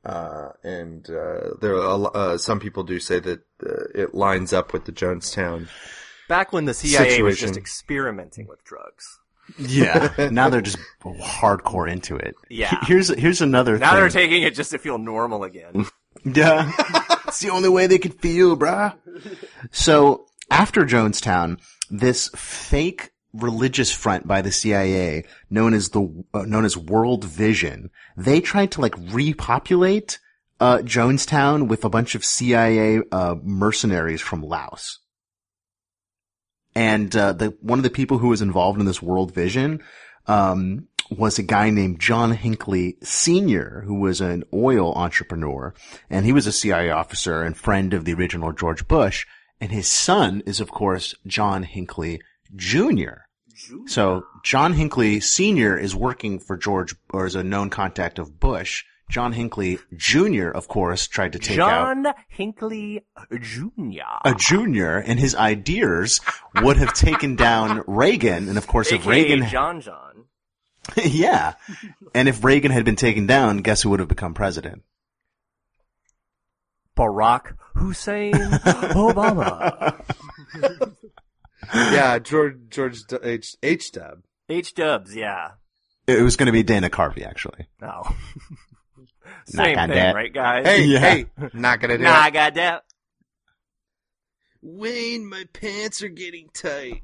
Uh, 0.05 0.49
and 0.63 1.09
uh, 1.09 1.55
there 1.59 1.75
are 1.75 1.79
a 1.79 2.03
uh, 2.03 2.37
some 2.37 2.59
people 2.59 2.83
do 2.83 2.99
say 2.99 3.19
that 3.19 3.39
uh, 3.65 3.83
it 3.93 4.13
lines 4.15 4.53
up 4.53 4.71
with 4.71 4.85
the 4.85 4.91
Jonestown. 4.91 5.67
Back 6.29 6.53
when 6.53 6.65
the 6.65 6.73
CIA 6.73 7.21
was 7.21 7.39
just 7.39 7.57
experimenting 7.57 8.47
with 8.47 8.63
drugs. 8.63 9.19
Yeah. 9.57 10.13
now 10.31 10.49
they're 10.49 10.61
just 10.61 10.77
hardcore 11.03 11.91
into 11.91 12.15
it. 12.15 12.35
Yeah. 12.49 12.77
Here's 12.83 13.09
here's 13.09 13.41
another 13.41 13.77
Now 13.77 13.91
thing. 13.91 13.99
they're 13.99 14.09
taking 14.09 14.43
it 14.43 14.53
just 14.53 14.71
to 14.71 14.77
feel 14.77 14.97
normal 14.97 15.43
again. 15.43 15.85
Yeah. 16.25 16.69
it's 17.29 17.39
the 17.39 17.49
only 17.49 17.69
way 17.69 17.87
they 17.87 17.97
could 17.97 18.19
feel, 18.19 18.57
bruh. 18.57 18.95
So 19.71 20.27
after 20.51 20.83
Jonestown, 20.85 21.59
this 21.89 22.29
fake 22.35 23.11
religious 23.33 23.91
front 23.91 24.27
by 24.27 24.41
the 24.41 24.51
CIA, 24.51 25.25
known 25.49 25.73
as 25.73 25.89
the 25.89 26.25
uh, 26.33 26.43
known 26.43 26.65
as 26.65 26.75
World 26.75 27.23
Vision, 27.23 27.89
they 28.17 28.41
tried 28.41 28.71
to 28.71 28.81
like 28.81 28.95
repopulate 28.97 30.19
uh, 30.59 30.79
Jonestown 30.79 31.67
with 31.67 31.85
a 31.85 31.89
bunch 31.89 32.15
of 32.15 32.25
CIA 32.25 33.01
uh, 33.11 33.35
mercenaries 33.41 34.21
from 34.21 34.43
Laos. 34.43 34.99
And 36.75 37.15
uh, 37.15 37.33
the 37.33 37.57
one 37.61 37.79
of 37.79 37.83
the 37.83 37.89
people 37.89 38.17
who 38.19 38.29
was 38.29 38.41
involved 38.41 38.79
in 38.79 38.85
this 38.85 39.01
World 39.01 39.33
Vision 39.33 39.81
um, 40.29 40.87
was 41.09 41.39
a 41.39 41.43
guy 41.43 41.71
named 41.71 41.99
John 41.99 42.31
Hinckley 42.31 42.97
Sr., 43.01 43.83
who 43.85 43.95
was 43.95 44.21
an 44.21 44.43
oil 44.53 44.93
entrepreneur, 44.93 45.73
and 46.09 46.25
he 46.25 46.31
was 46.31 46.45
a 46.45 46.51
CIA 46.51 46.91
officer 46.91 47.41
and 47.41 47.57
friend 47.57 47.93
of 47.93 48.05
the 48.05 48.13
original 48.13 48.53
George 48.53 48.87
Bush. 48.87 49.25
And 49.59 49.71
his 49.71 49.87
son 49.87 50.41
is, 50.45 50.61
of 50.61 50.71
course, 50.71 51.15
John 51.27 51.63
Hinckley 51.63 52.21
Jr. 52.55 53.25
So 53.87 54.23
John 54.43 54.73
Hinckley 54.73 55.19
Sr. 55.19 55.77
is 55.77 55.95
working 55.95 56.39
for 56.39 56.55
George, 56.55 56.95
or 57.11 57.25
is 57.25 57.35
a 57.35 57.43
known 57.43 57.69
contact 57.69 58.19
of 58.19 58.39
Bush. 58.39 58.85
John 59.09 59.33
Hinckley 59.33 59.79
Jr., 59.97 60.49
of 60.49 60.67
course, 60.67 61.07
tried 61.07 61.33
to 61.33 61.39
take 61.39 61.57
out 61.57 62.03
John 62.03 62.13
Hinckley 62.27 63.03
Jr. 63.41 64.01
a 64.23 64.35
junior, 64.35 64.97
and 64.97 65.19
his 65.19 65.33
ideas 65.35 66.21
would 66.61 66.77
have 66.77 66.93
taken 66.93 67.35
down 67.35 67.83
Reagan. 67.87 68.47
And 68.47 68.57
of 68.57 68.67
course, 68.67 68.91
if 68.91 69.01
AKA 69.01 69.09
Reagan, 69.09 69.49
John 69.49 69.81
John. 69.81 70.08
yeah, 71.03 71.53
and 72.13 72.27
if 72.29 72.43
Reagan 72.43 72.71
had 72.71 72.85
been 72.85 72.95
taken 72.95 73.27
down, 73.27 73.57
guess 73.59 73.81
who 73.81 73.89
would 73.91 73.99
have 73.99 74.09
become 74.09 74.33
president? 74.33 74.83
Barack 76.97 77.55
Hussein 77.75 78.33
Obama. 78.33 80.03
yeah, 81.73 82.19
George 82.19 82.57
George 82.69 83.03
D- 83.07 83.17
H 83.23 83.55
H 83.63 83.91
Dub. 83.91 84.23
H 84.49 84.73
Dubs, 84.75 85.15
yeah. 85.15 85.51
It 86.07 86.21
was 86.23 86.35
going 86.35 86.47
to 86.47 86.51
be 86.51 86.63
Dana 86.63 86.89
Carvey, 86.89 87.25
actually. 87.25 87.67
Oh. 87.81 88.15
No. 89.51 89.63
Not 89.63 89.65
Same 89.65 89.75
gonna 89.75 89.93
thing, 89.93 90.03
do 90.03 90.09
it. 90.09 90.13
right, 90.15 90.33
guys? 90.33 90.65
Hey, 90.65 90.83
Yeah. 90.85 90.99
hey, 90.99 91.25
not 91.53 91.79
gonna 91.79 91.97
do 91.97 92.03
Nah, 92.03 92.11
I 92.19 92.29
got 92.31 92.55
that. 92.55 92.83
Wayne, 94.61 95.27
my 95.27 95.45
pants 95.53 96.01
are 96.03 96.07
getting 96.09 96.49
tight. 96.53 97.01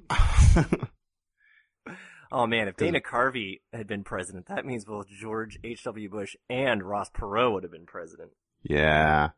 Oh 2.36 2.46
man, 2.48 2.68
if 2.68 2.76
Dana 2.76 3.00
Carvey 3.00 3.62
had 3.72 3.88
been 3.88 4.04
president, 4.04 4.48
that 4.48 4.66
means 4.66 4.84
both 4.84 5.08
George 5.08 5.58
H.W. 5.64 6.10
Bush 6.10 6.36
and 6.50 6.84
Ross 6.84 7.10
Perot 7.10 7.54
would 7.54 7.64
have 7.64 7.72
been 7.72 7.86
president. 7.86 8.32
yeah. 8.62 9.30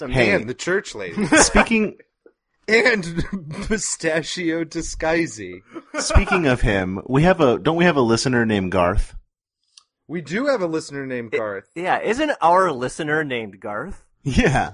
Just 0.00 0.10
a 0.10 0.12
Hey. 0.12 0.32
And 0.32 0.48
the 0.48 0.54
church 0.54 0.92
lady. 0.96 1.24
Speaking 1.36 1.98
and 2.66 3.04
Pistachio 3.68 4.64
Disguisey. 4.64 5.60
speaking 6.00 6.48
of 6.48 6.62
him, 6.62 7.00
we 7.08 7.22
have 7.22 7.40
a 7.40 7.60
don't 7.60 7.76
we 7.76 7.84
have 7.84 7.96
a 7.96 8.00
listener 8.02 8.44
named 8.44 8.72
Garth? 8.72 9.14
We 10.08 10.20
do 10.20 10.46
have 10.46 10.62
a 10.62 10.66
listener 10.66 11.06
named 11.06 11.30
Garth. 11.30 11.70
Yeah, 11.76 12.00
isn't 12.00 12.32
our 12.40 12.72
listener 12.72 13.22
named 13.22 13.60
Garth? 13.60 14.04
Yeah. 14.24 14.72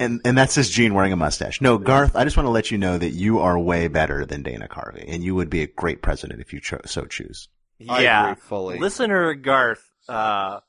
And 0.00 0.20
and 0.24 0.36
that's 0.36 0.54
this 0.54 0.70
Gene 0.70 0.94
wearing 0.94 1.12
a 1.12 1.16
mustache. 1.16 1.60
No, 1.60 1.78
Garth, 1.78 2.16
I 2.16 2.24
just 2.24 2.36
want 2.36 2.46
to 2.46 2.50
let 2.50 2.70
you 2.70 2.78
know 2.78 2.98
that 2.98 3.10
you 3.10 3.38
are 3.38 3.58
way 3.58 3.86
better 3.88 4.24
than 4.24 4.42
Dana 4.42 4.66
Carvey, 4.66 5.04
and 5.06 5.22
you 5.22 5.34
would 5.34 5.50
be 5.50 5.62
a 5.62 5.66
great 5.66 6.02
president 6.02 6.40
if 6.40 6.52
you 6.52 6.60
cho- 6.60 6.80
so 6.86 7.04
choose. 7.04 7.48
I 7.88 8.02
yeah, 8.02 8.30
agree 8.30 8.40
fully. 8.40 8.78
listener 8.78 9.34
Garth, 9.34 9.88
uh, 10.08 10.60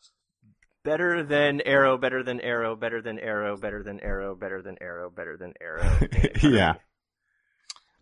better 0.83 1.23
than 1.23 1.61
Arrow, 1.61 1.97
better 1.97 2.23
than 2.23 2.41
Arrow, 2.41 2.75
better 2.75 3.01
than 3.01 3.19
Arrow, 3.19 3.57
better 3.57 3.83
than 3.83 3.99
Arrow, 3.99 4.35
better 4.35 4.61
than 4.61 4.77
Arrow, 4.81 5.09
better 5.09 5.37
than 5.37 5.53
Arrow. 5.61 5.99
Yeah. 6.41 6.75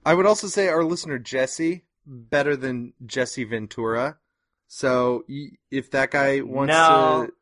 I 0.05 0.13
would 0.13 0.25
also 0.25 0.47
say 0.47 0.69
our 0.69 0.83
listener 0.83 1.19
Jesse 1.19 1.83
better 2.05 2.55
than 2.55 2.93
Jesse 3.05 3.43
Ventura. 3.43 4.17
So 4.67 5.25
if 5.27 5.91
that 5.91 6.11
guy 6.11 6.41
wants 6.41 6.71
no, 6.71 7.27
to, 7.27 7.33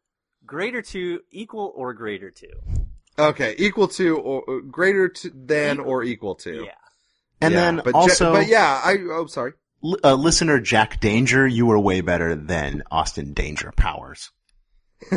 greater 0.45 0.81
to 0.81 1.21
equal 1.31 1.71
or 1.75 1.93
greater 1.93 2.31
to. 2.31 2.47
Okay, 3.17 3.55
equal 3.57 3.87
to 3.89 4.17
or 4.17 4.41
or 4.47 4.61
greater 4.61 5.09
to 5.09 5.29
than 5.33 5.77
Equal. 5.79 5.89
or 5.91 6.03
equal 6.03 6.35
to. 6.35 6.65
Yeah. 6.65 6.71
And 7.41 7.53
Yeah, 7.53 7.59
then 7.59 7.75
but 7.77 7.91
Je- 7.93 7.99
also, 7.99 8.33
but 8.33 8.47
yeah, 8.47 8.81
I 8.83 8.97
oh 9.11 9.27
sorry. 9.27 9.53
li- 9.81 9.99
uh, 10.03 10.15
listener 10.15 10.59
Jack 10.59 10.99
Danger, 10.99 11.45
you 11.47 11.65
were 11.65 11.79
way 11.79 12.01
better 12.01 12.35
than 12.35 12.83
Austin 12.91 13.33
Danger 13.33 13.71
Powers. 13.75 14.31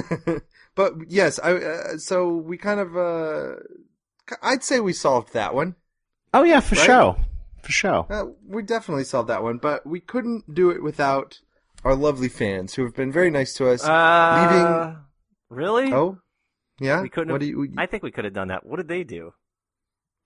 but 0.74 0.92
yes, 1.08 1.38
I 1.42 1.52
uh, 1.54 1.96
so 1.98 2.28
we 2.28 2.56
kind 2.58 2.80
of 2.80 2.96
uh 2.96 3.54
I'd 4.42 4.62
say 4.62 4.80
we 4.80 4.92
solved 4.92 5.32
that 5.32 5.54
one. 5.54 5.74
Oh 6.34 6.42
yeah, 6.44 6.60
for 6.60 6.74
Right? 6.76 6.84
sure, 6.84 7.16
for 7.62 7.72
sure. 7.72 8.06
Uh, 8.10 8.26
we 8.46 8.62
definitely 8.62 9.04
solved 9.04 9.28
that 9.30 9.42
one, 9.42 9.58
but 9.58 9.86
we 9.86 10.00
couldn't 10.00 10.54
do 10.54 10.70
it 10.70 10.82
without 10.82 11.40
our 11.84 11.94
lovely 11.96 12.28
fans 12.28 12.74
who 12.74 12.84
have 12.84 12.94
been 12.94 13.10
very 13.10 13.30
nice 13.30 13.54
to 13.54 13.68
us. 13.70 13.82
Uh, 13.84 14.96
really? 15.48 15.92
oh, 15.92 16.18
yeah. 16.80 17.02
we 17.02 17.08
couldn't. 17.08 17.32
What 17.32 17.40
have, 17.42 17.50
do 17.50 17.62
you? 17.64 17.72
I 17.76 17.86
think 17.86 18.02
we 18.02 18.10
could 18.10 18.24
have 18.24 18.34
done 18.34 18.48
that. 18.48 18.66
What 18.66 18.76
did 18.78 18.88
they 18.88 19.04
do? 19.04 19.32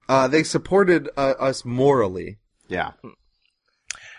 Uh, 0.09 0.29
they 0.29 0.43
supported 0.43 1.09
uh, 1.17 1.35
us 1.39 1.65
morally. 1.65 2.39
Yeah. 2.69 2.93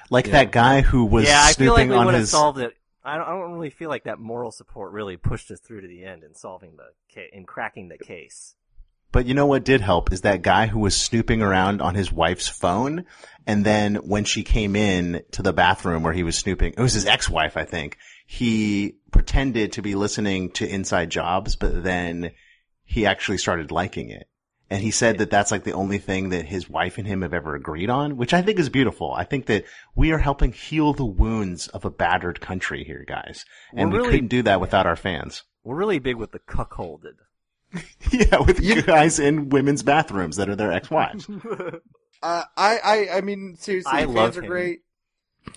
Like 0.10 0.28
Yeah. 0.28 0.34
that 0.34 0.52
guy 0.52 0.82
who 0.82 1.06
was 1.06 1.26
yeah, 1.26 1.42
I 1.44 1.54
feel 1.54 1.74
like 1.74 1.90
we 1.90 1.96
would 1.98 2.14
have 2.14 2.22
his. 2.22 2.32
solved 2.32 2.60
it. 2.60 2.74
I 3.04 3.18
don't, 3.18 3.28
I 3.28 3.32
don't 3.32 3.54
really 3.54 3.70
feel 3.70 3.90
like 3.90 4.06
that 4.06 4.20
moral 4.20 4.52
support 4.52 4.92
really 4.92 5.18
pushed 5.18 5.52
us 5.52 5.60
through 5.60 5.82
to 5.82 5.88
the 5.88 6.04
end 6.04 6.24
in 6.24 6.34
solving 6.34 6.76
the 6.76 6.86
ca- 7.14 7.30
in 7.32 7.46
cracking 7.46 7.88
the 7.88 7.98
case. 7.98 8.56
But 9.12 9.28
you 9.28 9.34
know 9.34 9.46
what 9.46 9.64
did 9.64 9.82
help 9.82 10.12
is 10.12 10.22
that 10.22 10.42
guy 10.42 10.68
who 10.68 10.80
was 10.80 10.96
snooping 10.98 11.42
around 11.42 11.82
on 11.82 11.96
his 11.96 12.12
wife's 12.12 12.48
phone, 12.48 13.06
and 13.48 13.64
then 13.64 13.96
when 13.96 14.26
she 14.26 14.44
came 14.44 14.76
in 14.76 15.24
to 15.32 15.42
the 15.42 15.54
bathroom 15.54 16.04
where 16.04 16.14
he 16.14 16.24
was 16.24 16.36
snooping, 16.36 16.74
it 16.78 16.82
was 16.82 16.94
his 16.94 17.06
ex-wife, 17.06 17.56
I 17.56 17.64
think. 17.64 17.98
He 18.26 18.98
pretended 19.12 19.74
to 19.74 19.82
be 19.82 19.96
listening 19.96 20.52
to 20.52 20.68
Inside 20.68 21.10
Jobs, 21.10 21.56
but 21.56 21.84
then 21.84 22.32
he 22.84 23.06
actually 23.06 23.38
started 23.38 23.72
liking 23.72 24.10
it. 24.10 24.28
And 24.68 24.82
he 24.82 24.90
said 24.90 25.20
that 25.20 25.30
that's 25.30 25.52
like 25.52 25.64
the 25.64 25.74
only 25.74 26.00
thing 26.00 26.30
that 26.30 26.46
his 26.46 26.68
wife 26.68 26.98
and 26.98 27.06
him 27.06 27.22
have 27.22 27.36
ever 27.36 27.54
agreed 27.54 27.90
on, 27.92 28.18
which 28.18 28.34
I 28.34 28.42
think 28.42 28.58
is 28.58 28.70
beautiful. 28.70 29.14
I 29.14 29.24
think 29.24 29.46
that 29.46 29.66
we 29.96 30.12
are 30.12 30.18
helping 30.18 30.54
heal 30.54 30.92
the 30.94 31.06
wounds 31.06 31.68
of 31.68 31.86
a 31.86 31.92
battered 31.92 32.42
country 32.42 32.84
here, 32.84 33.06
guys. 33.08 33.46
And 33.76 33.92
We're 33.92 33.98
we 33.98 34.00
really- 34.00 34.12
couldn't 34.14 34.28
do 34.30 34.42
that 34.44 34.60
without 34.60 34.88
our 34.88 34.96
fans. 34.96 35.44
We're 35.64 35.76
really 35.76 36.00
big 36.00 36.16
with 36.16 36.32
the 36.32 36.40
cuckolded. 36.40 37.14
yeah, 38.12 38.40
with 38.40 38.60
you 38.60 38.82
guys 38.82 39.20
in 39.20 39.50
women's 39.50 39.84
bathrooms 39.84 40.38
that 40.38 40.50
are 40.50 40.56
their 40.56 40.72
ex-wives. 40.72 41.28
Uh, 42.24 42.44
I, 42.58 42.78
I, 43.12 43.18
I 43.18 43.22
mean, 43.22 43.56
seriously, 43.60 43.92
I 43.94 44.06
fans 44.06 44.16
love 44.16 44.38
are 44.38 44.42
him. 44.42 44.48
great. 44.48 44.80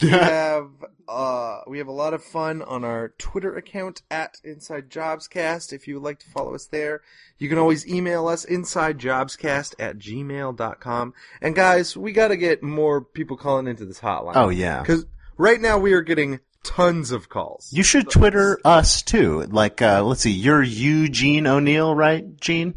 We 0.03 0.09
have, 0.11 0.69
uh, 1.09 1.61
we 1.67 1.79
have 1.79 1.89
a 1.89 1.93
lot 1.93 2.15
of 2.15 2.23
fun 2.23 2.63
on 2.63 2.85
our 2.85 3.11
Twitter 3.19 3.57
account 3.57 4.03
at 4.11 4.39
Inside 4.45 4.91
Jobscast. 4.91 5.73
If 5.73 5.89
you 5.89 5.95
would 5.95 6.03
like 6.05 6.19
to 6.21 6.29
follow 6.31 6.55
us 6.55 6.67
there, 6.67 7.01
you 7.39 7.49
can 7.49 7.59
always 7.59 7.87
email 7.87 8.29
us 8.29 8.45
insidejobscast 8.47 9.75
at 9.79 9.99
gmail.com. 9.99 11.15
And 11.41 11.55
guys, 11.55 11.97
we 11.97 12.13
gotta 12.13 12.37
get 12.37 12.63
more 12.63 13.01
people 13.01 13.37
calling 13.37 13.67
into 13.67 13.85
this 13.85 14.01
hotline. 14.01 14.33
Oh 14.37 14.49
yeah. 14.49 14.83
Cause 14.85 15.07
right 15.37 15.61
now 15.61 15.79
we 15.79 15.93
are 15.93 16.03
getting 16.03 16.41
tons 16.63 17.11
of 17.13 17.29
calls. 17.29 17.69
You 17.73 17.83
should 17.83 18.11
Twitter 18.11 18.59
us 18.65 19.03
too. 19.03 19.45
Like, 19.45 19.81
uh, 19.81 20.03
let's 20.05 20.21
see, 20.23 20.33
you're 20.33 20.63
Eugene 20.63 21.47
O'Neill, 21.47 21.95
right, 21.95 22.37
Gene? 22.41 22.75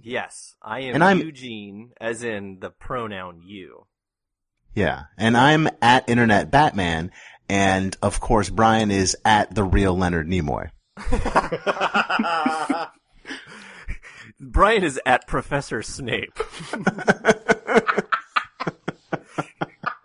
Yes, 0.00 0.54
I 0.62 0.80
am 0.80 0.94
And 0.94 1.04
I'm- 1.04 1.18
Eugene, 1.20 1.90
as 2.00 2.22
in 2.22 2.58
the 2.60 2.70
pronoun 2.70 3.42
you. 3.44 3.86
Yeah. 4.76 5.04
And 5.18 5.36
I'm 5.36 5.68
at 5.82 6.08
Internet 6.08 6.50
Batman, 6.52 7.10
and 7.48 7.96
of 8.02 8.20
course 8.20 8.48
Brian 8.50 8.90
is 8.92 9.16
at 9.24 9.52
the 9.54 9.64
real 9.64 9.96
Leonard 9.98 10.28
Nimoy. 10.28 10.70
Brian 14.40 14.84
is 14.84 15.00
at 15.06 15.26
Professor 15.26 15.82
Snape. 15.82 16.38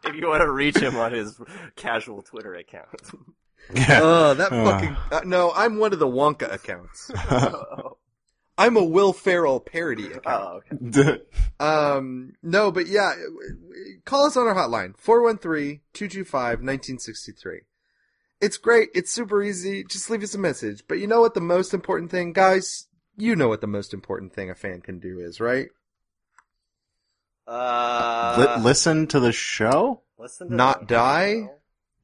if 0.05 0.15
you 0.15 0.27
want 0.27 0.41
to 0.41 0.49
reach 0.51 0.77
him 0.77 0.95
on 0.95 1.11
his 1.11 1.39
casual 1.75 2.21
Twitter 2.21 2.55
account. 2.55 2.87
Uh, 3.75 4.33
that 4.33 4.51
Uh. 4.51 4.65
fucking, 4.65 4.97
uh, 5.11 5.21
no, 5.25 5.51
I'm 5.53 5.77
one 5.77 5.93
of 5.93 5.99
the 5.99 6.07
Wonka 6.07 6.51
accounts. 6.51 7.11
I'm 8.61 8.77
a 8.77 8.83
Will 8.83 9.11
Ferrell 9.13 9.59
parody 9.59 10.11
account. 10.13 10.25
Oh, 10.25 10.61
okay. 10.83 11.21
Um, 11.59 12.33
no, 12.41 12.71
but 12.71 12.87
yeah, 12.87 13.13
call 14.05 14.25
us 14.25 14.35
on 14.35 14.47
our 14.47 14.55
hotline, 14.55 14.95
413-225-1963. 15.93 17.59
It's 18.39 18.57
great. 18.57 18.89
It's 18.95 19.11
super 19.11 19.43
easy. 19.43 19.83
Just 19.83 20.09
leave 20.09 20.23
us 20.23 20.33
a 20.33 20.39
message. 20.39 20.83
But 20.87 20.97
you 20.99 21.05
know 21.05 21.21
what 21.21 21.35
the 21.35 21.41
most 21.41 21.73
important 21.75 22.09
thing, 22.09 22.33
guys? 22.33 22.87
You 23.15 23.35
know 23.35 23.47
what 23.47 23.61
the 23.61 23.67
most 23.67 23.93
important 23.93 24.33
thing 24.33 24.49
a 24.49 24.55
fan 24.55 24.81
can 24.81 24.99
do 24.99 25.19
is, 25.19 25.39
right? 25.39 25.67
Uh, 27.47 28.55
Li- 28.57 28.63
listen 28.63 29.05
to 29.07 29.19
the 29.19 29.31
show? 29.31 30.01
listen 30.17 30.49
to 30.49 30.55
Not 30.55 30.81
the- 30.81 30.85
die? 30.95 31.49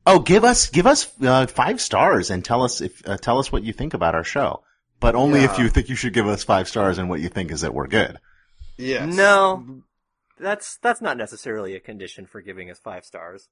Oh, 0.05 0.19
give 0.19 0.43
us, 0.43 0.69
give 0.69 0.85
us, 0.87 1.11
uh, 1.21 1.47
five 1.47 1.81
stars 1.81 2.29
and 2.29 2.45
tell 2.45 2.63
us 2.63 2.79
if, 2.81 3.01
uh, 3.07 3.17
tell 3.17 3.39
us 3.39 3.51
what 3.51 3.63
you 3.63 3.73
think 3.73 3.93
about 3.95 4.15
our 4.15 4.23
show. 4.23 4.63
But 4.99 5.15
only 5.15 5.41
if 5.41 5.59
you 5.59 5.69
think 5.69 5.89
you 5.89 5.95
should 5.95 6.13
give 6.13 6.27
us 6.27 6.43
five 6.43 6.67
stars 6.67 6.97
and 6.97 7.09
what 7.09 7.19
you 7.19 7.29
think 7.29 7.51
is 7.51 7.61
that 7.61 7.73
we're 7.73 7.87
good. 7.87 8.17
Yes. 8.77 9.13
No, 9.13 9.81
that's 10.39 10.77
that's 10.81 11.01
not 11.01 11.17
necessarily 11.17 11.75
a 11.75 11.79
condition 11.79 12.25
for 12.25 12.41
giving 12.41 12.69
us 12.71 12.79
five 12.79 13.05
stars. 13.05 13.47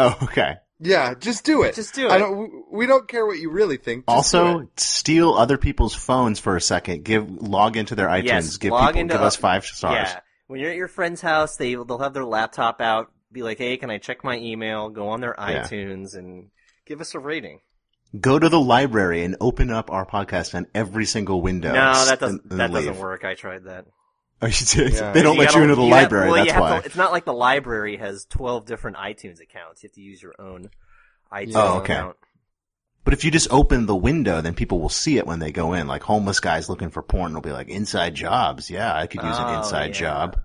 Oh, 0.00 0.16
okay. 0.24 0.56
Yeah, 0.78 1.14
just 1.14 1.44
do 1.44 1.62
it. 1.62 1.74
Just 1.74 1.94
do 1.94 2.08
I 2.08 2.16
it. 2.16 2.18
don't, 2.20 2.64
we 2.72 2.86
don't 2.86 3.08
care 3.08 3.26
what 3.26 3.38
you 3.38 3.50
really 3.50 3.78
think. 3.78 4.06
Just 4.06 4.30
do 4.32 4.38
also, 4.38 4.58
it. 4.60 4.78
steal 4.78 5.34
other 5.34 5.58
people's 5.58 5.94
phones 5.94 6.38
for 6.38 6.54
a 6.54 6.60
second. 6.60 7.04
Give, 7.04 7.28
log 7.28 7.76
into 7.76 7.96
their 7.96 8.06
iTunes. 8.06 8.24
yes, 8.24 8.56
give 8.58 8.70
log 8.70 8.90
people, 8.90 9.00
into 9.00 9.14
give 9.14 9.22
us 9.22 9.34
five 9.34 9.64
stars. 9.64 10.08
Yeah, 10.08 10.20
when 10.46 10.60
you're 10.60 10.70
at 10.70 10.76
your 10.76 10.86
friend's 10.86 11.20
house, 11.20 11.56
they 11.56 11.74
they'll 11.74 11.98
have 11.98 12.14
their 12.14 12.24
laptop 12.24 12.80
out. 12.80 13.10
Be 13.32 13.42
like, 13.42 13.58
hey, 13.58 13.76
can 13.76 13.90
I 13.90 13.98
check 13.98 14.22
my 14.22 14.38
email? 14.38 14.88
Go 14.88 15.08
on 15.08 15.20
their 15.20 15.34
Yeah. 15.36 15.64
iTunes 15.64 16.14
and 16.16 16.50
give 16.86 17.00
us 17.00 17.14
a 17.16 17.18
rating. 17.18 17.58
Go 18.18 18.38
to 18.38 18.48
the 18.48 18.60
library 18.60 19.24
and 19.24 19.36
open 19.40 19.70
up 19.70 19.90
our 19.90 20.06
podcast 20.06 20.54
on 20.54 20.66
every 20.74 21.04
single 21.04 21.42
window. 21.42 21.72
No, 21.72 21.92
that 22.06 22.18
doesn't 22.20 22.44
and 22.50 22.60
that 22.60 22.70
leave. 22.70 22.86
doesn't 22.86 23.02
work. 23.02 23.24
I 23.24 23.34
tried 23.34 23.64
that. 23.64 23.84
Oh, 24.40 24.46
you 24.46 24.52
did? 24.66 24.92
Yeah. 24.94 25.12
They 25.12 25.20
don't 25.22 25.36
let 25.36 25.48
gotta- 25.48 25.58
you 25.58 25.62
into 25.64 25.74
the 25.74 25.82
have- 25.82 25.90
library. 25.90 26.30
well, 26.30 26.44
that's 26.46 26.58
why. 26.58 26.80
to- 26.80 26.86
it's 26.86 26.96
not 26.96 27.12
like 27.12 27.24
the 27.24 27.32
library 27.34 27.96
has 27.98 28.24
twelve 28.24 28.64
different 28.66 28.96
iTunes 28.96 29.40
accounts. 29.42 29.82
You 29.82 29.88
have 29.88 29.94
to 29.96 30.00
use 30.00 30.22
your 30.22 30.34
own 30.38 30.70
iTunes 31.32 31.52
Oh, 31.56 31.78
okay. 31.80 31.94
account. 31.94 32.16
But 33.04 33.14
if 33.14 33.24
you 33.24 33.30
just 33.30 33.50
open 33.50 33.86
the 33.86 33.96
window, 33.96 34.40
then 34.40 34.54
people 34.54 34.80
will 34.80 34.88
see 34.90 35.18
it 35.18 35.26
when 35.26 35.38
they 35.38 35.50
go 35.50 35.72
in. 35.74 35.86
Like 35.86 36.02
homeless 36.02 36.40
guys 36.40 36.68
looking 36.68 36.90
for 36.90 37.02
porn 37.02 37.34
will 37.34 37.40
be 37.40 37.52
like, 37.52 37.68
inside 37.68 38.14
jobs. 38.14 38.70
Yeah, 38.70 38.94
I 38.94 39.06
could 39.06 39.22
use 39.22 39.36
Oh, 39.38 39.46
an 39.46 39.58
inside 39.58 39.86
yeah. 39.88 39.92
job. 40.00 40.40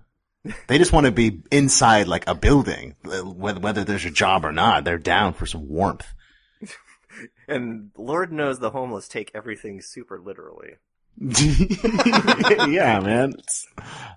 They 0.66 0.76
just 0.78 0.92
want 0.92 1.06
to 1.06 1.12
be 1.12 1.40
inside 1.50 2.06
like 2.08 2.24
a 2.26 2.34
building. 2.34 2.96
Whether, 3.04 3.60
whether 3.60 3.84
there's 3.84 4.04
a 4.04 4.10
job 4.10 4.44
or 4.44 4.52
not, 4.52 4.84
they're 4.84 4.98
down 4.98 5.32
for 5.34 5.46
some 5.46 5.68
warmth. 5.68 6.06
And 7.48 7.90
Lord 7.96 8.32
knows 8.32 8.58
the 8.58 8.70
homeless 8.70 9.08
take 9.08 9.30
everything 9.34 9.80
super 9.80 10.20
literally. 10.20 10.74
yeah, 11.18 13.00
man. 13.00 13.34
It's, 13.38 13.66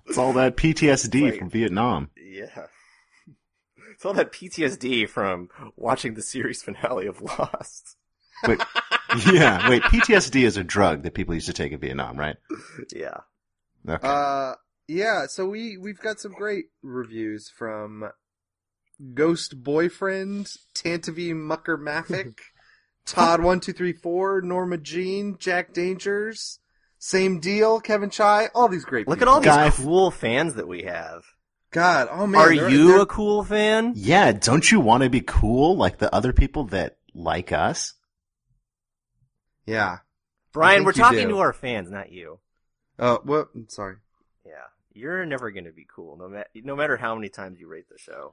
it's 0.06 0.18
all 0.18 0.32
that 0.34 0.56
PTSD 0.56 1.22
Like- 1.22 1.38
from 1.38 1.50
Vietnam. 1.50 2.10
Yeah. 2.16 2.66
It's 3.92 4.04
all 4.06 4.14
that 4.14 4.32
PTSD 4.32 5.08
from 5.08 5.48
watching 5.76 6.14
the 6.14 6.22
series 6.22 6.62
finale 6.62 7.06
of 7.06 7.20
Lost. 7.20 7.96
Wait, 8.46 8.60
yeah, 9.32 9.68
wait, 9.68 9.82
PTSD 9.82 10.44
is 10.44 10.56
a 10.56 10.62
drug 10.62 11.02
that 11.02 11.14
people 11.14 11.34
used 11.34 11.48
to 11.48 11.52
take 11.52 11.72
in 11.72 11.80
Vietnam, 11.80 12.16
right? 12.16 12.36
Yeah. 12.94 13.18
Okay. 13.88 14.06
Uh, 14.06 14.54
yeah, 14.86 15.26
so 15.26 15.46
we, 15.48 15.76
we've 15.76 15.98
got 15.98 16.20
some 16.20 16.30
great 16.32 16.66
reviews 16.82 17.48
from 17.48 18.08
Ghost 19.14 19.62
Boyfriend, 19.64 20.52
Tantavi 20.74 21.34
Mucker 21.34 21.76
Maffick, 23.14 24.00
Todd1234, 24.02 24.42
Norma 24.42 24.78
Jean, 24.78 25.36
Jack 25.38 25.72
Dangers, 25.72 26.58
Same 26.98 27.40
Deal, 27.40 27.80
Kevin 27.80 28.10
Chai, 28.10 28.48
all 28.54 28.68
these 28.68 28.84
great 28.84 29.06
Look 29.08 29.22
at 29.22 29.28
all 29.28 29.40
these 29.40 29.46
Guy- 29.52 29.70
cool 29.70 30.10
fans 30.10 30.54
that 30.54 30.66
we 30.68 30.82
have. 30.82 31.22
God, 31.70 32.08
oh 32.10 32.26
man. 32.26 32.40
Are 32.40 32.54
they're- 32.54 32.68
you 32.68 32.88
they're- 32.88 33.00
a 33.02 33.06
cool 33.06 33.44
fan? 33.44 33.92
yeah, 33.94 34.32
don't 34.32 34.70
you 34.70 34.80
want 34.80 35.02
to 35.02 35.10
be 35.10 35.20
cool 35.20 35.76
like 35.76 35.98
the 35.98 36.12
other 36.14 36.32
people 36.32 36.64
that 36.66 36.96
like 37.14 37.52
us? 37.52 37.94
Yeah. 39.66 39.98
Brian, 40.52 40.84
we're 40.84 40.92
talking 40.92 41.28
do. 41.28 41.34
to 41.34 41.38
our 41.38 41.52
fans, 41.52 41.90
not 41.90 42.10
you. 42.10 42.40
Oh, 42.98 43.20
what? 43.22 43.48
Sorry. 43.68 43.96
Yeah. 44.46 44.52
You're 44.94 45.26
never 45.26 45.50
going 45.50 45.66
to 45.66 45.72
be 45.72 45.86
cool, 45.94 46.16
no, 46.16 46.28
ma- 46.28 46.42
no 46.54 46.74
matter 46.74 46.96
how 46.96 47.14
many 47.14 47.28
times 47.28 47.60
you 47.60 47.68
rate 47.68 47.88
the 47.90 47.98
show. 47.98 48.32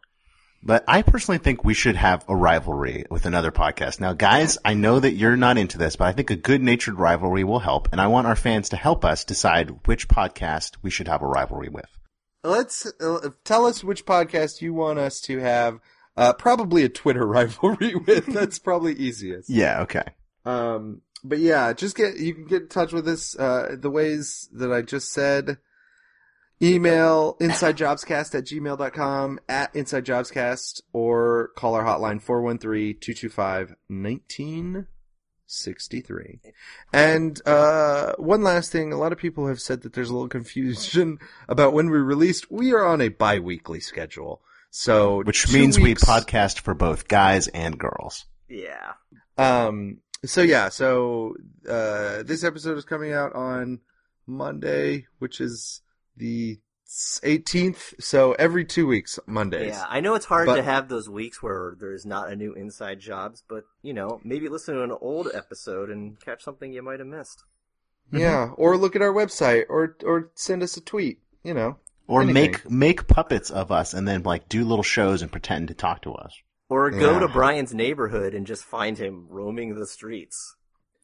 But 0.66 0.84
I 0.88 1.04
personally 1.04 1.38
think 1.38 1.64
we 1.64 1.76
should 1.76 1.96
have 1.96 2.26
a 2.28 2.36
rivalry 2.36 3.06
with 3.12 3.28
another 3.28 3.52
podcast. 3.52 4.00
Now, 4.00 4.14
guys, 4.14 4.58
I 4.66 4.74
know 4.74 5.00
that 5.00 5.14
you're 5.14 5.38
not 5.38 5.60
into 5.60 5.78
this, 5.78 5.96
but 5.96 6.06
I 6.06 6.12
think 6.12 6.32
a 6.32 6.36
good 6.36 6.60
natured 6.64 6.98
rivalry 6.98 7.44
will 7.44 7.60
help, 7.60 7.88
and 7.92 8.02
I 8.02 8.08
want 8.08 8.26
our 8.26 8.36
fans 8.36 8.70
to 8.70 8.76
help 8.76 9.06
us 9.06 9.24
decide 9.24 9.86
which 9.86 10.08
podcast 10.08 10.78
we 10.82 10.90
should 10.90 11.08
have 11.08 11.22
a 11.22 11.28
rivalry 11.28 11.70
with. 11.70 11.86
let's 12.44 12.92
uh, 13.00 13.30
tell 13.44 13.68
us 13.68 13.84
which 13.84 14.08
podcast 14.08 14.62
you 14.62 14.74
want 14.74 14.98
us 14.98 15.22
to 15.22 15.40
have. 15.40 15.80
Uh, 16.18 16.34
probably 16.34 16.84
a 16.84 16.90
Twitter 16.90 17.28
rivalry 17.28 17.94
with. 17.94 18.26
That's 18.26 18.58
probably 18.58 18.94
easiest. 18.94 19.50
Yeah, 19.50 19.82
okay. 19.82 20.06
Um, 20.46 21.02
but 21.24 21.40
yeah, 21.40 21.74
just 21.74 21.96
get 21.96 22.18
you 22.18 22.34
can 22.34 22.46
get 22.46 22.64
in 22.64 22.68
touch 22.70 22.92
with 22.92 23.08
us 23.08 23.38
uh, 23.38 23.76
the 23.78 23.92
ways 23.92 24.50
that 24.54 24.72
I 24.72 24.82
just 24.82 25.12
said. 25.12 25.58
Email 26.62 27.36
insidejobscast 27.42 28.34
at 28.36 28.46
gmail.com, 28.46 29.40
at 29.50 29.74
insidejobscast, 29.74 30.82
or 30.94 31.50
call 31.56 31.76
our 31.76 31.84
hotline 31.84 32.22
413-225-1963. 35.50 36.40
And, 36.94 37.42
uh, 37.46 38.14
one 38.18 38.42
last 38.44 38.72
thing, 38.72 38.92
a 38.94 38.98
lot 38.98 39.12
of 39.12 39.18
people 39.18 39.48
have 39.48 39.60
said 39.60 39.82
that 39.82 39.94
there's 39.94 40.10
a 40.10 40.14
little 40.14 40.30
confusion 40.30 41.20
about 41.50 41.74
when 41.74 41.90
we 41.90 41.98
released. 41.98 42.50
We 42.52 42.74
are 42.74 42.86
on 42.86 43.02
a 43.02 43.10
bi-weekly 43.10 43.80
schedule. 43.82 44.42
So, 44.72 45.24
Which 45.24 45.52
means 45.54 45.80
weeks- 45.80 46.02
we 46.06 46.08
podcast 46.14 46.60
for 46.60 46.74
both 46.74 47.08
guys 47.08 47.48
and 47.50 47.78
girls. 47.78 48.26
Yeah. 48.50 48.94
Um. 49.38 49.98
So 50.26 50.42
yeah. 50.42 50.70
So 50.70 51.36
uh, 51.70 52.24
this 52.24 52.44
episode 52.44 52.78
is 52.78 52.86
coming 52.86 53.14
out 53.14 53.34
on 53.36 53.80
Monday, 54.28 55.06
which 55.20 55.40
is 55.42 55.82
the 56.18 56.60
18th. 57.24 57.94
So 58.00 58.34
every 58.34 58.66
two 58.66 58.88
weeks, 58.88 59.20
Mondays. 59.26 59.70
Yeah, 59.70 59.86
I 59.90 60.00
know 60.00 60.16
it's 60.16 60.26
hard 60.26 60.46
But- 60.48 60.58
to 60.58 60.64
have 60.64 60.88
those 60.88 61.10
weeks 61.10 61.42
where 61.42 61.76
there's 61.80 62.06
not 62.06 62.30
a 62.32 62.36
new 62.36 62.54
Inside 62.54 63.00
Jobs, 63.00 63.44
but 63.48 63.64
you 63.82 63.94
know, 63.94 64.20
maybe 64.24 64.48
listen 64.50 64.76
to 64.76 64.84
an 64.84 64.92
old 65.02 65.28
episode 65.34 65.90
and 65.90 66.20
catch 66.20 66.44
something 66.44 66.72
you 66.72 66.82
might 66.82 67.00
have 67.00 67.08
missed. 67.08 67.44
Yeah. 68.12 68.48
Mm-hmm. 68.48 68.54
Or 68.62 68.78
look 68.78 68.96
at 68.96 69.02
our 69.02 69.14
website, 69.14 69.66
or 69.70 69.98
or 70.04 70.32
send 70.36 70.64
us 70.64 70.78
a 70.78 70.82
tweet. 70.82 71.20
You 71.44 71.54
know. 71.54 71.78
Or 72.08 72.22
Anything. 72.22 72.52
make 72.52 72.70
make 72.70 73.08
puppets 73.08 73.50
of 73.50 73.72
us 73.72 73.94
and 73.96 74.08
then 74.08 74.22
like 74.22 74.48
do 74.48 74.64
little 74.64 74.84
shows 74.84 75.24
and 75.24 75.32
pretend 75.32 75.70
to 75.70 75.74
talk 75.74 76.04
to 76.04 76.14
us. 76.14 76.36
Or 76.70 76.90
go 76.92 77.14
Yeah. 77.14 77.20
to 77.20 77.28
Brian's 77.28 77.74
neighborhood 77.74 78.34
and 78.36 78.46
just 78.46 78.64
find 78.64 78.98
him 78.98 79.26
roaming 79.30 79.74
the 79.76 79.88
streets. 79.88 80.56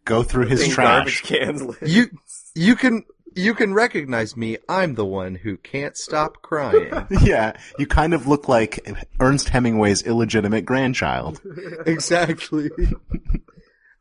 Go 0.06 0.24
through 0.24 0.48
his 0.48 0.60
Putting 0.62 0.74
trash. 0.74 1.22
Cans. 1.22 1.62
lids. 1.62 1.78
You 1.82 2.10
you 2.56 2.76
can 2.76 3.04
you 3.36 3.54
can 3.54 3.74
recognize 3.74 4.36
me. 4.36 4.58
I'm 4.68 4.96
the 4.96 5.06
one 5.06 5.36
who 5.36 5.58
can't 5.58 5.96
stop 5.96 6.42
crying. 6.42 6.92
yeah, 7.22 7.54
you 7.78 7.88
kind 7.88 8.14
of 8.14 8.28
look 8.28 8.48
like 8.50 8.86
Ernest 9.20 9.50
Hemingway's 9.50 10.04
illegitimate 10.04 10.66
grandchild. 10.66 11.42
exactly. 11.86 12.70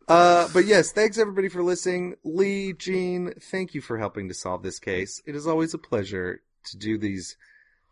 Uh, 0.08 0.48
but 0.52 0.64
yes, 0.64 0.90
thanks 0.90 1.18
everybody 1.18 1.48
for 1.48 1.62
listening. 1.62 2.16
Lee, 2.24 2.72
Jean, 2.72 3.32
thank 3.50 3.74
you 3.74 3.80
for 3.80 3.98
helping 3.98 4.28
to 4.28 4.34
solve 4.34 4.62
this 4.62 4.80
case. 4.80 5.22
It 5.26 5.36
is 5.36 5.46
always 5.46 5.72
a 5.74 5.78
pleasure 5.78 6.40
to 6.64 6.76
do 6.76 6.98
these 6.98 7.36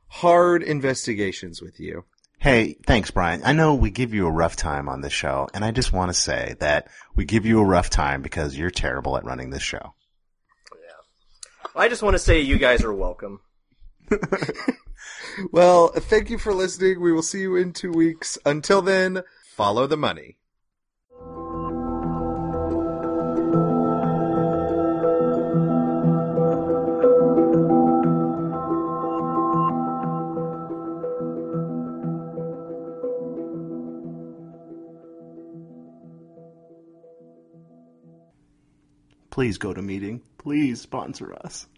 hard 0.09 0.63
investigations 0.63 1.63
with 1.63 1.79
you. 1.79 2.05
Hey, 2.39 2.77
thanks, 2.86 3.10
Brian. 3.10 3.43
I 3.44 3.52
know 3.52 3.74
we 3.74 3.90
give 3.90 4.15
you 4.15 4.27
a 4.27 4.31
rough 4.31 4.56
time 4.56 4.89
on 4.89 5.01
this 5.01 5.12
show, 5.12 5.48
and 5.52 5.65
I 5.65 5.73
just 5.73 5.93
want 5.93 6.10
to 6.10 6.15
say 6.15 6.55
that 6.60 6.89
we 7.16 7.24
give 7.24 7.44
you 7.44 7.60
a 7.60 7.65
rough 7.65 7.90
time 7.90 8.23
because 8.23 8.56
you're 8.56 8.70
terrible 8.70 9.16
at 9.16 9.24
running 9.24 9.51
this 9.51 9.62
show. 9.62 9.94
Yeah. 10.73 11.70
I 11.74 11.89
just 11.89 12.02
want 12.02 12.15
to 12.15 12.19
say 12.19 12.40
you 12.40 12.59
guys 12.59 12.85
are 12.85 12.94
welcome. 12.94 13.40
Well, 15.52 15.89
thank 15.89 16.31
you 16.31 16.39
for 16.39 16.52
listening. 16.52 17.01
We 17.01 17.12
will 17.12 17.23
see 17.23 17.40
you 17.40 17.56
in 17.56 17.73
two 17.73 17.93
weeks. 17.93 18.39
Until 18.44 18.82
then, 18.82 19.23
follow 19.55 19.86
the 19.86 19.97
money. 19.97 20.38
Please 39.39 39.59
GoToMeeting. 39.59 40.23
Please 40.39 40.81
sponsor 40.81 41.32
us. 41.32 41.69